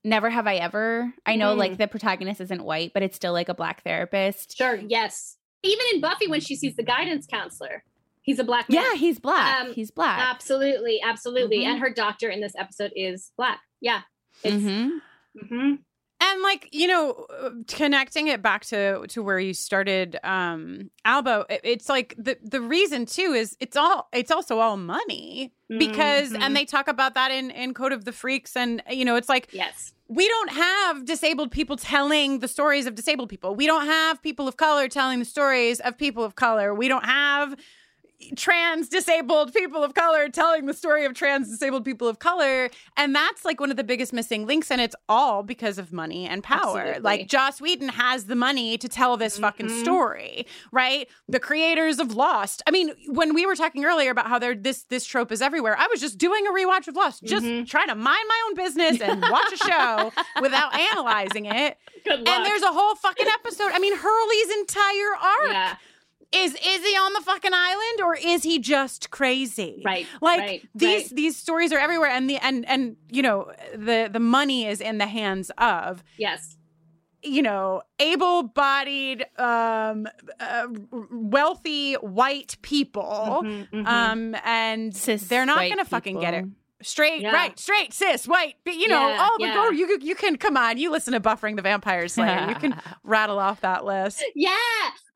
Never 0.04 0.30
Have 0.32 0.48
I 0.48 0.56
Ever, 0.56 1.14
I 1.28 1.36
know 1.36 1.54
Mm. 1.54 1.58
like 1.60 1.78
the 1.78 1.88
protagonist 1.88 2.42
isn't 2.42 2.64
white, 2.64 2.92
but 2.94 3.04
it's 3.04 3.16
still 3.16 3.34
like 3.34 3.50
a 3.50 3.54
black 3.54 3.84
therapist. 3.84 4.58
Sure. 4.58 4.76
Yes. 4.76 5.38
Even 5.62 5.86
in 5.94 6.02
Buffy, 6.02 6.28
when 6.28 6.39
she 6.42 6.56
sees 6.56 6.76
the 6.76 6.82
guidance 6.84 7.28
counselor, 7.28 7.84
he's 8.24 8.39
a 8.39 8.44
black 8.44 8.68
man. 8.68 8.82
Yeah, 8.82 8.96
he's 8.96 9.20
black. 9.20 9.62
Um, 9.62 9.74
he's 9.74 9.92
black. 9.92 10.20
Absolutely, 10.20 11.00
absolutely. 11.04 11.60
Mhm. 11.60 11.66
And 11.66 11.80
her 11.82 11.92
doctor 11.92 12.30
in 12.30 12.42
this 12.42 12.56
episode 12.58 12.94
is 12.96 13.32
black. 13.38 13.60
Yeah. 13.80 14.02
It's, 14.44 14.56
Mhm. 14.56 15.02
mhm. 15.38 15.80
And 16.24 16.42
like 16.44 16.70
you 16.72 16.88
know 16.88 17.26
uh, 17.42 17.50
connecting 17.68 18.28
it 18.28 18.42
back 18.44 18.64
to 18.66 19.06
to 19.08 19.24
where 19.24 19.40
you 19.40 19.54
started 19.56 20.20
um 20.24 20.92
alba 21.04 21.46
it- 21.50 21.62
it's 21.64 21.90
like 21.90 22.14
the 22.18 22.38
the 22.44 22.62
reason 22.62 23.06
too 23.08 23.34
is 23.34 23.58
it's 23.60 23.76
all 23.76 24.08
it's 24.14 24.30
also 24.30 24.60
all 24.60 24.78
money 24.78 25.52
because 25.80 26.32
Mhm. 26.32 26.38
and 26.42 26.56
they 26.56 26.66
talk 26.66 26.88
about 26.88 27.16
that 27.16 27.32
in 27.32 27.50
in 27.52 27.74
code 27.74 27.92
of 27.92 28.06
the 28.06 28.12
freaks 28.12 28.56
and 28.56 28.84
you 28.90 29.04
know 29.04 29.16
it's 29.16 29.30
like 29.30 29.48
Yes. 29.52 29.94
we 30.10 30.28
don't 30.28 30.52
have 30.52 31.06
disabled 31.06 31.50
people 31.52 31.76
telling 31.76 32.40
the 32.40 32.48
stories 32.48 32.86
of 32.86 32.94
disabled 32.94 33.30
people 33.30 33.56
we 33.56 33.66
don't 33.66 33.88
have 33.88 34.22
people 34.22 34.48
of 34.48 34.58
color 34.58 34.88
telling 34.88 35.18
the 35.20 35.26
stories 35.26 35.80
of 35.80 35.98
people 35.98 36.24
of 36.24 36.36
color 36.36 36.76
we 36.76 36.88
don't 36.88 37.06
have 37.06 37.56
trans 38.36 38.88
disabled 38.90 39.54
people 39.54 39.84
of 39.84 39.94
color 39.94 40.30
telling 40.30 40.66
the 40.66 40.74
story 40.74 41.06
of 41.06 41.14
trans 41.14 41.50
disabled 41.50 41.84
people 41.86 42.08
of 42.08 42.20
color 42.20 42.70
and 42.98 43.14
that's 43.16 43.44
like 43.46 43.60
one 43.60 43.72
of 43.72 43.78
the 43.78 43.84
biggest 43.84 44.14
missing 44.14 44.46
links 44.46 44.72
and 44.72 44.80
it's 44.82 44.96
all 45.10 45.44
because 45.44 45.78
of 45.78 45.92
money 45.92 46.26
and 46.28 46.44
power 46.44 46.80
Absolutely. 46.80 47.02
like 47.02 47.28
joss 47.28 47.60
whedon 47.60 47.90
has 47.90 48.26
the 48.26 48.36
money 48.36 48.78
to 48.78 48.88
tell 48.88 49.18
this 49.18 49.38
fucking 49.38 49.68
Mhm. 49.68 49.82
story 49.82 50.46
right 50.72 51.08
the 51.28 51.40
creators 51.40 52.00
of 52.00 52.14
lost 52.16 52.62
i 52.68 52.72
mean 52.72 52.92
when 53.08 53.34
we 53.34 53.46
were 53.46 53.56
talking 53.56 53.86
earlier 53.86 54.12
about 54.12 54.28
how 54.28 54.40
there 54.40 54.56
this 54.56 54.84
this 54.90 55.06
trope 55.06 55.32
is 55.32 55.42
everywhere 55.42 55.76
i 55.78 55.88
was 55.92 56.00
just 56.00 56.18
doing 56.18 56.46
a 56.48 56.52
rewatch 56.52 56.88
of 56.88 56.96
lost 56.96 57.24
just 57.24 57.46
Mhm. 57.46 57.68
trying 57.68 57.88
to 57.88 57.96
mind 57.96 58.24
my 58.28 58.44
own 58.48 58.56
business 58.56 59.02
and 59.02 59.22
watch 59.22 59.52
a 59.54 59.58
show 59.58 60.12
without 60.42 60.74
analyzing 60.76 61.46
it 61.46 61.78
and 62.06 62.26
there's 62.46 62.62
a 62.64 62.72
whole 62.72 62.96
fucking 62.96 63.28
episode 63.28 63.72
i 63.74 63.80
mean 63.80 63.96
hurley's 63.98 64.50
entire 64.58 65.16
arc 65.22 65.52
yeah. 65.52 65.76
Is 66.34 66.54
is 66.54 66.60
he 66.62 66.96
on 66.96 67.14
the 67.14 67.22
fucking 67.22 67.52
island 67.54 68.02
or 68.04 68.16
is 68.16 68.44
he 68.44 68.58
just 68.60 69.10
crazy 69.12 69.82
Right. 69.84 70.08
like 70.22 70.40
right, 70.40 70.70
these 70.74 71.04
right. 71.08 71.16
these 71.16 71.36
stories 71.38 71.72
are 71.74 71.80
everywhere 71.80 72.10
and 72.10 72.30
the 72.30 72.38
and 72.38 72.66
and 72.68 72.96
you 73.10 73.22
know 73.22 73.52
the 73.76 74.10
the 74.12 74.20
money 74.20 74.66
is 74.66 74.80
in 74.82 74.98
the 74.98 75.08
hands 75.08 75.52
of 75.58 76.04
Yes. 76.18 76.58
you 77.22 77.42
know 77.42 77.82
able-bodied 78.00 79.26
um 79.38 80.08
uh, 80.40 80.68
wealthy 81.12 81.94
white 81.96 82.56
people 82.62 83.42
Mhm, 83.44 83.70
mhm. 83.70 83.88
um 83.88 84.36
and 84.46 84.96
Cis 84.96 85.28
they're 85.28 85.46
not 85.46 85.68
gonna 85.70 85.86
fucking 85.86 86.20
get 86.20 86.34
it 86.34 86.44
people. 86.46 86.58
Straight 86.86 87.22
Yeah. 87.22 87.32
right 87.32 87.58
straight 87.60 87.94
cis 87.94 88.28
white 88.28 88.56
but 88.66 88.76
you 88.76 88.88
know 88.88 89.10
Yeah, 89.10 89.22
all 89.22 89.38
the 89.38 89.46
yeah. 89.46 89.54
go 89.54 89.70
you 89.70 89.98
you 90.02 90.16
can 90.16 90.38
come 90.38 90.58
on 90.58 90.78
you 90.78 90.92
listen 90.92 91.14
to 91.14 91.20
buffering 91.20 91.56
the 91.56 91.62
vampire 91.62 92.08
slayer 92.08 92.48
you 92.50 92.56
can 92.56 92.76
rattle 93.04 93.40
off 93.40 93.62
that 93.62 93.86
list 93.86 94.24
Yeah. 94.36 94.52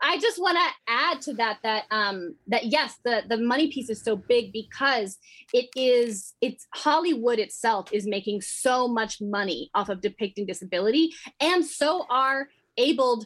I 0.02 0.20
just 0.20 0.40
want 0.40 0.58
to 0.58 0.92
add 0.94 1.22
to 1.22 1.34
that 1.36 1.60
that 1.64 1.86
um 1.90 2.36
that 2.48 2.66
yes, 2.66 3.00
the 3.06 3.24
the 3.28 3.38
money 3.38 3.72
piece 3.72 3.90
is 3.90 4.04
so 4.04 4.16
big 4.16 4.52
because 4.52 5.18
it 5.54 5.68
is 5.76 6.34
it's 6.42 6.68
Hollywood 6.76 7.40
itself 7.40 7.92
is 7.94 8.06
making 8.06 8.42
so 8.42 8.88
much 8.88 9.20
money 9.22 9.72
off 9.74 9.90
of 9.90 10.02
depicting 10.02 10.46
disability 10.46 11.12
and 11.40 11.66
so 11.66 12.06
are 12.10 12.50
abled 12.78 13.26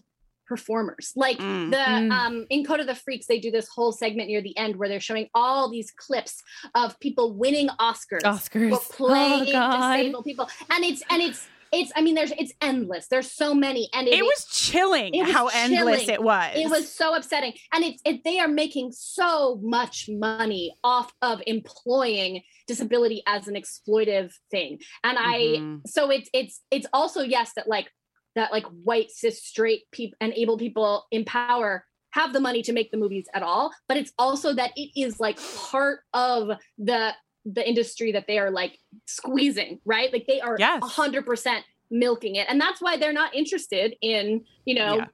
performers. 0.50 1.14
Like 1.16 1.38
Mm. 1.38 1.70
the 1.72 1.78
Mm. 1.78 2.12
um 2.12 2.45
in 2.50 2.66
Code 2.66 2.82
of 2.82 2.88
the 2.88 2.95
Freaks 2.95 3.28
they 3.28 3.39
do 3.39 3.52
this 3.52 3.70
whole 3.70 3.91
segment 3.93 4.28
near 4.28 4.41
the 4.41 4.58
end 4.58 4.76
where 4.76 4.89
they're 4.89 5.00
showing 5.00 5.30
all 5.34 5.70
these 5.70 5.91
clips 5.91 6.41
of 6.76 7.00
people 7.00 7.26
winning 7.38 7.70
Oscars 7.80 8.24
Oscars. 8.24 8.70
for 8.72 8.93
playing 8.95 9.56
Oh, 9.56 9.78
disabled 9.78 10.26
people. 10.26 10.50
And 10.72 10.84
it's 10.84 11.02
and 11.12 11.22
it's 11.22 11.47
it's 11.72 11.91
I 11.95 12.02
mean 12.02 12.16
there's 12.16 12.32
it's 12.32 12.52
endless. 12.62 13.08
There's 13.12 13.32
so 13.32 13.54
many 13.54 13.89
and 13.93 14.08
it, 14.08 14.16
it 14.16 14.24
was 14.26 14.45
chilling 14.50 15.14
it 15.14 15.24
was 15.28 15.36
how 15.36 15.47
endless 15.54 16.08
it 16.10 16.22
was 16.22 16.52
it 16.56 16.68
was 16.70 16.91
so 16.91 17.14
upsetting 17.16 17.54
and 17.74 17.84
it's 17.84 18.02
it, 18.06 18.24
they 18.24 18.39
are 18.39 18.47
making 18.47 18.91
so 18.91 19.60
much 19.62 20.10
money 20.10 20.76
off 20.84 21.14
of 21.22 21.41
employing 21.45 22.41
disability 22.68 23.22
as 23.28 23.47
an 23.47 23.56
exploitive 23.56 24.32
thing 24.52 24.80
and 25.04 25.18
Mhm. 25.18 25.82
i 25.82 25.89
so 25.95 26.10
it's 26.10 26.30
it's 26.34 26.62
it's 26.72 26.88
also 26.91 27.22
yes 27.22 27.52
that 27.56 27.68
like 27.68 27.88
that 28.36 28.52
like 28.52 28.66
white 28.84 29.12
cis 29.12 29.44
straight 29.44 29.84
people 29.92 30.18
and 30.22 30.34
able 30.34 30.58
people 30.58 31.06
in 31.12 31.26
power 31.26 31.86
have 32.12 32.34
the 32.34 32.40
money 32.40 32.62
to 32.64 32.74
make 32.74 32.90
the 32.92 32.98
movies 32.98 33.28
at 33.34 33.44
all 33.44 33.72
but 33.88 33.98
it's 33.98 34.12
also 34.18 34.54
that 34.54 34.72
it 34.76 34.90
is 35.00 35.20
like 35.20 35.40
part 35.56 36.00
of 36.14 36.50
the 36.78 37.12
the 37.46 37.68
industry 37.68 38.12
that 38.12 38.26
they 38.28 38.38
are 38.38 38.52
like 38.52 38.78
squeezing 39.08 39.80
right 39.86 40.12
like 40.12 40.26
they 40.28 40.42
are 40.42 40.56
Yes. 40.60 40.82
100% 40.84 41.62
milking 41.92 42.36
it. 42.36 42.46
And 42.50 42.62
that's 42.62 42.82
why 42.82 42.98
they're 42.98 43.14
not 43.14 43.34
interested 43.34 43.96
in, 44.02 44.44
you 44.66 44.76
know, 44.76 44.98
Yeah. 44.98 45.08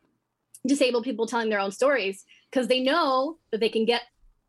disabled 0.68 1.04
people 1.06 1.26
telling 1.26 1.50
their 1.50 1.60
own 1.60 1.72
stories 1.72 2.26
because 2.52 2.68
they 2.68 2.82
know 2.82 3.38
that 3.52 3.60
they 3.60 3.70
can 3.70 3.86
get 3.86 4.02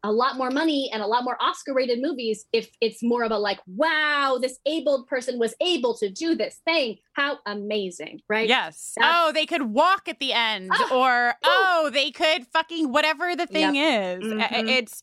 a 0.06 0.12
lot 0.12 0.36
more 0.36 0.50
money 0.50 0.88
and 0.92 1.02
a 1.02 1.06
lot 1.06 1.24
more 1.24 1.36
Oscar 1.42 1.74
rated 1.74 2.00
movies 2.00 2.44
if 2.52 2.68
it's 2.80 3.02
more 3.02 3.24
of 3.24 3.32
a 3.32 3.38
like, 3.38 3.58
wow, 3.66 4.38
this 4.40 4.58
abled 4.66 5.06
person 5.08 5.38
was 5.38 5.52
able 5.60 5.96
to 5.96 6.08
do 6.08 6.34
this 6.36 6.60
thing. 6.64 6.96
How 7.14 7.38
amazing, 7.46 8.20
right? 8.28 8.48
Yes. 8.48 8.92
That's- 8.96 9.14
oh, 9.18 9.32
they 9.32 9.46
could 9.46 9.62
walk 9.62 10.08
at 10.08 10.20
the 10.20 10.32
end, 10.32 10.70
or 10.92 11.34
oh, 11.44 11.90
they 11.92 12.10
could 12.12 12.46
fucking 12.46 12.92
whatever 12.92 13.34
the 13.34 13.46
thing 13.46 13.74
Yep. 13.74 14.18
is. 14.22 14.32
Mhm. 14.32 14.68
It's 14.68 15.02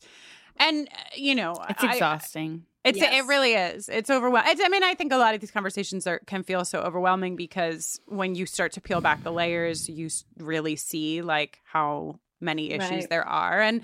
and 0.56 0.88
uh, 0.88 0.96
you 1.16 1.34
know, 1.34 1.52
It's 1.68 1.84
I- 1.84 1.92
exhausting. 1.92 2.64
It's 2.84 3.00
it 3.00 3.24
really 3.26 3.54
is. 3.54 3.88
It's 3.88 4.10
overwhelming. 4.10 4.56
I 4.62 4.68
mean, 4.68 4.82
I 4.84 4.94
think 4.94 5.10
a 5.10 5.16
lot 5.16 5.34
of 5.34 5.40
these 5.40 5.50
conversations 5.50 6.06
are 6.06 6.18
can 6.26 6.42
feel 6.42 6.66
so 6.66 6.80
overwhelming 6.80 7.34
because 7.34 7.98
when 8.06 8.34
you 8.34 8.44
start 8.44 8.72
to 8.72 8.80
peel 8.82 9.00
back 9.00 9.22
the 9.24 9.32
layers, 9.32 9.88
you 9.88 10.08
really 10.38 10.76
see 10.76 11.22
like 11.22 11.60
how 11.64 12.20
many 12.42 12.72
issues 12.72 12.90
Right. 12.90 13.08
there 13.10 13.26
are. 13.26 13.58
And 13.62 13.80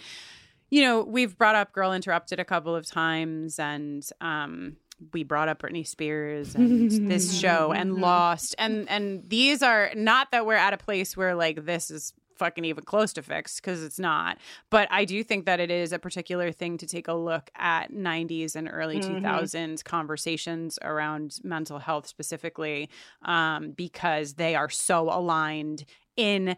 you 0.70 0.82
know, 0.82 1.02
we've 1.02 1.36
brought 1.36 1.54
up 1.56 1.72
Girl 1.72 1.92
Interrupted 1.92 2.38
a 2.40 2.44
couple 2.44 2.74
of 2.74 2.86
times, 2.86 3.58
and 3.58 4.06
um, 4.20 4.76
we 5.12 5.24
brought 5.24 5.48
up 5.48 5.62
Britney 5.62 5.86
Spears 5.86 6.54
and 6.54 6.90
this 7.08 7.32
show 7.40 7.72
and 7.72 7.96
Lost, 7.96 8.54
and 8.58 8.88
and 8.88 9.28
these 9.28 9.62
are 9.62 9.90
not 9.94 10.30
that 10.30 10.46
we're 10.46 10.54
at 10.54 10.72
a 10.72 10.78
place 10.78 11.16
where 11.16 11.34
like 11.34 11.64
this 11.64 11.90
is 11.90 12.12
fucking 12.38 12.64
even 12.64 12.82
close 12.82 13.12
to 13.12 13.22
fixed 13.22 13.60
because 13.60 13.82
it's 13.84 13.98
not. 13.98 14.38
But 14.70 14.88
I 14.90 15.04
do 15.04 15.22
think 15.22 15.44
that 15.44 15.60
it 15.60 15.70
is 15.70 15.92
a 15.92 15.98
particular 15.98 16.52
thing 16.52 16.78
to 16.78 16.86
take 16.86 17.06
a 17.06 17.12
look 17.12 17.50
at 17.54 17.92
90s 17.92 18.56
and 18.56 18.66
early 18.72 18.98
Mhm. 18.98 19.20
2000s 19.22 19.82
conversations 19.84 20.78
around 20.80 21.36
mental 21.44 21.78
health 21.80 22.06
specifically 22.06 22.88
um, 23.26 23.72
because 23.72 24.34
they 24.36 24.54
are 24.54 24.70
so 24.70 25.10
aligned 25.10 25.84
in 26.16 26.56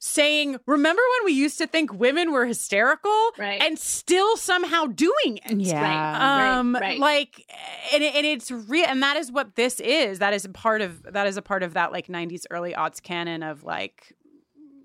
saying 0.00 0.56
remember 0.66 1.02
when 1.18 1.24
we 1.26 1.32
used 1.32 1.58
to 1.58 1.66
think 1.66 1.92
women 1.92 2.30
were 2.30 2.46
hysterical 2.46 3.30
Right. 3.36 3.60
and 3.60 3.78
still 3.78 4.36
somehow 4.36 4.86
doing 4.86 5.40
it 5.44 5.58
Yeah. 5.60 5.82
Right, 5.82 6.58
um 6.58 6.74
right. 6.74 6.98
like 7.00 7.44
and, 7.92 8.04
and 8.04 8.24
it's 8.26 8.50
real 8.50 8.86
and 8.86 9.02
that 9.02 9.16
is 9.16 9.32
what 9.32 9.56
this 9.56 9.80
is 9.80 10.20
that 10.20 10.32
is 10.34 10.44
a 10.44 10.48
part 10.50 10.82
of 10.82 11.02
that 11.02 11.26
is 11.26 11.36
a 11.36 11.42
part 11.42 11.62
of 11.64 11.74
that 11.74 11.90
like 11.90 12.06
90s 12.06 12.44
early 12.50 12.74
aughts 12.74 13.02
canon 13.02 13.42
of 13.42 13.64
like 13.64 14.14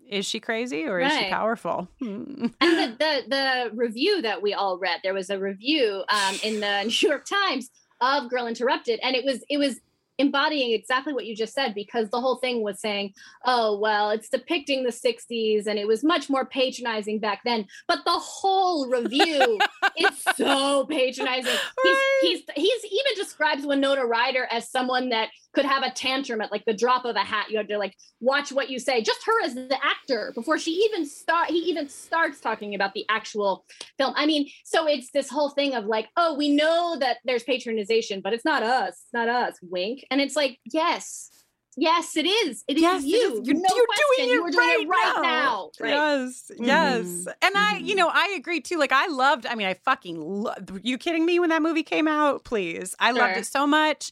is 0.10 0.26
she 0.26 0.40
crazy 0.40 0.86
or 0.86 1.00
is 1.00 1.12
she 1.14 1.30
powerful 1.30 1.88
Hmm. 2.00 2.48
and 2.60 2.78
the, 2.78 2.96
the 3.00 3.22
the 3.30 3.72
review 3.76 4.22
that 4.24 4.42
we 4.42 4.54
all 4.54 4.78
read 4.80 5.00
there 5.04 5.14
was 5.14 5.30
a 5.30 5.38
review 5.40 6.04
um, 6.10 6.36
in 6.44 6.60
the 6.60 6.84
new 7.02 7.08
york 7.10 7.26
times 7.26 7.70
of 8.02 8.30
girl 8.30 8.48
interrupted 8.48 9.00
and 9.04 9.16
it 9.16 9.24
was 9.24 9.44
it 9.50 9.58
was 9.58 9.80
embodying 10.18 10.74
exactly 10.74 11.14
what 11.14 11.26
you 11.26 11.36
just 11.36 11.54
said 11.54 11.74
because 11.74 12.10
the 12.10 12.22
whole 12.22 12.36
thing 12.38 12.62
was 12.62 12.80
saying 12.80 13.12
oh 13.46 13.78
well 13.80 14.12
it's 14.12 14.30
depicting 14.30 14.84
the 14.84 14.92
60s 14.92 15.68
and 15.68 15.80
it 15.80 15.88
was 15.88 16.04
much 16.04 16.30
more 16.30 16.46
patronizing 16.46 17.20
back 17.20 17.42
then. 17.46 17.66
But 17.88 18.00
the 18.06 18.12
whole 18.12 18.90
review 18.90 19.60
is 19.98 20.24
so 20.36 20.86
patronizing. 20.86 21.54
He's, 21.84 21.98
he's 22.22 22.42
he's 22.56 22.86
even 22.86 23.16
describes 23.16 23.66
winona 23.66 24.06
ryder 24.06 24.48
as 24.52 24.70
someone 24.70 25.10
that 25.10 25.30
could 25.54 25.66
have 25.66 25.84
a 25.84 25.92
tantrum 25.92 26.42
at 26.42 26.52
like 26.52 26.66
the 26.66 26.74
drop 26.74 27.06
of 27.06 27.16
a 27.16 27.20
hat 27.20 27.50
you 27.50 27.58
have 27.58 27.68
to 27.68 27.78
like 27.78 27.96
watch 28.20 28.52
what 28.52 28.70
you 28.70 28.80
say 28.80 29.02
just 29.02 29.24
her 29.26 29.44
as 29.44 29.54
the 29.54 29.78
actor 29.84 30.32
before 30.36 30.58
she 30.58 30.72
even 30.72 31.06
start 31.06 31.50
he 31.50 31.60
even 31.60 31.88
starts 31.88 32.40
talking 32.40 32.74
about 32.76 32.94
the 32.94 33.06
actual 33.10 33.64
film 33.98 34.14
i 34.16 34.26
mean 34.26 34.50
so 34.66 34.88
it's 34.88 35.12
this 35.12 35.30
whole 35.30 35.50
thing 35.52 35.74
of 35.76 35.86
like 35.86 36.08
oh 36.18 36.36
we 36.36 36.50
know 36.50 36.98
that 37.00 37.18
there's 37.26 37.44
patronization 37.44 38.22
but 38.22 38.34
it's 38.34 38.46
not 38.46 38.64
us 38.64 38.90
it's 38.90 39.14
not 39.14 39.30
us 39.30 39.58
wink 39.62 40.04
and 40.10 40.20
it's 40.22 40.36
like 40.36 40.58
yes 40.66 41.30
yes 41.76 42.16
it 42.18 42.26
is 42.28 42.64
it 42.68 42.76
is 42.78 42.82
Yes, 42.84 43.04
it 43.04 43.08
you 43.08 43.18
is. 43.42 43.48
You're- 43.48 43.60
no 43.60 43.76
you're 43.76 43.86
question 43.88 44.06
doing 44.18 44.30
it 44.30 44.34
you 44.34 44.44
are 44.46 44.52
doing 44.52 44.70
it 44.82 44.88
right 44.88 45.14
right 45.16 45.20
now, 45.24 45.70
right 45.80 45.90
Yes, 45.90 46.52
yes. 46.60 47.06
Mhm. 47.06 47.34
And 47.42 47.56
I, 47.58 47.78
you 47.78 47.96
know, 47.96 48.10
I 48.14 48.36
agree 48.38 48.62
too. 48.62 48.78
Like, 48.78 48.92
I 48.92 49.08
loved, 49.08 49.46
I 49.48 49.56
mean, 49.56 49.66
I 49.68 49.74
fucking 49.74 50.22
loved, 50.22 50.70
were 50.72 50.80
you 50.84 50.98
kidding 51.00 51.26
me 51.26 51.40
when 51.40 51.50
that 51.50 51.62
movie 51.64 51.82
came 51.84 52.08
out? 52.08 52.44
Please. 52.44 52.96
I 53.00 53.10
loved 53.12 53.38
it 53.38 53.46
so 53.48 53.66
much. 53.66 54.12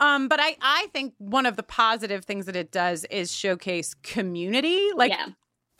Um, 0.00 0.28
but 0.28 0.38
I, 0.40 0.56
I 0.60 0.86
think 0.92 1.14
one 1.18 1.46
of 1.46 1.56
the 1.56 1.62
positive 1.62 2.24
things 2.24 2.46
that 2.46 2.56
it 2.56 2.70
does 2.70 3.04
is 3.10 3.32
showcase 3.32 3.94
community. 4.02 4.88
Like, 4.94 5.10
yeah 5.12 5.26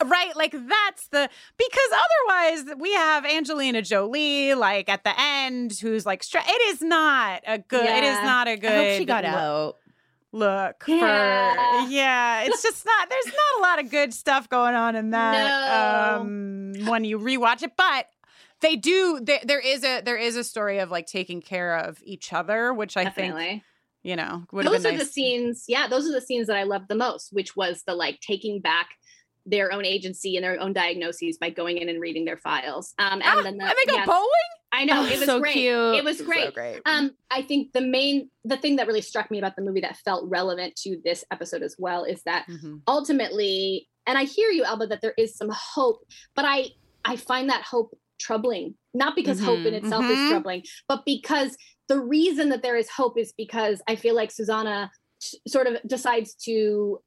Right, 0.01 0.33
like 0.37 0.51
that's 0.53 1.09
the 1.09 1.29
because 1.57 1.89
otherwise 1.91 2.75
we 2.79 2.93
have 2.93 3.25
Angelina 3.25 3.81
Jolie 3.81 4.53
like 4.53 4.87
at 4.87 5.03
the 5.03 5.11
end 5.19 5.73
who's 5.81 6.05
like 6.05 6.23
it 6.33 6.61
is 6.73 6.81
not 6.81 7.41
a 7.45 7.57
good 7.57 7.83
it 7.85 8.05
is 8.05 8.15
not 8.23 8.47
a 8.47 8.55
good 8.55 8.71
I 8.71 8.75
hope 8.91 8.97
she 8.97 9.03
got 9.03 9.25
look- 9.25 9.33
out. 9.33 9.75
look 10.31 10.83
Yeah. 10.87 11.83
for 11.85 11.89
yeah 11.91 12.43
it's 12.43 12.63
just 12.63 12.85
not 12.85 13.09
there's 13.09 13.25
not 13.25 13.59
a 13.59 13.61
lot 13.61 13.83
of 13.83 13.91
good 13.91 14.13
stuff 14.13 14.47
going 14.47 14.73
on 14.75 14.95
in 14.95 15.09
that 15.09 16.15
No. 16.15 16.21
um 16.21 16.73
when 16.89 17.03
you 17.03 17.19
rewatch 17.19 17.61
it 17.63 17.73
but 17.75 18.05
they 18.61 18.77
do 18.77 19.19
there, 19.21 19.39
there 19.43 19.59
is 19.59 19.83
a 19.83 19.99
there 19.99 20.15
is 20.17 20.37
a 20.37 20.45
story 20.45 20.79
of 20.79 20.91
like 20.91 21.07
taking 21.07 21.41
care 21.41 21.75
of 21.77 21.99
each 22.05 22.31
other 22.31 22.73
which 22.73 22.95
i 22.95 23.03
think 23.03 23.33
definitely 23.33 23.63
you 24.03 24.15
know 24.15 24.43
would 24.51 24.65
have 24.65 24.73
those 24.73 24.83
been 24.83 24.93
are 24.95 24.97
nice. 24.97 25.07
the 25.07 25.11
scenes 25.13 25.65
yeah 25.67 25.87
those 25.87 26.07
are 26.07 26.13
the 26.13 26.21
scenes 26.21 26.47
that 26.47 26.55
i 26.55 26.63
loved 26.63 26.85
the 26.87 26.95
most 26.95 27.29
which 27.31 27.55
was 27.55 27.83
the 27.85 27.93
like 27.93 28.17
taking 28.21 28.61
back 28.61 28.87
their 29.45 29.71
own 29.71 29.85
agency 29.85 30.35
and 30.35 30.43
their 30.43 30.59
own 30.59 30.73
diagnoses 30.73 31.37
by 31.37 31.49
going 31.49 31.77
in 31.77 31.89
and 31.89 31.99
reading 31.99 32.23
their 32.23 32.37
files. 32.37 32.93
Um 32.99 33.13
and 33.13 33.23
Ah, 33.25 33.41
then 33.43 33.57
the, 33.57 33.63
and 33.65 33.73
they 33.77 33.85
go 33.91 33.95
yeah, 33.95 34.05
bowling? 34.05 34.29
I 34.71 34.85
know 34.85 35.01
Oh, 35.01 35.05
it 35.05 35.17
was 35.17 35.25
so 35.25 35.39
great. 35.39 35.53
cute. 35.53 35.95
it 35.95 36.03
was 36.03 36.21
great 36.21 36.45
so 36.45 36.51
great. 36.51 36.81
um 36.85 37.11
i 37.31 37.41
think 37.41 37.71
the 37.73 37.81
main 37.81 38.29
the 38.43 38.57
thing 38.57 38.75
that 38.75 38.85
really 38.85 39.01
struck 39.01 39.31
me 39.31 39.39
about 39.39 39.55
the 39.55 39.63
movie 39.63 39.81
that 39.81 39.97
felt 39.97 40.29
relevant 40.29 40.75
to 40.83 40.97
this 41.03 41.23
episode 41.31 41.63
as 41.63 41.75
well 41.79 42.03
is 42.03 42.21
that 42.23 42.45
Mhm. 42.47 42.81
ultimately 42.87 43.87
and 44.05 44.17
i 44.17 44.23
hear 44.23 44.49
you 44.51 44.63
alba 44.63 44.85
that 44.87 45.01
there 45.01 45.15
is 45.17 45.35
some 45.35 45.49
hope 45.51 46.03
but 46.35 46.45
i 46.45 46.67
i 47.05 47.15
find 47.15 47.49
that 47.49 47.63
hope 47.63 47.97
troubling. 48.19 48.75
Not 48.93 49.15
because 49.15 49.39
hope 49.39 49.65
in 49.65 49.73
Mhm, 49.73 49.77
itself 49.77 50.05
mhm. 50.05 50.11
is 50.11 50.29
troubling 50.29 50.63
but 50.89 51.05
because 51.05 51.55
the 51.89 51.99
reason 51.99 52.49
that 52.49 52.61
there 52.61 52.77
is 52.77 52.89
hope 52.89 53.17
is 53.17 53.33
because 53.37 53.81
i 53.87 53.95
feel 53.95 54.15
like 54.15 54.31
susanna 54.31 54.89
sort 55.47 55.67
of 55.67 55.75
decides 55.87 56.33
to 56.35 56.99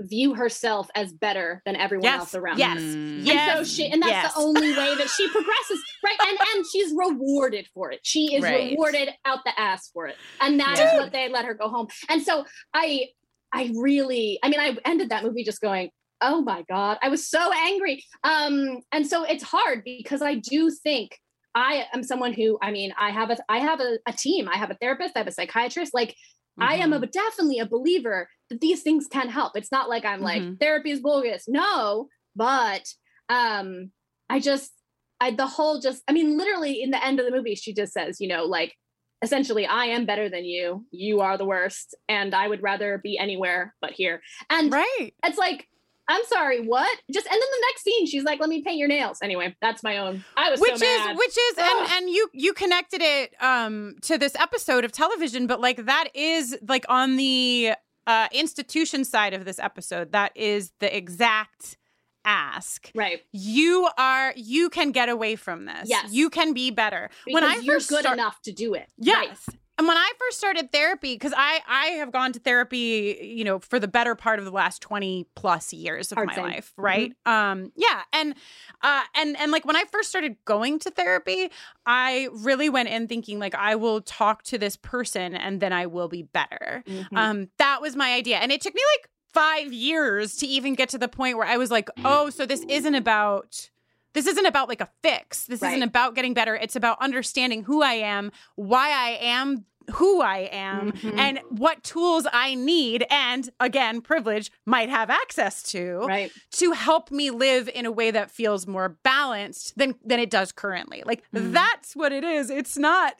view 0.00 0.34
herself 0.34 0.88
as 0.96 1.12
better 1.12 1.62
than 1.64 1.76
everyone 1.76 2.02
yes 2.04 2.20
else 2.20 2.34
around 2.34 2.58
yes 2.58 2.78
her. 2.78 2.82
Mm. 2.82 3.24
yes 3.24 3.56
And 3.58 3.66
so 3.66 3.72
she 3.72 3.86
and 3.86 4.02
that's 4.02 4.10
yes. 4.10 4.34
the 4.34 4.40
only 4.40 4.70
way 4.70 4.94
that 4.96 5.08
she 5.08 5.28
progresses. 5.28 5.80
Right. 6.04 6.16
And 6.26 6.38
and 6.56 6.64
she's 6.72 6.92
rewarded 6.96 7.68
for 7.72 7.92
it. 7.92 8.00
She 8.02 8.34
is 8.34 8.42
Right. 8.42 8.72
rewarded 8.72 9.10
out 9.24 9.40
the 9.44 9.52
ass 9.60 9.90
for 9.92 10.08
it. 10.08 10.16
And 10.40 10.58
that 10.58 10.78
is 10.80 11.00
what 11.00 11.12
they 11.12 11.28
let 11.28 11.44
her 11.44 11.54
go 11.54 11.68
home. 11.68 11.86
And 12.08 12.20
so 12.22 12.44
I 12.74 13.08
I 13.52 13.70
really 13.76 14.40
I 14.42 14.48
mean 14.48 14.58
I 14.58 14.76
ended 14.84 15.10
that 15.10 15.22
movie 15.22 15.44
just 15.44 15.60
going, 15.60 15.90
oh 16.20 16.40
my 16.42 16.64
God. 16.68 16.98
I 17.02 17.08
was 17.08 17.28
so 17.28 17.52
angry. 17.52 18.04
Um, 18.24 18.80
and 18.90 19.06
so 19.06 19.22
it's 19.24 19.44
hard 19.44 19.84
because 19.84 20.22
I 20.22 20.36
do 20.36 20.70
think 20.70 21.16
I 21.54 21.86
am 21.92 22.02
someone 22.02 22.32
who, 22.32 22.58
I 22.62 22.70
mean, 22.70 22.92
I 22.98 23.10
have 23.10 23.30
a 23.30 23.36
I 23.48 23.58
have 23.58 23.80
a, 23.80 23.98
a 24.06 24.12
team. 24.12 24.48
I 24.48 24.56
have 24.56 24.70
a 24.70 24.74
therapist, 24.74 25.12
I 25.16 25.20
have 25.20 25.26
a 25.28 25.32
psychiatrist. 25.32 25.92
Like 25.94 26.14
I 26.60 26.74
am 26.76 26.92
a, 26.92 26.96
Mm-hmm. 26.96 27.10
definitely 27.12 27.58
a 27.60 27.66
believer 27.66 28.28
that 28.50 28.60
these 28.60 28.82
things 28.82 29.06
can 29.10 29.28
help. 29.28 29.56
It's 29.56 29.72
not 29.72 29.88
like 29.88 30.04
I'm 30.04 30.20
like 30.20 30.42
Mhm. 30.42 30.60
therapy 30.60 30.90
is 30.90 31.00
bogus. 31.00 31.44
No, 31.48 32.08
but 32.36 32.86
um 33.28 33.90
I 34.28 34.40
just 34.40 34.72
I 35.20 35.30
the 35.30 35.46
whole 35.46 35.80
just 35.80 36.02
I 36.08 36.12
mean 36.12 36.36
literally 36.36 36.82
in 36.82 36.90
the 36.90 37.04
end 37.04 37.20
of 37.20 37.26
the 37.26 37.32
movie 37.32 37.54
she 37.54 37.72
just 37.74 37.92
says, 37.92 38.20
you 38.20 38.28
know, 38.28 38.44
like 38.44 38.74
essentially 39.22 39.66
I 39.66 39.86
am 39.86 40.04
better 40.04 40.28
than 40.28 40.44
you. 40.44 40.84
You 40.90 41.20
are 41.20 41.38
the 41.38 41.44
worst 41.44 41.94
and 42.08 42.34
I 42.34 42.48
would 42.48 42.62
rather 42.62 42.98
be 42.98 43.16
anywhere 43.18 43.74
but 43.80 43.92
here. 43.92 44.20
And 44.50 44.72
right 44.72 45.14
it's 45.24 45.38
like 45.38 45.68
I'm 46.08 46.24
sorry, 46.24 46.66
what? 46.66 46.98
Just 47.12 47.26
and 47.26 47.32
then 47.34 47.40
the 47.40 47.66
next 47.70 47.82
scene, 47.84 48.06
she's 48.06 48.24
like, 48.24 48.40
"Let 48.40 48.48
me 48.48 48.62
paint 48.62 48.76
your 48.78 48.88
nails." 48.88 49.18
Anyway, 49.22 49.56
that's 49.60 49.82
my 49.82 49.98
own. 49.98 50.24
I 50.36 50.50
was 50.50 50.60
which 50.60 50.76
so 50.76 50.84
is 50.84 50.98
mad. 51.06 51.16
which 51.16 51.36
is 51.38 51.58
Ugh. 51.58 51.64
and 51.70 51.90
and 52.04 52.10
you 52.10 52.28
you 52.32 52.52
connected 52.52 53.00
it 53.02 53.34
um 53.40 53.96
to 54.02 54.18
this 54.18 54.34
episode 54.36 54.84
of 54.84 54.92
television 54.92 55.46
but 55.46 55.60
like 55.60 55.86
that 55.86 56.08
is 56.14 56.56
like 56.68 56.84
on 56.88 57.16
the 57.16 57.72
uh 58.08 58.28
institution 58.32 59.04
side 59.04 59.32
of 59.32 59.44
this 59.44 59.58
episode 59.60 60.10
that 60.12 60.32
is 60.36 60.72
the 60.80 60.94
exact 60.94 61.76
ask 62.24 62.90
right. 62.94 63.22
you 63.32 63.88
are 63.98 64.32
you 64.36 64.70
can 64.70 64.92
get 64.92 65.08
away 65.08 65.34
from 65.36 65.64
this 65.64 65.88
Yes. 65.88 66.12
you 66.12 66.30
can 66.30 66.52
be 66.52 66.70
better 66.70 67.10
Because 67.24 67.34
when 67.42 67.44
i 67.50 67.56
you're 67.56 67.74
first 67.76 67.88
good 67.88 68.00
start- 68.02 68.16
enough 68.18 68.40
to 68.42 68.52
do 68.52 68.74
it. 68.74 68.88
Yes. 68.96 69.38
Right. 69.48 69.58
And 69.78 69.88
when 69.88 69.96
I 69.96 70.10
first 70.18 70.38
started 70.38 70.70
therapy, 70.70 71.14
because 71.14 71.32
I 71.36 71.60
I 71.66 71.86
have 71.96 72.12
gone 72.12 72.32
to 72.32 72.38
therapy, 72.38 73.18
you 73.36 73.42
know, 73.42 73.58
for 73.58 73.80
the 73.80 73.88
better 73.88 74.14
part 74.14 74.38
of 74.38 74.44
the 74.44 74.50
last 74.50 74.82
20 74.82 75.26
plus 75.34 75.72
years 75.72 76.12
of 76.12 76.16
Hard 76.16 76.28
my 76.28 76.34
same. 76.34 76.44
life, 76.44 76.72
right? 76.76 77.12
Um, 77.26 77.72
yeah. 77.74 78.02
And 78.12 78.34
uh 78.82 79.02
and 79.16 79.36
and 79.38 79.50
like 79.50 79.64
when 79.64 79.74
I 79.76 79.84
first 79.90 80.10
started 80.10 80.36
going 80.44 80.78
to 80.80 80.90
therapy, 80.90 81.50
I 81.86 82.28
really 82.32 82.68
went 82.68 82.90
in 82.90 83.08
thinking 83.08 83.38
like 83.38 83.54
I 83.54 83.74
will 83.76 84.02
talk 84.02 84.42
to 84.44 84.58
this 84.58 84.76
person 84.76 85.34
and 85.34 85.60
then 85.60 85.72
I 85.72 85.86
will 85.86 86.08
be 86.08 86.22
better. 86.22 86.84
Mhm. 86.86 87.16
Um, 87.16 87.48
that 87.58 87.80
was 87.80 87.96
my 87.96 88.12
idea. 88.12 88.36
And 88.38 88.52
it 88.52 88.60
took 88.60 88.74
me 88.74 88.82
like 88.98 89.08
five 89.32 89.72
years 89.72 90.36
to 90.36 90.46
even 90.46 90.74
get 90.74 90.90
to 90.90 90.98
the 90.98 91.08
point 91.08 91.38
where 91.38 91.46
I 91.46 91.56
was 91.56 91.70
like, 91.70 91.88
oh, 92.04 92.28
so 92.28 92.44
this 92.44 92.62
isn't 92.68 92.94
about 92.94 93.70
this 94.14 94.26
isn't 94.26 94.46
about 94.46 94.68
like 94.68 94.80
a 94.80 94.88
fix. 95.02 95.46
This 95.46 95.62
Right. 95.62 95.70
isn't 95.70 95.82
about 95.82 96.14
getting 96.14 96.34
better. 96.34 96.54
It's 96.56 96.76
about 96.76 96.98
understanding 97.00 97.64
who 97.64 97.82
I 97.82 97.94
am, 97.94 98.32
why 98.56 98.90
I 98.90 99.18
am 99.20 99.64
who 99.94 100.20
I 100.22 100.48
am 100.52 100.92
Mhm. 100.92 101.18
and 101.18 101.40
what 101.48 101.82
tools 101.82 102.24
I 102.32 102.54
need 102.54 103.04
and 103.10 103.50
again 103.58 104.00
privilege 104.00 104.52
might 104.64 104.88
have 104.88 105.10
access 105.10 105.60
to 105.72 105.98
Right. 106.06 106.30
to 106.52 106.70
help 106.70 107.10
me 107.10 107.30
live 107.30 107.68
in 107.68 107.84
a 107.84 107.90
way 107.90 108.12
that 108.12 108.30
feels 108.30 108.64
more 108.64 108.90
balanced 109.02 109.76
than 109.76 109.96
than 110.04 110.20
it 110.20 110.30
does 110.30 110.52
currently. 110.52 111.02
Like 111.04 111.24
Mm. 111.34 111.52
that's 111.52 111.96
what 111.96 112.12
it 112.12 112.22
is. 112.22 112.48
It's 112.48 112.78
not 112.78 113.16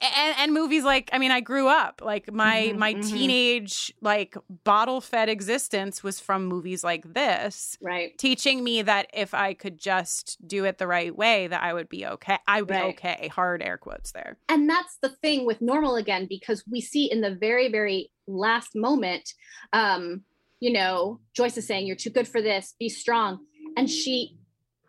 and, 0.00 0.34
and 0.38 0.52
movies 0.54 0.84
like 0.84 1.10
I 1.12 1.18
mean 1.18 1.30
I 1.30 1.40
grew 1.40 1.68
up 1.68 2.00
like 2.04 2.32
my 2.32 2.72
Mhm, 2.74 2.78
my 2.78 2.94
mhm. 2.94 3.10
teenage 3.10 3.92
like 4.00 4.36
bottle 4.64 5.00
fed 5.00 5.28
existence 5.28 6.02
was 6.02 6.18
from 6.20 6.46
movies 6.46 6.82
like 6.82 7.12
this 7.12 7.76
Right. 7.80 8.16
teaching 8.18 8.64
me 8.64 8.82
that 8.82 9.08
if 9.12 9.34
I 9.34 9.54
could 9.54 9.78
just 9.78 10.38
do 10.46 10.64
it 10.64 10.78
the 10.78 10.86
right 10.86 11.14
way 11.14 11.46
that 11.46 11.62
I 11.62 11.72
would 11.72 11.88
be 11.88 12.06
okay 12.06 12.38
I 12.46 12.62
would 12.62 12.68
be 12.68 12.74
okay 12.74 13.28
hard 13.28 13.62
air 13.62 13.78
quotes 13.78 14.12
there 14.12 14.38
And 14.48 14.68
that's 14.68 14.96
the 15.02 15.10
thing 15.10 15.46
with 15.46 15.60
normal 15.60 15.96
again, 15.96 16.26
because 16.28 16.64
we 16.70 16.80
see 16.80 17.10
in 17.10 17.20
the 17.20 17.34
very, 17.34 17.68
very 17.70 18.10
last 18.26 18.74
moment, 18.74 19.32
um, 19.72 20.22
you 20.60 20.72
know, 20.72 21.20
Joyce 21.34 21.56
is 21.56 21.66
saying, 21.66 21.86
You're 21.86 21.96
too 21.96 22.10
good 22.10 22.28
for 22.28 22.40
this, 22.42 22.74
be 22.78 22.88
strong. 22.88 23.40
And 23.76 23.88
she, 23.88 24.36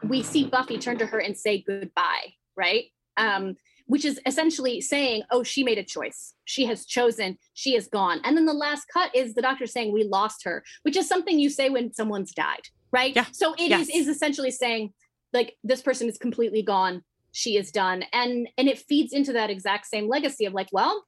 we 0.03 0.21
see 0.23 0.47
Buffy 0.47 0.77
turn 0.77 0.97
to 0.99 1.05
her 1.05 1.19
and 1.19 1.37
say 1.37 1.63
goodbye, 1.65 2.33
right? 2.55 2.85
Um, 3.17 3.55
which 3.85 4.05
is 4.05 4.19
essentially 4.25 4.81
saying, 4.81 5.23
Oh, 5.31 5.43
she 5.43 5.63
made 5.63 5.77
a 5.77 5.83
choice. 5.83 6.33
She 6.45 6.65
has 6.65 6.85
chosen, 6.85 7.37
she 7.53 7.75
is 7.75 7.87
gone. 7.87 8.21
And 8.23 8.35
then 8.37 8.45
the 8.45 8.53
last 8.53 8.85
cut 8.91 9.15
is 9.15 9.33
the 9.33 9.41
doctor 9.41 9.67
saying, 9.67 9.93
We 9.93 10.03
lost 10.03 10.43
her, 10.43 10.63
which 10.83 10.97
is 10.97 11.07
something 11.07 11.39
you 11.39 11.49
say 11.49 11.69
when 11.69 11.93
someone's 11.93 12.33
died, 12.33 12.67
right? 12.91 13.15
Yeah. 13.15 13.25
So 13.31 13.53
it 13.53 13.71
is 13.71 13.89
Yes. 13.89 13.89
is 13.93 14.07
essentially 14.07 14.51
saying, 14.51 14.93
like, 15.33 15.55
this 15.63 15.81
person 15.81 16.07
is 16.07 16.17
completely 16.17 16.61
gone 16.61 17.03
she 17.33 17.57
is 17.57 17.71
done 17.71 18.05
and 18.13 18.47
and 18.57 18.69
it 18.69 18.77
feeds 18.77 19.11
into 19.11 19.33
that 19.33 19.49
exact 19.49 19.87
same 19.87 20.07
legacy 20.07 20.45
of 20.45 20.53
like 20.53 20.69
well 20.71 21.03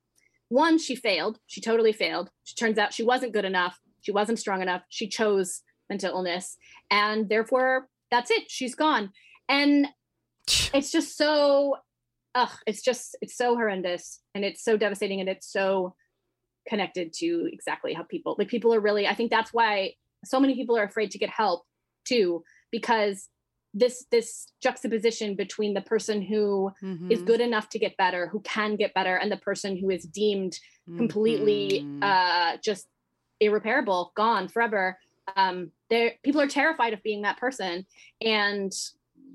one 0.50 0.78
she 0.78 0.96
failed 0.96 1.40
she 1.48 1.62
totally 1.62 1.94
failed 1.94 2.30
she 2.44 2.56
turns 2.56 2.78
out 2.78 2.94
she 2.94 3.04
wasn't 3.04 3.32
good 3.32 3.46
enough 3.46 3.80
she 4.02 4.12
wasn't 4.12 4.38
strong 4.38 4.62
enough 4.62 4.82
she 4.90 5.08
chose 5.08 5.62
mental 5.90 6.10
illness 6.16 6.58
and 6.92 7.30
therefore 7.30 7.88
that's 8.12 8.32
it 8.32 8.50
she's 8.50 8.76
gone 8.76 9.12
and 9.48 9.88
it's 10.74 10.92
just 10.92 11.16
so 11.16 11.76
ugh 12.36 12.52
it's 12.68 12.82
just 12.82 13.16
it's 13.22 13.36
so 13.36 13.56
horrendous 13.56 14.22
and 14.36 14.46
it's 14.46 14.64
so 14.64 14.78
devastating 14.78 15.20
and 15.20 15.30
it's 15.30 15.52
so 15.52 15.96
connected 16.68 17.14
to 17.14 17.50
exactly 17.52 17.94
how 17.94 18.04
people 18.04 18.36
like 18.38 18.48
people 18.48 18.74
are 18.74 18.80
really 18.80 19.08
i 19.08 19.14
think 19.16 19.32
that's 19.32 19.54
why 19.54 19.94
so 20.24 20.40
many 20.40 20.56
people 20.56 20.78
are 20.78 20.84
afraid 20.84 21.12
to 21.12 21.18
get 21.18 21.30
help 21.30 21.66
too 22.06 22.44
because 22.72 23.30
this 23.74 24.06
this 24.12 24.48
juxtaposition 24.62 25.36
between 25.36 25.74
the 25.74 25.82
person 25.82 26.22
who 26.22 26.72
is 27.10 27.22
Mhm. 27.22 27.26
good 27.26 27.42
enough 27.42 27.70
to 27.70 27.80
get 27.80 27.98
better 27.98 28.28
who 28.28 28.40
can 28.42 28.76
get 28.76 28.94
better 28.94 29.16
and 29.16 29.32
the 29.32 29.38
person 29.38 29.78
who 29.78 29.90
is 29.90 30.04
deemed 30.06 30.58
completely 30.98 31.86
Mhm. 32.02 32.08
uh 32.10 32.58
just 32.64 32.88
irreparable 33.40 34.12
gone 34.16 34.48
forever 34.48 34.98
um 35.36 35.72
there 35.90 36.14
people 36.24 36.42
are 36.42 36.48
terrified 36.48 36.94
of 36.94 37.04
being 37.04 37.22
that 37.24 37.38
person 37.38 37.86
and 38.22 38.72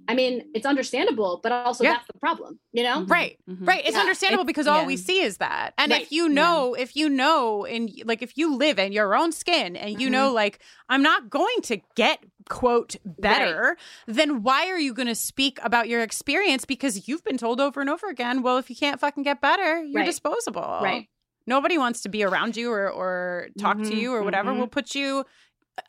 i 0.09 0.15
mean 0.15 0.51
it's 0.55 0.67
understandable 0.67 1.41
but 1.43 1.53
also 1.53 1.85
Yeah. 1.85 1.93
that's 1.95 2.07
the 2.07 2.19
problem 2.19 2.59
you 2.73 2.83
know 2.83 3.05
Right. 3.05 3.39
Right. 3.47 3.83
It's 3.85 3.95
Yeah. 3.97 4.01
understandable 4.01 4.43
It- 4.45 4.47
because 4.47 4.67
all 4.67 4.85
we 4.87 4.97
see 4.97 5.21
is 5.21 5.39
that. 5.39 5.75
And 5.79 5.91
Right. 5.93 6.03
if 6.03 6.13
you 6.13 6.29
know, 6.29 6.75
if 6.75 6.95
you 6.97 7.09
know 7.09 7.65
in 7.65 7.89
like 8.05 8.23
if 8.23 8.37
you 8.39 8.55
live 8.57 8.79
in 8.79 8.93
your 8.93 9.15
own 9.17 9.33
skin 9.33 9.77
and 9.77 10.01
you 10.01 10.09
know 10.09 10.33
like 10.33 10.61
I'm 10.89 11.03
not 11.03 11.31
going 11.31 11.61
to 11.65 11.79
get 11.97 12.19
quote 12.49 12.97
better, 13.05 13.77
then 14.07 14.43
why 14.43 14.69
are 14.69 14.79
you 14.79 14.93
going 14.95 15.09
to 15.09 15.15
speak 15.15 15.59
about 15.63 15.89
your 15.89 16.01
experience 16.03 16.65
because 16.65 17.09
you've 17.09 17.25
been 17.25 17.39
told 17.39 17.61
over 17.61 17.81
and 17.81 17.91
over 17.91 18.09
again, 18.09 18.43
well 18.43 18.59
if 18.59 18.71
you 18.71 18.77
can't 18.77 19.01
fucking 19.01 19.23
get 19.25 19.41
better, 19.41 19.83
you're 19.83 20.01
Right. 20.03 20.07
disposable. 20.07 20.79
Right. 20.83 21.09
Nobody 21.47 21.77
wants 21.79 22.03
to 22.03 22.09
be 22.09 22.23
around 22.23 22.57
you 22.57 22.71
or 22.71 22.89
or 22.91 23.49
talk 23.59 23.79
to 23.79 23.91
Mhm, 23.91 23.97
you 24.01 24.13
or 24.15 24.23
whatever. 24.23 24.51
mhm. 24.53 24.59
We'll 24.59 24.67
put 24.69 24.95
you 24.95 25.25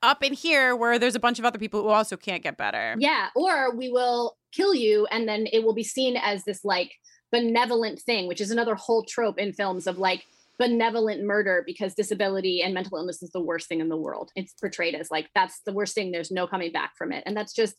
up 0.01 0.23
in 0.23 0.33
here 0.33 0.75
where 0.75 0.97
there's 0.99 1.15
a 1.15 1.19
bunch 1.19 1.39
of 1.39 1.45
other 1.45 1.59
people 1.59 1.81
who 1.81 1.89
also 1.89 2.17
can't 2.17 2.43
get 2.43 2.57
better. 2.57 2.95
Yeah, 2.99 3.27
or 3.35 3.75
we 3.75 3.89
will 3.89 4.37
kill 4.51 4.73
you 4.73 5.05
and 5.07 5.27
then 5.27 5.47
it 5.51 5.63
will 5.63 5.73
be 5.73 5.83
seen 5.83 6.17
as 6.17 6.43
this 6.43 6.63
like 6.63 6.91
benevolent 7.31 7.99
thing, 8.01 8.27
which 8.27 8.41
is 8.41 8.51
another 8.51 8.75
whole 8.75 9.03
trope 9.03 9.37
in 9.39 9.53
films 9.53 9.87
of 9.87 9.97
like 9.97 10.25
benevolent 10.59 11.23
murder 11.23 11.63
because 11.65 11.95
disability 11.95 12.61
and 12.61 12.73
mental 12.73 12.97
illness 12.97 13.23
is 13.23 13.31
the 13.31 13.41
worst 13.41 13.67
thing 13.67 13.79
in 13.79 13.89
the 13.89 13.97
world. 13.97 14.29
It's 14.35 14.53
portrayed 14.53 14.95
as 14.95 15.09
like 15.09 15.29
that's 15.33 15.61
the 15.65 15.73
worst 15.73 15.95
thing, 15.95 16.11
there's 16.11 16.31
no 16.31 16.45
coming 16.47 16.71
back 16.71 16.91
from 16.97 17.11
it. 17.11 17.23
And 17.25 17.35
that's 17.35 17.53
just 17.53 17.75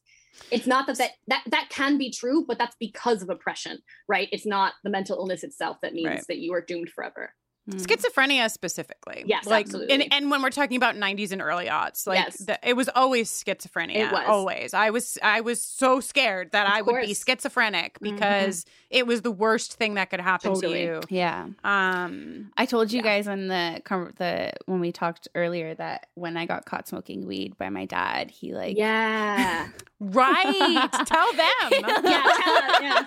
it's 0.50 0.66
not 0.66 0.86
that 0.86 0.96
that 0.98 1.10
that, 1.28 1.42
that 1.50 1.68
can 1.68 1.98
be 1.98 2.10
true, 2.10 2.44
but 2.46 2.58
that's 2.58 2.76
because 2.80 3.22
of 3.22 3.28
oppression, 3.30 3.78
right? 4.08 4.28
It's 4.32 4.46
not 4.46 4.72
the 4.82 4.90
mental 4.90 5.16
illness 5.18 5.44
itself 5.44 5.76
that 5.82 5.92
means 5.92 6.06
Right. 6.08 6.24
that 6.28 6.38
you 6.38 6.54
are 6.54 6.62
doomed 6.62 6.88
forever. 6.90 7.34
Schizophrenia 7.70 8.51
specifically 8.51 9.22
Yes, 9.26 9.47
like 9.47 9.66
absolutely. 9.66 9.94
and, 9.94 10.12
and 10.12 10.30
when 10.30 10.43
we're 10.43 10.51
talking 10.51 10.76
about 10.76 10.97
90s 10.97 11.30
and 11.30 11.40
early 11.40 11.66
aughts 11.66 12.06
like 12.09 12.18
Yes. 12.18 12.36
the, 12.39 12.59
it 12.68 12.74
was 12.74 12.89
always 12.94 13.30
schizophrenia 13.30 13.94
It 13.97 14.12
was. 14.12 14.24
always 14.26 14.74
i 14.74 14.90
was 14.90 15.16
i 15.22 15.40
was 15.40 15.62
so 15.62 16.01
scared 16.01 16.51
that 16.52 16.66
Of 16.66 16.72
i 16.72 16.82
would 16.82 17.02
be 17.02 17.14
schizophrenic 17.14 17.98
because 18.01 18.66
it 18.90 19.06
was 19.06 19.22
the 19.22 19.30
worst 19.30 19.74
thing 19.74 19.94
that 19.94 20.10
could 20.10 20.20
happen 20.20 20.55
Totally. 20.55 20.86
to 20.86 20.93
you 20.94 21.01
Yeah. 21.09 21.47
um 21.64 22.51
I 22.56 22.66
told 22.66 22.93
you 22.93 23.01
guys 23.02 23.28
on 23.28 23.47
the 23.48 23.80
con- 23.84 24.12
the 24.16 24.52
when 24.66 24.80
we 24.80 24.90
talked 24.93 25.28
earlier 25.34 25.74
that 25.74 26.06
when 26.14 26.36
I 26.36 26.47
got 26.47 26.64
caught 26.66 26.86
smoking 26.89 27.26
weed 27.26 27.56
by 27.59 27.70
my 27.70 27.86
dad, 27.86 28.30
he 28.30 28.52
like 28.55 28.76
Yeah. 28.76 29.68
right 30.02 30.88
tell 31.06 31.32
them 31.32 31.70
yeah, 31.70 31.80
tell 31.82 32.56
us, 32.56 32.80
yeah. 32.82 33.06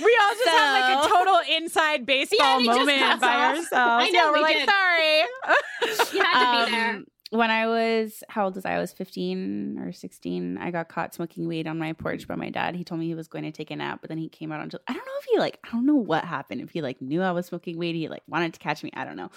we 0.00 0.18
all 0.22 0.34
just 0.34 0.48
had 0.48 0.72
like 0.80 1.04
a 1.04 1.08
total 1.08 1.40
inside 1.56 2.04
baseball 2.04 2.58
just 2.62 2.78
moment 2.78 3.20
by 3.20 3.34
off. 3.34 3.56
ourselves 3.56 4.06
I 4.06 4.10
know, 4.10 4.18
yeah 4.18 4.30
we're 4.30 4.36
we 4.36 4.42
like 4.42 4.56
did. 4.56 4.68
sorry 4.68 6.12
You 6.14 6.22
had 6.22 6.60
to 6.60 6.66
be 6.66 6.70
there. 6.72 6.90
Um, 6.96 7.06
when 7.30 7.50
I 7.50 7.66
was 7.66 8.22
how 8.30 8.44
old 8.46 8.54
was 8.54 8.64
I? 8.64 8.72
I 8.72 8.78
was 8.78 8.92
15 8.92 9.78
or 9.80 9.92
16. 9.92 10.56
I 10.58 10.70
got 10.70 10.88
caught 10.88 11.14
smoking 11.14 11.46
weed 11.46 11.66
on 11.66 11.78
my 11.78 11.92
porch 11.92 12.26
by 12.26 12.36
my 12.36 12.48
dad. 12.48 12.74
He 12.74 12.84
told 12.84 13.00
me 13.00 13.06
he 13.06 13.14
was 13.14 13.28
going 13.28 13.44
to 13.44 13.52
take 13.52 13.70
a 13.70 13.76
nap, 13.76 13.98
but 14.00 14.08
then 14.08 14.16
he 14.18 14.28
came 14.30 14.50
out 14.50 14.60
on 14.60 14.70
I 14.86 14.92
don't 14.94 15.04
know 15.04 15.12
if 15.20 15.24
he 15.30 15.38
like 15.38 15.58
I 15.64 15.70
don't 15.70 15.84
know 15.86 15.94
what 15.96 16.24
happened. 16.24 16.62
If 16.62 16.70
he 16.70 16.80
like 16.80 17.02
knew 17.02 17.20
I 17.22 17.32
was 17.32 17.46
smoking 17.46 17.76
weed, 17.76 17.94
he 17.96 18.08
like 18.08 18.22
wanted 18.26 18.54
to 18.54 18.60
catch 18.60 18.82
me. 18.82 18.90
I 18.94 19.04
don't 19.04 19.16
know. 19.16 19.30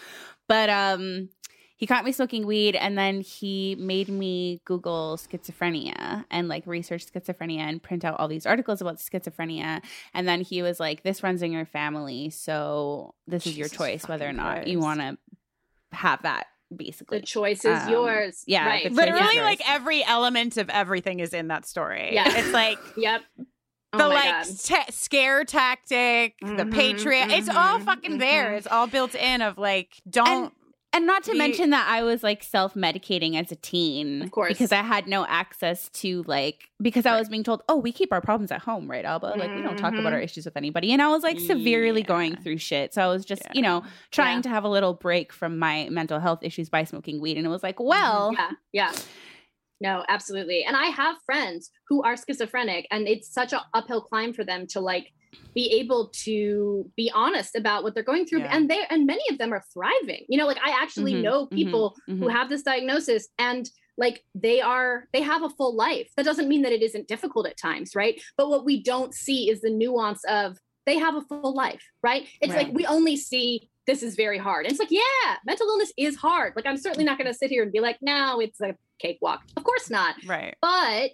But 0.47 0.69
um 0.69 1.29
he 1.81 1.87
caught 1.87 2.05
me 2.05 2.11
smoking 2.11 2.45
weed 2.45 2.75
and 2.75 2.95
then 2.95 3.21
he 3.21 3.75
made 3.79 4.07
me 4.07 4.61
Google 4.65 5.17
schizophrenia 5.17 6.25
and 6.29 6.47
like 6.47 6.67
research 6.67 7.07
schizophrenia 7.07 7.57
and 7.57 7.81
print 7.81 8.05
out 8.05 8.19
all 8.19 8.27
these 8.27 8.45
articles 8.45 8.81
about 8.81 8.97
schizophrenia. 8.97 9.81
And 10.13 10.27
then 10.27 10.41
he 10.41 10.61
was 10.61 10.79
like, 10.79 11.01
This 11.01 11.23
runs 11.23 11.41
in 11.41 11.51
your 11.51 11.65
family. 11.65 12.29
So 12.29 13.15
this 13.25 13.47
is 13.47 13.57
your 13.57 13.67
choice 13.67 14.07
whether 14.07 14.25
or 14.25 14.33
fucking 14.33 14.37
not 14.37 14.67
you 14.67 14.77
want 14.79 14.99
to 14.99 15.17
have 15.91 16.21
that, 16.21 16.45
basically. 16.75 17.19
The 17.21 17.25
choice 17.25 17.65
is 17.65 17.81
Um, 17.81 17.89
yours. 17.89 18.43
yeah, 18.45 18.67
Right. 18.67 18.83
the 18.83 18.91
literally 18.91 19.35
yours. 19.37 19.43
like 19.45 19.61
every 19.67 20.03
element 20.03 20.57
of 20.57 20.69
everything 20.69 21.19
is 21.19 21.33
in 21.33 21.47
that 21.47 21.65
story 21.65 22.11
Yeah. 22.13 22.31
it's 22.37 22.53
like 22.53 22.77
Yep. 22.95 23.21
Oh 23.93 23.97
the 23.97 24.07
my 24.07 24.13
like 24.13 24.45
God. 24.45 24.93
scare 24.93 25.43
tactic, 25.45 26.35
the 26.41 26.47
Mhm, 26.47 26.71
patriot. 26.73 27.31
It's 27.31 27.49
all 27.49 27.79
mhm, 27.79 27.83
fucking 27.85 28.17
there. 28.19 28.51
mhm. 28.51 28.57
It's 28.59 28.67
all 28.67 28.85
built 28.87 29.15
in 29.15 29.41
of 29.41 29.57
like 29.57 29.95
don't 30.07 30.27
And 30.29 30.51
not 30.99 31.23
to 31.23 31.35
mention 31.35 31.69
that 31.69 31.87
I 31.87 32.03
was 32.03 32.21
like 32.21 32.43
self 32.43 32.73
medicating 32.73 33.39
as 33.39 33.51
a 33.51 33.55
teen. 33.55 34.21
Of 34.21 34.31
course. 34.31 34.49
Because 34.49 34.71
I 34.71 34.81
had 34.81 35.07
no 35.07 35.25
access 35.25 35.89
to 35.89 36.23
like, 36.23 36.69
because 36.81 37.05
I 37.05 37.17
was 37.17 37.29
being 37.29 37.43
told, 37.43 37.63
oh, 37.69 37.77
we 37.77 37.91
keep 37.91 38.11
our 38.11 38.19
problems 38.19 38.51
at 38.51 38.61
home, 38.61 38.89
right, 38.89 39.05
Alba? 39.05 39.27
Like, 39.37 39.55
we 39.55 39.61
don't 39.61 39.77
talk 39.77 39.93
about 39.93 40.07
our 40.07 40.19
mm-hmm. 40.19 40.23
issues 40.23 40.45
with 40.45 40.57
anybody. 40.57 40.91
And 40.91 41.01
I 41.01 41.07
was 41.07 41.23
like 41.23 41.39
severely 41.39 42.01
Yeah. 42.01 42.07
going 42.07 42.35
through 42.35 42.57
shit. 42.57 42.93
So 42.93 43.01
I 43.01 43.07
was 43.07 43.23
just, 43.23 43.43
you 43.53 43.61
know, 43.61 43.83
trying 44.11 44.37
Yeah. 44.37 44.41
to 44.43 44.49
have 44.49 44.63
a 44.65 44.69
little 44.69 44.93
break 44.93 45.31
from 45.31 45.57
my 45.57 45.87
mental 45.89 46.19
health 46.19 46.39
issues 46.43 46.69
by 46.69 46.83
smoking 46.83 47.21
weed. 47.21 47.37
And 47.37 47.45
it 47.45 47.49
was 47.49 47.63
like, 47.63 47.77
mm-hmm. 47.77 47.87
well, 47.87 48.33
Yeah, 48.33 48.51
yeah. 48.73 48.91
No, 49.79 50.03
absolutely. 50.09 50.63
And 50.63 50.77
I 50.77 50.85
have 50.87 51.17
friends 51.25 51.71
who 51.87 52.03
are 52.03 52.15
schizophrenic, 52.15 52.87
and 52.91 53.07
it's 53.07 53.33
such 53.33 53.51
an 53.51 53.61
uphill 53.73 54.01
climb 54.01 54.31
for 54.31 54.43
them 54.43 54.67
to 54.67 54.79
like 54.79 55.11
be 55.53 55.71
able 55.79 56.11
to 56.23 56.89
be 56.95 57.11
honest 57.13 57.55
about 57.55 57.83
what 57.83 57.93
they're 57.93 58.03
going 58.03 58.25
through. 58.25 58.39
Yeah. 58.39 58.55
And 58.55 58.69
they 58.69 58.83
and 58.89 59.05
many 59.05 59.23
of 59.31 59.37
them 59.37 59.53
are 59.53 59.63
thriving. 59.73 60.25
You 60.29 60.37
know, 60.37 60.47
like 60.47 60.59
I 60.63 60.71
actually 60.81 61.13
Mhm, 61.13 61.21
know 61.21 61.45
mhm, 61.47 61.55
people 61.55 61.95
who 62.07 62.13
mhm. 62.27 62.31
have 62.31 62.49
this 62.49 62.63
diagnosis 62.63 63.27
and 63.37 63.69
like 63.97 64.23
they 64.33 64.61
are 64.61 65.05
they 65.13 65.21
have 65.21 65.43
a 65.43 65.49
full 65.49 65.75
life. 65.75 66.09
That 66.17 66.25
doesn't 66.25 66.47
mean 66.47 66.61
that 66.63 66.71
it 66.71 66.81
isn't 66.81 67.07
difficult 67.07 67.47
at 67.47 67.57
times, 67.57 67.95
right? 67.95 68.21
But 68.37 68.49
what 68.49 68.65
we 68.65 68.81
don't 68.81 69.13
see 69.13 69.49
is 69.49 69.61
the 69.61 69.69
nuance 69.69 70.23
of 70.25 70.57
they 70.85 70.97
have 70.97 71.15
a 71.15 71.21
full 71.21 71.53
life, 71.53 71.83
right? 72.01 72.27
It's 72.41 72.53
like 72.55 72.69
we 72.73 72.85
only 72.85 73.15
see 73.15 73.69
this 73.87 74.01
is 74.03 74.15
very 74.15 74.37
hard. 74.37 74.65
And 74.65 74.71
it's 74.71 74.79
like, 74.79 74.91
yeah, 74.91 75.35
mental 75.45 75.67
illness 75.67 75.91
is 75.97 76.15
hard. 76.15 76.53
Like 76.55 76.65
I'm 76.65 76.77
certainly 76.77 77.03
not 77.03 77.17
going 77.17 77.27
to 77.31 77.33
sit 77.37 77.49
here 77.49 77.63
and 77.63 77.71
be 77.71 77.79
like, 77.79 77.97
no, 78.01 78.39
it's 78.39 78.59
a 78.61 78.75
cakewalk. 78.99 79.41
Of 79.57 79.63
course 79.63 79.89
not. 79.89 80.15
right. 80.25 80.55
But 80.61 81.11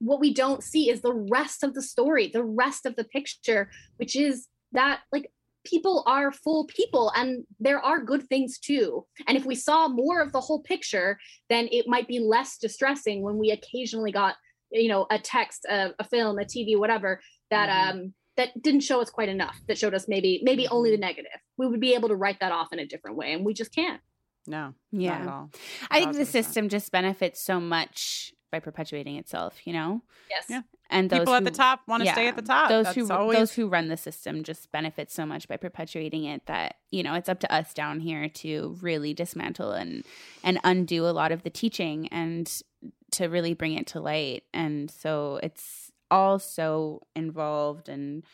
what 0.00 0.20
we 0.20 0.32
don't 0.32 0.62
see 0.62 0.90
is 0.90 1.00
the 1.00 1.12
rest 1.12 1.62
of 1.64 1.74
the 1.74 1.82
story, 1.82 2.28
the 2.28 2.44
rest 2.44 2.86
of 2.86 2.96
the 2.96 3.04
picture, 3.04 3.70
which 3.96 4.14
is 4.16 4.48
that 4.72 5.00
like 5.12 5.30
people 5.64 6.04
are 6.06 6.30
full 6.32 6.64
people 6.66 7.12
and 7.16 7.44
there 7.58 7.80
are 7.80 8.02
good 8.02 8.26
things 8.28 8.58
too. 8.58 9.04
And 9.26 9.36
if 9.36 9.44
we 9.44 9.54
saw 9.54 9.88
more 9.88 10.20
of 10.20 10.32
the 10.32 10.40
whole 10.40 10.62
picture, 10.62 11.18
then 11.50 11.68
it 11.72 11.86
might 11.88 12.08
be 12.08 12.20
less 12.20 12.58
distressing 12.58 13.22
when 13.22 13.36
we 13.38 13.50
occasionally 13.50 14.12
got, 14.12 14.36
you 14.70 14.88
know, 14.88 15.06
a 15.10 15.18
text, 15.18 15.64
a, 15.68 15.94
a 15.98 16.04
film, 16.04 16.38
a 16.38 16.44
TV, 16.44 16.78
whatever 16.78 17.20
that 17.50 17.68
Mhm. 17.68 17.90
um 17.90 18.14
that 18.36 18.50
didn't 18.62 18.82
show 18.82 19.00
us 19.00 19.10
quite 19.10 19.28
enough 19.28 19.56
that 19.66 19.76
showed 19.76 19.94
us 19.94 20.06
maybe 20.06 20.40
maybe 20.44 20.68
only 20.68 20.92
the 20.92 20.96
negative 20.96 21.40
we 21.56 21.66
would 21.66 21.80
be 21.80 21.94
able 21.94 22.08
to 22.08 22.14
write 22.14 22.38
that 22.38 22.52
off 22.52 22.68
in 22.72 22.78
a 22.78 22.86
different 22.86 23.16
way 23.16 23.32
and 23.32 23.44
we 23.44 23.52
just 23.52 23.74
can't 23.74 24.00
no 24.46 24.74
Yeah. 24.92 25.10
not 25.18 25.20
at 25.22 25.28
all. 25.28 25.50
I 25.90 25.98
think 26.00 26.16
the 26.16 26.24
system 26.24 26.68
just 26.68 26.92
benefits 26.92 27.42
so 27.42 27.58
much 27.58 28.32
by 28.50 28.60
perpetuating 28.60 29.16
itself, 29.16 29.66
you 29.66 29.72
know? 29.72 30.02
yes 30.30 30.44
Yeah. 30.48 30.62
And 30.90 31.10
those 31.10 31.20
People 31.20 31.34
at 31.34 31.44
the 31.44 31.50
top 31.50 31.80
want 31.86 32.02
to 32.02 32.10
stay 32.10 32.28
at 32.28 32.36
the 32.36 32.40
top. 32.42 32.70
Those 32.70 32.86
That's 32.86 32.96
who 32.96 33.10
always- 33.12 33.36
those 33.38 33.52
who 33.52 33.68
run 33.68 33.88
the 33.88 33.96
system 33.98 34.42
just 34.42 34.72
benefit 34.72 35.10
so 35.10 35.26
much 35.26 35.46
by 35.46 35.58
perpetuating 35.58 36.24
it 36.24 36.46
that 36.46 36.76
you 36.90 37.02
know 37.02 37.12
it's 37.12 37.28
up 37.28 37.40
to 37.40 37.52
us 37.52 37.74
down 37.74 38.00
here 38.00 38.26
to 38.30 38.74
really 38.80 39.12
dismantle 39.12 39.72
and 39.72 40.04
and 40.42 40.58
undo 40.64 41.06
a 41.06 41.12
lot 41.12 41.30
of 41.30 41.42
the 41.42 41.50
teaching 41.50 42.08
and 42.08 42.62
to 43.10 43.26
really 43.26 43.52
bring 43.52 43.74
it 43.74 43.86
to 43.88 44.00
light. 44.00 44.44
And 44.54 44.90
so 44.90 45.40
it's 45.42 45.92
all 46.10 46.38
so 46.38 47.02
involved 47.14 47.90
and 47.90 48.24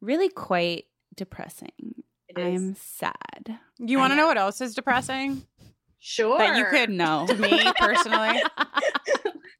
really 0.00 0.28
quite 0.28 0.84
depressing. 1.16 1.72
I'm 2.36 2.74
sad. 2.76 3.58
You 3.78 3.98
want 3.98 4.12
to 4.12 4.16
know 4.16 4.26
what 4.26 4.38
else 4.38 4.60
is 4.60 4.74
depressing? 4.74 5.46
sure 5.98 6.36
That 6.38 6.56
you 6.58 6.66
could 6.66 6.90
know. 6.90 7.26
me 7.38 7.64
personally. 7.78 8.42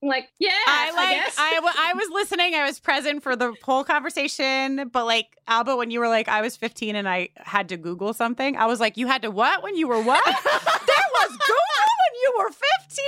I'm 0.05 0.09
like 0.11 0.29
yeah 0.39 0.51
I 0.67 0.93
like 0.95 1.17
guess. 1.17 1.37
I, 1.39 1.55
w- 1.55 1.73
I 1.77 1.95
was 1.95 2.09
listening. 2.13 2.55
I 2.55 2.65
was 2.67 2.79
present 2.79 3.23
for 3.23 3.35
the 3.37 3.55
whole 3.63 3.85
conversation. 3.85 4.89
But 4.93 5.07
like 5.07 5.37
Alba, 5.49 5.77
when 5.77 5.91
you 5.91 5.99
were 6.01 6.09
like, 6.09 6.29
I 6.29 6.43
was 6.43 6.57
15 6.57 6.95
and 6.95 7.09
I 7.09 7.31
had 7.37 7.71
to 7.71 7.79
Google 7.79 8.13
something. 8.13 8.57
I 8.57 8.67
was 8.67 8.81
like, 8.81 8.97
you 8.99 9.07
had 9.07 9.23
to 9.23 9.31
what 9.31 9.63
when 9.63 9.77
you 9.77 9.89
were 9.89 10.03
what? 10.03 10.23
there 10.25 11.09
was 11.21 11.31
Google 11.31 11.91
when 12.03 12.15
you 12.23 12.35
were 12.39 12.51
15. 12.51 13.05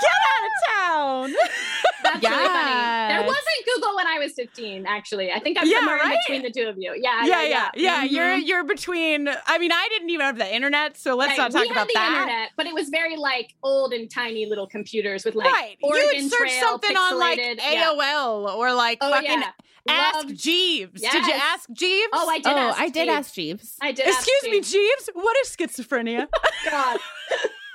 Get 0.00 0.10
out 0.32 0.44
of 0.46 1.32
town. 1.32 1.32
That's 2.04 2.22
really 2.22 2.46
funny. 2.46 3.08
There 3.14 3.22
wasn't 3.26 3.44
Google 3.74 3.96
when 3.96 4.06
I 4.06 4.18
was 4.18 4.32
15, 4.34 4.86
actually. 4.86 5.32
I 5.32 5.40
think 5.40 5.58
I'm 5.60 5.66
Yeah, 5.68 5.78
somewhere 5.78 5.96
in 5.96 6.02
right? 6.08 6.18
between 6.26 6.42
the 6.42 6.50
two 6.50 6.68
of 6.68 6.76
you. 6.78 6.94
Yeah, 7.00 7.24
yeah, 7.24 7.42
yeah, 7.42 7.70
yeah. 7.74 8.04
Mhm. 8.04 8.10
You're 8.12 8.34
you're 8.36 8.64
between. 8.64 9.28
I 9.46 9.58
mean, 9.58 9.72
I 9.72 9.88
didn't 9.90 10.10
even 10.10 10.24
have 10.26 10.38
the 10.38 10.54
internet, 10.54 10.96
so 10.96 11.16
let's 11.16 11.30
Right, 11.30 11.38
not 11.38 11.52
talk 11.52 11.62
we 11.62 11.70
about 11.70 11.78
had 11.80 11.88
the 11.88 11.92
that. 11.94 12.12
internet, 12.22 12.50
but 12.56 12.66
it 12.66 12.74
was 12.74 12.88
very 12.90 13.16
like 13.16 13.54
old 13.62 13.92
and 13.92 14.10
tiny 14.10 14.46
little 14.46 14.66
computers 14.66 15.24
with 15.24 15.34
like 15.34 15.50
right. 15.52 15.76
Or 15.82 15.96
you 15.96 16.06
would 16.14 16.30
search 16.30 16.38
Trail 16.50 16.60
something 16.60 16.96
on 16.96 17.18
like 17.18 17.38
pixelated- 17.38 17.56
yeah. 17.58 17.90
AOL 17.92 18.54
or 18.56 18.72
like 18.72 18.98
Oh, 19.00 19.10
fucking 19.10 19.30
yeah. 19.40 19.50
Ask 19.88 20.14
Loved- 20.16 20.36
Jeeves. 20.36 21.00
Did 21.00 21.26
you 21.26 21.32
ask 21.32 21.68
Jeeves? 21.72 22.08
Oh, 22.12 22.28
I 22.28 22.38
did. 22.38 22.46
oh, 22.52 22.56
ask 22.56 22.80
I 22.80 22.84
did 22.88 22.94
Jeeves. 23.06 23.10
ask 23.16 23.34
Jeeves. 23.34 23.76
I 23.80 23.92
did. 23.92 24.06
ask 24.06 24.18
Excuse 24.18 24.42
me, 24.44 24.50
Jeeves. 24.60 24.72
Jeeves. 24.72 25.10
What 25.14 25.36
is 25.42 25.56
schizophrenia? 25.56 26.26
God. 26.70 26.98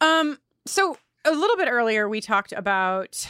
Um, 0.00 0.38
so 0.66 0.96
a 1.24 1.32
little 1.32 1.56
bit 1.56 1.68
earlier, 1.68 2.08
we 2.08 2.20
talked 2.20 2.52
about 2.52 3.26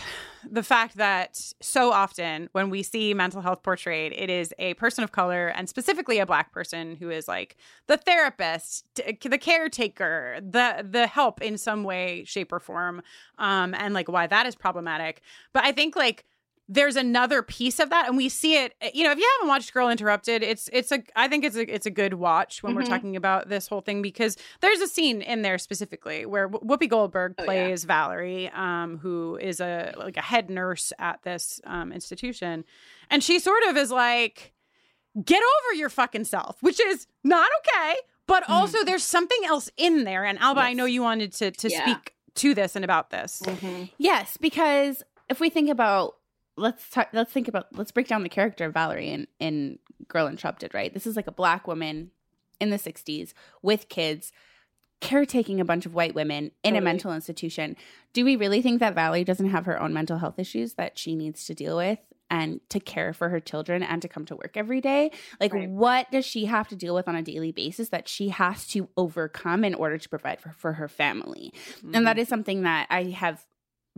the 0.49 0.62
fact 0.62 0.97
that 0.97 1.53
so 1.61 1.90
often 1.93 2.49
when 2.53 2.70
we 2.70 2.82
see 2.82 3.12
mental 3.12 3.40
health 3.40 3.62
portrayed, 3.62 4.12
it 4.12 4.31
is 4.31 4.55
a 4.59 4.74
person 4.74 5.03
of 5.03 5.12
color 5.12 5.49
and 5.49 5.69
specifically 5.69 6.19
a 6.19 6.27
black 6.27 6.53
person 6.53 6.97
who 6.97 7.11
is 7.11 7.27
like 7.27 7.57
the 7.86 7.97
therapist, 7.97 8.85
the 8.95 9.39
caretaker, 9.39 10.39
the 10.40 10.86
the 10.89 11.07
help 11.07 11.43
in 11.43 11.59
some 11.59 11.82
way, 11.85 12.24
shape, 12.24 12.53
or 12.53 12.61
form, 12.61 13.03
um, 13.39 13.74
and 13.74 13.95
like 13.95 14.09
why 14.09 14.27
that 14.27 14.47
is 14.47 14.55
problematic. 14.55 15.23
But 15.53 15.65
I 15.65 15.73
think 15.73 15.97
like 15.97 16.24
there's 16.70 16.97
another 16.97 17.43
piece 17.43 17.78
of 17.78 17.89
that 17.90 18.07
and 18.09 18.16
we 18.16 18.28
see 18.28 18.55
it 18.57 18.74
you 18.93 19.03
know 19.03 19.11
if 19.11 19.19
you 19.19 19.27
haven't 19.39 19.49
watched 19.49 19.73
girl 19.73 19.89
interrupted 19.89 20.43
it's 20.43 20.69
it's 20.73 20.93
a 20.93 21.03
i 21.16 21.27
think 21.27 21.43
it's 21.45 21.57
a 21.57 21.74
it's 21.74 21.86
a 21.86 21.90
good 21.90 22.15
watch 22.15 22.62
when 22.62 22.74
we're 22.74 22.82
Mhm. 22.82 22.89
talking 22.89 23.16
about 23.16 23.49
this 23.49 23.69
whole 23.69 23.81
thing 23.81 24.03
because 24.03 24.36
there's 24.61 24.81
a 24.81 24.86
scene 24.86 25.23
in 25.23 25.40
there 25.43 25.57
specifically 25.57 26.27
where 26.27 26.47
whoopi 26.49 26.86
goldberg 26.89 27.35
Oh, 27.39 27.43
yeah. 27.43 27.47
plays 27.47 27.85
valerie 27.85 28.51
um 28.51 28.99
who 28.99 29.36
is 29.40 29.61
a 29.61 29.95
like 29.97 30.16
a 30.19 30.23
head 30.23 30.51
nurse 30.51 30.93
at 30.99 31.23
this 31.23 31.61
um 31.65 31.90
institution 31.93 32.65
and 33.11 33.24
she 33.24 33.39
sort 33.39 33.62
of 33.69 33.77
is 33.78 33.90
like 33.90 34.53
get 35.24 35.43
over 35.43 35.74
your 35.74 35.89
fucking 35.89 36.24
self 36.24 36.62
which 36.62 36.78
is 36.81 37.07
not 37.24 37.49
okay 37.61 37.97
but 38.27 38.45
also 38.49 38.85
there's 38.85 39.03
something 39.03 39.40
else 39.47 39.70
in 39.78 40.05
there 40.05 40.24
and 40.24 40.39
alba 40.39 40.61
i 40.61 40.74
know 40.74 40.85
you 40.85 41.01
wanted 41.03 41.32
to 41.32 41.51
to 41.51 41.70
Yeah. 41.70 41.82
speak 41.82 42.15
to 42.35 42.55
this 42.55 42.77
and 42.77 42.85
about 42.85 43.09
this 43.11 43.40
Mhm. 43.47 43.90
Yes, 43.97 44.36
because 44.36 45.03
if 45.31 45.40
we 45.40 45.51
think 45.51 45.69
about 45.70 46.16
let's 46.59 46.89
talk, 46.90 47.09
let's 47.12 47.32
think 47.32 47.48
about 47.48 47.66
let's 47.72 47.93
break 47.93 48.09
down 48.09 48.22
the 48.22 48.28
character 48.28 48.66
of 48.66 48.74
Valerie 48.74 49.10
in 49.10 49.26
in 49.39 49.78
Girl 50.09 50.28
Interrupted, 50.28 50.74
right? 50.74 50.93
This 50.93 51.06
is 51.06 51.16
like 51.16 51.26
a 51.26 51.32
black 51.32 51.66
woman 51.66 52.10
in 52.60 52.70
the 52.70 52.76
60s 52.76 53.32
with 53.62 53.89
kids 53.89 54.32
caretaking 55.01 55.60
a 55.60 55.64
bunch 55.64 55.86
of 55.86 55.94
white 55.94 56.14
women 56.14 56.51
in 56.64 56.74
a 56.74 56.80
mental 56.80 57.12
institution. 57.12 57.76
Do 58.12 58.24
we 58.24 58.35
really 58.35 58.62
think 58.62 58.80
that 58.80 58.97
Valerie 58.97 59.22
doesn't 59.22 59.51
have 59.51 59.66
her 59.66 59.80
own 59.80 59.93
mental 59.93 60.18
health 60.18 60.39
issues 60.39 60.74
that 60.74 60.98
she 60.98 61.14
needs 61.14 61.44
to 61.47 61.55
deal 61.55 61.76
with 61.76 62.01
and 62.30 62.60
to 62.68 62.80
care 62.80 63.12
for 63.12 63.28
her 63.28 63.39
children 63.39 63.82
and 63.82 64.02
to 64.02 64.09
come 64.09 64.24
to 64.26 64.35
work 64.35 64.56
every 64.56 64.80
day? 64.80 65.12
Like 65.39 65.55
Right. 65.55 65.68
what 65.68 66.10
does 66.10 66.26
she 66.26 66.47
have 66.47 66.66
to 66.68 66.76
deal 66.76 66.97
with 66.97 67.06
on 67.06 67.14
a 67.14 67.22
daily 67.22 67.52
basis 67.52 67.90
that 67.90 68.09
she 68.09 68.30
has 68.30 68.66
to 68.68 68.89
overcome 68.97 69.64
in 69.64 69.74
order 69.74 69.98
to 69.98 70.09
provide 70.09 70.40
for, 70.40 70.51
for 70.51 70.72
her 70.74 70.89
family? 70.89 71.52
And 71.82 72.06
that 72.06 72.16
mm-hmm. 72.16 72.18
is 72.22 72.28
something 72.28 72.62
that 72.62 72.89
I 72.90 73.05
have 73.05 73.47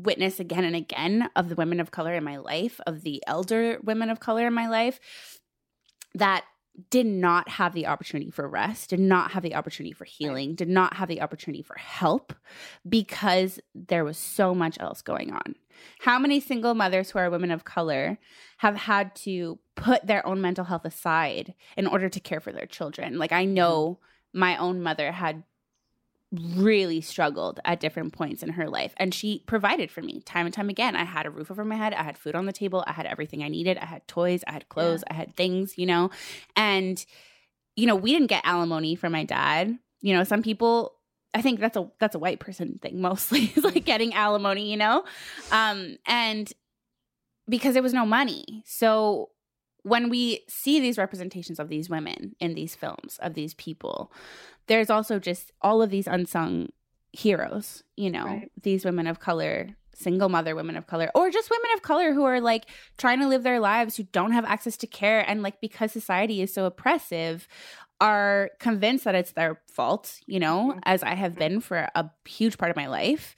witnessed 0.05 0.41
again 0.41 0.65
and 0.65 0.77
again 0.77 1.29
of 1.37 1.49
the 1.49 1.55
women 1.55 1.81
of 1.81 1.91
color 1.91 2.15
in 2.15 2.25
my 2.25 2.37
life, 2.37 2.81
of 2.87 3.03
the 3.03 3.23
elder 3.27 3.79
women 3.83 4.11
of 4.11 4.21
color 4.21 4.47
in 4.47 4.53
my 4.53 4.69
life 4.69 5.01
that 6.15 6.45
did 6.89 7.07
not 7.07 7.49
have 7.49 7.75
the 7.75 7.87
opportunity 7.87 8.31
for 8.31 8.49
rest, 8.49 8.91
did 8.91 9.01
not 9.01 9.33
have 9.33 9.43
the 9.43 9.55
opportunity 9.55 9.93
for 9.93 10.05
healing, 10.05 10.55
did 10.55 10.69
not 10.69 10.95
have 10.95 11.09
the 11.09 11.21
opportunity 11.21 11.63
for 11.63 11.77
help 11.77 12.33
because 12.89 13.61
there 13.75 14.05
was 14.05 14.17
so 14.17 14.55
much 14.55 14.79
else 14.81 15.03
going 15.03 15.33
on. 15.33 15.57
How 16.01 16.19
many 16.19 16.41
single 16.41 16.75
mothers 16.75 17.11
who 17.11 17.19
are 17.19 17.31
women 17.31 17.51
of 17.51 17.65
color 17.65 18.19
have 18.59 18.77
had 18.77 19.15
to 19.17 19.59
put 19.77 20.07
their 20.07 20.27
own 20.27 20.41
mental 20.41 20.65
health 20.65 20.85
aside 20.85 21.55
in 21.77 21.87
order 21.87 22.09
to 22.09 22.21
care 22.21 22.41
for 22.41 22.53
their 22.53 22.67
children? 22.67 23.19
Like, 23.19 23.33
I 23.33 23.45
mm-hmm. 23.45 23.55
know 23.55 23.99
my 24.33 24.57
own 24.57 24.81
mother 24.81 25.13
had 25.13 25.43
really 26.32 27.01
struggled 27.01 27.59
at 27.65 27.81
different 27.81 28.12
points 28.12 28.43
in 28.43 28.51
her 28.51 28.69
life. 28.69 28.94
And 28.97 29.12
she 29.12 29.43
provided 29.47 29.90
for 29.90 30.01
me 30.01 30.20
time 30.20 30.47
and 30.47 30.55
time 30.55 30.69
again. 30.69 30.94
I 30.94 31.05
had 31.05 31.27
a 31.27 31.31
roof 31.31 31.51
over 31.51 31.65
my 31.65 31.74
head. 31.74 31.93
I 31.93 32.02
had 32.02 32.16
food 32.16 32.35
on 32.35 32.47
the 32.47 32.52
table. 32.52 32.85
I 32.86 32.93
had 32.93 33.07
everything 33.07 33.43
i 33.43 33.48
needed. 33.48 33.78
I 33.78 33.86
had 33.86 34.07
toys. 34.07 34.44
I 34.47 34.52
had 34.52 34.69
clothes. 34.69 35.02
I 35.11 35.15
had 35.15 35.35
things 35.36 35.77
you 35.77 35.86
know? 35.86 36.11
And 36.55 37.05
you 37.77 37.86
know 37.86 37.97
we 37.97 38.12
didn't 38.12 38.28
get 38.28 38.44
alimony 38.44 38.94
from 38.94 39.12
my 39.12 39.24
dad. 39.24 39.77
You 40.01 40.15
know 40.15 40.24
some 40.24 40.43
people 40.43 40.97
i 41.32 41.40
think 41.40 41.61
that's 41.61 41.77
a 41.77 41.89
that's 42.01 42.16
a 42.16 42.19
white 42.19 42.40
person 42.40 42.81
thing 42.82 43.01
mostly 43.01 43.44
is 43.57 43.62
like 43.62 43.85
getting 43.85 44.15
alimony 44.15 44.70
you 44.70 44.77
know? 44.77 45.05
Um 45.51 45.97
and 46.07 46.52
because 47.48 47.74
there 47.74 47.82
was 47.82 47.93
no 47.93 48.07
money. 48.07 48.62
So 48.65 49.31
when 49.82 50.09
we 50.09 50.44
see 50.48 50.78
these 50.78 50.98
representations 50.98 51.59
of 51.59 51.69
these 51.69 51.89
women 51.89 52.36
in 52.39 52.55
these 52.55 52.74
films 52.74 53.19
of 53.20 53.35
these 53.35 53.55
people 53.55 54.12
there's 54.71 54.89
also 54.89 55.19
just 55.19 55.51
all 55.61 55.83
of 55.83 55.91
these 55.91 56.07
unsung 56.07 56.69
heroes 57.13 57.83
you 57.97 58.09
know 58.09 58.25
Right. 58.25 58.53
these 58.63 58.85
women 58.85 59.07
of 59.09 59.19
color 59.19 59.77
single 59.95 60.29
mother 60.29 60.55
women 60.55 60.77
of 60.77 60.87
color 60.87 61.11
or 61.15 61.29
just 61.29 61.51
women 61.51 61.71
of 61.75 61.83
color 61.83 62.15
who 62.15 62.25
are 62.25 62.41
like 62.41 62.67
trying 62.97 63.19
to 63.19 63.27
live 63.27 63.43
their 63.43 63.61
lives 63.61 63.97
who 63.97 64.05
don't 64.05 64.33
have 64.33 64.45
access 64.45 64.77
to 64.79 64.87
care 64.87 65.29
and 65.29 65.43
like 65.43 65.61
because 65.61 65.91
society 65.93 66.41
is 66.41 66.55
so 66.55 66.65
oppressive 66.65 67.49
are 68.01 68.51
convinced 68.61 69.05
that 69.05 69.17
it's 69.17 69.33
their 69.33 69.61
fault 69.67 70.21
you 70.27 70.39
know 70.39 70.71
mm-hmm. 70.71 70.79
as 70.85 71.03
i 71.03 71.15
have 71.15 71.33
mm-hmm. 71.33 71.41
been 71.41 71.61
for 71.61 71.89
a 71.95 72.09
huge 72.25 72.57
part 72.57 72.71
of 72.71 72.77
my 72.77 72.87
life 72.87 73.35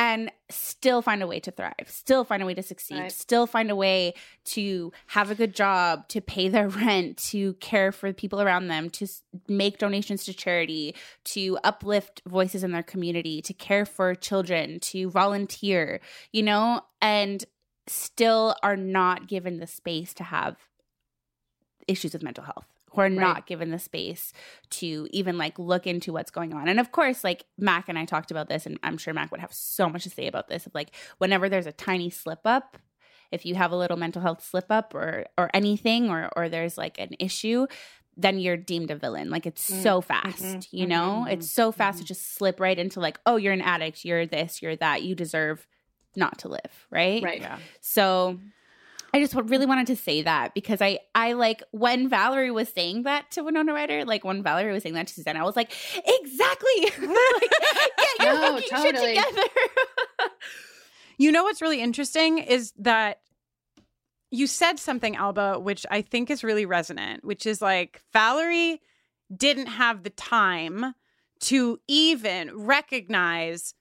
and 0.00 0.32
still 0.48 1.02
find 1.02 1.22
a 1.22 1.26
way 1.26 1.38
to 1.40 1.50
thrive, 1.50 1.74
still 1.86 2.24
find 2.24 2.42
a 2.42 2.46
way 2.46 2.54
to 2.54 2.62
succeed, 2.62 2.98
Right. 2.98 3.12
still 3.12 3.46
find 3.46 3.70
a 3.70 3.76
way 3.76 4.14
to 4.46 4.90
have 5.08 5.30
a 5.30 5.34
good 5.34 5.54
job, 5.54 6.08
to 6.08 6.22
pay 6.22 6.48
their 6.48 6.68
rent, 6.84 7.18
to 7.18 7.52
care 7.54 7.92
for 7.92 8.08
the 8.08 8.14
people 8.14 8.40
around 8.40 8.68
them, 8.68 8.88
to 8.88 9.06
make 9.46 9.76
donations 9.76 10.24
to 10.24 10.32
charity, 10.32 10.94
to 11.24 11.58
uplift 11.64 12.22
voices 12.26 12.64
in 12.64 12.72
their 12.72 12.82
community, 12.82 13.42
to 13.42 13.52
care 13.52 13.84
for 13.84 14.14
children, 14.14 14.80
to 14.80 15.10
volunteer, 15.10 16.00
you 16.32 16.42
know, 16.42 16.80
and 17.02 17.44
still 17.86 18.56
are 18.62 18.78
not 18.78 19.28
given 19.28 19.58
the 19.58 19.66
space 19.66 20.14
to 20.14 20.24
have 20.24 20.56
issues 21.86 22.14
with 22.14 22.22
mental 22.22 22.44
health 22.44 22.69
who 22.92 23.00
are 23.00 23.08
not 23.08 23.46
given 23.46 23.70
the 23.70 23.78
space 23.78 24.32
to 24.70 25.08
even 25.10 25.38
like 25.38 25.58
look 25.58 25.86
into 25.86 26.12
what's 26.12 26.30
going 26.30 26.52
on. 26.52 26.68
And 26.68 26.80
of 26.80 26.92
course, 26.92 27.22
like 27.24 27.44
Mac 27.58 27.88
and 27.88 27.98
I 27.98 28.04
talked 28.04 28.30
about 28.30 28.48
this, 28.48 28.66
and 28.66 28.78
I'm 28.82 28.98
sure 28.98 29.14
Mac 29.14 29.30
would 29.30 29.40
have 29.40 29.52
so 29.52 29.88
much 29.88 30.04
to 30.04 30.10
say 30.10 30.26
about 30.26 30.48
this. 30.48 30.66
Of 30.66 30.74
like 30.74 30.90
whenever 31.18 31.48
there's 31.48 31.66
a 31.66 31.72
tiny 31.72 32.10
slip 32.10 32.40
up, 32.44 32.76
if 33.30 33.46
you 33.46 33.54
have 33.54 33.72
a 33.72 33.76
little 33.76 33.96
mental 33.96 34.22
health 34.22 34.44
slip 34.44 34.66
up 34.70 34.94
or 34.94 35.26
or 35.38 35.50
anything, 35.54 36.10
or 36.10 36.30
or 36.36 36.48
there's 36.48 36.76
like 36.76 36.98
an 36.98 37.14
issue, 37.18 37.66
then 38.16 38.38
you're 38.40 38.56
deemed 38.56 38.90
a 38.90 38.96
villain. 38.96 39.30
Like 39.30 39.46
it's 39.46 39.70
Mm, 39.70 39.82
so 39.82 40.00
fast, 40.00 40.42
mhm, 40.42 40.66
you 40.72 40.86
know? 40.86 41.24
mhm, 41.26 41.32
It's 41.32 41.50
so 41.50 41.70
fast 41.72 41.98
to 42.00 42.04
just 42.04 42.34
slip 42.34 42.58
right 42.60 42.78
into 42.78 43.00
like, 43.00 43.18
oh, 43.24 43.36
you're 43.36 43.52
an 43.52 43.62
addict, 43.62 44.04
you're 44.04 44.26
this, 44.26 44.60
you're 44.62 44.76
that, 44.76 45.02
you 45.02 45.14
deserve 45.14 45.66
not 46.16 46.38
to 46.38 46.48
live, 46.48 46.86
right? 46.90 47.22
Right. 47.22 47.40
yeah 47.40 47.58
So 47.80 48.40
I 49.12 49.20
just 49.20 49.34
really 49.34 49.66
wanted 49.66 49.88
to 49.88 49.96
say 49.96 50.22
that 50.22 50.54
because 50.54 50.80
I 50.80 51.00
I 51.14 51.32
like 51.32 51.62
when 51.72 52.08
Valerie 52.08 52.50
was 52.50 52.68
saying 52.68 53.02
that 53.04 53.30
to 53.32 53.42
Winona 53.42 53.72
Ryder, 53.72 54.04
like 54.04 54.24
when 54.24 54.42
Valerie 54.42 54.72
was 54.72 54.82
saying 54.82 54.94
that 54.94 55.08
to 55.08 55.14
Susanna, 55.14 55.40
I 55.40 55.44
was 55.44 55.56
like, 55.56 55.72
exactly. 56.06 56.80
like, 56.82 57.50
get 57.98 58.18
your 58.20 58.34
No, 58.40 58.60
fucking 58.60 58.68
totally. 58.70 59.14
shit 59.16 59.26
together. 59.26 59.48
You 61.18 61.30
know 61.32 61.42
what's 61.42 61.60
really 61.60 61.82
interesting 61.82 62.38
is 62.38 62.72
that 62.78 63.20
you 64.30 64.46
said 64.46 64.78
something, 64.78 65.16
Alba, 65.16 65.58
which 65.58 65.84
I 65.90 66.00
think 66.00 66.30
is 66.30 66.42
really 66.42 66.64
resonant, 66.64 67.26
which 67.26 67.44
is 67.44 67.60
like 67.60 68.00
Valerie 68.14 68.80
didn't 69.36 69.66
have 69.66 70.02
the 70.02 70.08
time 70.08 70.94
to 71.40 71.78
even 71.88 72.56
recognize 72.56 73.74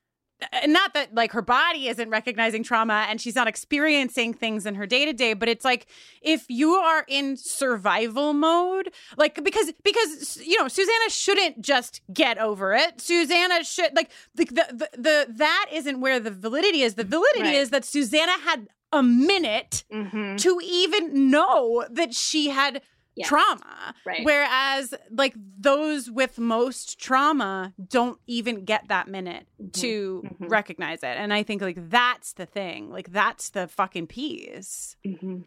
not 0.67 0.93
that 0.93 1.13
like 1.13 1.31
her 1.33 1.41
body 1.41 1.87
isn't 1.89 2.09
recognizing 2.09 2.63
trauma 2.63 3.05
and 3.09 3.19
she's 3.19 3.35
not 3.35 3.47
experiencing 3.47 4.33
things 4.33 4.65
in 4.65 4.75
her 4.75 4.85
day 4.85 5.05
to 5.05 5.13
day 5.13 5.33
but 5.33 5.49
it's 5.49 5.65
like 5.65 5.85
if 6.21 6.45
you 6.49 6.71
are 6.75 7.03
in 7.07 7.35
survival 7.35 8.33
mode 8.33 8.89
like 9.17 9.43
because 9.43 9.71
because 9.83 10.37
you 10.45 10.57
know 10.57 10.67
Susanna 10.67 11.09
shouldn't 11.09 11.61
just 11.61 12.01
get 12.13 12.37
over 12.37 12.73
it 12.73 13.01
Susanna 13.01 13.63
should 13.63 13.95
like 13.95 14.11
the 14.35 14.45
the 14.45 14.65
the, 14.71 14.89
the 14.97 15.27
that 15.35 15.65
isn't 15.73 15.99
where 15.99 16.19
the 16.19 16.31
validity 16.31 16.81
is 16.83 16.95
the 16.95 17.03
validity 17.03 17.41
Right. 17.41 17.55
is 17.55 17.69
that 17.71 17.83
Susanna 17.85 18.33
had 18.43 18.67
a 18.91 19.03
minute 19.03 19.83
Mhm. 19.91 20.37
to 20.39 20.59
even 20.63 21.29
know 21.29 21.85
that 21.91 22.13
she 22.13 22.49
had 22.49 22.81
Yes. 23.19 23.27
trauma 23.27 23.93
Right. 24.05 24.23
whereas 24.23 24.93
like 25.11 25.33
those 25.37 26.09
with 26.09 26.39
most 26.39 26.99
trauma 26.99 27.73
don't 27.89 28.17
even 28.27 28.63
get 28.65 28.87
that 28.87 29.07
minute 29.07 29.45
to 29.73 30.23
Mhm. 30.25 30.49
recognize 30.49 31.03
it 31.03 31.17
and 31.17 31.31
i 31.33 31.43
think 31.43 31.61
like 31.61 31.89
that's 31.89 32.33
the 32.33 32.45
thing 32.45 32.89
like 32.89 33.11
that's 33.11 33.49
the 33.51 33.67
fucking 33.67 34.07
piece 34.07 34.95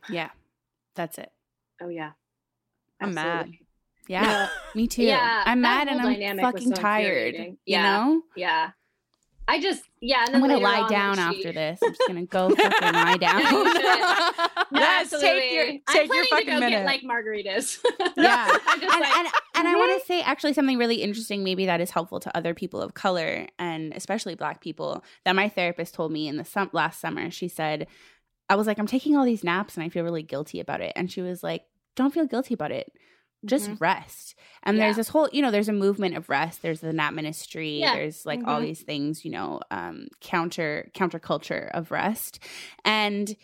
Yeah, 0.08 0.30
that's 0.94 1.16
it. 1.18 1.32
Oh 1.80 1.88
yeah. 1.88 2.12
i'm 3.00 3.14
mad 3.14 3.24
Absolutely. 3.40 3.66
Yeah, 4.08 4.48
me 4.74 4.88
too. 4.88 5.04
Yeah, 5.04 5.44
I'm 5.46 5.60
mad 5.60 5.86
and 5.88 6.00
I'm 6.00 6.38
fucking 6.40 6.70
so 6.70 6.74
tired. 6.74 7.06
infuriating. 7.34 7.52
You 7.64 7.76
Yeah. 7.76 7.82
know? 7.82 8.22
Yeah. 8.36 8.70
I 9.48 9.60
just 9.60 9.82
yeah. 10.00 10.24
And 10.26 10.36
I'm 10.36 10.40
gonna 10.40 10.58
lie 10.58 10.80
on, 10.82 10.90
down 10.90 11.14
she- 11.16 11.20
after 11.20 11.52
this. 11.52 11.80
I'm 11.82 11.90
just 11.94 12.02
gonna 12.06 12.26
go 12.26 12.50
fucking 12.50 12.92
lie 12.92 13.16
down. 13.20 13.40
Should. 13.42 13.82
No, 14.72 14.80
Yes, 14.80 15.10
take 15.10 15.52
your- 15.52 15.66
I'm 15.66 15.80
take 15.88 16.12
your 16.14 16.26
planning 16.26 16.28
fucking 16.30 16.46
to 16.46 16.52
go 16.52 16.60
minute. 16.60 16.70
get 16.70 16.86
like 16.86 17.02
margaritas. 17.02 17.78
yeah 18.16 18.46
I'm 18.66 18.80
and, 18.82 18.90
like, 18.90 19.16
and, 19.16 19.28
and 19.56 19.68
i 19.68 19.74
want 19.76 20.00
to 20.00 20.06
say 20.06 20.22
actually 20.22 20.52
something 20.54 20.78
really 20.78 20.96
interesting 21.02 21.44
maybe 21.44 21.66
that 21.66 21.80
is 21.80 21.90
helpful 21.90 22.20
to 22.20 22.36
other 22.36 22.54
people 22.54 22.80
of 22.80 22.94
color 22.94 23.46
and 23.58 23.92
especially 23.94 24.34
black 24.34 24.60
people 24.60 25.04
that 25.24 25.34
my 25.36 25.48
therapist 25.48 25.94
told 25.94 26.10
me 26.12 26.26
in 26.28 26.36
the 26.36 26.44
sum- 26.44 26.70
last 26.72 27.00
summer 27.00 27.30
she 27.30 27.48
said 27.48 27.86
i 28.48 28.54
was 28.54 28.66
like 28.66 28.78
i'm 28.78 28.86
taking 28.86 29.16
all 29.16 29.24
these 29.24 29.44
naps 29.44 29.76
and 29.76 29.84
i 29.84 29.88
feel 29.88 30.04
really 30.04 30.22
guilty 30.22 30.58
about 30.60 30.80
it 30.80 30.92
and 30.96 31.10
she 31.12 31.20
was 31.22 31.42
like 31.42 31.64
don't 31.96 32.12
feel 32.14 32.26
guilty 32.26 32.54
about 32.54 32.72
it 32.72 32.92
just 33.44 33.70
Mhm. 33.70 33.80
rest 33.80 34.34
and 34.62 34.76
Yeah. 34.78 34.84
there's 34.84 34.96
this 34.96 35.08
whole 35.08 35.28
you 35.32 35.42
know 35.42 35.50
there's 35.50 35.68
a 35.68 35.72
movement 35.72 36.16
of 36.16 36.28
rest 36.28 36.62
there's 36.62 36.80
the 36.80 36.92
Nap 36.92 37.12
Ministry 37.14 37.80
Yeah. 37.80 37.92
there's 37.94 38.24
like 38.24 38.40
all 38.46 38.60
Mhm. 38.60 38.64
these 38.66 38.82
things 38.82 39.24
you 39.24 39.30
know 39.30 39.60
um 39.70 40.06
counter 40.20 40.90
counterculture 40.94 41.70
of 41.72 41.90
rest 41.90 42.38
and 42.84 43.34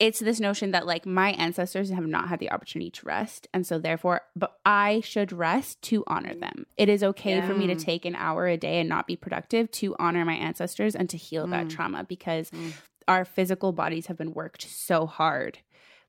it's 0.00 0.18
this 0.18 0.40
notion 0.40 0.72
that 0.72 0.86
like 0.86 1.06
my 1.06 1.30
ancestors 1.32 1.88
have 1.90 2.06
not 2.06 2.28
had 2.28 2.40
the 2.40 2.50
opportunity 2.50 2.90
to 2.90 3.06
rest 3.06 3.46
and 3.54 3.66
so 3.66 3.78
therefore 3.78 4.22
but 4.34 4.58
i 4.66 5.00
should 5.00 5.32
rest 5.32 5.80
to 5.82 6.02
honor 6.06 6.34
them 6.34 6.66
it 6.76 6.88
is 6.88 7.02
okay 7.02 7.40
for 7.40 7.54
me 7.54 7.66
to 7.68 7.76
take 7.76 8.04
an 8.04 8.16
hour 8.16 8.46
a 8.46 8.56
day 8.56 8.80
and 8.80 8.88
not 8.88 9.06
be 9.06 9.16
productive 9.16 9.70
to 9.70 9.94
honor 9.98 10.24
my 10.24 10.34
ancestors 10.34 10.94
and 10.96 11.08
to 11.08 11.16
heal 11.16 11.46
that 11.46 11.66
Mm. 11.66 11.70
trauma 11.70 12.04
because 12.04 12.50
Mm. 12.50 12.72
our 13.06 13.24
physical 13.24 13.72
bodies 13.72 14.06
have 14.06 14.18
been 14.18 14.34
worked 14.34 14.62
so 14.62 15.06
hard 15.06 15.58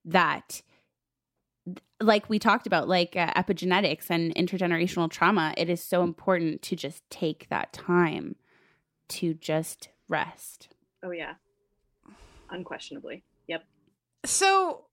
that 0.03 0.61
like 2.01 2.29
we 2.29 2.39
talked 2.39 2.67
about 2.67 2.87
like 2.87 3.15
uh, 3.15 3.31
epigenetics 3.33 4.09
and 4.09 4.35
intergenerational 4.35 5.09
trauma 5.09 5.53
it 5.57 5.69
is 5.69 5.81
so 5.81 6.03
important 6.03 6.61
to 6.61 6.75
just 6.75 7.09
take 7.09 7.47
that 7.49 7.71
time 7.71 8.35
to 9.07 9.33
just 9.33 9.89
rest 10.07 10.69
oh 11.03 11.11
yeah. 11.11 11.35
Unquestionably. 12.49 13.23
Yep. 13.47 13.63
so 14.25 14.85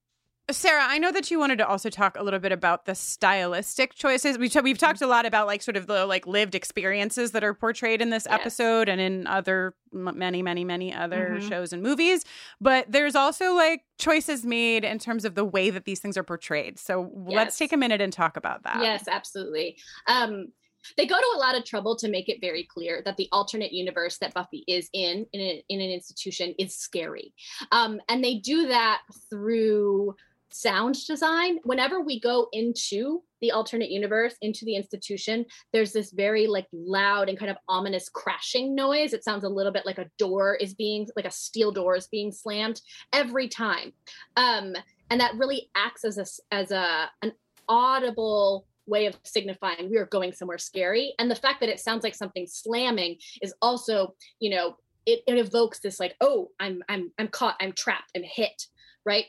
Sarah, 0.53 0.85
I 0.85 0.99
know 0.99 1.11
that 1.13 1.31
you 1.31 1.39
wanted 1.39 1.59
to 1.59 1.67
also 1.67 1.91
talk 1.91 2.17
a 2.17 2.23
little 2.23 2.39
bit 2.41 2.53
about 2.53 2.85
the 2.85 2.95
stylistic 2.95 3.95
choices. 3.95 4.39
We've, 4.39 4.55
we've 4.63 4.79
talked 4.79 5.03
a 5.03 5.07
lot 5.07 5.27
about 5.27 5.47
like 5.47 5.63
sort 5.63 5.77
of 5.77 5.87
the 5.87 6.07
like 6.07 6.27
lived 6.27 6.55
experiences 6.55 7.33
that 7.33 7.43
are 7.43 7.55
portrayed 7.55 8.01
in 8.01 8.11
this 8.11 8.27
Yes. 8.31 8.41
episode 8.41 8.89
and 8.89 9.01
in 9.01 9.27
other 9.27 9.75
many, 9.93 10.43
many, 10.43 10.65
many 10.65 10.95
other 10.95 11.39
Mhm. 11.41 11.49
shows 11.49 11.73
and 11.73 11.83
movies. 11.83 12.25
But 12.61 12.91
there's 12.91 13.15
also 13.15 13.55
like 13.55 13.83
choices 13.99 14.45
made 14.47 14.85
in 14.85 14.99
terms 14.99 15.25
of 15.25 15.35
the 15.35 15.45
way 15.45 15.71
that 15.71 15.85
these 15.85 16.01
things 16.01 16.17
are 16.17 16.23
portrayed. 16.23 16.79
So 16.79 17.11
let's 17.15 17.59
take 17.59 17.73
a 17.73 17.77
minute 17.77 18.01
and 18.01 18.13
talk 18.13 18.37
about 18.37 18.63
that. 18.63 18.81
Yes, 18.83 19.09
absolutely. 19.09 19.77
Um, 20.07 20.53
they 20.97 21.07
go 21.07 21.17
to 21.17 21.33
a 21.37 21.39
lot 21.39 21.57
of 21.57 21.65
trouble 21.65 21.95
to 21.97 22.09
make 22.09 22.29
it 22.29 22.41
very 22.41 22.65
clear 22.65 23.03
that 23.05 23.17
the 23.17 23.29
alternate 23.31 23.73
universe 23.73 24.19
that 24.19 24.35
Buffy 24.35 24.65
is 24.67 24.89
in 24.93 25.27
in, 25.33 25.41
a, 25.41 25.65
in 25.69 25.81
an 25.81 25.91
institution 25.91 26.55
is 26.59 26.75
scary, 26.77 27.33
um, 27.71 28.01
and 28.09 28.25
they 28.25 28.39
do 28.39 28.67
that 28.67 29.03
through 29.31 30.17
sound 30.55 30.97
design. 31.07 31.59
Whenever 31.65 32.01
we 32.01 32.21
go 32.21 32.49
into 32.53 33.23
the 33.41 33.51
alternate 33.51 33.91
universe, 33.91 34.35
into 34.41 34.65
the 34.65 34.77
institution, 34.77 35.45
there's 35.73 35.93
this 35.93 36.13
very 36.13 36.47
like 36.47 36.67
loud 36.73 37.29
and 37.29 37.39
kind 37.39 37.51
of 37.51 37.57
ominous 37.69 38.09
crashing 38.09 38.75
noise. 38.75 39.13
It 39.13 39.25
sounds 39.25 39.45
a 39.45 39.49
little 39.49 39.73
bit 39.73 39.87
like 39.87 39.99
a 39.99 40.11
door 40.19 40.55
is 40.57 40.75
being 40.75 41.07
like 41.17 41.27
a 41.27 41.31
steel 41.31 41.73
door 41.73 41.97
is 41.97 42.07
being 42.07 42.33
slammed 42.33 42.81
every 43.13 43.49
time, 43.49 43.93
um, 44.37 44.75
and 45.11 45.21
that 45.21 45.37
really 45.37 45.71
acts 45.75 46.05
as 46.05 46.19
a 46.19 46.55
as 46.55 46.71
a 46.71 47.11
an 47.23 47.33
audible 47.69 48.67
way 48.87 49.07
of 49.07 49.17
signifying 49.25 49.89
we 49.89 49.97
are 49.97 50.07
going 50.07 50.33
somewhere 50.33 50.59
scary 50.59 51.15
and 51.21 51.31
the 51.31 51.37
fact 51.37 51.61
that 51.61 51.69
it 51.69 51.79
sounds 51.79 52.03
like 52.03 52.17
something 52.17 52.47
slamming 52.49 53.17
is 53.41 53.55
also 53.63 54.13
you 54.41 54.51
know 54.51 54.77
it, 55.07 55.21
it 55.27 55.39
evokes 55.39 55.79
this 55.79 56.01
like 56.01 56.17
oh 56.21 56.49
i'm 56.59 56.83
i'm 56.89 57.11
i'm 57.19 57.29
caught 57.29 57.55
i'm 57.61 57.73
trapped 57.73 58.11
i'm 58.17 58.25
hit 58.25 58.67
right 59.07 59.27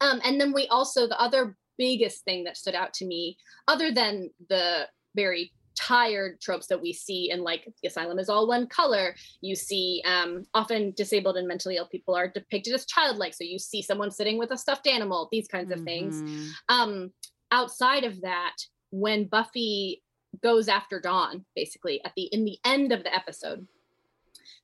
um 0.00 0.20
and 0.24 0.40
then 0.40 0.52
we 0.52 0.66
also 0.68 1.06
the 1.06 1.20
other 1.20 1.56
biggest 1.78 2.24
thing 2.24 2.44
that 2.44 2.56
stood 2.56 2.74
out 2.74 2.92
to 2.94 3.04
me 3.04 3.36
other 3.68 3.92
than 3.92 4.30
the 4.48 4.88
very 5.14 5.52
tired 5.78 6.40
tropes 6.40 6.66
that 6.68 6.80
we 6.80 6.90
see 6.90 7.30
in 7.30 7.42
like 7.42 7.66
the 7.82 7.88
asylum 7.88 8.18
is 8.18 8.30
all 8.30 8.48
one 8.48 8.66
color 8.66 9.14
you 9.42 9.54
see 9.54 10.02
um 10.06 10.46
often 10.54 10.92
disabled 10.96 11.36
and 11.36 11.46
mentally 11.46 11.76
ill 11.76 11.86
people 11.86 12.14
are 12.14 12.28
depicted 12.28 12.72
as 12.72 12.86
childlike 12.86 13.34
so 13.34 13.44
you 13.44 13.58
see 13.58 13.82
someone 13.82 14.10
sitting 14.10 14.38
with 14.38 14.50
a 14.52 14.56
stuffed 14.56 14.86
animal 14.86 15.28
these 15.30 15.46
kinds 15.48 15.70
of 15.70 15.80
things 15.82 16.22
Mhm. 16.22 16.52
um 16.70 17.12
outside 17.50 18.04
of 18.04 18.22
that 18.22 18.56
when 18.90 19.26
buffy 19.26 20.02
goes 20.42 20.66
after 20.68 20.98
dawn 20.98 21.44
basically 21.54 22.02
at 22.04 22.12
the 22.16 22.22
in 22.24 22.46
the 22.46 22.58
end 22.64 22.90
of 22.92 23.04
the 23.04 23.14
episode 23.14 23.66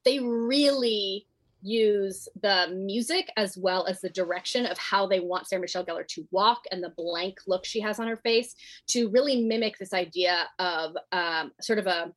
they 0.04 0.18
really 0.18 1.26
use 1.62 2.28
the 2.42 2.68
music 2.74 3.30
as 3.36 3.56
well 3.56 3.86
as 3.86 4.00
the 4.00 4.10
direction 4.10 4.66
of 4.66 4.76
how 4.78 5.06
they 5.06 5.20
want 5.20 5.46
Sarah 5.48 5.60
Michelle 5.62 5.84
Gellar 5.84 6.06
to 6.08 6.26
walk 6.30 6.64
and 6.70 6.82
the 6.82 6.92
blank 6.96 7.38
look 7.46 7.64
she 7.64 7.80
has 7.80 7.98
on 8.00 8.08
her 8.08 8.16
face 8.16 8.54
to 8.88 9.08
really 9.10 9.42
mimic 9.44 9.78
this 9.78 9.92
idea 9.92 10.48
of 10.58 10.96
um, 11.12 11.52
sort 11.60 11.78
of 11.78 11.86
a 11.86 12.12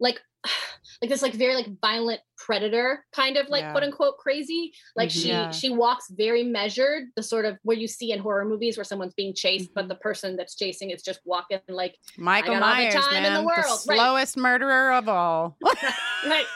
like 0.00 0.20
like 1.02 1.10
this 1.10 1.22
like 1.22 1.34
very 1.34 1.54
like 1.54 1.66
violent 1.80 2.20
predator 2.36 3.04
kind 3.12 3.36
of 3.36 3.48
like 3.48 3.62
Yeah. 3.62 3.72
quote 3.72 3.82
unquote 3.82 4.18
crazy 4.18 4.72
like 4.96 5.08
Mhm. 5.10 5.22
she 5.22 5.28
Yeah. 5.28 5.50
she 5.50 5.70
walks 5.70 6.08
very 6.10 6.44
measured 6.44 7.08
the 7.16 7.22
sort 7.22 7.44
of 7.44 7.58
where 7.62 7.76
you 7.76 7.88
see 7.88 8.12
in 8.12 8.18
horror 8.20 8.44
movies 8.44 8.76
where 8.78 8.84
someone's 8.84 9.14
being 9.14 9.34
chased 9.34 9.66
Mm-hmm. 9.66 9.74
but 9.74 9.88
the 9.88 9.96
person 9.96 10.36
that's 10.36 10.54
chasing 10.54 10.90
is 10.90 11.02
just 11.02 11.20
walking 11.24 11.58
like 11.68 11.96
Michael 12.16 12.54
I 12.54 12.58
got 12.60 12.62
all 12.62 12.76
the 12.76 12.82
Myers, 12.84 12.94
time 12.94 13.16
in 13.16 13.22
man, 13.24 13.34
the 13.34 13.46
world, 13.46 13.80
right. 13.88 13.96
slowest 13.98 14.36
murderer 14.36 14.92
of 14.92 15.08
all. 15.08 15.56
right 16.26 16.46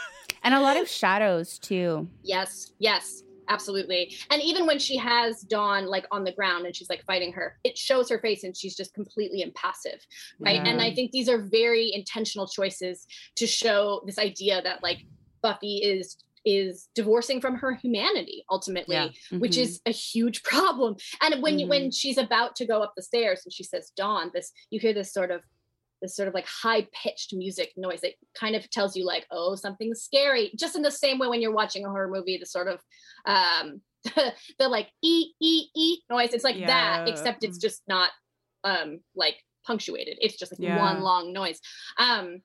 and 0.43 0.55
a 0.55 0.60
lot 0.60 0.77
of 0.77 0.89
shadows 1.01 1.59
too 1.59 2.10
Yes, 2.23 2.73
yes, 2.78 3.24
absolutely. 3.48 4.12
And 4.31 4.40
even 4.43 4.66
when 4.66 4.78
she 4.78 4.97
has 4.97 5.40
Dawn 5.40 5.86
like 5.86 6.06
on 6.12 6.24
the 6.24 6.32
ground 6.32 6.66
and 6.66 6.74
she's 6.74 6.89
like 6.89 7.02
fighting 7.05 7.32
her, 7.32 7.55
it 7.64 7.77
shows 7.77 8.09
her 8.10 8.20
face 8.20 8.44
and 8.44 8.56
she's 8.56 8.77
just 8.77 8.94
completely 8.94 9.43
impassive, 9.43 9.98
right? 10.44 10.60
And 10.64 10.81
I 10.81 10.93
think 10.93 11.10
these 11.10 11.28
are 11.28 11.39
very 11.51 11.93
intentional 11.93 12.47
choices 12.47 13.05
to 13.36 13.47
show 13.47 14.02
this 14.06 14.19
idea 14.19 14.62
that 14.62 14.82
like 14.82 15.01
Buffy 15.43 15.78
is 15.78 16.16
is 16.44 16.89
divorcing 16.97 17.40
from 17.40 17.55
her 17.55 17.73
humanity 17.74 18.44
ultimately 18.51 18.97
Yeah. 18.97 19.39
which 19.39 19.56
Mhm. 19.56 19.62
is 19.62 19.81
a 19.86 19.93
huge 19.93 20.43
problem 20.52 20.97
and 21.20 21.40
when 21.40 21.60
you 21.60 21.69
when 21.69 21.93
she's 21.93 22.19
about 22.19 22.56
to 22.56 22.66
go 22.66 22.82
up 22.82 22.93
the 22.97 23.02
stairs 23.02 23.43
and 23.44 23.52
she 23.52 23.62
says 23.62 23.93
dawn 23.97 24.32
this 24.35 24.51
you 24.70 24.81
hear 24.81 24.93
this 24.93 25.12
sort 25.12 25.31
of 25.31 25.40
this 26.02 26.14
sort 26.16 26.28
of 26.28 26.34
like 26.34 26.46
high 26.46 26.86
pitched 26.92 27.32
music 27.32 27.72
noise 27.76 28.00
that 28.02 28.12
kind 28.38 28.54
of 28.56 28.68
tells 28.70 28.96
you 28.96 29.06
like 29.06 29.24
oh 29.30 29.54
something's 29.54 30.02
scary. 30.02 30.52
Just 30.58 30.76
in 30.76 30.82
the 30.82 30.90
same 30.90 31.18
way 31.18 31.28
when 31.28 31.40
you're 31.40 31.54
watching 31.54 31.84
a 31.86 31.88
horror 31.88 32.08
movie 32.10 32.36
the 32.38 32.46
sort 32.46 32.68
of 32.68 32.80
um 33.24 33.80
the 34.58 34.68
like 34.68 34.88
e 35.02 35.28
e 35.40 35.66
e 35.74 35.98
noise. 36.10 36.34
It's 36.34 36.44
like 36.44 36.56
that 36.66 37.04
except 37.08 37.44
it's 37.44 37.58
just 37.58 37.82
not 37.88 38.10
um 38.64 39.00
like 39.14 39.36
punctuated. 39.66 40.18
It's 40.20 40.36
just 40.36 40.52
like 40.52 40.60
Yeah. 40.60 40.78
one 40.78 41.02
long 41.02 41.32
noise. 41.32 41.60
Um 41.98 42.42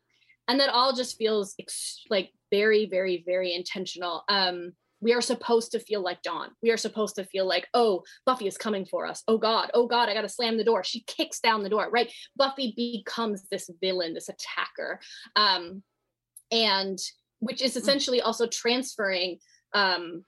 and 0.48 0.60
that 0.62 0.70
all 0.70 0.94
just 0.96 1.18
feels 1.18 1.56
ex- 1.60 2.04
like 2.10 2.30
very 2.52 2.86
very 2.86 3.24
very 3.26 3.54
intentional. 3.54 4.24
Um 4.30 4.74
we 5.02 5.14
are 5.14 5.22
supposed 5.22 5.72
to 5.72 5.80
feel 5.80 6.02
like 6.02 6.22
dawn. 6.22 6.50
We 6.62 6.72
are 6.72 6.78
supposed 6.78 7.16
to 7.16 7.26
feel 7.26 7.48
like 7.48 7.68
oh 7.74 8.04
buffy 8.26 8.48
is 8.48 8.58
coming 8.58 8.86
for 8.86 9.06
us. 9.06 9.24
Oh 9.28 9.38
god. 9.38 9.72
Oh 9.74 9.88
god 9.88 10.10
i 10.10 10.14
gotta 10.14 10.30
slam 10.30 10.58
the 10.58 10.64
door. 10.64 10.84
She 10.84 11.02
kicks 11.02 11.40
down 11.40 11.64
the 11.64 11.70
door 11.70 11.90
right? 11.92 12.12
Buffy 12.36 12.74
becomes 12.76 13.44
this 13.52 13.70
villain 13.82 14.14
this 14.14 14.30
attacker 14.30 15.00
um 15.36 15.84
and 16.52 16.98
which 17.40 17.62
is 17.62 17.76
essentially 17.76 18.22
also 18.22 18.48
transferring 18.48 19.38
um 19.74 20.24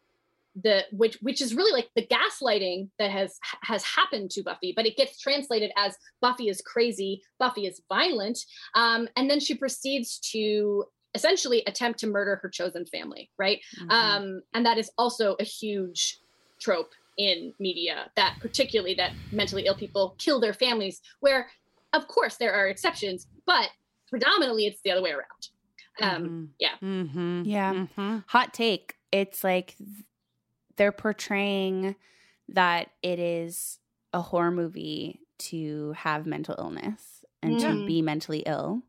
the 0.55 0.83
which 0.91 1.17
which 1.21 1.41
is 1.41 1.55
really 1.55 1.71
like 1.71 1.89
the 1.95 2.07
gaslighting 2.07 2.89
that 2.97 3.11
has 3.11 3.37
has 3.61 3.83
happened 3.83 4.31
to 4.31 4.43
Buffy, 4.43 4.73
but 4.75 4.85
it 4.85 4.97
gets 4.97 5.19
translated 5.19 5.71
as 5.77 5.95
Buffy 6.21 6.49
is 6.49 6.61
crazy, 6.61 7.21
Buffy 7.39 7.65
is 7.65 7.81
violent, 7.87 8.39
um, 8.75 9.07
and 9.15 9.29
then 9.29 9.39
she 9.39 9.55
proceeds 9.55 10.19
to 10.31 10.85
essentially 11.15 11.63
attempt 11.67 11.99
to 11.99 12.07
murder 12.07 12.39
her 12.41 12.49
chosen 12.49 12.85
family, 12.85 13.29
right? 13.37 13.59
Mm-hmm. 13.79 13.89
Um, 13.91 14.41
and 14.53 14.65
that 14.65 14.77
is 14.77 14.91
also 14.97 15.35
a 15.39 15.43
huge 15.43 16.19
trope 16.59 16.91
in 17.17 17.53
media 17.59 18.09
that 18.15 18.37
particularly 18.39 18.93
that 18.93 19.11
mentally 19.31 19.65
ill 19.65 19.75
people 19.75 20.15
kill 20.19 20.39
their 20.39 20.53
families 20.53 21.01
where 21.19 21.47
of 21.91 22.07
course 22.07 22.37
there 22.37 22.53
are 22.53 22.67
exceptions 22.67 23.27
but 23.45 23.69
predominantly 24.09 24.65
it's 24.65 24.81
the 24.83 24.91
other 24.91 25.01
way 25.01 25.11
around 25.11 25.49
um 26.01 26.49
yeah 26.59 26.75
Mm-hmm. 26.81 27.41
Yeah. 27.45 27.87
Hot 28.27 28.53
take. 28.53 28.95
It's 29.11 29.43
like 29.43 29.75
they're 30.77 30.93
portraying 30.93 31.95
that 32.49 32.91
it 33.03 33.19
is 33.19 33.79
a 34.13 34.21
horror 34.21 34.51
movie 34.51 35.19
to 35.39 35.91
have 35.97 36.25
mental 36.25 36.55
illness 36.57 37.25
and 37.41 37.59
to 37.59 37.67
Mm. 37.67 37.85
be 37.87 38.01
mentally 38.01 38.43
ill, 38.45 38.81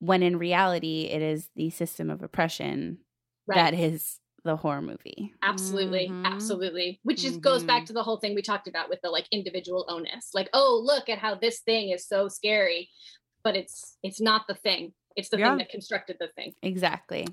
when 0.00 0.22
in 0.22 0.38
reality, 0.38 1.02
it 1.10 1.22
is 1.22 1.50
the 1.56 1.70
system 1.70 2.10
of 2.10 2.22
oppression 2.22 2.98
Right. 3.46 3.56
that 3.56 3.74
is 3.74 4.20
the 4.44 4.56
horror 4.56 4.82
movie. 4.82 5.32
absolutely 5.42 6.08
Mhm. 6.08 6.24
absolutely 6.24 7.00
which 7.02 7.22
just 7.22 7.40
goes 7.40 7.64
back 7.64 7.84
to 7.86 7.92
the 7.92 8.02
whole 8.02 8.18
thing 8.18 8.34
we 8.34 8.42
talked 8.42 8.68
about 8.68 8.88
with 8.88 9.00
the 9.02 9.10
like 9.10 9.26
individual 9.32 9.84
onus 9.88 10.30
like 10.34 10.48
oh 10.52 10.80
look 10.84 11.08
at 11.08 11.18
how 11.18 11.34
this 11.34 11.60
thing 11.60 11.90
is 11.90 12.06
so 12.06 12.28
scary 12.28 12.88
but 13.44 13.56
it's 13.56 13.96
it's 14.02 14.20
not 14.20 14.46
the 14.48 14.54
thing 14.54 14.92
it's 15.16 15.28
the 15.30 15.38
Yeah. 15.38 15.48
thing 15.50 15.58
that 15.58 15.68
constructed 15.70 16.16
the 16.20 16.28
thing 16.36 16.54
Exactly. 16.62 17.26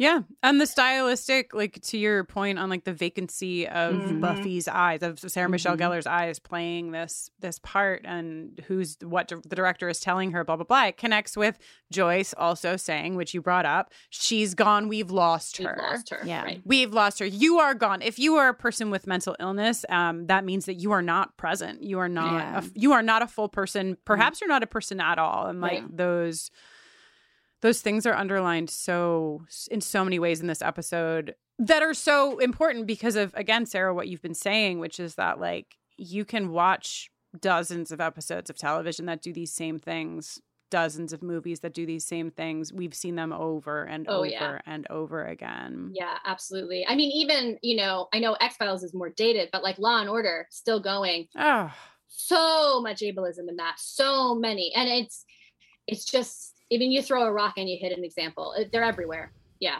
Yeah, 0.00 0.20
and 0.42 0.58
the 0.58 0.64
stylistic, 0.66 1.52
like 1.52 1.78
to 1.82 1.98
your 1.98 2.24
point 2.24 2.58
on 2.58 2.70
like 2.70 2.84
the 2.84 2.92
vacancy 2.94 3.68
of 3.68 3.94
Mhm. 3.96 4.20
Buffy's 4.22 4.66
eyes, 4.66 5.02
of 5.02 5.18
Sarah 5.20 5.46
Michelle 5.50 5.74
Mhm. 5.76 5.80
Gellar's 5.80 6.06
eyes 6.06 6.38
playing 6.38 6.92
this 6.92 7.30
this 7.38 7.58
part, 7.58 8.00
and 8.06 8.58
who's 8.66 8.96
what 9.02 9.28
di- 9.28 9.36
the 9.46 9.54
director 9.54 9.90
is 9.90 10.00
telling 10.00 10.30
her, 10.32 10.42
blah 10.42 10.56
blah 10.56 10.64
blah. 10.64 10.86
It 10.86 10.96
connects 10.96 11.36
with 11.36 11.58
Joyce 11.92 12.32
also 12.38 12.78
saying, 12.78 13.16
which 13.16 13.34
you 13.34 13.42
brought 13.42 13.66
up, 13.66 13.92
she's 14.08 14.54
gone, 14.54 14.88
we've 14.88 15.10
lost 15.10 15.58
We've 15.58 15.68
her. 15.68 15.76
lost 15.78 16.08
her 16.08 16.20
Yeah. 16.24 16.44
right 16.44 16.62
We've 16.64 16.94
lost 16.94 17.18
her. 17.18 17.26
You 17.26 17.58
are 17.58 17.74
gone. 17.74 18.00
If 18.00 18.18
you 18.18 18.36
are 18.36 18.48
a 18.48 18.54
person 18.54 18.88
with 18.90 19.06
mental 19.06 19.36
illness, 19.38 19.84
um, 19.90 20.26
that 20.28 20.44
means 20.46 20.64
that 20.64 20.74
you 20.76 20.92
are 20.92 21.02
not 21.02 21.36
present. 21.36 21.82
You 21.82 21.98
are 21.98 22.08
not. 22.08 22.32
Yeah. 22.32 22.54
A, 22.54 22.58
f- 22.58 22.70
you 22.74 22.92
are 22.92 23.02
not 23.02 23.20
a 23.20 23.26
full 23.26 23.50
person. 23.50 23.98
Perhaps 24.06 24.40
you're 24.40 24.48
not 24.48 24.62
a 24.62 24.66
person 24.66 24.98
at 24.98 25.18
all. 25.18 25.46
And 25.48 25.60
like 25.60 25.82
Right. 25.82 25.96
those, 25.96 26.50
those 27.62 27.80
things 27.80 28.06
are 28.06 28.14
underlined 28.14 28.70
so 28.70 29.42
in 29.70 29.80
so 29.80 30.04
many 30.04 30.18
ways 30.18 30.40
in 30.40 30.46
this 30.46 30.62
episode 30.62 31.34
that 31.58 31.82
are 31.82 31.94
so 31.94 32.38
important 32.38 32.86
because 32.86 33.16
of 33.16 33.34
again, 33.34 33.66
Sarah, 33.66 33.94
what 33.94 34.08
you've 34.08 34.22
been 34.22 34.34
saying, 34.34 34.78
which 34.80 34.98
is 34.98 35.16
that 35.16 35.38
like 35.40 35.76
you 35.98 36.24
can 36.24 36.50
watch 36.50 37.10
dozens 37.38 37.92
of 37.92 38.00
episodes 38.00 38.50
of 38.50 38.56
television 38.56 39.06
that 39.06 39.22
do 39.22 39.32
these 39.32 39.52
same 39.52 39.78
things 39.78 40.40
dozens 40.70 41.12
of 41.12 41.20
movies 41.20 41.60
that 41.60 41.74
do 41.74 41.84
these 41.84 42.06
same 42.06 42.30
things 42.30 42.72
we've 42.72 42.94
seen 42.94 43.16
them 43.16 43.32
over 43.32 43.82
and 43.82 44.06
Oh, 44.08 44.18
over 44.18 44.26
yeah. 44.26 44.58
and 44.66 44.86
over 44.88 45.24
again 45.26 45.90
Yeah, 45.92 46.16
absolutely. 46.24 46.86
I 46.88 46.94
mean, 46.94 47.10
even, 47.10 47.58
you 47.60 47.74
know, 47.76 48.06
I 48.14 48.20
know 48.20 48.34
X 48.34 48.54
Files 48.56 48.84
is 48.84 48.94
more 48.94 49.10
dated, 49.10 49.48
but 49.52 49.64
like 49.64 49.78
Law 49.78 50.00
and 50.00 50.08
Order 50.08 50.46
still 50.50 50.78
going. 50.80 51.26
Oh, 51.36 51.72
So 52.08 52.80
much 52.82 53.00
ableism 53.00 53.48
in 53.48 53.56
that. 53.56 53.74
So 53.78 54.34
many. 54.36 54.72
And 54.76 54.88
it's 54.88 55.24
it's 55.88 56.04
just 56.04 56.54
I 56.72 56.76
mean, 56.78 56.92
you 56.92 57.02
throw 57.02 57.24
a 57.24 57.32
rock 57.32 57.54
and 57.56 57.68
you 57.68 57.78
hit 57.80 57.96
an 57.96 58.04
example. 58.04 58.54
They're 58.72 58.84
everywhere. 58.84 59.32
Yeah. 59.58 59.78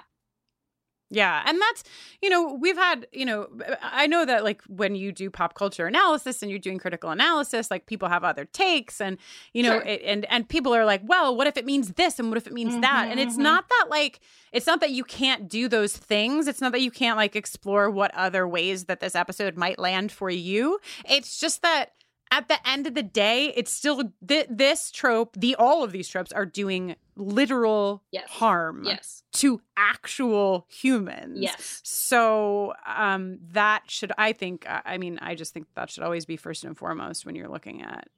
Yeah. 1.12 1.42
And 1.44 1.60
that's, 1.60 1.82
you 2.22 2.30
know, 2.30 2.54
we've 2.54 2.76
had, 2.76 3.08
you 3.12 3.24
know, 3.24 3.48
I 3.82 4.06
know 4.06 4.24
that 4.24 4.44
like 4.44 4.62
when 4.68 4.94
you 4.94 5.10
do 5.10 5.28
pop 5.28 5.54
culture 5.54 5.86
analysis 5.88 6.40
and 6.40 6.50
you're 6.52 6.60
doing 6.60 6.78
critical 6.78 7.10
analysis, 7.10 7.68
like 7.68 7.86
people 7.86 8.08
have 8.08 8.22
other 8.22 8.44
takes 8.44 9.00
and, 9.00 9.18
you 9.52 9.64
know, 9.64 9.80
Sure. 9.80 9.88
it, 9.88 10.02
and, 10.04 10.24
and 10.26 10.48
people 10.48 10.72
are 10.72 10.84
like, 10.84 11.00
well, 11.04 11.36
what 11.36 11.48
if 11.48 11.56
it 11.56 11.66
means 11.66 11.94
this 11.94 12.20
and 12.20 12.28
what 12.28 12.36
if 12.38 12.46
it 12.46 12.52
means 12.52 12.80
that? 12.80 13.08
And 13.10 13.18
it's 13.18 13.34
Mhm, 13.34 13.40
mhm. 13.40 13.42
not 13.42 13.68
that 13.68 13.86
like, 13.90 14.20
it's 14.52 14.68
not 14.68 14.78
that 14.80 14.92
you 14.92 15.02
can't 15.02 15.48
do 15.48 15.66
those 15.66 15.96
things. 15.96 16.46
It's 16.46 16.60
not 16.60 16.70
that 16.70 16.80
you 16.80 16.92
can't 16.92 17.16
like 17.16 17.34
explore 17.34 17.90
what 17.90 18.14
other 18.14 18.46
ways 18.46 18.84
that 18.84 19.00
this 19.00 19.16
episode 19.16 19.56
might 19.56 19.80
land 19.80 20.12
for 20.12 20.30
you. 20.30 20.78
It's 21.08 21.40
just 21.40 21.62
that 21.62 21.90
at 22.32 22.48
the 22.48 22.56
end 22.68 22.86
of 22.86 22.94
the 22.94 23.02
day, 23.02 23.52
it's 23.56 23.72
still 23.72 24.12
th- 24.26 24.46
this 24.48 24.90
trope, 24.90 25.34
the 25.36 25.56
all 25.56 25.82
of 25.82 25.92
these 25.92 26.08
tropes 26.08 26.30
are 26.32 26.46
doing 26.46 26.94
literal 27.16 28.02
Yes. 28.12 28.28
harm 28.30 28.84
Yes. 28.84 29.22
to 29.34 29.60
actual 29.76 30.66
humans. 30.68 31.38
Yes. 31.40 31.80
So 31.84 32.72
um 32.86 33.38
that 33.52 33.82
should 33.90 34.12
I 34.16 34.32
think 34.32 34.64
I 34.68 34.82
I 34.84 34.98
mean 34.98 35.18
I 35.20 35.34
just 35.34 35.52
think 35.52 35.66
that 35.74 35.90
should 35.90 36.02
always 36.04 36.24
be 36.24 36.36
first 36.36 36.64
and 36.64 36.76
foremost 36.78 37.26
when 37.26 37.34
you're 37.34 37.48
looking 37.48 37.82
at 37.82 38.08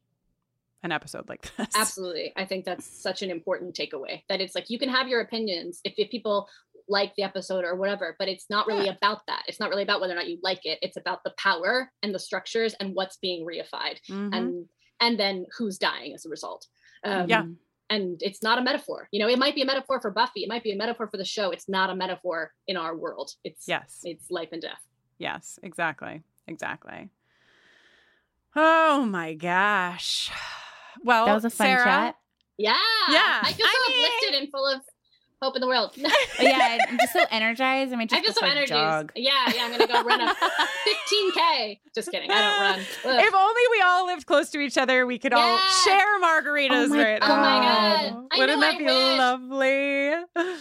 an 0.84 0.92
episode 0.92 1.28
like 1.28 1.42
this. 1.56 1.68
Absolutely. 1.76 2.32
I 2.36 2.44
think 2.44 2.64
that's 2.64 2.84
such 2.84 3.22
an 3.22 3.30
important 3.30 3.74
takeaway 3.74 4.22
that 4.28 4.40
it's 4.40 4.54
like 4.54 4.68
you 4.68 4.78
can 4.78 4.88
have 4.88 5.08
your 5.08 5.20
opinions 5.20 5.80
if, 5.84 5.94
if 5.96 6.10
people 6.10 6.48
like 6.92 7.12
the 7.16 7.22
episode 7.24 7.64
or 7.64 7.74
whatever, 7.74 8.14
but 8.18 8.28
it's 8.28 8.46
not 8.50 8.66
really 8.66 8.88
about 8.88 9.20
that. 9.26 9.42
It's 9.48 9.58
not 9.58 9.70
really 9.70 9.82
about 9.82 10.00
whether 10.00 10.12
or 10.12 10.16
not 10.16 10.28
you 10.28 10.38
like 10.42 10.60
it. 10.64 10.78
It's 10.82 10.96
about 10.96 11.20
the 11.24 11.32
power 11.38 11.90
and 12.02 12.14
the 12.14 12.18
structures 12.18 12.74
and 12.78 12.94
what's 12.94 13.16
being 13.16 13.46
reified 13.46 13.98
Mhm. 14.08 14.30
and 14.36 14.68
and 15.00 15.18
then 15.18 15.46
who's 15.58 15.78
dying 15.78 16.14
as 16.14 16.24
a 16.26 16.28
result. 16.28 16.66
Um, 17.04 17.28
Yeah. 17.28 17.44
And 17.90 18.22
it's 18.22 18.40
not 18.42 18.58
a 18.58 18.62
metaphor. 18.62 19.08
You 19.12 19.18
know, 19.20 19.28
it 19.28 19.38
might 19.38 19.54
be 19.56 19.62
a 19.62 19.66
metaphor 19.66 20.00
for 20.00 20.10
Buffy. 20.12 20.42
It 20.44 20.48
might 20.48 20.62
be 20.62 20.72
a 20.72 20.76
metaphor 20.76 21.08
for 21.08 21.16
the 21.18 21.24
show. 21.24 21.50
It's 21.50 21.68
not 21.68 21.90
a 21.90 21.94
metaphor 21.94 22.52
in 22.68 22.76
our 22.76 22.96
world. 22.96 23.32
It's 23.44 23.66
Yes. 23.66 24.00
it's 24.04 24.30
life 24.30 24.50
and 24.52 24.62
death. 24.62 24.82
Yes, 25.18 25.58
exactly. 25.62 26.22
Exactly. 26.46 27.10
Oh 28.54 29.04
my 29.04 29.34
gosh. 29.34 30.30
Well, 31.04 31.24
that 31.24 31.34
was 31.34 31.46
a 31.46 31.50
fun 31.50 31.66
Sarah, 31.68 31.84
chat. 31.84 32.16
Yeah. 32.58 32.76
Yeah, 33.10 33.40
I 33.42 33.52
feel 33.54 33.66
so 33.66 33.72
I 33.74 33.88
mean- 33.88 34.04
uplifted 34.04 34.34
and 34.42 34.50
full 34.52 34.66
of 34.68 34.82
hope 35.42 35.56
in 35.56 35.60
the 35.60 35.66
world. 35.66 35.92
But 36.36 36.46
yeah, 36.46 36.78
I'm 36.88 36.96
just 36.98 37.12
so 37.12 37.24
energized. 37.30 37.92
I 37.92 37.96
mean, 37.96 38.08
I 38.10 38.20
just 38.20 38.24
feel 38.24 38.32
so 38.34 38.40
like 38.46 38.56
energized. 38.56 39.08
jog. 39.08 39.12
Yeah, 39.16 39.30
yeah, 39.54 39.64
I'm 39.64 39.70
gonna 39.72 39.86
go 39.86 40.02
run 40.02 40.20
a 40.20 40.34
15k. 41.06 41.78
Just 41.94 42.10
kidding, 42.10 42.30
I 42.30 42.40
don't 42.40 42.60
run. 42.60 42.80
Ugh. 42.80 43.24
If 43.24 43.34
only 43.34 43.62
we 43.70 43.80
all 43.82 44.06
lived 44.06 44.26
close 44.26 44.50
to 44.50 44.60
each 44.60 44.78
other, 44.78 45.06
we 45.06 45.18
could 45.18 45.32
all 45.32 45.58
share 45.84 46.20
margaritas 46.20 46.86
Oh 46.86 46.88
my 46.88 47.02
right 47.04 47.18
Oh 47.22 47.26
now. 47.28 47.36
my 47.36 47.58
god! 47.60 48.26
I 48.32 48.38
Wouldn't 48.38 48.60
know, 48.60 48.66
that 48.66 48.74
I 48.74 48.78
be 48.78 48.84
wish. 48.84 49.18
lovely? 50.38 50.52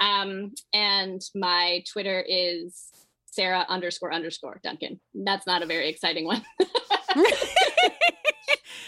um, 0.00 0.52
and 0.72 1.20
my 1.34 1.82
Twitter 1.92 2.24
is 2.26 2.90
Sarah 3.26 3.66
underscore 3.68 4.12
underscore 4.12 4.60
Duncan. 4.62 5.00
That's 5.14 5.46
not 5.46 5.62
a 5.62 5.66
very 5.66 5.88
exciting 5.88 6.24
one. 6.26 6.44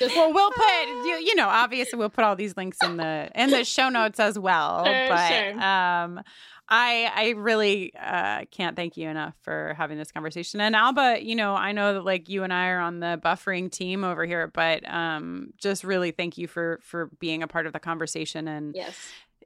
well, 0.01 0.33
we'll 0.33 0.51
put 0.51 0.87
you, 1.07 1.19
you 1.25 1.35
know 1.35 1.49
obviously 1.49 1.99
we'll 1.99 2.11
put 2.11 2.25
all 2.25 2.37
these 2.37 2.57
links 2.57 2.79
in 2.83 2.97
the 2.97 3.31
in 3.35 3.51
the 3.51 3.65
show 3.65 3.89
notes 3.89 4.21
as 4.21 4.39
well. 4.39 4.85
Sure, 4.97 5.09
but 5.09 5.29
sure. 5.29 5.61
um, 5.61 6.21
I 6.69 7.11
I 7.15 7.29
really 7.31 7.93
uh, 7.95 8.45
can't 8.51 8.77
thank 8.77 8.97
you 8.97 9.09
enough 9.09 9.35
for 9.43 9.75
having 9.77 9.99
this 9.99 10.11
conversation. 10.11 10.61
And 10.61 10.75
Alba, 10.75 11.19
you 11.23 11.37
know, 11.37 11.55
I 11.55 11.73
know 11.73 11.95
that 11.95 12.05
like 12.05 12.29
you 12.29 12.43
and 12.43 12.53
I 12.53 12.69
are 12.69 12.81
on 12.81 13.01
the 13.01 13.21
buffering 13.25 13.71
team 13.71 14.03
over 14.05 14.25
here, 14.25 14.49
but 14.49 14.89
um, 14.93 15.53
just 15.59 15.85
really 15.85 16.11
thank 16.11 16.39
you 16.39 16.49
for 16.49 16.81
for 16.83 17.11
being 17.21 17.43
a 17.43 17.49
part 17.49 17.67
of 17.67 17.73
the 17.73 17.81
conversation 17.81 18.49
and 18.49 18.75
Yes. 18.75 18.97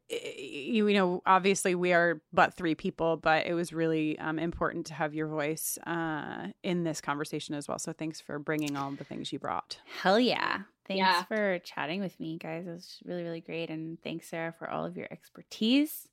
you, 0.09 0.89
you 0.89 0.95
know, 0.95 1.23
obviously 1.27 1.75
we 1.75 1.93
are 1.93 2.21
but 2.33 2.55
three 2.55 2.75
people, 2.75 3.17
but 3.17 3.47
it 3.47 3.55
was 3.55 3.73
really 3.73 4.19
um, 4.19 4.39
important 4.39 4.87
to 4.87 4.95
have 4.95 5.15
your 5.15 5.29
voice 5.29 5.79
uh, 5.87 6.49
in 6.63 6.85
this 6.85 7.01
conversation 7.01 7.55
as 7.55 7.69
well. 7.69 7.79
So 7.79 7.93
thanks 7.93 8.21
for 8.21 8.39
bringing 8.39 8.77
all 8.77 8.91
the 8.93 9.05
things 9.05 9.33
you 9.33 9.39
brought. 9.39 9.79
Hell 10.03 10.19
yeah. 10.19 10.61
Thanks 10.91 10.99
Yeah. 10.99 11.23
for 11.23 11.59
chatting 11.61 12.01
with 12.01 12.19
me, 12.19 12.37
guys. 12.37 12.67
It 12.67 12.71
was 12.71 12.99
really, 13.05 13.23
really 13.23 13.41
great. 13.41 13.71
And 13.71 14.03
thanks, 14.03 14.27
Sarah, 14.29 14.53
for 14.53 14.69
all 14.69 14.85
of 14.85 14.97
your 14.97 15.07
expertise. 15.13 16.09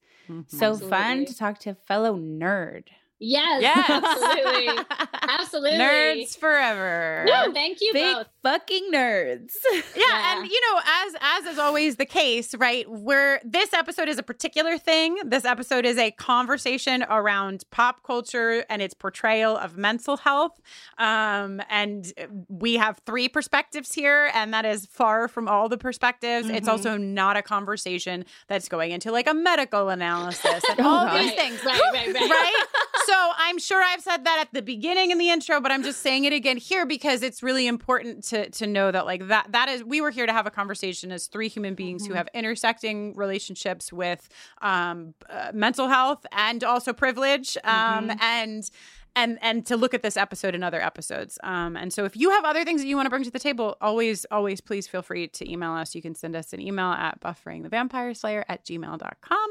So 0.46 0.78
fun 0.78 1.26
to 1.26 1.36
talk 1.36 1.58
to 1.60 1.72
a 1.72 1.74
fellow 1.74 2.16
nerd. 2.16 2.90
Yes. 3.20 3.62
Yes. 3.68 3.90
Absolutely. 3.90 4.86
Absolutely. 5.30 5.80
Nerds 5.80 6.38
forever. 6.38 7.24
No, 7.28 7.52
thank 7.52 7.82
you 7.82 7.92
Big 7.94 8.16
both. 8.16 8.28
fucking 8.44 8.92
nerds. 8.94 9.52
Yeah, 9.96 10.38
and 10.38 10.48
you 10.48 10.62
know, 10.62 10.80
as 11.06 11.16
as 11.22 11.46
is 11.54 11.60
always 11.60 11.96
the 11.96 12.06
case, 12.06 12.54
right? 12.56 12.90
Where 12.90 13.42
this 13.44 13.74
episode 13.74 14.08
is 14.08 14.18
a 14.20 14.24
particular 14.24 14.78
thing. 14.78 15.18
This 15.26 15.44
episode 15.46 15.86
is 15.86 15.98
a 15.98 16.12
conversation 16.12 17.04
around 17.10 17.64
pop 17.72 18.04
culture 18.04 18.64
and 18.70 18.82
its 18.82 18.94
portrayal 18.94 19.58
of 19.58 19.76
mental 19.78 20.18
health. 20.18 20.60
Um, 20.98 21.62
and 21.70 22.12
we 22.50 22.76
have 22.76 23.00
three 23.06 23.28
perspectives 23.28 23.94
here, 23.94 24.30
and 24.34 24.54
that 24.54 24.66
is 24.66 24.86
far 24.86 25.28
from 25.28 25.48
all 25.48 25.68
the 25.70 25.78
perspectives. 25.78 26.50
It's 26.50 26.68
Mhm. 26.68 26.72
also 26.72 26.98
not 26.98 27.36
a 27.38 27.42
conversation 27.42 28.26
that's 28.48 28.70
going 28.70 28.92
into 28.92 29.12
like 29.12 29.28
a 29.28 29.34
medical 29.34 29.90
analysis 29.90 30.64
and 30.70 30.80
Oh, 30.82 30.84
all 31.08 31.18
these 31.18 31.34
things. 31.34 31.64
right, 31.66 31.82
right, 31.94 32.14
right. 32.14 32.30
right? 32.30 32.64
So 33.08 33.14
I'm 33.38 33.58
sure 33.58 33.82
I've 33.82 34.02
said 34.02 34.26
that 34.26 34.40
at 34.42 34.54
the 34.54 34.62
beginning 34.62 35.12
in 35.12 35.18
the 35.18 35.30
intro, 35.30 35.62
but 35.62 35.72
I'm 35.72 35.82
just 35.82 36.02
saying 36.02 36.26
it 36.26 36.34
again 36.34 36.58
here 36.58 36.86
because 36.86 37.24
it's 37.24 37.42
really 37.42 37.66
important 37.66 38.26
to 38.26 38.50
to 38.50 38.68
know 38.68 38.92
that 38.92 39.06
like 39.06 39.30
that 39.30 39.50
that 39.54 39.70
is 39.70 39.82
we 39.82 40.02
were 40.02 40.12
here 40.12 40.26
to 40.26 40.34
have 40.34 40.46
a 40.46 40.52
conversation 40.52 41.14
as 41.14 41.28
three 41.28 41.48
human 41.48 41.74
beings 41.74 42.06
who 42.06 42.16
have 42.16 42.28
intersecting 42.34 43.16
relationships 43.16 43.94
with 43.94 44.28
um, 44.62 45.14
uh, 45.30 45.52
mental 45.54 45.88
health 45.88 46.26
and 46.34 46.66
also 46.66 46.92
privilege, 46.92 47.58
um, 47.64 48.12
and. 48.20 48.70
And, 49.18 49.40
and 49.42 49.66
to 49.66 49.76
look 49.78 49.94
at 49.94 50.04
this 50.04 50.16
episode 50.16 50.54
and 50.54 50.64
other 50.64 50.80
episodes. 50.82 51.40
Um, 51.44 51.76
and 51.76 51.92
so 51.92 52.06
if 52.06 52.16
you 52.16 52.30
have 52.30 52.46
other 52.46 52.64
things 52.64 52.82
that 52.82 52.88
you 52.88 52.96
want 52.96 53.08
to 53.08 53.10
bring 53.10 53.24
to 53.24 53.32
the 53.32 53.40
table, 53.40 53.76
always, 53.82 54.26
always 54.30 54.62
please 54.62 54.88
feel 54.88 55.02
free 55.02 55.28
to 55.28 55.52
email 55.52 55.72
us. 55.72 55.96
You 55.96 56.02
can 56.04 56.14
send 56.14 56.36
us 56.36 56.54
an 56.54 56.62
email 56.62 56.92
at 56.92 57.20
bufferingthevampireslayer 57.20 58.44
at 58.48 58.64
gmail.com. 58.64 59.50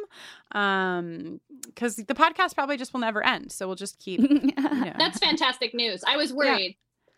Um, 0.53 1.41
because 1.67 1.97
the 1.97 2.15
podcast 2.15 2.55
probably 2.55 2.77
just 2.77 2.93
will 2.93 3.01
never 3.01 3.25
end. 3.27 3.51
So 3.51 3.67
we'll 3.67 3.77
just 3.77 3.99
keep. 3.99 4.21
you 4.31 4.53
know. 4.57 4.93
That's 4.99 5.19
fantastic 5.19 5.75
news. 5.75 6.05
I 6.07 6.17
was 6.17 6.33
worried. 6.33 6.77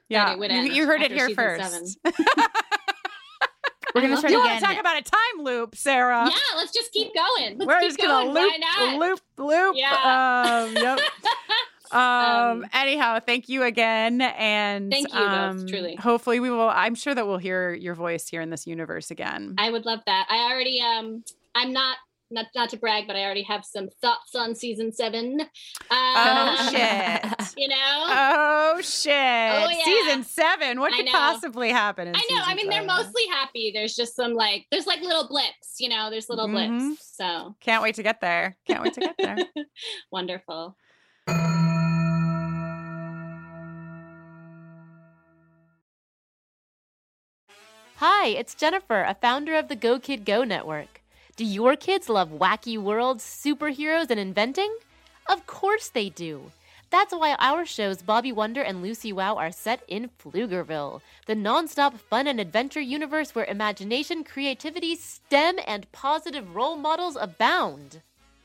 yeah. 0.08 0.26
that 0.26 0.32
it 0.32 0.38
would 0.38 0.50
You, 0.50 0.56
end 0.58 0.72
you 0.74 0.86
heard 0.86 1.02
it 1.02 1.10
here 1.12 1.28
season 1.28 1.36
first. 1.44 1.98
seven. 2.02 2.24
We're 3.94 4.02
going 4.02 4.10
to 4.12 4.16
I 4.16 4.20
start 4.20 4.32
you 4.32 4.38
want 4.38 4.58
to 4.60 4.64
talk 4.64 4.78
about 4.78 4.98
a 4.98 5.02
time 5.02 5.44
loop, 5.44 5.74
Sarah? 5.74 6.24
yeah, 6.28 6.56
let's 6.56 6.72
just 6.72 6.92
keep 6.92 7.08
going. 7.14 7.58
Let's 7.58 7.66
We're 7.66 7.80
keep 7.80 7.88
just 7.88 7.98
gonna 7.98 8.24
going. 8.24 8.34
loop, 8.34 8.52
Why 8.52 8.58
not? 8.58 8.98
loop, 8.98 9.20
loop. 9.38 9.76
Yeah. 9.76 10.64
Um, 10.68 10.76
yep. 10.76 10.98
Um, 11.92 12.00
Um, 12.00 12.66
anyhow, 12.72 13.18
thank 13.20 13.48
you 13.48 13.62
again, 13.62 14.20
and 14.20 14.90
Thank 14.90 15.12
you 15.12 15.18
both, 15.18 15.28
um, 15.28 15.66
truly. 15.66 15.94
Hopefully, 15.96 16.40
we 16.40 16.50
will. 16.50 16.68
I'm 16.68 16.94
sure 16.94 17.14
that 17.14 17.26
we'll 17.26 17.38
hear 17.38 17.72
your 17.74 17.94
voice 17.94 18.28
here 18.28 18.40
in 18.40 18.50
this 18.50 18.66
universe 18.66 19.10
again. 19.10 19.54
I 19.58 19.70
would 19.70 19.84
love 19.86 20.00
that. 20.06 20.26
I 20.30 20.52
already 20.52 20.80
um 20.80 21.24
I'm 21.54 21.72
not 21.72 21.96
not 22.30 22.44
not 22.54 22.68
to 22.68 22.76
brag, 22.76 23.06
but 23.06 23.16
I 23.16 23.24
already 23.24 23.42
have 23.44 23.64
some 23.64 23.88
thoughts 24.02 24.34
on 24.34 24.54
season 24.54 24.92
seven. 24.92 25.40
Um, 25.40 25.48
oh 25.90 26.68
shit! 26.70 27.24
You 27.56 27.68
know? 27.68 27.74
Oh 28.10 28.80
shit! 28.82 29.12
yeah. 29.14 29.82
Season 29.84 30.22
seven. 30.24 30.78
What 30.78 30.92
I 30.92 30.96
could 30.96 31.06
know. 31.06 31.12
possibly 31.12 31.70
happen? 31.70 32.06
In 32.08 32.14
I 32.14 32.18
know. 32.30 32.42
I 32.44 32.54
mean, 32.54 32.68
they're 32.68 32.84
mostly 32.84 33.22
happy. 33.30 33.70
There's 33.74 33.96
just 33.96 34.14
some 34.14 34.34
like, 34.34 34.66
there's 34.70 34.86
like 34.86 35.00
little 35.00 35.26
blips, 35.26 35.76
you 35.78 35.88
know, 35.88 36.10
there's 36.10 36.28
little 36.28 36.48
Mhm. 36.48 36.88
blips. 36.90 37.16
So 37.16 37.56
Can't 37.60 37.82
wait 37.82 37.94
to 37.94 38.02
get 38.02 38.20
there. 38.20 38.58
Can't 38.66 38.82
wait 38.82 38.92
to 38.94 39.00
get 39.00 39.14
there. 39.18 39.38
wonderful. 40.12 40.76
Hi, 48.00 48.28
it's 48.28 48.54
Jennifer, 48.54 49.02
a 49.02 49.14
founder 49.14 49.56
of 49.56 49.66
the 49.66 49.74
Go 49.74 49.98
Kid 49.98 50.24
Go 50.24 50.44
network. 50.44 51.00
Do 51.34 51.44
your 51.44 51.74
kids 51.74 52.08
love 52.08 52.30
wacky 52.30 52.78
worlds, 52.78 53.24
superheroes, 53.24 54.08
and 54.08 54.20
inventing? 54.20 54.72
Of 55.28 55.48
course 55.48 55.88
they 55.88 56.08
do. 56.08 56.52
That's 56.90 57.12
why 57.12 57.34
our 57.40 57.66
shows 57.66 58.02
Bobby 58.02 58.30
Wonder 58.30 58.62
and 58.62 58.82
Lucy 58.82 59.12
Wow 59.12 59.34
are 59.34 59.50
set 59.50 59.82
in 59.88 60.10
Pflugerville, 60.16 61.00
the 61.26 61.34
nonstop 61.34 61.98
fun 61.98 62.28
and 62.28 62.38
adventure 62.38 62.80
universe 62.80 63.34
where 63.34 63.46
imagination, 63.46 64.22
creativity, 64.22 64.94
STEM, 64.94 65.56
and 65.66 65.90
positive 65.90 66.54
role 66.54 66.76
models 66.76 67.18
abound. 67.20 68.02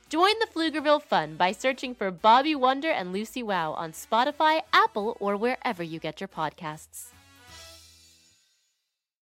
Join 0.09 0.33
the 0.39 0.47
Pflugerville 0.47 1.03
fun 1.03 1.35
by 1.35 1.51
searching 1.51 1.93
for 1.93 2.09
Bobby 2.09 2.55
Wonder 2.55 2.89
and 2.89 3.13
Lucy 3.13 3.43
Wow 3.43 3.73
on 3.73 3.91
Spotify, 3.91 4.61
Apple, 4.73 5.15
or 5.19 5.37
wherever 5.37 5.83
you 5.83 5.99
get 5.99 6.19
your 6.19 6.27
podcasts. 6.27 7.12